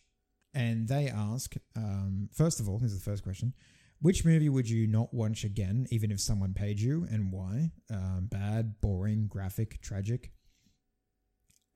And 0.53 0.87
they 0.87 1.07
ask, 1.07 1.55
um, 1.75 2.29
first 2.33 2.59
of 2.59 2.67
all, 2.67 2.79
here's 2.79 2.93
the 2.93 2.99
first 2.99 3.23
question 3.23 3.53
Which 3.99 4.23
movie 4.23 4.49
would 4.49 4.69
you 4.69 4.85
not 4.87 5.13
watch 5.13 5.43
again, 5.43 5.87
even 5.89 6.11
if 6.11 6.19
someone 6.21 6.53
paid 6.53 6.79
you, 6.79 7.07
and 7.09 7.31
why? 7.31 7.71
Um, 7.91 8.27
bad, 8.29 8.79
boring, 8.79 9.27
graphic, 9.27 9.81
tragic. 9.81 10.31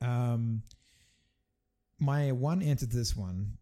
Um, 0.02 0.64
my 2.00 2.32
one 2.32 2.62
answer 2.62 2.88
to 2.88 2.96
this 2.96 3.16
one 3.16 3.58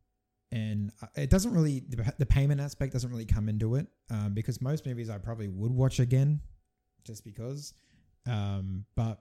and 0.51 0.91
uh, 1.01 1.07
it 1.15 1.29
doesn't 1.29 1.53
really 1.53 1.83
the 2.17 2.25
payment 2.25 2.59
aspect 2.59 2.93
doesn't 2.93 3.09
really 3.09 3.25
come 3.25 3.49
into 3.49 3.75
it 3.75 3.87
um, 4.09 4.33
because 4.33 4.61
most 4.61 4.85
movies 4.85 5.09
I 5.09 5.17
probably 5.17 5.47
would 5.47 5.71
watch 5.71 5.99
again 5.99 6.41
just 7.05 7.23
because. 7.23 7.73
Um, 8.27 8.85
but 8.95 9.19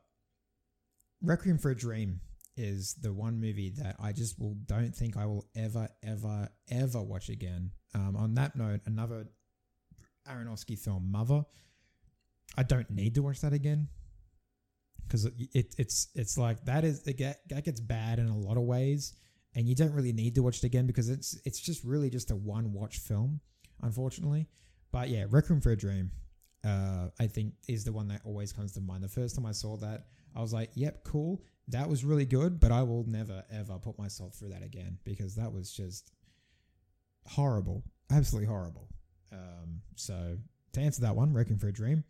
Requiem 1.22 1.58
for 1.58 1.70
a 1.70 1.76
Dream 1.76 2.20
is 2.58 2.94
the 2.94 3.12
one 3.12 3.40
movie 3.40 3.70
that 3.78 3.96
I 4.00 4.12
just 4.12 4.38
will 4.38 4.54
don't 4.66 4.94
think 4.94 5.16
I 5.16 5.26
will 5.26 5.46
ever 5.56 5.88
ever 6.02 6.48
ever 6.70 7.02
watch 7.02 7.28
again. 7.28 7.70
Um, 7.94 8.16
on 8.16 8.34
that 8.34 8.56
note, 8.56 8.80
another 8.86 9.26
Aronofsky 10.28 10.78
film, 10.78 11.10
Mother. 11.10 11.44
I 12.56 12.62
don't 12.62 12.90
need 12.90 13.14
to 13.14 13.22
watch 13.22 13.40
that 13.42 13.52
again 13.52 13.88
because 15.06 15.24
it, 15.24 15.34
it, 15.54 15.74
it's 15.78 16.08
it's 16.14 16.36
like 16.36 16.64
that 16.64 16.84
is 16.84 17.06
it 17.06 17.16
get, 17.16 17.40
that 17.48 17.64
gets 17.64 17.80
bad 17.80 18.18
in 18.18 18.28
a 18.28 18.36
lot 18.36 18.56
of 18.56 18.64
ways 18.64 19.14
and 19.54 19.68
you 19.68 19.74
don't 19.74 19.92
really 19.92 20.12
need 20.12 20.34
to 20.34 20.42
watch 20.42 20.58
it 20.58 20.64
again 20.64 20.86
because 20.86 21.08
it's 21.08 21.38
it's 21.44 21.60
just 21.60 21.84
really 21.84 22.10
just 22.10 22.30
a 22.30 22.36
one 22.36 22.72
watch 22.72 22.98
film, 22.98 23.40
unfortunately. 23.82 24.46
But 24.92 25.08
yeah, 25.08 25.24
Requiem 25.28 25.60
for 25.60 25.72
a 25.72 25.76
Dream, 25.76 26.10
uh, 26.64 27.08
I 27.18 27.26
think 27.26 27.54
is 27.68 27.84
the 27.84 27.92
one 27.92 28.08
that 28.08 28.22
always 28.24 28.52
comes 28.52 28.72
to 28.72 28.80
mind. 28.80 29.02
The 29.02 29.08
first 29.08 29.34
time 29.36 29.46
I 29.46 29.52
saw 29.52 29.76
that, 29.78 30.06
I 30.38 30.40
was 30.40 30.52
like, 30.52 30.70
"Yep, 30.74 31.04
cool, 31.04 31.42
that 31.66 31.88
was 31.88 32.04
really 32.04 32.24
good," 32.24 32.60
but 32.60 32.72
I 32.72 32.82
will 32.84 33.04
never 33.06 33.44
ever 33.50 33.78
put 33.78 33.98
myself 33.98 34.34
through 34.36 34.50
that 34.50 34.62
again 34.62 34.98
because 35.04 35.34
that 35.34 35.52
was 35.52 35.70
just 35.72 36.12
horrible, 37.26 37.82
absolutely 38.10 38.46
horrible. 38.46 38.88
Um, 39.32 39.82
so 39.96 40.38
to 40.72 40.80
answer 40.80 41.02
that 41.02 41.16
one, 41.16 41.32
Requiem 41.32 41.58
for 41.58 41.68
a 41.68 41.72
Dream. 41.72 42.04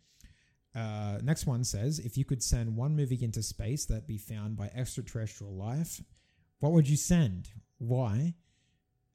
Uh, 0.75 1.17
next 1.23 1.47
one 1.47 1.63
says, 1.63 1.99
if 1.99 2.15
you 2.17 2.23
could 2.23 2.43
send 2.43 2.75
one 2.75 2.95
movie 2.95 3.21
into 3.23 3.41
space 3.41 3.85
that 3.85 4.07
be 4.07 4.17
found 4.17 4.55
by 4.55 4.69
extraterrestrial 4.75 5.53
life, 5.53 5.99
what 6.59 6.71
would 6.71 6.87
you 6.87 6.95
send? 6.95 7.49
Why? 7.79 8.35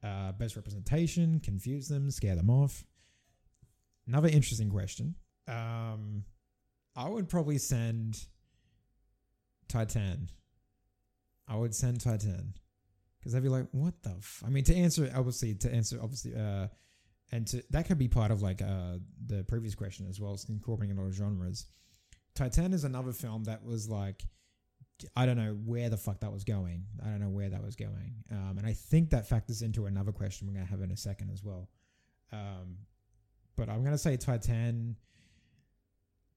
Uh, 0.03 0.33
best 0.33 0.55
representation, 0.55 1.39
confuse 1.39 1.87
them, 1.87 2.11
scare 2.11 2.35
them 2.35 2.49
off. 2.49 2.83
Another 4.07 4.27
interesting 4.27 4.69
question. 4.69 5.15
Um, 5.47 6.25
I 6.95 7.09
would 7.09 7.29
probably 7.29 7.57
send 7.57 8.25
Titane. 9.67 10.29
I 11.47 11.55
would 11.55 11.75
send 11.75 11.99
Titane 11.99 12.53
because 13.19 13.35
I'd 13.35 13.43
be 13.43 13.49
like, 13.49 13.67
"What 13.71 14.01
the?" 14.03 14.11
F-? 14.11 14.43
I 14.45 14.49
mean, 14.49 14.63
to 14.65 14.75
answer 14.75 15.11
obviously, 15.15 15.55
to 15.55 15.73
answer 15.73 15.99
obviously, 16.01 16.35
uh, 16.35 16.67
and 17.31 17.47
to 17.47 17.63
that 17.71 17.87
could 17.87 17.97
be 17.97 18.07
part 18.07 18.31
of 18.31 18.41
like 18.41 18.61
uh 18.61 18.97
the 19.25 19.43
previous 19.43 19.75
question 19.75 20.07
as 20.09 20.19
well, 20.19 20.33
as 20.33 20.45
incorporating 20.49 20.97
a 20.97 21.01
lot 21.01 21.07
of 21.07 21.13
genres. 21.13 21.65
Titane 22.35 22.73
is 22.73 22.83
another 22.83 23.13
film 23.13 23.45
that 23.45 23.63
was 23.63 23.89
like 23.89 24.23
I 25.15 25.25
don't 25.25 25.37
know 25.37 25.57
where 25.65 25.89
the 25.89 25.97
fuck 25.97 26.21
that 26.21 26.31
was 26.31 26.43
going. 26.43 26.85
I 27.03 27.09
don't 27.09 27.19
know 27.19 27.29
where 27.29 27.49
that 27.49 27.63
was 27.63 27.75
going. 27.75 28.15
Um, 28.31 28.55
and 28.57 28.65
I 28.65 28.73
think 28.73 29.09
that 29.09 29.27
factors 29.27 29.61
into 29.61 29.87
another 29.87 30.11
question 30.11 30.47
we're 30.47 30.53
going 30.53 30.65
to 30.65 30.71
have 30.71 30.81
in 30.81 30.91
a 30.91 30.97
second 30.97 31.31
as 31.31 31.43
well. 31.43 31.69
Um, 32.31 32.77
but 33.55 33.69
I'm 33.69 33.81
going 33.81 33.91
to 33.91 33.97
say 33.97 34.17
Titane. 34.17 34.95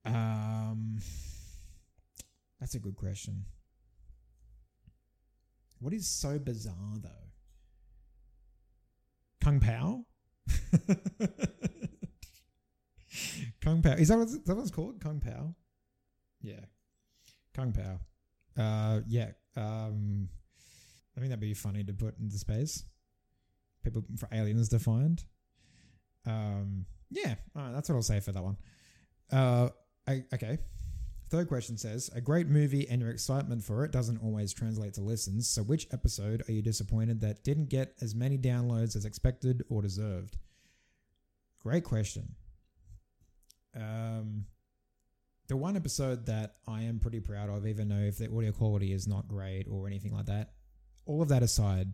Um, 0.05 0.98
that's 2.60 2.74
a 2.74 2.78
good 2.78 2.97
question. 2.97 3.44
What 5.80 5.93
is 5.93 6.09
so 6.09 6.39
bizarre 6.39 6.97
though? 7.01 7.28
Kung 9.40 9.60
Pao? 9.60 10.05
Kung 13.60 13.82
Pao. 13.82 13.93
Is 13.93 14.09
that 14.09 14.18
what, 14.18 14.26
is 14.28 14.43
that 14.43 14.55
what 14.55 14.62
it's 14.62 14.70
called? 14.70 15.01
Kung 15.01 15.20
Pao? 15.20 15.55
Yeah. 16.43 16.64
Kung 17.55 17.72
Pao. 17.72 18.01
Uh, 18.56 19.01
yeah. 19.06 19.30
Um, 19.56 20.28
I 21.16 21.20
think 21.20 21.30
that'd 21.30 21.40
be 21.40 21.55
funny 21.55 21.85
to 21.85 21.93
put 21.93 22.18
into 22.18 22.39
space. 22.39 22.85
People 23.82 24.05
for 24.16 24.28
aliens 24.32 24.68
to 24.70 24.78
find. 24.78 25.22
Um, 26.26 26.86
yeah, 27.10 27.36
that's 27.55 27.89
what 27.89 27.97
I'll 27.97 28.02
say 28.02 28.20
for 28.20 28.32
that 28.32 28.43
one. 28.43 28.56
Uh, 29.32 29.68
I, 30.06 30.24
okay. 30.35 30.59
Third 31.30 31.48
question 31.48 31.76
says 31.76 32.10
a 32.14 32.22
great 32.22 32.48
movie 32.48 32.88
and 32.88 33.02
your 33.02 33.10
excitement 33.10 33.62
for 33.62 33.84
it 33.84 33.92
doesn't 33.92 34.22
always 34.22 34.55
translate 34.55 34.94
to 34.94 35.02
listens. 35.02 35.46
So, 35.46 35.62
which 35.62 35.86
episode 35.92 36.42
are 36.48 36.52
you 36.52 36.62
disappointed 36.62 37.20
that 37.20 37.44
didn't 37.44 37.68
get 37.68 37.94
as 38.00 38.14
many 38.14 38.38
downloads 38.38 38.96
as 38.96 39.05
expected 39.05 39.62
or 39.68 39.82
deserved? 39.82 40.38
Great 41.62 41.84
question. 41.84 42.34
Um, 43.76 44.46
the 45.48 45.56
one 45.56 45.76
episode 45.76 46.24
that 46.26 46.56
I 46.66 46.82
am 46.82 46.98
pretty 46.98 47.20
proud 47.20 47.50
of, 47.50 47.66
even 47.66 47.88
though 47.88 47.96
if 47.96 48.16
the 48.16 48.34
audio 48.34 48.52
quality 48.52 48.92
is 48.94 49.06
not 49.06 49.28
great 49.28 49.66
or 49.70 49.86
anything 49.86 50.14
like 50.14 50.26
that, 50.26 50.52
all 51.05 51.20
of 51.20 51.28
that 51.28 51.42
aside, 51.42 51.92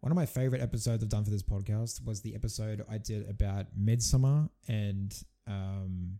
one 0.00 0.10
of 0.10 0.16
my 0.16 0.26
favorite 0.26 0.60
episodes 0.60 1.04
I've 1.04 1.08
done 1.08 1.24
for 1.24 1.30
this 1.30 1.44
podcast 1.44 2.04
was 2.04 2.22
the 2.22 2.34
episode 2.34 2.84
I 2.90 2.98
did 2.98 3.28
about 3.28 3.66
Midsommar 3.78 4.48
and 4.66 5.14
um, 5.46 6.18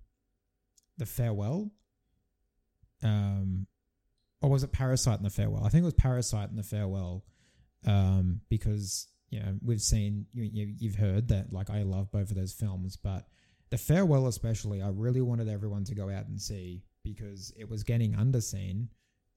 the 0.98 1.06
farewell. 1.06 1.72
Um, 3.02 3.66
or 4.40 4.50
was 4.50 4.62
it 4.64 4.72
Parasite 4.72 5.16
and 5.16 5.24
the 5.24 5.30
farewell? 5.30 5.64
I 5.64 5.68
think 5.68 5.82
it 5.82 5.84
was 5.84 5.94
Parasite 5.94 6.50
and 6.50 6.58
the 6.58 6.62
farewell, 6.62 7.24
um, 7.86 8.40
because 8.48 9.08
you 9.30 9.40
know 9.40 9.58
we've 9.64 9.80
seen 9.80 10.26
you, 10.32 10.44
you 10.44 10.74
you've 10.78 10.96
heard 10.96 11.28
that 11.28 11.52
like 11.52 11.70
I 11.70 11.82
love 11.82 12.10
both 12.10 12.30
of 12.30 12.36
those 12.36 12.52
films, 12.52 12.96
but 12.96 13.26
The 13.72 13.78
farewell, 13.78 14.26
especially, 14.26 14.82
I 14.82 14.90
really 14.90 15.22
wanted 15.22 15.48
everyone 15.48 15.84
to 15.84 15.94
go 15.94 16.10
out 16.10 16.26
and 16.26 16.38
see 16.38 16.82
because 17.02 17.54
it 17.58 17.70
was 17.70 17.84
getting 17.84 18.12
underseen 18.12 18.88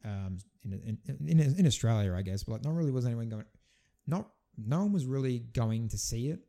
um, 0.04 0.40
in, 0.66 0.98
in, 1.08 1.30
in, 1.30 1.40
in 1.40 1.66
Australia, 1.66 2.14
I 2.14 2.22
guess, 2.22 2.44
but 2.44 2.52
like 2.52 2.66
not 2.66 2.76
really 2.76 2.92
was 2.92 3.06
anyone 3.06 3.30
going, 3.30 3.46
not 4.06 4.28
no 4.58 4.80
one 4.80 4.92
was 4.92 5.06
really 5.06 5.40
going 5.40 5.88
to 5.88 5.98
see 5.98 6.32
it. 6.32 6.42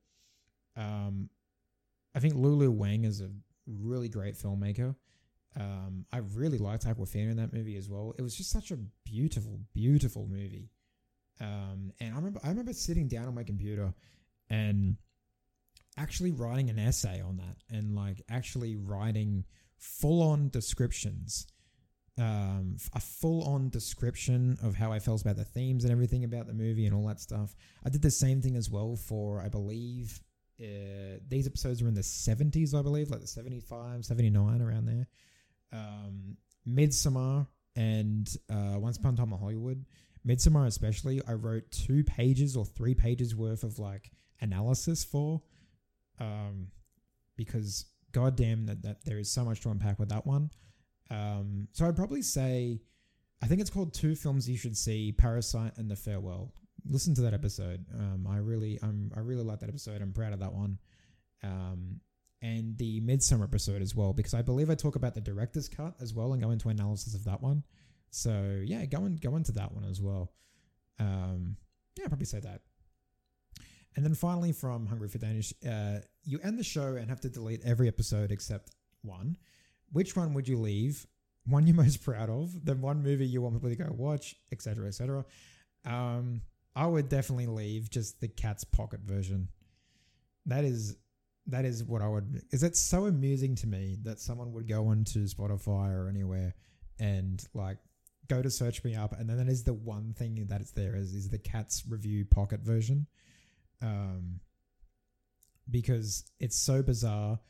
Um, 0.77 1.31
I 2.13 2.19
think 2.19 2.35
Lulu 2.35 2.73
Wang 2.73 3.05
is 3.05 3.21
a 3.21 3.31
really 3.69 4.09
great 4.09 4.35
filmmaker. 4.35 4.97
Um, 5.59 6.05
I 6.13 6.19
really 6.19 6.59
liked 6.59 6.85
Awkwafina 6.85 7.31
in 7.31 7.37
that 7.39 7.53
movie 7.53 7.77
as 7.77 7.89
well. 7.89 8.15
It 8.19 8.23
was 8.23 8.37
just 8.37 8.51
such 8.51 8.71
a 8.71 8.79
beautiful, 9.05 9.61
beautiful 9.73 10.27
movie. 10.29 10.71
Um, 11.41 11.93
and 12.01 12.13
I 12.13 12.17
remember, 12.17 12.41
I 12.45 12.49
remember 12.49 12.73
sitting 12.73 13.09
down 13.09 13.27
on 13.27 13.35
my 13.35 13.43
computer 13.43 13.95
and 14.51 14.97
actually 15.99 16.31
writing 16.31 16.71
an 16.71 16.79
essay 16.79 17.21
on 17.21 17.39
that, 17.39 17.57
and 17.71 17.95
like 17.95 18.23
actually 18.29 18.77
writing 18.77 19.45
full 19.79 20.23
on 20.23 20.51
descriptions, 20.51 21.47
um, 22.19 22.77
a 22.95 23.01
full 23.01 23.43
on 23.45 23.71
description 23.71 24.59
of 24.63 24.75
how 24.75 24.93
I 24.93 24.99
felt 24.99 25.23
about 25.23 25.37
the 25.37 25.45
themes 25.45 25.85
and 25.85 25.93
everything 25.93 26.25
about 26.25 26.47
the 26.47 26.55
movie 26.55 26.87
and 26.87 26.95
all 26.95 27.07
that 27.07 27.21
stuff. 27.21 27.55
I 27.85 27.89
did 27.89 28.03
the 28.03 28.11
same 28.11 28.43
thing 28.43 28.57
as 28.57 28.71
well 28.71 28.97
for, 28.97 29.41
I 29.41 29.49
believe, 29.49 30.21
uh, 30.61 31.19
these 31.29 31.47
episodes 31.47 31.83
are 31.83 31.89
in 31.89 31.95
the 31.95 32.01
70s, 32.01 32.75
I 32.79 32.83
believe, 32.83 33.11
like 33.11 33.21
the 33.21 33.27
75, 33.27 34.05
79, 34.05 34.63
around 34.63 34.87
there. 34.87 35.07
Um, 35.77 36.37
Midsommar 36.69 37.47
and 37.77 38.29
uh, 38.51 38.79
Once 38.79 38.97
Upon 38.97 39.15
a 39.15 39.17
Time 39.17 39.33
in 39.33 39.39
Hollywood. 39.39 39.85
Midsommar, 40.27 40.67
especially, 40.67 41.21
I 41.29 41.35
wrote 41.35 41.71
two 41.71 42.03
pages 42.03 42.57
or 42.57 42.65
three 42.65 42.95
pages 42.95 43.37
worth 43.37 43.63
of 43.63 43.79
like 43.79 44.11
analysis 44.41 45.05
for, 45.05 45.43
um, 46.19 46.69
because 47.37 47.87
goddamn 48.13 48.67
that, 48.67 48.83
that 48.83 49.05
there 49.05 49.19
is 49.19 49.31
so 49.31 49.45
much 49.45 49.61
to 49.61 49.71
unpack 49.71 49.99
with 49.99 50.09
that 50.09 50.27
one. 50.27 50.51
Um, 51.11 51.69
so 51.73 51.87
I'd 51.87 51.95
probably 51.95 52.23
say, 52.23 52.81
I 53.43 53.47
think 53.47 53.61
it's 53.61 53.71
called 53.71 53.95
Two 53.95 54.17
Films 54.17 54.49
You 54.49 54.57
Should 54.57 54.77
See: 54.77 55.13
Parasite 55.13 55.77
and 55.77 55.89
The 55.91 55.97
Farewell 55.97 56.53
listen 56.91 57.15
to 57.15 57.23
that 57.23 57.35
episode. 57.35 57.85
Um, 57.95 58.27
I 58.29 58.39
really, 58.39 58.79
I'm, 58.83 59.11
I 59.17 59.21
really 59.21 59.43
like 59.43 59.61
that 59.61 59.69
episode. 59.69 60.03
I'm 60.03 60.13
proud 60.13 60.33
of 60.33 60.41
that 60.41 60.53
one. 60.53 60.79
Um, 61.43 62.01
and 62.43 62.77
the 62.79 63.01
Midsommar 63.01 63.45
episode 63.45 63.83
as 63.83 63.95
well, 63.95 64.13
because 64.13 64.35
I 64.35 64.43
believe 64.43 64.71
I 64.71 64.75
talk 64.75 64.97
about 64.97 65.15
the 65.15 65.21
director's 65.21 65.69
cut 65.69 65.95
as 66.01 66.15
well 66.15 66.33
and 66.33 66.43
go 66.43 66.51
into 66.51 66.69
analysis 66.69 67.15
of 67.15 67.25
that 67.25 67.43
one. 67.43 67.65
So 68.11 68.63
yeah, 68.65 68.85
go 68.87 69.05
and 69.05 69.21
go 69.21 69.37
into 69.37 69.53
that 69.53 69.73
one 69.73 69.85
as 69.85 70.01
well. 70.01 70.33
Um, 70.99 71.57
yeah, 71.97 72.05
I'll 72.05 72.09
probably 72.09 72.27
say 72.27 72.41
that. 72.41 72.61
And 73.97 74.05
then 74.05 74.15
finally, 74.15 74.53
from 74.53 74.87
Hungry 74.87 75.09
for 75.09 75.19
Danish, 75.19 75.55
uh, 75.67 76.01
you 76.23 76.39
end 76.45 76.59
the 76.59 76.65
show 76.65 76.97
and 76.97 77.09
have 77.09 77.21
to 77.23 77.31
delete 77.31 77.65
every 77.65 77.89
episode 77.89 78.31
except 78.31 78.71
one. 79.03 79.39
Which 79.93 80.15
one 80.15 80.35
would 80.35 80.47
you 80.47 80.59
leave? 80.59 81.07
One 81.47 81.67
you're 81.67 81.77
most 81.77 82.05
proud 82.05 82.29
of, 82.29 82.65
the 82.65 82.75
one 82.75 83.03
movie 83.03 83.27
you 83.27 83.41
want 83.41 83.55
people 83.55 83.71
to 83.71 83.77
go 83.77 83.89
watch, 83.97 84.37
etc., 84.53 84.89
etc. 84.89 85.25
Um, 85.85 86.43
I 86.75 86.87
would 86.87 87.09
definitely 87.09 87.47
leave 87.47 87.89
just 87.89 88.21
the 88.21 88.29
cat's 88.29 88.65
pocket 88.65 89.01
version. 89.01 89.49
That 90.45 90.65
is 90.65 90.97
that 91.49 91.65
is 91.65 91.85
what 91.85 92.03
I 92.03 92.09
would 92.09 92.43
is 92.51 92.63
it's 92.63 92.81
so 92.81 93.07
amusing 93.07 93.55
to 93.57 93.67
me 93.67 93.97
that 94.03 94.21
someone 94.21 94.53
would 94.53 94.69
go 94.69 94.89
onto 94.89 95.27
Spotify 95.27 95.93
or 95.93 96.09
anywhere 96.09 96.55
and 96.99 97.45
like 97.55 97.79
go 98.29 98.43
to 98.43 98.51
search 98.51 98.83
me 98.83 98.95
up 98.97 99.19
and 99.19 99.29
then 99.29 99.37
that 99.39 99.49
is 99.49 99.63
the 99.63 99.75
one 99.75 100.13
thing 100.13 100.45
that 100.49 100.61
it's 100.61 100.73
there 100.73 100.97
is 100.97 101.15
is 101.15 101.29
the 101.29 101.39
cat's 101.39 101.85
review 101.89 102.25
pocket 102.25 102.61
version. 102.61 103.07
Um 103.83 104.41
because 105.71 106.25
it's 106.39 106.57
so 106.57 106.83
bizarre. 106.83 107.41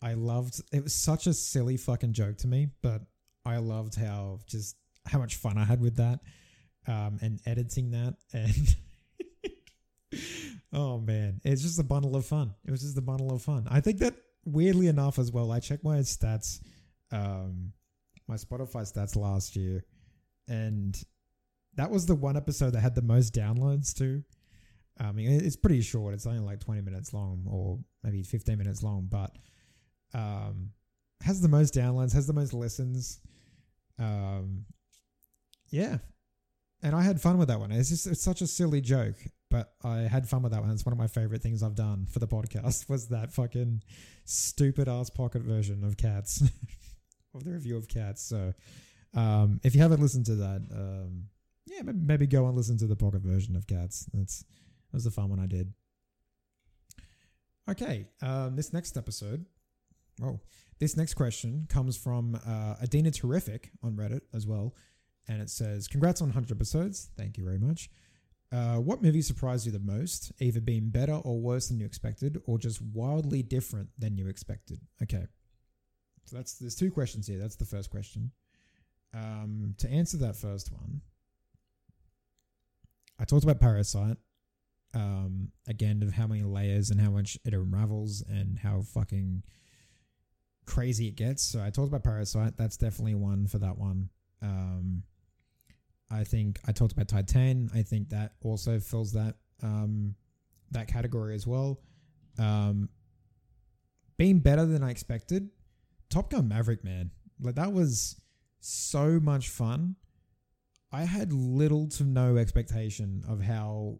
I 0.00 0.14
loved 0.14 0.60
it 0.72 0.82
was 0.82 0.94
such 0.94 1.26
a 1.26 1.34
silly 1.34 1.76
fucking 1.76 2.12
joke 2.12 2.38
to 2.38 2.46
me, 2.46 2.68
but 2.82 3.02
I 3.44 3.58
loved 3.58 3.94
how 3.94 4.40
just 4.46 4.76
how 5.06 5.18
much 5.18 5.36
fun 5.36 5.58
I 5.58 5.64
had 5.64 5.80
with 5.80 5.96
that 5.96 6.20
um, 6.86 7.18
and 7.20 7.40
editing 7.46 7.90
that 7.90 8.16
and 8.32 8.76
oh 10.72 10.98
man. 10.98 11.40
It's 11.44 11.62
just 11.62 11.78
a 11.78 11.84
bundle 11.84 12.16
of 12.16 12.26
fun. 12.26 12.54
It 12.66 12.70
was 12.70 12.82
just 12.82 12.98
a 12.98 13.02
bundle 13.02 13.32
of 13.32 13.42
fun. 13.42 13.66
I 13.70 13.80
think 13.80 13.98
that 13.98 14.14
weirdly 14.44 14.86
enough 14.86 15.18
as 15.18 15.30
well 15.30 15.52
i 15.52 15.60
checked 15.60 15.84
my 15.84 15.98
stats 15.98 16.60
um, 17.12 17.70
my 18.28 18.36
spotify 18.36 18.90
stats 18.90 19.14
last 19.14 19.56
year 19.56 19.84
and 20.48 21.04
that 21.78 21.90
was 21.90 22.06
the 22.06 22.14
one 22.14 22.36
episode 22.36 22.72
that 22.72 22.80
had 22.80 22.94
the 22.94 23.02
most 23.02 23.32
downloads 23.32 23.94
too. 23.94 24.22
I 24.98 25.12
mean 25.12 25.30
it's 25.30 25.56
pretty 25.56 25.80
short. 25.80 26.12
It's 26.12 26.26
only 26.26 26.40
like 26.40 26.60
20 26.60 26.80
minutes 26.82 27.14
long 27.14 27.44
or 27.48 27.78
maybe 28.02 28.22
15 28.22 28.58
minutes 28.58 28.82
long 28.82 29.06
but 29.08 29.30
um, 30.12 30.70
has 31.22 31.40
the 31.40 31.48
most 31.48 31.72
downloads 31.74 32.12
has 32.14 32.26
the 32.26 32.32
most 32.32 32.52
listens. 32.52 33.20
Um, 33.98 34.64
yeah. 35.70 35.98
And 36.82 36.94
I 36.94 37.02
had 37.02 37.20
fun 37.20 37.38
with 37.38 37.48
that 37.48 37.60
one. 37.60 37.70
It's 37.70 37.90
just 37.90 38.06
it's 38.06 38.22
such 38.22 38.40
a 38.40 38.46
silly 38.46 38.80
joke, 38.80 39.16
but 39.50 39.74
I 39.82 39.98
had 40.00 40.28
fun 40.28 40.42
with 40.42 40.52
that 40.52 40.60
one. 40.60 40.70
It's 40.70 40.84
one 40.84 40.92
of 40.92 40.98
my 40.98 41.06
favorite 41.06 41.42
things 41.42 41.62
I've 41.62 41.74
done 41.74 42.06
for 42.10 42.18
the 42.18 42.28
podcast 42.28 42.88
was 42.88 43.08
that 43.08 43.32
fucking 43.32 43.82
stupid 44.24 44.88
ass 44.88 45.10
pocket 45.10 45.42
version 45.42 45.84
of 45.84 45.96
Cats, 45.96 46.42
of 47.34 47.44
the 47.44 47.52
review 47.52 47.76
of 47.76 47.88
Cats. 47.88 48.22
So, 48.22 48.52
um, 49.14 49.60
if 49.64 49.74
you 49.74 49.80
haven't 49.80 50.00
listened 50.00 50.26
to 50.26 50.36
that, 50.36 50.62
um, 50.72 51.24
yeah, 51.66 51.82
maybe 51.84 52.26
go 52.26 52.46
and 52.46 52.56
listen 52.56 52.78
to 52.78 52.86
the 52.86 52.96
pocket 52.96 53.22
version 53.22 53.56
of 53.56 53.66
Cats. 53.66 54.06
That's 54.12 54.40
that 54.40 54.96
was 54.96 55.04
the 55.04 55.10
fun 55.10 55.28
one 55.28 55.40
I 55.40 55.46
did. 55.46 55.72
Okay, 57.68 58.06
um, 58.22 58.56
this 58.56 58.72
next 58.72 58.96
episode. 58.96 59.44
Oh, 60.22 60.40
this 60.78 60.96
next 60.96 61.14
question 61.14 61.66
comes 61.68 61.96
from 61.96 62.34
uh, 62.46 62.74
Adina 62.82 63.10
Terrific 63.10 63.70
on 63.82 63.92
Reddit 63.92 64.22
as 64.34 64.46
well 64.46 64.74
and 65.28 65.42
it 65.42 65.50
says, 65.50 65.86
"Congrats 65.86 66.22
on 66.22 66.28
100 66.28 66.50
episodes. 66.50 67.10
Thank 67.16 67.36
you 67.36 67.44
very 67.44 67.58
much." 67.58 67.90
Uh, 68.50 68.76
what 68.76 69.02
movie 69.02 69.20
surprised 69.20 69.66
you 69.66 69.72
the 69.72 69.78
most, 69.78 70.32
either 70.40 70.60
being 70.60 70.88
better 70.88 71.12
or 71.12 71.38
worse 71.38 71.68
than 71.68 71.78
you 71.78 71.84
expected, 71.84 72.40
or 72.46 72.58
just 72.58 72.80
wildly 72.80 73.42
different 73.42 73.88
than 73.98 74.16
you 74.16 74.26
expected? 74.26 74.80
Okay, 75.02 75.26
so 76.24 76.36
that's 76.36 76.54
there's 76.54 76.74
two 76.74 76.90
questions 76.90 77.26
here. 77.26 77.38
That's 77.38 77.56
the 77.56 77.66
first 77.66 77.90
question. 77.90 78.30
Um, 79.14 79.74
to 79.78 79.90
answer 79.90 80.16
that 80.18 80.36
first 80.36 80.72
one, 80.72 81.02
I 83.18 83.24
talked 83.24 83.44
about 83.44 83.60
Parasite. 83.60 84.16
Um, 84.94 85.52
again, 85.66 86.02
of 86.02 86.14
how 86.14 86.26
many 86.26 86.42
layers 86.42 86.90
and 86.90 86.98
how 86.98 87.10
much 87.10 87.38
it 87.44 87.52
unravels 87.52 88.22
and 88.26 88.58
how 88.58 88.80
fucking 88.80 89.42
crazy 90.64 91.08
it 91.08 91.16
gets. 91.16 91.42
So 91.42 91.62
I 91.62 91.68
talked 91.68 91.88
about 91.88 92.04
Parasite. 92.04 92.56
That's 92.56 92.78
definitely 92.78 93.14
one 93.14 93.46
for 93.46 93.58
that 93.58 93.76
one. 93.76 94.08
Um, 94.40 95.02
I 96.10 96.24
think 96.24 96.58
I 96.66 96.72
talked 96.72 96.92
about 96.92 97.08
Titane. 97.08 97.74
I 97.74 97.82
think 97.82 98.10
that 98.10 98.32
also 98.42 98.78
fills 98.80 99.12
that 99.12 99.36
um, 99.62 100.14
that 100.70 100.88
category 100.88 101.34
as 101.34 101.46
well. 101.46 101.80
Um, 102.38 102.88
being 104.16 104.40
better 104.40 104.66
than 104.66 104.82
I 104.82 104.90
expected. 104.90 105.50
Top 106.10 106.30
Gun 106.30 106.48
Maverick, 106.48 106.84
man, 106.84 107.10
like 107.40 107.56
that 107.56 107.72
was 107.72 108.20
so 108.60 109.20
much 109.20 109.48
fun. 109.48 109.96
I 110.90 111.04
had 111.04 111.32
little 111.32 111.86
to 111.88 112.04
no 112.04 112.36
expectation 112.36 113.22
of 113.28 113.42
how 113.42 113.98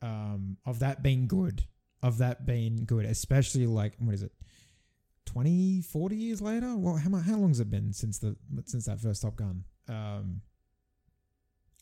um, 0.00 0.56
of 0.64 0.78
that 0.78 1.02
being 1.02 1.26
good, 1.26 1.64
of 2.02 2.18
that 2.18 2.46
being 2.46 2.84
good, 2.86 3.04
especially 3.04 3.66
like 3.66 3.94
what 3.98 4.14
is 4.14 4.22
it, 4.22 4.32
20, 5.26 5.82
40 5.82 6.16
years 6.16 6.40
later? 6.40 6.74
Well, 6.76 6.96
how 6.96 7.14
how 7.18 7.36
long 7.36 7.48
has 7.48 7.60
it 7.60 7.70
been 7.70 7.92
since 7.92 8.18
the 8.18 8.36
since 8.64 8.86
that 8.86 9.00
first 9.00 9.22
Top 9.22 9.36
Gun? 9.36 9.64
Um, 9.88 10.40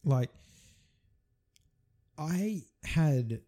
like, 0.06 0.30
I 2.16 2.62
had 2.84 3.42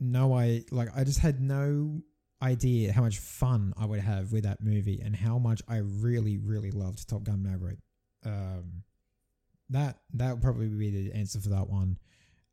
no 0.00 0.34
I 0.34 0.64
like 0.70 0.88
I 0.96 1.04
just 1.04 1.20
had 1.20 1.40
no 1.40 2.02
idea 2.42 2.92
how 2.92 3.02
much 3.02 3.18
fun 3.18 3.72
I 3.78 3.86
would 3.86 4.00
have 4.00 4.32
with 4.32 4.44
that 4.44 4.60
movie 4.60 5.00
and 5.04 5.14
how 5.14 5.38
much 5.38 5.62
I 5.68 5.76
really 5.76 6.38
really 6.38 6.70
loved 6.70 7.08
Top 7.08 7.24
Gun 7.24 7.42
Maverick. 7.42 7.78
Um, 8.24 8.82
that 9.70 9.98
that 10.14 10.32
would 10.32 10.42
probably 10.42 10.68
be 10.68 10.90
the 10.90 11.16
answer 11.16 11.40
for 11.40 11.50
that 11.50 11.68
one. 11.68 11.98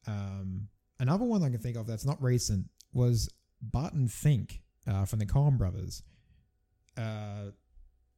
Um, 0.08 0.68
another 1.00 1.26
one 1.26 1.44
I 1.44 1.50
can 1.50 1.60
think 1.60 1.78
of 1.78 1.88
that's 1.88 2.06
not 2.06 2.22
recent 2.22 2.70
was 2.94 3.30
Barton 3.62 4.08
Fink 4.08 4.62
uh, 4.88 5.06
from 5.06 5.20
the 5.20 5.26
Coen 5.26 5.58
Brothers. 5.58 6.04
Uh, 6.98 7.52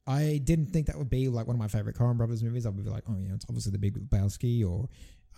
I 0.06 0.40
didn't 0.42 0.66
think 0.66 0.86
that 0.88 0.98
would 0.98 1.10
be 1.10 1.28
like 1.28 1.46
one 1.46 1.54
of 1.54 1.60
my 1.60 1.68
favorite 1.68 1.96
Coen 1.96 2.16
Brothers 2.16 2.42
movies. 2.42 2.66
I 2.66 2.70
would 2.70 2.84
be 2.84 2.90
like, 2.90 3.04
oh 3.08 3.16
yeah, 3.20 3.34
it's 3.34 3.44
obviously 3.48 3.72
The 3.72 3.78
Big 3.78 3.94
Lebowski 3.96 4.68
or 4.68 4.88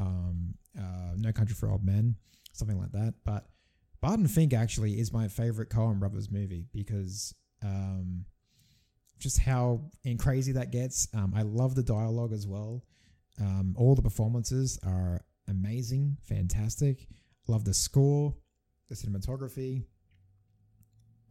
um, 0.01 0.55
uh, 0.78 1.12
No 1.16 1.32
Country 1.32 1.55
for 1.55 1.70
Old 1.70 1.85
Men, 1.85 2.16
something 2.53 2.78
like 2.78 2.93
that. 2.93 3.15
But 3.24 3.47
Barton 4.01 4.27
Fink 4.28 4.55
actually 4.55 4.99
is 4.99 5.12
my 5.12 5.28
favorite 5.28 5.69
Coen 5.70 5.99
Brothers 5.99 6.31
movie 6.31 6.66
because 6.73 7.35
um, 7.62 8.24
just 9.19 9.39
how 9.41 9.82
and 10.05 10.19
crazy 10.19 10.53
that 10.53 10.73
gets. 10.73 11.09
Um, 11.15 11.32
I 11.36 11.43
love 11.43 11.74
the 11.74 11.82
dialogue 11.82 12.32
as 12.32 12.47
well. 12.47 12.85
Um, 13.41 13.74
all 13.77 13.95
the 13.95 14.03
performances 14.03 14.78
are 14.85 15.24
amazing, 15.49 16.16
fantastic. 16.23 17.07
Love 17.49 17.65
the 17.65 17.74
score, 17.74 18.35
the 18.89 18.95
cinematography. 18.95 19.85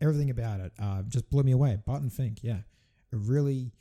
everything 0.02 0.30
about 0.30 0.60
it 0.60 0.72
uh, 0.80 1.02
just 1.08 1.30
blew 1.30 1.44
me 1.44 1.52
away. 1.52 1.80
Barton 1.86 2.10
Fink, 2.10 2.40
yeah, 2.44 2.60
really 3.14 3.72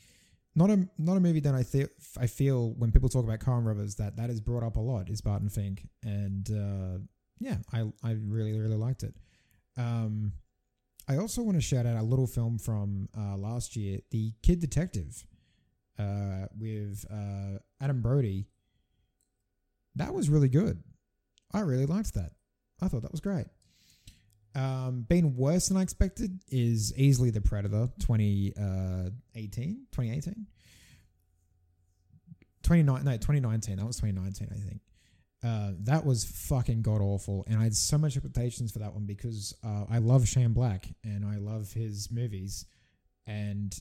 not 0.55 0.71
a 0.71 0.89
not 0.99 1.17
a 1.17 1.21
movie 1.21 1.41
that 1.41 1.55
I 1.55 1.63
feel 1.63 1.89
I 2.19 2.27
feel 2.27 2.73
when 2.75 2.93
people 2.93 3.09
talk 3.09 3.25
about 3.25 3.41
Coen 3.41 3.65
Brothers 3.65 3.95
that 3.97 4.17
that 4.17 4.31
is 4.31 4.41
brought 4.41 4.63
up 4.63 4.77
a 4.77 4.81
lot 4.81 5.09
is 5.09 5.21
Barton 5.21 5.49
Fink, 5.49 5.89
and 6.03 6.49
uh, 6.51 6.99
yeah, 7.39 7.57
I 7.73 7.91
I 8.03 8.13
really 8.13 8.59
really 8.59 8.77
liked 8.77 9.03
it. 9.03 9.15
Um, 9.77 10.33
I 11.09 11.17
also 11.17 11.43
want 11.43 11.57
to 11.57 11.63
shout 11.63 11.87
out 11.87 11.97
a 11.97 12.03
little 12.03 12.27
film 12.27 12.59
from 12.59 13.09
uh, 13.17 13.37
last 13.37 13.77
year, 13.77 13.99
The 14.11 14.33
Kid 14.43 14.61
Detective, 14.61 15.27
uh, 15.99 16.47
with 16.57 17.05
uh, 17.11 17.59
Adam 17.81 18.03
Brody. 18.03 18.47
That 19.97 20.15
was 20.15 20.31
really 20.31 20.49
good. 20.49 20.83
I 21.53 21.61
really 21.61 21.87
liked 21.87 22.15
that. 22.15 22.33
I 22.81 22.89
thought 22.89 23.03
that 23.03 23.13
was 23.13 23.21
great. 23.21 23.47
Um, 24.55 25.07
being 25.09 25.35
worse 25.35 25.69
than 25.69 25.79
I 25.79 25.83
expected 25.83 26.41
is 26.49 26.93
easily 26.97 27.31
The 27.31 27.41
Predator 27.41 27.89
2018, 28.01 29.87
2018? 29.93 30.47
29, 32.63 33.05
no, 33.05 33.13
2019. 33.13 33.77
That 33.77 33.87
was 33.87 33.97
2019, 33.97 34.49
I 34.51 34.69
think. 34.69 34.81
Uh, 35.45 35.73
that 35.81 36.07
was 36.07 36.25
fucking 36.25 36.83
god 36.83 37.01
awful, 37.01 37.45
and 37.49 37.59
I 37.59 37.65
had 37.65 37.75
so 37.75 37.99
much 37.99 38.17
expectations 38.17 38.71
for 38.71 38.79
that 38.79 38.95
one 38.95 39.07
because 39.07 39.53
uh, 39.65 39.85
I 39.91 39.99
love 39.99 40.29
Shane 40.29 40.53
Black 40.53 40.87
and 41.03 41.25
I 41.27 41.39
love 41.39 41.73
his 41.73 42.13
movies, 42.13 42.65
and 43.27 43.77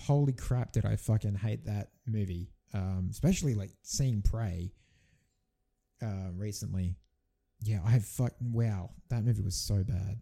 holy 0.00 0.32
crap, 0.32 0.72
did 0.72 0.84
I 0.84 0.96
fucking 0.96 1.36
hate 1.36 1.66
that 1.66 1.90
movie! 2.06 2.50
Um, 2.72 3.06
especially 3.08 3.54
like 3.54 3.70
seeing 3.82 4.20
Prey 4.20 4.72
uh, 6.02 6.30
recently. 6.36 6.96
Yeah, 7.60 7.80
I 7.84 7.90
have 7.90 8.04
fucking 8.04 8.52
wow, 8.52 8.90
that 9.10 9.24
movie 9.24 9.42
was 9.42 9.56
so 9.56 9.82
bad. 9.82 10.20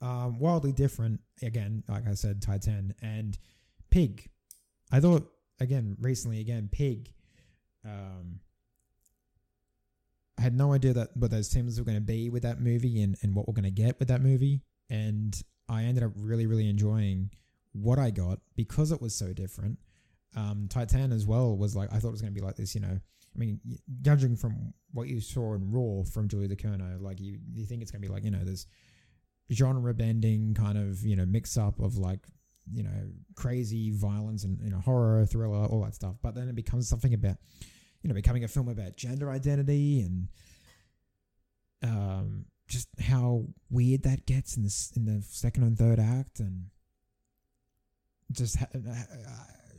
Um, 0.00 0.38
wildly 0.38 0.72
different 0.72 1.20
again, 1.42 1.82
like 1.88 2.06
I 2.06 2.14
said, 2.14 2.42
Titane 2.42 2.92
and 3.00 3.38
Pig. 3.90 4.28
I 4.92 5.00
thought 5.00 5.30
again 5.60 5.96
recently 6.00 6.40
again 6.40 6.68
Pig. 6.70 7.12
Um, 7.84 8.40
I 10.38 10.42
had 10.42 10.54
no 10.54 10.72
idea 10.72 10.92
that 10.92 11.16
what 11.16 11.30
those 11.30 11.48
themes 11.48 11.78
were 11.78 11.84
going 11.84 11.96
to 11.96 12.02
be 12.02 12.28
with 12.28 12.42
that 12.42 12.60
movie 12.60 13.02
and, 13.02 13.16
and 13.22 13.34
what 13.34 13.48
we're 13.48 13.54
going 13.54 13.64
to 13.64 13.70
get 13.70 13.98
with 13.98 14.08
that 14.08 14.20
movie. 14.20 14.60
And 14.90 15.40
I 15.68 15.84
ended 15.84 16.04
up 16.04 16.12
really, 16.16 16.46
really 16.46 16.68
enjoying 16.68 17.30
what 17.72 17.98
I 17.98 18.10
got 18.10 18.40
because 18.54 18.92
it 18.92 19.00
was 19.00 19.14
so 19.14 19.32
different. 19.32 19.78
Um, 20.36 20.68
Titane 20.68 21.12
as 21.12 21.26
well 21.26 21.56
was 21.56 21.74
like, 21.74 21.90
I 21.92 21.98
thought 21.98 22.08
it 22.08 22.12
was 22.12 22.20
going 22.20 22.34
to 22.34 22.38
be 22.38 22.44
like 22.44 22.56
this, 22.56 22.74
you 22.74 22.82
know. 22.82 23.00
I 23.36 23.38
mean, 23.38 23.60
judging 24.00 24.34
from 24.34 24.72
what 24.92 25.08
you 25.08 25.20
saw 25.20 25.54
in 25.54 25.70
Raw 25.70 26.04
from 26.04 26.26
Julie 26.26 26.48
Ducournau, 26.48 27.02
like 27.02 27.20
you, 27.20 27.38
you 27.52 27.66
think 27.66 27.82
it's 27.82 27.90
to 27.92 27.98
be 27.98 28.08
like, 28.08 28.24
you 28.24 28.30
know, 28.30 28.44
this 28.44 28.66
genre 29.52 29.92
bending 29.92 30.54
kind 30.54 30.78
of, 30.78 31.02
you 31.02 31.16
know, 31.16 31.26
mix 31.26 31.58
up 31.58 31.78
of 31.80 31.98
like, 31.98 32.20
you 32.72 32.82
know, 32.82 33.10
crazy 33.34 33.92
violence 33.92 34.44
and, 34.44 34.58
you 34.62 34.70
know, 34.70 34.80
horror, 34.80 35.26
thriller, 35.26 35.66
all 35.66 35.84
that 35.84 35.94
stuff. 35.94 36.16
But 36.22 36.34
then 36.34 36.48
it 36.48 36.54
becomes 36.54 36.88
something 36.88 37.12
about, 37.12 37.36
you 38.02 38.08
know, 38.08 38.14
becoming 38.14 38.44
a 38.44 38.48
film 38.48 38.68
about 38.68 38.96
gender 38.96 39.30
identity 39.30 40.00
and 40.00 40.28
um, 41.82 42.46
just 42.66 42.88
how 43.00 43.44
weird 43.70 44.02
that 44.04 44.26
gets 44.26 44.56
in 44.56 44.62
the 44.62 44.92
in 44.96 45.04
the 45.04 45.22
second 45.22 45.62
and 45.62 45.78
third 45.78 46.00
act, 46.00 46.40
and 46.40 46.66
just 48.32 48.56
ha- 48.56 48.66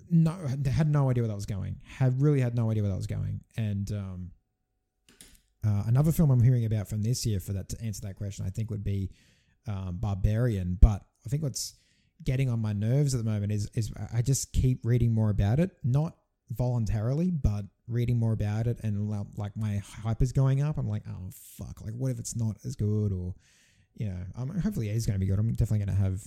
no 0.09 0.35
had 0.71 0.89
no 0.89 1.09
idea 1.09 1.23
where 1.23 1.29
that 1.29 1.35
was 1.35 1.45
going. 1.45 1.77
Had 1.83 2.21
really 2.21 2.41
had 2.41 2.55
no 2.55 2.69
idea 2.71 2.83
where 2.83 2.91
that 2.91 2.97
was 2.97 3.07
going, 3.07 3.41
and 3.55 3.91
um, 3.91 4.31
uh, 5.65 5.83
another 5.87 6.11
film 6.11 6.29
I'm 6.29 6.41
hearing 6.41 6.65
about 6.65 6.87
from 6.87 7.01
this 7.01 7.25
year 7.25 7.39
for 7.39 7.53
that 7.53 7.69
to 7.69 7.81
answer 7.81 8.01
that 8.07 8.15
question, 8.15 8.45
I 8.45 8.49
think 8.49 8.69
would 8.69 8.83
be 8.83 9.11
um, 9.67 9.97
Barbarian. 9.99 10.77
But 10.79 11.03
I 11.25 11.29
think 11.29 11.43
what's 11.43 11.75
getting 12.23 12.49
on 12.49 12.59
my 12.59 12.73
nerves 12.73 13.13
at 13.13 13.23
the 13.23 13.29
moment 13.29 13.51
is 13.51 13.69
is 13.73 13.91
I 14.13 14.21
just 14.21 14.53
keep 14.53 14.85
reading 14.85 15.13
more 15.13 15.29
about 15.29 15.59
it, 15.59 15.71
not 15.83 16.15
voluntarily, 16.49 17.31
but 17.31 17.65
reading 17.87 18.17
more 18.17 18.33
about 18.33 18.67
it 18.67 18.79
and 18.83 19.09
like 19.37 19.55
my 19.55 19.81
hype 20.03 20.21
is 20.21 20.31
going 20.31 20.61
up. 20.61 20.77
I'm 20.77 20.87
like, 20.87 21.03
oh 21.07 21.29
fuck, 21.31 21.81
like 21.81 21.93
what 21.93 22.11
if 22.11 22.19
it's 22.19 22.35
not 22.35 22.57
as 22.65 22.75
good 22.75 23.11
or 23.11 23.35
you 23.95 24.09
know, 24.09 24.17
I'm 24.37 24.59
hopefully 24.59 24.89
it 24.89 24.95
is 24.95 25.05
going 25.05 25.15
to 25.15 25.19
be 25.19 25.25
good. 25.25 25.39
I'm 25.39 25.51
definitely 25.53 25.85
going 25.85 25.97
to 25.97 26.03
have 26.03 26.21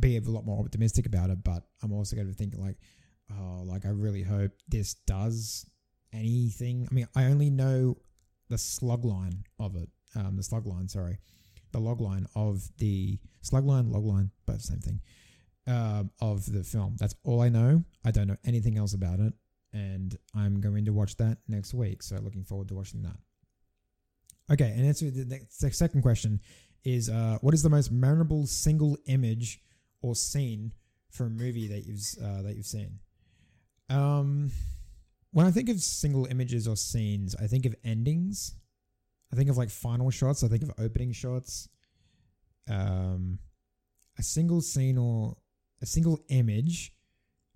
be 0.00 0.16
a 0.16 0.20
lot 0.20 0.44
more 0.44 0.60
optimistic 0.60 1.06
about 1.06 1.30
it, 1.30 1.42
but 1.44 1.64
I'm 1.82 1.92
also 1.92 2.16
going 2.16 2.28
to 2.28 2.34
think 2.34 2.54
like, 2.56 2.76
oh, 3.32 3.62
like 3.64 3.84
I 3.84 3.90
really 3.90 4.22
hope 4.22 4.52
this 4.68 4.94
does 5.06 5.68
anything. 6.12 6.86
I 6.90 6.94
mean, 6.94 7.08
I 7.14 7.24
only 7.24 7.50
know 7.50 7.96
the 8.48 8.58
slug 8.58 9.04
line 9.04 9.44
of 9.58 9.76
it, 9.76 9.88
um, 10.14 10.36
the 10.36 10.42
slug 10.42 10.66
line, 10.66 10.88
sorry, 10.88 11.18
the 11.72 11.80
log 11.80 12.00
line 12.00 12.26
of 12.34 12.68
the 12.78 13.18
slug 13.42 13.66
line, 13.66 13.90
log 13.90 14.04
line, 14.04 14.30
both 14.46 14.62
same 14.62 14.80
thing 14.80 15.00
uh, 15.68 16.04
of 16.20 16.50
the 16.50 16.64
film. 16.64 16.96
That's 16.98 17.14
all 17.24 17.42
I 17.42 17.48
know. 17.48 17.84
I 18.04 18.10
don't 18.10 18.26
know 18.26 18.36
anything 18.44 18.78
else 18.78 18.94
about 18.94 19.20
it, 19.20 19.32
and 19.72 20.16
I'm 20.34 20.60
going 20.60 20.84
to 20.86 20.92
watch 20.92 21.16
that 21.16 21.38
next 21.46 21.74
week. 21.74 22.02
So 22.02 22.16
looking 22.16 22.44
forward 22.44 22.68
to 22.68 22.74
watching 22.74 23.02
that. 23.02 23.16
Okay, 24.50 24.72
and 24.74 24.86
answer 24.86 25.10
the, 25.10 25.26
next, 25.26 25.58
the 25.58 25.70
second 25.70 26.02
question 26.02 26.40
is: 26.84 27.10
uh, 27.10 27.38
What 27.42 27.54
is 27.54 27.62
the 27.62 27.68
most 27.68 27.92
memorable 27.92 28.46
single 28.46 28.96
image 29.06 29.60
or 30.00 30.14
scene 30.14 30.72
for 31.10 31.26
a 31.26 31.30
movie 31.30 31.68
that 31.68 31.86
you've 31.86 32.02
uh, 32.22 32.42
that 32.42 32.56
you've 32.56 32.66
seen? 32.66 32.98
Um, 33.90 34.50
when 35.32 35.46
I 35.46 35.50
think 35.50 35.68
of 35.68 35.80
single 35.80 36.26
images 36.26 36.66
or 36.66 36.76
scenes, 36.76 37.34
I 37.36 37.46
think 37.46 37.66
of 37.66 37.74
endings. 37.84 38.54
I 39.32 39.36
think 39.36 39.50
of 39.50 39.56
like 39.56 39.70
final 39.70 40.10
shots. 40.10 40.42
I 40.42 40.48
think 40.48 40.62
of 40.62 40.72
opening 40.78 41.12
shots. 41.12 41.68
Um, 42.68 43.38
a 44.18 44.22
single 44.22 44.60
scene 44.60 44.98
or 44.98 45.36
a 45.80 45.86
single 45.86 46.20
image 46.28 46.92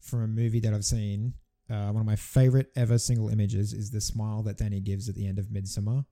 from 0.00 0.22
a 0.22 0.28
movie 0.28 0.60
that 0.60 0.74
I've 0.74 0.84
seen. 0.84 1.34
Uh, 1.70 1.88
one 1.88 2.00
of 2.00 2.06
my 2.06 2.16
favorite 2.16 2.70
ever 2.76 2.98
single 2.98 3.28
images 3.28 3.72
is 3.72 3.90
the 3.90 4.00
smile 4.00 4.42
that 4.42 4.58
Danny 4.58 4.80
gives 4.80 5.08
at 5.08 5.14
the 5.14 5.26
end 5.26 5.38
of 5.38 5.46
Midsommar. 5.46 6.04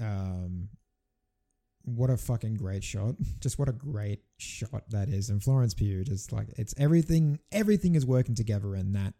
Um, 0.00 0.68
what 1.84 2.10
a 2.10 2.16
fucking 2.16 2.54
great 2.54 2.84
shot! 2.84 3.16
Just 3.40 3.58
what 3.58 3.68
a 3.68 3.72
great 3.72 4.20
shot 4.42 4.84
that 4.90 5.08
is. 5.08 5.30
And 5.30 5.42
Florence 5.42 5.74
Pugh, 5.74 6.04
just 6.04 6.32
like 6.32 6.48
it's 6.56 6.74
everything. 6.76 7.38
Everything 7.50 7.94
is 7.94 8.04
working 8.04 8.34
together 8.34 8.74
in 8.74 8.92
that 8.92 9.14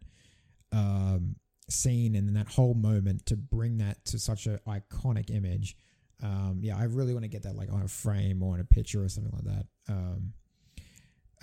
um, 0.71 1.35
scene 1.69 2.15
and 2.15 2.27
in 2.27 2.33
that 2.35 2.47
whole 2.47 2.73
moment 2.73 3.25
to 3.27 3.37
bring 3.37 3.77
that 3.77 4.03
to 4.05 4.19
such 4.19 4.45
an 4.45 4.59
iconic 4.67 5.29
image. 5.29 5.75
Um, 6.21 6.59
yeah, 6.61 6.77
I 6.77 6.83
really 6.83 7.13
want 7.13 7.23
to 7.23 7.29
get 7.29 7.43
that 7.43 7.55
like 7.55 7.71
on 7.71 7.81
a 7.81 7.87
frame 7.87 8.43
or 8.43 8.53
on 8.53 8.59
a 8.59 8.65
picture 8.65 9.03
or 9.03 9.09
something 9.09 9.33
like 9.33 9.45
that. 9.45 9.65
Um, 9.89 10.33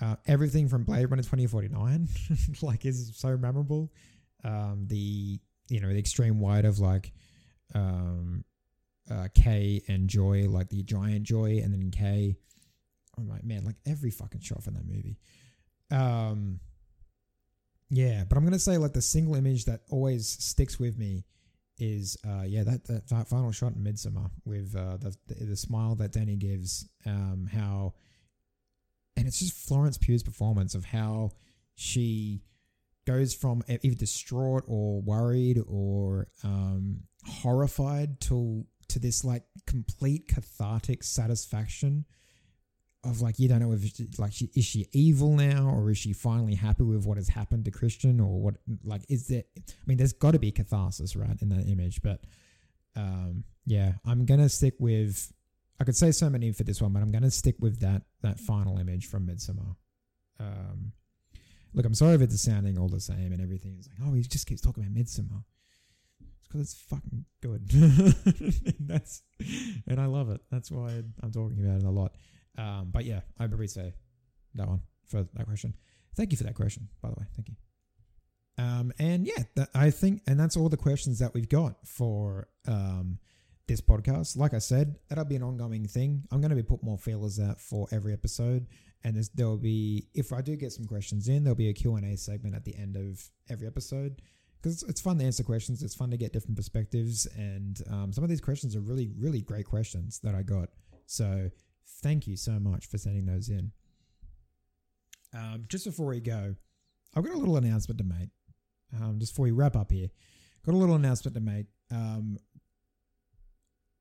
uh, 0.01 0.15
everything 0.25 0.67
from 0.67 0.83
Blade 0.83 1.05
Runner 1.05 1.21
2049 1.21 2.07
like 2.61 2.85
is 2.85 3.11
so 3.15 3.37
memorable. 3.37 3.91
Um, 4.43 4.85
the 4.87 5.39
you 5.69 5.79
know 5.79 5.89
the 5.89 5.99
extreme 5.99 6.39
wide 6.39 6.65
of 6.65 6.79
like 6.79 7.13
um, 7.75 8.43
uh, 9.09 9.27
Kay 9.33 9.83
and 9.87 10.07
Joy, 10.07 10.47
like 10.49 10.69
the 10.69 10.83
giant 10.83 11.23
Joy, 11.23 11.61
and 11.63 11.73
then 11.73 11.91
Kay. 11.91 12.35
I'm 13.17 13.27
like, 13.27 13.43
man, 13.43 13.65
like 13.65 13.75
every 13.85 14.11
fucking 14.11 14.41
shot 14.41 14.63
from 14.63 14.75
that 14.75 14.85
movie. 14.85 15.17
Um, 15.89 16.59
yeah, 17.89 18.23
but 18.27 18.37
I'm 18.37 18.43
gonna 18.43 18.59
say 18.59 18.77
like 18.77 18.93
the 18.93 19.01
single 19.01 19.35
image 19.35 19.65
that 19.65 19.81
always 19.89 20.27
sticks 20.27 20.79
with 20.79 20.97
me 20.97 21.25
is 21.77 22.15
uh 22.27 22.43
yeah 22.45 22.63
that 22.63 22.85
that, 22.85 23.07
that 23.09 23.27
final 23.27 23.51
shot 23.51 23.73
in 23.73 23.83
Midsommar 23.83 24.29
with 24.45 24.75
uh 24.75 24.97
the, 24.97 25.15
the, 25.27 25.45
the 25.45 25.55
smile 25.55 25.95
that 25.95 26.11
Danny 26.11 26.35
gives 26.35 26.87
um 27.07 27.49
how 27.51 27.93
and 29.17 29.27
it's 29.27 29.39
just 29.39 29.67
Florence 29.67 29.97
Pugh's 29.97 30.23
performance 30.23 30.75
of 30.75 30.85
how 30.85 31.31
she 31.75 32.41
goes 33.05 33.33
from 33.33 33.63
either 33.67 33.95
distraught 33.95 34.63
or 34.67 35.01
worried 35.01 35.59
or 35.67 36.27
um, 36.43 37.01
horrified 37.25 38.19
to 38.21 38.65
to 38.87 38.99
this 38.99 39.23
like 39.23 39.43
complete 39.65 40.27
cathartic 40.27 41.03
satisfaction 41.03 42.05
of 43.03 43.21
like 43.21 43.39
you 43.39 43.47
don't 43.47 43.59
know 43.59 43.71
if 43.71 44.19
like 44.19 44.31
she 44.31 44.49
is 44.55 44.63
she 44.63 44.87
evil 44.91 45.35
now 45.35 45.67
or 45.67 45.89
is 45.89 45.97
she 45.97 46.13
finally 46.13 46.53
happy 46.53 46.83
with 46.83 47.05
what 47.05 47.17
has 47.17 47.27
happened 47.27 47.65
to 47.65 47.71
Christian 47.71 48.19
or 48.19 48.39
what 48.39 48.55
like 48.83 49.01
is 49.09 49.27
there 49.27 49.43
I 49.57 49.83
mean 49.87 49.97
there's 49.97 50.13
got 50.13 50.31
to 50.31 50.39
be 50.39 50.51
catharsis 50.51 51.15
right 51.15 51.35
in 51.41 51.49
that 51.49 51.67
image 51.67 52.01
but 52.03 52.21
um 52.95 53.43
yeah 53.65 53.93
I'm 54.05 54.25
gonna 54.25 54.49
stick 54.49 54.75
with 54.79 55.33
I 55.81 55.83
could 55.83 55.97
say 55.97 56.11
so 56.11 56.29
many 56.29 56.51
for 56.51 56.61
this 56.61 56.79
one, 56.79 56.93
but 56.93 57.01
I'm 57.01 57.11
to 57.11 57.31
stick 57.31 57.55
with 57.59 57.79
that 57.79 58.03
that 58.21 58.39
final 58.39 58.77
image 58.77 59.07
from 59.07 59.25
Midsommar. 59.25 59.75
Um, 60.39 60.91
look, 61.73 61.87
I'm 61.87 61.95
sorry 61.95 62.13
if 62.13 62.21
it's 62.21 62.39
sounding 62.39 62.77
all 62.77 62.87
the 62.87 62.99
same 62.99 63.31
and 63.33 63.41
everything. 63.41 63.77
It's 63.79 63.87
like, 63.87 64.07
oh, 64.07 64.13
he 64.13 64.21
just 64.21 64.45
keeps 64.45 64.61
talking 64.61 64.83
about 64.83 64.93
Midsommar. 64.93 65.43
It's 66.37 66.47
because 66.47 66.61
it's 66.61 66.75
fucking 66.75 67.25
good. 67.41 67.67
that's 68.79 69.23
and 69.87 69.99
I 69.99 70.05
love 70.05 70.29
it. 70.29 70.41
That's 70.51 70.69
why 70.69 71.01
I'm 71.23 71.31
talking 71.31 71.65
about 71.65 71.79
it 71.81 71.85
a 71.87 71.89
lot. 71.89 72.13
Um, 72.57 72.89
but 72.91 73.05
yeah, 73.05 73.21
I'd 73.39 73.49
probably 73.49 73.67
say 73.67 73.93
that 74.55 74.67
one 74.67 74.81
for 75.07 75.27
that 75.33 75.45
question. 75.45 75.75
Thank 76.15 76.31
you 76.31 76.37
for 76.37 76.43
that 76.43 76.55
question, 76.55 76.89
by 77.01 77.09
the 77.09 77.15
way. 77.15 77.25
Thank 77.35 77.49
you. 77.49 77.55
Um, 78.57 78.91
and 78.99 79.25
yeah, 79.25 79.65
I 79.73 79.89
think, 79.89 80.21
and 80.27 80.39
that's 80.39 80.57
all 80.57 80.69
the 80.69 80.77
questions 80.77 81.19
that 81.19 81.33
we've 81.33 81.49
got 81.49 81.75
for 81.85 82.47
um, 82.67 83.17
this 83.67 83.81
podcast. 83.81 84.37
Like 84.37 84.53
I 84.53 84.59
said, 84.59 84.97
that'll 85.09 85.25
be 85.25 85.35
an 85.35 85.43
ongoing 85.43 85.87
thing. 85.87 86.23
I'm 86.31 86.41
going 86.41 86.49
to 86.49 86.55
be 86.55 86.63
put 86.63 86.83
more 86.83 86.97
feelers 86.97 87.39
out 87.39 87.59
for 87.59 87.87
every 87.91 88.13
episode, 88.13 88.67
and 89.03 89.15
there'll 89.33 89.57
be 89.57 90.07
if 90.13 90.33
I 90.33 90.41
do 90.41 90.55
get 90.55 90.73
some 90.73 90.85
questions 90.85 91.27
in, 91.27 91.43
there'll 91.43 91.55
be 91.55 91.69
a 91.69 91.73
Q 91.73 91.95
and 91.95 92.05
A 92.05 92.17
segment 92.17 92.55
at 92.55 92.65
the 92.65 92.75
end 92.75 92.97
of 92.97 93.23
every 93.49 93.67
episode 93.67 94.21
because 94.61 94.83
it's 94.83 95.01
fun 95.01 95.17
to 95.17 95.25
answer 95.25 95.43
questions. 95.43 95.81
It's 95.81 95.95
fun 95.95 96.11
to 96.11 96.17
get 96.17 96.33
different 96.33 96.57
perspectives, 96.57 97.25
and 97.37 97.81
um, 97.89 98.13
some 98.13 98.23
of 98.23 98.29
these 98.29 98.41
questions 98.41 98.75
are 98.75 98.81
really, 98.81 99.09
really 99.17 99.41
great 99.41 99.65
questions 99.65 100.19
that 100.23 100.35
I 100.35 100.43
got. 100.43 100.69
So 101.07 101.49
thank 101.87 102.27
you 102.27 102.35
so 102.35 102.53
much 102.59 102.87
for 102.87 102.97
sending 102.97 103.25
those 103.25 103.49
in. 103.49 103.71
Um, 105.33 105.65
just 105.67 105.85
before 105.85 106.07
we 106.07 106.19
go, 106.19 106.55
I've 107.15 107.23
got 107.23 107.35
a 107.35 107.37
little 107.37 107.57
announcement 107.57 107.97
to 107.99 108.03
make. 108.03 108.29
Um, 108.93 109.19
just 109.19 109.33
before 109.33 109.43
we 109.43 109.51
wrap 109.51 109.75
up 109.75 109.91
here, 109.91 110.09
got 110.65 110.75
a 110.75 110.77
little 110.77 110.95
announcement 110.95 111.35
to 111.35 111.41
make. 111.41 111.67
Um, 111.89 112.37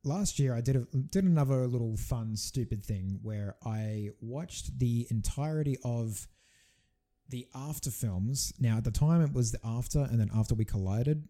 last 0.05 0.39
year, 0.39 0.55
I 0.55 0.61
did 0.61 0.77
a, 0.77 0.81
did 0.97 1.25
another 1.25 1.67
little 1.67 1.97
fun, 1.97 2.37
stupid 2.37 2.85
thing 2.85 3.21
where 3.23 3.57
I 3.65 4.11
watched 4.21 4.79
the 4.79 5.07
entirety 5.11 5.77
of 5.85 6.27
the 7.29 7.47
after 7.55 7.91
films. 7.91 8.53
Now, 8.59 8.79
at 8.79 8.85
the 8.85 8.91
time, 8.91 9.23
it 9.23 9.33
was 9.33 9.53
the 9.53 9.61
after 9.65 10.01
and 10.01 10.19
then 10.19 10.31
after 10.35 10.55
we 10.55 10.65
collided, 10.65 11.29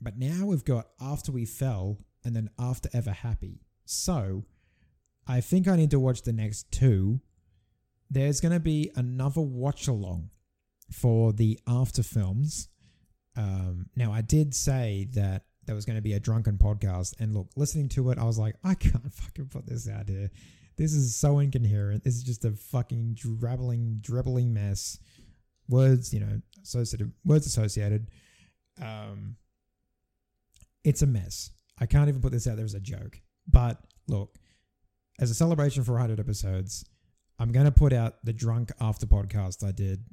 but 0.00 0.18
now 0.18 0.46
we've 0.46 0.64
got 0.64 0.88
after 1.00 1.32
we 1.32 1.44
fell 1.44 1.98
and 2.24 2.34
then 2.34 2.50
after 2.58 2.88
ever 2.92 3.10
happy. 3.10 3.60
So, 3.84 4.44
I 5.28 5.42
think 5.42 5.68
I 5.68 5.76
need 5.76 5.90
to 5.90 6.00
watch 6.00 6.22
the 6.22 6.32
next 6.32 6.72
two. 6.72 7.20
There's 8.10 8.40
going 8.40 8.54
to 8.54 8.60
be 8.60 8.90
another 8.96 9.42
watch 9.42 9.86
along 9.86 10.30
for 10.90 11.34
the 11.34 11.60
after 11.68 12.02
films. 12.02 12.68
Um, 13.36 13.90
now, 13.94 14.10
I 14.10 14.22
did 14.22 14.54
say 14.54 15.06
that 15.12 15.44
there 15.66 15.74
was 15.74 15.84
going 15.84 15.96
to 15.96 16.02
be 16.02 16.14
a 16.14 16.20
drunken 16.20 16.56
podcast, 16.56 17.14
and 17.20 17.34
look, 17.34 17.48
listening 17.54 17.90
to 17.90 18.10
it, 18.10 18.18
I 18.18 18.24
was 18.24 18.38
like, 18.38 18.56
I 18.64 18.74
can't 18.74 19.12
fucking 19.12 19.48
put 19.48 19.66
this 19.66 19.86
out 19.88 20.08
here. 20.08 20.30
This 20.76 20.94
is 20.94 21.14
so 21.14 21.40
incoherent. 21.40 22.04
This 22.04 22.14
is 22.14 22.22
just 22.22 22.44
a 22.44 22.52
fucking 22.52 23.14
drabbling, 23.14 23.98
dribbling 24.00 24.54
mess. 24.54 24.98
Words, 25.68 26.14
you 26.14 26.20
know, 26.20 26.40
associated 26.62 27.12
words 27.26 27.46
associated. 27.46 28.08
Um, 28.80 29.36
it's 30.84 31.02
a 31.02 31.06
mess. 31.06 31.50
I 31.78 31.84
can't 31.84 32.08
even 32.08 32.22
put 32.22 32.32
this 32.32 32.46
out 32.46 32.56
there 32.56 32.64
as 32.64 32.74
a 32.74 32.80
joke. 32.80 33.20
But 33.46 33.78
look, 34.06 34.38
as 35.18 35.30
a 35.30 35.34
celebration 35.34 35.84
for 35.84 35.92
100 35.92 36.20
episodes, 36.20 36.84
I'm 37.38 37.52
going 37.52 37.66
to 37.66 37.72
put 37.72 37.92
out 37.92 38.24
the 38.24 38.32
drunk 38.32 38.70
after 38.80 39.06
podcast 39.06 39.66
I 39.66 39.72
did 39.72 40.04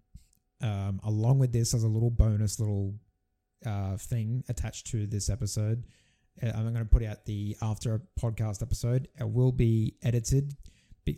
um, 0.62 1.00
along 1.04 1.40
with 1.40 1.52
this 1.52 1.74
as 1.74 1.84
a 1.84 1.88
little 1.88 2.10
bonus 2.10 2.60
little 2.60 2.96
uh, 3.66 3.98
thing 3.98 4.44
attached 4.50 4.88
to 4.88 5.08
this 5.08 5.30
episode. 5.30 5.86
Uh, 6.42 6.48
I'm 6.48 6.64
going 6.64 6.76
to 6.76 6.86
put 6.86 7.04
out 7.04 7.26
the 7.26 7.56
after 7.62 8.02
podcast 8.20 8.62
episode. 8.62 9.08
It 9.20 9.30
will 9.30 9.52
be 9.52 9.96
edited 10.04 10.56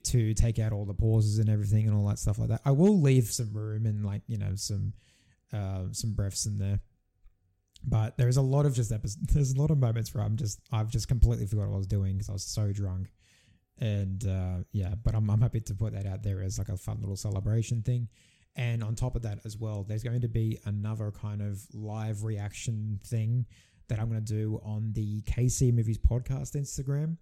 to 0.04 0.34
take 0.34 0.60
out 0.60 0.74
all 0.74 0.86
the 0.86 0.94
pauses 0.94 1.40
and 1.40 1.50
everything 1.50 1.88
and 1.88 1.96
all 1.96 2.06
that 2.08 2.20
stuff 2.20 2.40
like 2.40 2.50
that. 2.50 2.62
I 2.66 2.72
will 2.72 3.00
leave 3.00 3.26
some 3.26 3.54
room 3.54 3.86
and 3.86 4.06
like 4.06 4.22
you 4.28 4.38
know 4.38 4.56
some 4.56 4.94
uh, 5.54 5.84
some 5.92 6.14
breaths 6.14 6.46
in 6.46 6.58
there. 6.58 6.80
But 7.84 8.18
there's 8.18 8.38
a 8.38 8.42
lot 8.42 8.66
of 8.66 8.74
just 8.74 8.92
episodes. 8.92 9.28
There's 9.34 9.54
a 9.54 9.62
lot 9.62 9.70
of 9.70 9.78
moments 9.78 10.14
where 10.14 10.24
I'm 10.24 10.36
just 10.36 10.60
I've 10.72 10.90
just 10.90 11.08
completely 11.08 11.46
forgot 11.46 11.68
what 11.68 11.76
I 11.76 11.78
was 11.78 11.88
doing 11.88 12.14
because 12.14 12.30
I 12.30 12.34
was 12.34 12.44
so 12.44 12.74
drunk, 12.74 13.08
and 13.80 14.26
uh, 14.28 14.64
yeah. 14.72 14.94
But 15.04 15.16
I'm 15.16 15.30
I'm 15.30 15.42
happy 15.42 15.62
to 15.62 15.74
put 15.74 15.94
that 15.94 16.06
out 16.06 16.24
there 16.24 16.42
as 16.42 16.58
like 16.58 16.70
a 16.70 16.78
fun 16.78 16.98
little 17.00 17.16
celebration 17.16 17.82
thing. 17.82 18.10
And 18.56 18.84
on 18.84 18.96
top 18.96 19.16
of 19.16 19.22
that, 19.22 19.40
as 19.46 19.56
well, 19.56 19.84
there's 19.88 20.04
going 20.04 20.22
to 20.22 20.28
be 20.28 20.60
another 20.66 21.12
kind 21.12 21.44
of 21.44 21.62
live 21.74 22.24
reaction 22.24 23.00
thing 23.06 23.46
that 23.88 24.00
I'm 24.00 24.10
going 24.10 24.24
to 24.24 24.34
do 24.34 24.60
on 24.64 24.94
the 24.94 25.22
KC 25.22 25.74
Movies 25.74 26.00
podcast 26.00 26.56
Instagram 26.56 27.18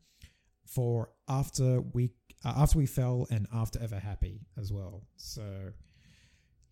for 0.66 1.10
after 1.28 1.82
we 1.82 2.12
uh, 2.44 2.54
after 2.58 2.78
we 2.78 2.86
fell 2.86 3.28
and 3.30 3.48
after 3.54 3.82
ever 3.82 4.00
happy 4.00 4.42
as 4.58 4.72
well. 4.72 5.08
So, 5.18 5.44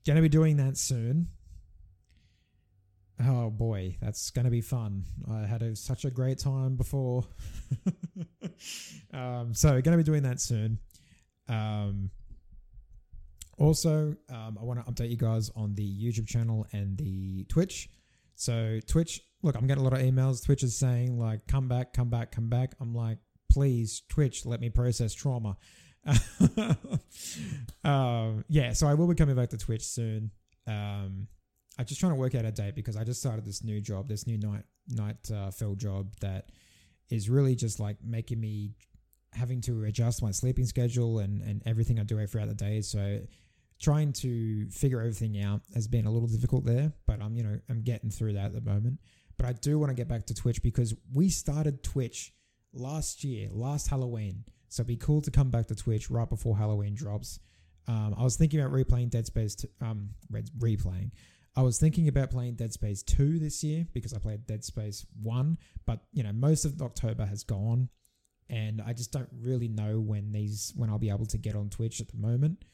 going 0.06 0.16
to 0.16 0.22
be 0.22 0.30
doing 0.30 0.58
that 0.58 0.78
soon. 0.78 1.28
Oh 3.26 3.50
boy, 3.50 3.98
that's 4.02 4.32
going 4.32 4.46
to 4.46 4.52
be 4.52 4.62
fun. 4.62 5.06
I 5.32 5.46
had 5.46 5.62
a, 5.62 5.76
such 5.76 6.04
a 6.04 6.12
great 6.12 6.40
time 6.40 6.76
before. 6.76 7.24
um, 9.14 9.54
so, 9.54 9.70
going 9.70 9.98
to 9.98 9.98
be 9.98 10.04
doing 10.04 10.24
that 10.24 10.42
soon. 10.42 10.80
Um, 11.48 12.10
also, 13.58 14.16
um, 14.30 14.58
I 14.60 14.64
want 14.64 14.84
to 14.84 14.92
update 14.92 15.10
you 15.10 15.18
guys 15.18 15.52
on 15.56 15.76
the 15.76 15.88
YouTube 15.88 16.28
channel 16.28 16.66
and 16.74 16.98
the 16.98 17.46
Twitch. 17.46 17.90
So, 18.36 18.80
Twitch, 18.88 19.22
look, 19.42 19.56
I'm 19.56 19.68
getting 19.68 19.86
a 19.86 19.88
lot 19.88 19.94
of 19.94 20.00
emails. 20.00 20.44
Twitch 20.44 20.64
is 20.64 20.76
saying, 20.76 21.20
like, 21.20 21.46
come 21.48 21.68
back, 21.68 21.94
come 21.94 22.10
back, 22.10 22.32
come 22.32 22.50
back. 22.50 22.74
I'm 22.82 22.96
like, 22.96 23.20
please, 23.52 24.02
Twitch, 24.10 24.46
let 24.46 24.60
me 24.60 24.70
process 24.70 25.14
trauma. 25.14 25.58
um, 27.84 28.44
yeah, 28.50 28.74
so 28.74 28.88
I 28.88 28.96
will 28.96 29.08
be 29.08 29.16
coming 29.16 29.36
back 29.36 29.50
to 29.50 29.58
Twitch 29.58 29.86
soon. 29.86 30.32
Um, 30.68 31.28
I'm 31.78 31.86
just 31.86 32.00
trying 32.00 32.12
to 32.12 32.18
work 32.18 32.36
out 32.36 32.46
a 32.46 32.52
date 32.52 32.76
because 32.76 32.96
I 32.96 33.04
just 33.04 33.20
started 33.20 33.46
this 33.46 33.64
new 33.64 33.82
job, 33.82 34.08
this 34.08 34.28
new 34.28 34.38
night 34.38 34.64
night 34.90 35.32
uh, 35.32 35.52
job 35.76 36.14
that 36.22 36.52
is 37.10 37.30
really 37.30 37.56
just 37.56 37.80
like 37.80 37.98
making 38.04 38.40
me 38.40 38.72
having 39.34 39.62
to 39.62 39.84
adjust 39.86 40.22
my 40.22 40.32
sleeping 40.32 40.66
schedule 40.66 41.20
and, 41.20 41.42
and 41.42 41.64
everything 41.66 42.00
I 42.00 42.04
do 42.04 42.26
throughout 42.28 42.50
the 42.50 42.54
day. 42.54 42.82
So 42.82 43.22
trying 43.82 44.14
to 44.14 44.70
figure 44.70 45.00
everything 45.00 45.42
out 45.42 45.62
has 45.74 45.88
been 45.88 46.06
a 46.06 46.12
little 46.12 46.28
difficult 46.28 46.66
there, 46.66 46.94
but 47.08 47.22
I'm 47.22 47.36
you 47.36 47.44
know 47.44 47.60
I'm 47.70 47.82
getting 47.82 48.10
through 48.10 48.34
that 48.34 48.46
at 48.46 48.54
the 48.54 48.62
moment. 48.62 49.00
But 49.38 49.48
I 49.48 49.54
do 49.54 49.80
want 49.80 49.90
to 49.90 49.96
get 49.96 50.08
back 50.08 50.26
to 50.28 50.34
Twitch 50.34 50.62
because 50.62 50.94
we 51.14 51.30
started 51.30 51.84
Twitch 51.84 52.34
last 52.74 53.24
year, 53.24 53.50
last 53.52 53.88
Halloween. 53.88 54.46
So 54.70 54.82
it'd 54.82 54.88
be 54.88 54.98
cool 54.98 55.22
to 55.22 55.32
come 55.32 55.50
back 55.50 55.68
to 55.68 55.76
Twitch 55.76 56.10
right 56.10 56.30
before 56.30 56.58
Halloween 56.58 56.96
drops. 56.96 57.40
Um, 57.88 58.16
I 58.18 58.24
was 58.24 58.38
thinking 58.38 58.60
about 58.60 58.72
replaying 58.72 59.10
Dead 59.10 59.26
Space, 59.26 59.56
t- 59.56 59.68
um, 59.82 60.10
replaying. 60.60 61.12
I 61.56 61.62
was 61.62 61.80
thinking 61.80 62.08
about 62.08 62.32
playing 62.32 62.56
Dead 62.56 62.74
Space 62.74 63.04
2 63.04 63.38
this 63.38 63.64
year 63.64 63.86
because 63.94 64.14
I 64.14 64.18
played 64.18 64.48
Dead 64.48 64.64
Space 64.64 65.06
1, 65.22 65.58
but 65.86 66.00
you 66.12 66.24
know, 66.24 66.34
most 66.34 66.66
of 66.66 66.82
October 66.82 67.26
has 67.26 67.44
gone 67.44 67.90
and 68.50 68.82
I 68.86 68.94
just 68.94 69.12
don't 69.12 69.30
really 69.42 69.68
know 69.68 70.00
when 70.00 70.32
these 70.32 70.74
when 70.76 70.90
I'll 70.90 71.00
be 71.00 71.10
able 71.10 71.26
to 71.28 71.38
get 71.38 71.56
on 71.56 71.70
Twitch 71.70 72.02
at 72.02 72.10
the 72.10 72.18
moment. 72.18 72.66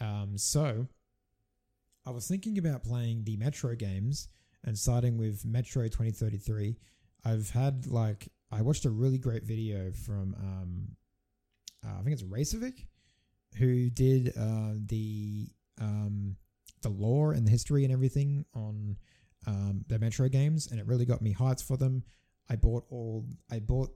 Um, 0.00 0.36
so 0.36 0.86
I 2.06 2.10
was 2.10 2.26
thinking 2.26 2.58
about 2.58 2.82
playing 2.82 3.24
the 3.24 3.36
Metro 3.36 3.74
games 3.74 4.28
and 4.64 4.78
starting 4.78 5.16
with 5.18 5.44
Metro 5.44 5.84
2033. 5.84 6.76
I've 7.24 7.50
had 7.50 7.86
like 7.86 8.28
I 8.50 8.62
watched 8.62 8.84
a 8.84 8.90
really 8.90 9.18
great 9.18 9.44
video 9.44 9.92
from 9.92 10.34
um, 10.38 10.88
uh, 11.84 12.00
I 12.00 12.02
think 12.02 12.12
it's 12.12 12.22
Raycevick 12.22 12.86
who 13.56 13.88
did 13.88 14.28
uh, 14.36 14.72
the 14.86 15.48
um, 15.80 16.36
the 16.84 16.88
lore 16.90 17.32
and 17.32 17.46
the 17.46 17.50
history 17.50 17.82
and 17.84 17.92
everything 17.92 18.44
on 18.54 18.96
um, 19.46 19.84
the 19.88 19.98
Metro 19.98 20.28
games, 20.28 20.70
and 20.70 20.78
it 20.78 20.86
really 20.86 21.04
got 21.04 21.20
me 21.20 21.34
hyped 21.34 21.62
for 21.62 21.76
them. 21.76 22.04
I 22.48 22.56
bought 22.56 22.84
all 22.90 23.26
I 23.50 23.58
bought 23.58 23.90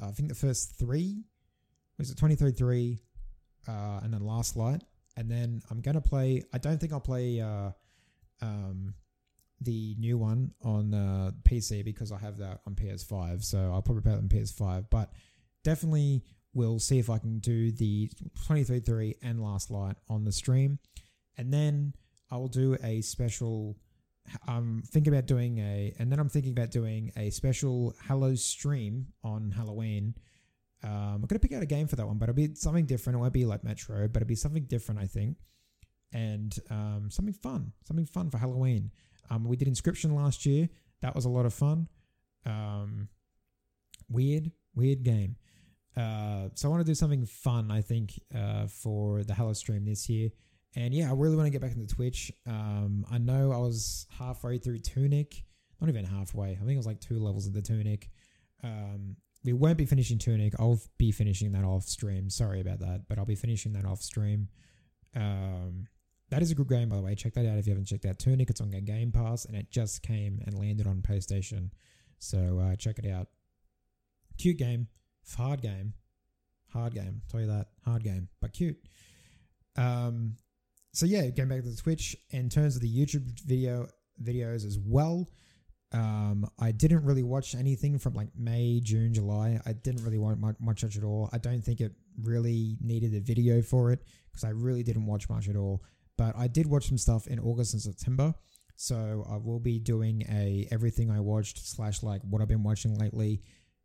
uh, 0.00 0.08
I 0.08 0.10
think 0.12 0.28
the 0.28 0.34
first 0.34 0.78
three 0.78 1.24
was 1.98 2.10
it 2.10 2.14
2033 2.14 3.00
uh, 3.68 4.00
and 4.02 4.12
then 4.12 4.20
Last 4.20 4.56
Light 4.56 4.82
and 5.16 5.30
then 5.30 5.62
I'm 5.70 5.80
gonna 5.80 6.00
play. 6.00 6.42
I 6.52 6.58
don't 6.58 6.78
think 6.78 6.92
I'll 6.92 7.00
play 7.00 7.40
uh, 7.40 7.70
um, 8.40 8.94
the 9.60 9.94
new 9.98 10.16
one 10.16 10.52
on 10.62 10.94
uh, 10.94 11.32
PC 11.42 11.84
because 11.84 12.12
I 12.12 12.18
have 12.18 12.38
that 12.38 12.60
on 12.66 12.74
PS5. 12.74 13.44
So 13.44 13.70
I'll 13.72 13.82
probably 13.82 14.02
play 14.02 14.12
it 14.12 14.18
on 14.18 14.28
PS5, 14.28 14.86
but 14.90 15.12
definitely 15.62 16.24
we'll 16.54 16.78
see 16.78 16.98
if 16.98 17.10
I 17.10 17.18
can 17.18 17.38
do 17.38 17.70
the 17.70 18.08
2033 18.08 19.16
and 19.22 19.42
Last 19.42 19.70
Light 19.70 19.96
on 20.08 20.24
the 20.24 20.32
stream, 20.32 20.78
and 21.36 21.52
then 21.52 21.94
I 22.30 22.36
will 22.36 22.48
do 22.48 22.76
a 22.82 23.00
special. 23.00 23.76
I'm 24.46 24.82
thinking 24.86 25.12
about 25.12 25.26
doing 25.26 25.58
a, 25.58 25.94
and 25.98 26.12
then 26.12 26.20
I'm 26.20 26.28
thinking 26.28 26.52
about 26.52 26.70
doing 26.70 27.10
a 27.16 27.30
special 27.30 27.94
Halo 28.06 28.34
stream 28.34 29.08
on 29.24 29.50
Halloween 29.50 30.14
um, 30.82 31.16
I'm 31.16 31.26
gonna 31.26 31.38
pick 31.38 31.52
out 31.52 31.62
a 31.62 31.66
game 31.66 31.86
for 31.86 31.96
that 31.96 32.06
one, 32.06 32.18
but 32.18 32.28
it'll 32.28 32.36
be 32.36 32.54
something 32.54 32.86
different. 32.86 33.16
It 33.16 33.20
won't 33.20 33.32
be 33.32 33.44
like 33.44 33.64
Metro, 33.64 34.08
but 34.08 34.22
it'll 34.22 34.28
be 34.28 34.34
something 34.34 34.64
different, 34.64 35.00
I 35.00 35.06
think, 35.06 35.36
and 36.12 36.56
um, 36.70 37.08
something 37.10 37.34
fun, 37.34 37.72
something 37.86 38.06
fun 38.06 38.30
for 38.30 38.38
Halloween. 38.38 38.90
Um, 39.28 39.44
we 39.44 39.56
did 39.56 39.68
Inscryption 39.68 40.14
last 40.14 40.46
year. 40.46 40.68
That 41.02 41.14
was 41.14 41.24
a 41.24 41.28
lot 41.28 41.46
of 41.46 41.52
fun. 41.52 41.88
Um, 42.46 43.08
weird, 44.08 44.50
weird 44.74 45.02
game. 45.02 45.36
Uh, 45.96 46.48
so 46.54 46.68
I 46.68 46.70
want 46.70 46.80
to 46.80 46.90
do 46.90 46.94
something 46.94 47.26
fun, 47.26 47.70
I 47.70 47.82
think, 47.82 48.18
uh, 48.34 48.66
for 48.66 49.22
the 49.22 49.34
Halo 49.34 49.52
stream 49.52 49.84
this 49.84 50.08
year. 50.08 50.30
And 50.76 50.94
yeah, 50.94 51.10
I 51.10 51.14
really 51.14 51.36
want 51.36 51.46
to 51.46 51.50
get 51.50 51.60
back 51.60 51.74
into 51.74 51.92
Twitch. 51.92 52.32
Um, 52.46 53.04
I 53.10 53.18
know 53.18 53.52
I 53.52 53.58
was 53.58 54.06
halfway 54.16 54.58
through 54.58 54.78
Tunic, 54.78 55.42
not 55.80 55.88
even 55.88 56.04
halfway. 56.04 56.52
I 56.52 56.56
think 56.56 56.72
it 56.72 56.76
was 56.76 56.86
like 56.86 57.00
two 57.00 57.18
levels 57.18 57.46
of 57.46 57.52
the 57.52 57.62
Tunic. 57.62 58.08
Um, 58.62 59.16
we 59.44 59.52
won't 59.52 59.78
be 59.78 59.86
finishing 59.86 60.18
Tunic. 60.18 60.54
I'll 60.60 60.80
be 60.98 61.10
finishing 61.10 61.52
that 61.52 61.64
off 61.64 61.84
stream. 61.84 62.30
Sorry 62.30 62.60
about 62.60 62.78
that, 62.80 63.08
but 63.08 63.18
I'll 63.18 63.24
be 63.24 63.34
finishing 63.34 63.72
that 63.72 63.84
off 63.84 64.00
stream. 64.02 64.48
Um, 65.16 65.86
that 66.30 66.42
is 66.42 66.52
a 66.52 66.54
good 66.54 66.68
game, 66.68 66.88
by 66.88 66.96
the 66.96 67.02
way. 67.02 67.14
Check 67.16 67.34
that 67.34 67.46
out 67.46 67.58
if 67.58 67.66
you 67.66 67.72
haven't 67.72 67.86
checked 67.86 68.04
out 68.04 68.18
Tunic. 68.18 68.50
It's 68.50 68.60
on 68.60 68.70
Game 68.70 69.10
Pass, 69.10 69.46
and 69.46 69.56
it 69.56 69.70
just 69.70 70.02
came 70.02 70.40
and 70.46 70.56
landed 70.56 70.86
on 70.86 71.02
PlayStation. 71.02 71.70
So 72.18 72.60
uh, 72.62 72.76
check 72.76 72.98
it 72.98 73.10
out. 73.10 73.28
cute 74.38 74.58
game, 74.58 74.86
hard 75.36 75.62
game, 75.62 75.94
hard 76.72 76.94
game. 76.94 77.22
Tell 77.28 77.40
you 77.40 77.46
that 77.48 77.68
hard 77.84 78.04
game, 78.04 78.28
but 78.40 78.52
cute. 78.52 78.76
Um, 79.76 80.36
so 80.92 81.06
yeah, 81.06 81.28
going 81.30 81.48
back 81.48 81.62
to 81.62 81.70
the 81.70 81.76
Twitch 81.76 82.16
in 82.30 82.48
terms 82.48 82.76
of 82.76 82.82
the 82.82 82.88
YouTube 82.88 83.40
video 83.46 83.88
videos 84.22 84.66
as 84.66 84.78
well. 84.78 85.28
Um, 85.92 86.48
I 86.58 86.70
didn't 86.70 87.04
really 87.04 87.24
watch 87.24 87.54
anything 87.54 87.98
from 87.98 88.14
like 88.14 88.28
May, 88.36 88.80
June, 88.82 89.12
July. 89.12 89.60
I 89.66 89.72
didn't 89.72 90.04
really 90.04 90.18
want 90.18 90.40
much, 90.40 90.56
much 90.60 90.84
at 90.96 91.02
all. 91.02 91.28
I 91.32 91.38
don't 91.38 91.62
think 91.62 91.80
it 91.80 91.92
really 92.22 92.76
needed 92.80 93.14
a 93.14 93.20
video 93.20 93.60
for 93.60 93.90
it 93.90 94.00
because 94.30 94.44
I 94.44 94.50
really 94.50 94.82
didn't 94.82 95.06
watch 95.06 95.28
much 95.28 95.48
at 95.48 95.56
all. 95.56 95.82
But 96.16 96.36
I 96.36 96.46
did 96.46 96.66
watch 96.66 96.88
some 96.88 96.98
stuff 96.98 97.26
in 97.26 97.40
August 97.40 97.72
and 97.72 97.82
September. 97.82 98.34
So 98.76 99.26
I 99.28 99.36
will 99.36 99.58
be 99.58 99.78
doing 99.78 100.22
a 100.30 100.66
everything 100.70 101.10
I 101.10 101.20
watched 101.20 101.66
slash 101.66 102.02
like 102.02 102.22
what 102.22 102.40
I've 102.40 102.48
been 102.48 102.62
watching 102.62 102.96
lately 102.96 103.42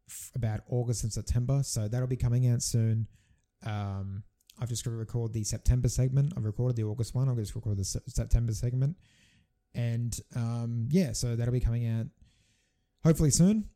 f- 0.09 0.31
about 0.35 0.61
August 0.69 1.03
and 1.03 1.11
September. 1.11 1.63
So 1.63 1.87
that'll 1.87 2.07
be 2.07 2.15
coming 2.15 2.47
out 2.47 2.61
soon. 2.61 3.07
Um, 3.65 4.23
I've 4.59 4.69
just 4.69 4.83
got 4.83 4.91
to 4.91 4.97
record 4.97 5.33
the 5.33 5.43
September 5.43 5.89
segment. 5.89 6.33
I've 6.37 6.45
recorded 6.45 6.77
the 6.77 6.83
August 6.83 7.13
one. 7.13 7.27
I'll 7.27 7.35
just 7.35 7.55
record 7.55 7.77
the 7.77 7.83
Se- 7.83 7.99
September 8.07 8.53
segment. 8.53 8.97
And 9.73 10.17
um, 10.35 10.87
yeah, 10.89 11.11
so 11.11 11.35
that'll 11.35 11.51
be 11.51 11.59
coming 11.59 11.87
out 11.87 12.05
hopefully 13.03 13.31
soon. 13.31 13.69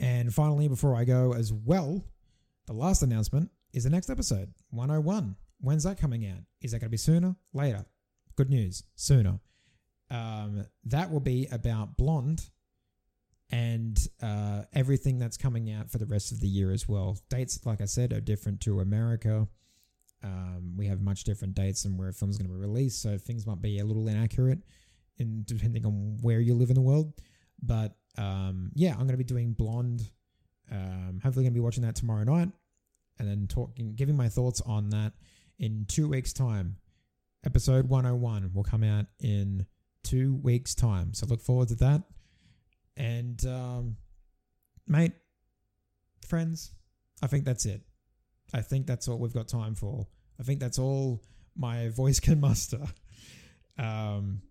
And 0.00 0.32
finally, 0.32 0.68
before 0.68 0.96
I 0.96 1.04
go 1.04 1.34
as 1.34 1.52
well, 1.52 2.04
the 2.66 2.72
last 2.72 3.02
announcement 3.02 3.50
is 3.72 3.84
the 3.84 3.90
next 3.90 4.10
episode, 4.10 4.52
101. 4.70 5.36
When's 5.60 5.84
that 5.84 5.98
coming 5.98 6.26
out? 6.26 6.38
Is 6.60 6.72
that 6.72 6.78
going 6.78 6.88
to 6.88 6.90
be 6.90 6.96
sooner? 6.96 7.36
Later? 7.52 7.84
Good 8.36 8.50
news, 8.50 8.84
sooner. 8.94 9.40
Um, 10.10 10.66
that 10.84 11.10
will 11.10 11.20
be 11.20 11.48
about 11.50 11.96
Blonde 11.96 12.50
and 13.50 13.98
uh, 14.22 14.62
everything 14.72 15.18
that's 15.18 15.36
coming 15.36 15.70
out 15.70 15.90
for 15.90 15.98
the 15.98 16.06
rest 16.06 16.32
of 16.32 16.40
the 16.40 16.48
year 16.48 16.72
as 16.72 16.88
well. 16.88 17.18
Dates, 17.30 17.64
like 17.64 17.80
I 17.80 17.84
said, 17.84 18.12
are 18.12 18.20
different 18.20 18.60
to 18.62 18.80
America. 18.80 19.48
Um, 20.22 20.74
we 20.76 20.86
have 20.86 21.00
much 21.02 21.24
different 21.24 21.54
dates 21.54 21.84
and 21.84 21.98
where 21.98 22.08
a 22.08 22.12
film's 22.12 22.38
going 22.38 22.48
to 22.48 22.54
be 22.54 22.60
released, 22.60 23.02
so 23.02 23.18
things 23.18 23.46
might 23.46 23.60
be 23.60 23.78
a 23.78 23.84
little 23.84 24.08
inaccurate 24.08 24.60
in 25.18 25.42
depending 25.44 25.84
on 25.84 26.18
where 26.22 26.40
you 26.40 26.54
live 26.54 26.70
in 26.70 26.74
the 26.74 26.80
world. 26.80 27.12
But 27.62 27.94
um, 28.16 28.70
yeah, 28.74 28.92
I'm 28.92 29.00
going 29.00 29.08
to 29.10 29.16
be 29.16 29.24
doing 29.24 29.52
Blonde. 29.52 30.08
Um, 30.70 31.20
hopefully, 31.22 31.44
going 31.44 31.52
to 31.52 31.58
be 31.58 31.60
watching 31.60 31.82
that 31.84 31.94
tomorrow 31.94 32.24
night, 32.24 32.48
and 33.18 33.28
then 33.28 33.46
talking, 33.46 33.94
giving 33.94 34.16
my 34.16 34.28
thoughts 34.28 34.60
on 34.62 34.90
that 34.90 35.12
in 35.58 35.84
two 35.88 36.08
weeks' 36.08 36.32
time. 36.32 36.76
Episode 37.44 37.88
101 37.88 38.50
will 38.54 38.64
come 38.64 38.82
out 38.82 39.04
in 39.20 39.66
two 40.02 40.36
weeks' 40.36 40.74
time, 40.74 41.12
so 41.12 41.26
look 41.26 41.42
forward 41.42 41.68
to 41.68 41.74
that. 41.76 42.02
And 42.96 43.44
um, 43.46 43.96
mate, 44.86 45.12
friends, 46.26 46.72
I 47.22 47.26
think 47.26 47.44
that's 47.44 47.66
it. 47.66 47.82
I 48.54 48.62
think 48.62 48.86
that's 48.86 49.08
all 49.08 49.18
we've 49.18 49.34
got 49.34 49.48
time 49.48 49.74
for. 49.74 50.06
I 50.38 50.44
think 50.44 50.60
that's 50.60 50.78
all 50.78 51.20
my 51.56 51.88
voice 51.90 52.20
can 52.20 52.40
muster. 52.40 52.86
Um, 53.76 54.42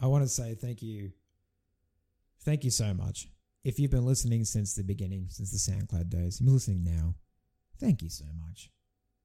I 0.00 0.06
want 0.06 0.22
to 0.22 0.28
say 0.28 0.54
thank 0.54 0.80
you. 0.80 1.10
Thank 2.44 2.62
you 2.62 2.70
so 2.70 2.94
much. 2.94 3.28
If 3.64 3.80
you've 3.80 3.90
been 3.90 4.06
listening 4.06 4.44
since 4.44 4.74
the 4.74 4.84
beginning, 4.84 5.26
since 5.28 5.50
the 5.50 5.72
SoundCloud 5.72 6.08
days, 6.08 6.40
you're 6.40 6.52
listening 6.52 6.84
now. 6.84 7.14
Thank 7.80 8.02
you 8.02 8.10
so 8.10 8.26
much 8.46 8.70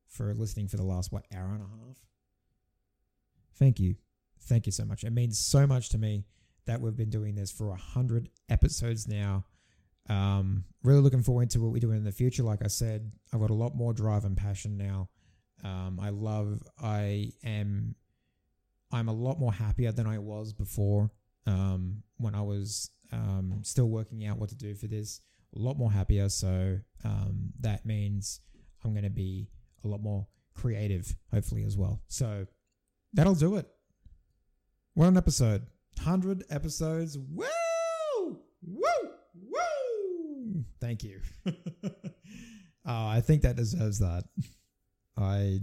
for 0.08 0.34
listening 0.34 0.68
for 0.68 0.78
the 0.78 0.84
last, 0.84 1.12
what, 1.12 1.26
hour 1.36 1.54
and 1.54 1.62
a 1.62 1.68
half? 1.68 1.98
Thank 3.56 3.80
you. 3.80 3.96
Thank 4.42 4.66
you 4.66 4.72
so 4.72 4.86
much. 4.86 5.04
It 5.04 5.12
means 5.12 5.38
so 5.38 5.68
much 5.68 5.90
to 5.90 5.98
me 5.98 6.26
that 6.66 6.82
we've 6.82 6.96
been 6.96 7.10
doing 7.10 7.36
this 7.36 7.52
for 7.52 7.66
a 7.66 7.72
100 7.72 8.30
episodes 8.50 9.08
now. 9.08 9.46
Um, 10.10 10.66
really 10.84 11.02
looking 11.02 11.22
forward 11.22 11.52
to 11.52 11.60
what 11.60 11.72
we 11.72 11.80
do 11.80 11.92
in 11.92 12.04
the 12.04 12.12
future. 12.12 12.44
Like 12.44 12.64
I 12.64 12.68
said, 12.68 13.12
I've 13.32 13.40
got 13.40 13.52
a 13.52 13.56
lot 13.56 13.76
more 13.76 13.94
drive 13.94 14.26
and 14.26 14.36
passion 14.36 14.78
now. 14.78 15.10
Um, 15.64 16.00
I 16.02 16.10
love, 16.10 16.62
I 16.82 17.32
am, 17.44 17.96
I'm 18.92 19.08
a 19.08 19.14
lot 19.14 19.40
more 19.40 19.54
happier 19.54 19.92
than 19.92 20.08
I 20.08 20.18
was 20.18 20.54
before 20.54 21.12
um, 21.46 22.04
when 22.18 22.34
I 22.34 22.42
was 22.42 22.90
um, 23.12 23.60
still 23.64 23.90
working 23.90 24.26
out 24.26 24.38
what 24.38 24.50
to 24.50 24.56
do 24.56 24.74
for 24.74 24.88
this. 24.88 25.22
A 25.56 25.60
lot 25.60 25.78
more 25.78 25.92
happier. 25.92 26.30
So 26.30 26.80
um, 27.04 27.52
that 27.60 27.86
means 27.86 28.42
I'm 28.84 28.94
going 28.94 29.04
to 29.04 29.10
be 29.10 29.50
a 29.84 29.88
lot 29.88 30.02
more 30.02 30.28
creative, 30.56 31.16
hopefully, 31.32 31.64
as 31.64 31.78
well. 31.78 32.02
So 32.08 32.48
that'll 33.14 33.36
do 33.36 33.58
it. 33.58 33.68
What 34.94 35.08
an 35.08 35.18
episode. 35.18 35.66
100 35.98 36.46
episodes. 36.50 37.18
Woo! 37.18 37.46
Woo! 38.26 38.40
Woo! 38.64 39.79
Thank 40.80 41.04
you. 41.04 41.22
uh, 41.46 41.52
I 42.86 43.22
think 43.22 43.42
that 43.42 43.56
deserves 43.56 44.00
that. 44.00 44.24
I 45.18 45.60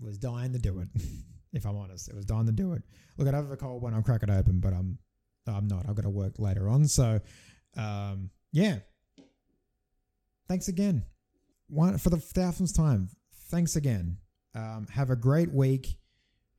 was 0.00 0.18
dying 0.18 0.52
to 0.52 0.58
do 0.58 0.80
it, 0.80 0.88
if 1.52 1.66
I'm 1.66 1.76
honest. 1.76 2.08
It 2.08 2.14
was 2.14 2.24
dying 2.24 2.46
to 2.46 2.52
do 2.52 2.72
it. 2.72 2.82
Look, 3.16 3.28
I'd 3.28 3.34
have 3.34 3.50
a 3.50 3.56
cold 3.56 3.82
one, 3.82 3.94
I'll 3.94 4.02
crack 4.02 4.22
it 4.22 4.30
open, 4.30 4.60
but 4.60 4.72
I'm, 4.72 4.98
I'm 5.46 5.66
not. 5.66 5.88
I've 5.88 5.96
got 5.96 6.02
to 6.02 6.10
work 6.10 6.38
later 6.38 6.68
on. 6.68 6.86
So, 6.86 7.20
um, 7.76 8.30
yeah. 8.52 8.78
Thanks 10.48 10.68
again. 10.68 11.04
One 11.68 11.98
For 11.98 12.10
the 12.10 12.18
thousandth 12.18 12.76
time, 12.76 13.08
thanks 13.50 13.76
again. 13.76 14.18
Um, 14.54 14.86
have 14.92 15.10
a 15.10 15.16
great 15.16 15.50
week. 15.52 15.96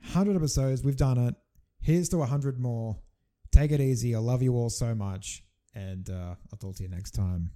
100 0.01 0.35
episodes. 0.35 0.83
We've 0.83 0.97
done 0.97 1.17
it. 1.17 1.35
Here's 1.79 2.09
to 2.09 2.17
100 2.17 2.59
more. 2.59 2.97
Take 3.51 3.71
it 3.71 3.79
easy. 3.79 4.15
I 4.15 4.19
love 4.19 4.41
you 4.41 4.55
all 4.55 4.69
so 4.69 4.95
much. 4.95 5.43
And 5.75 6.09
uh, 6.09 6.35
I'll 6.51 6.57
talk 6.59 6.75
to 6.77 6.83
you 6.83 6.89
next 6.89 7.11
time. 7.11 7.51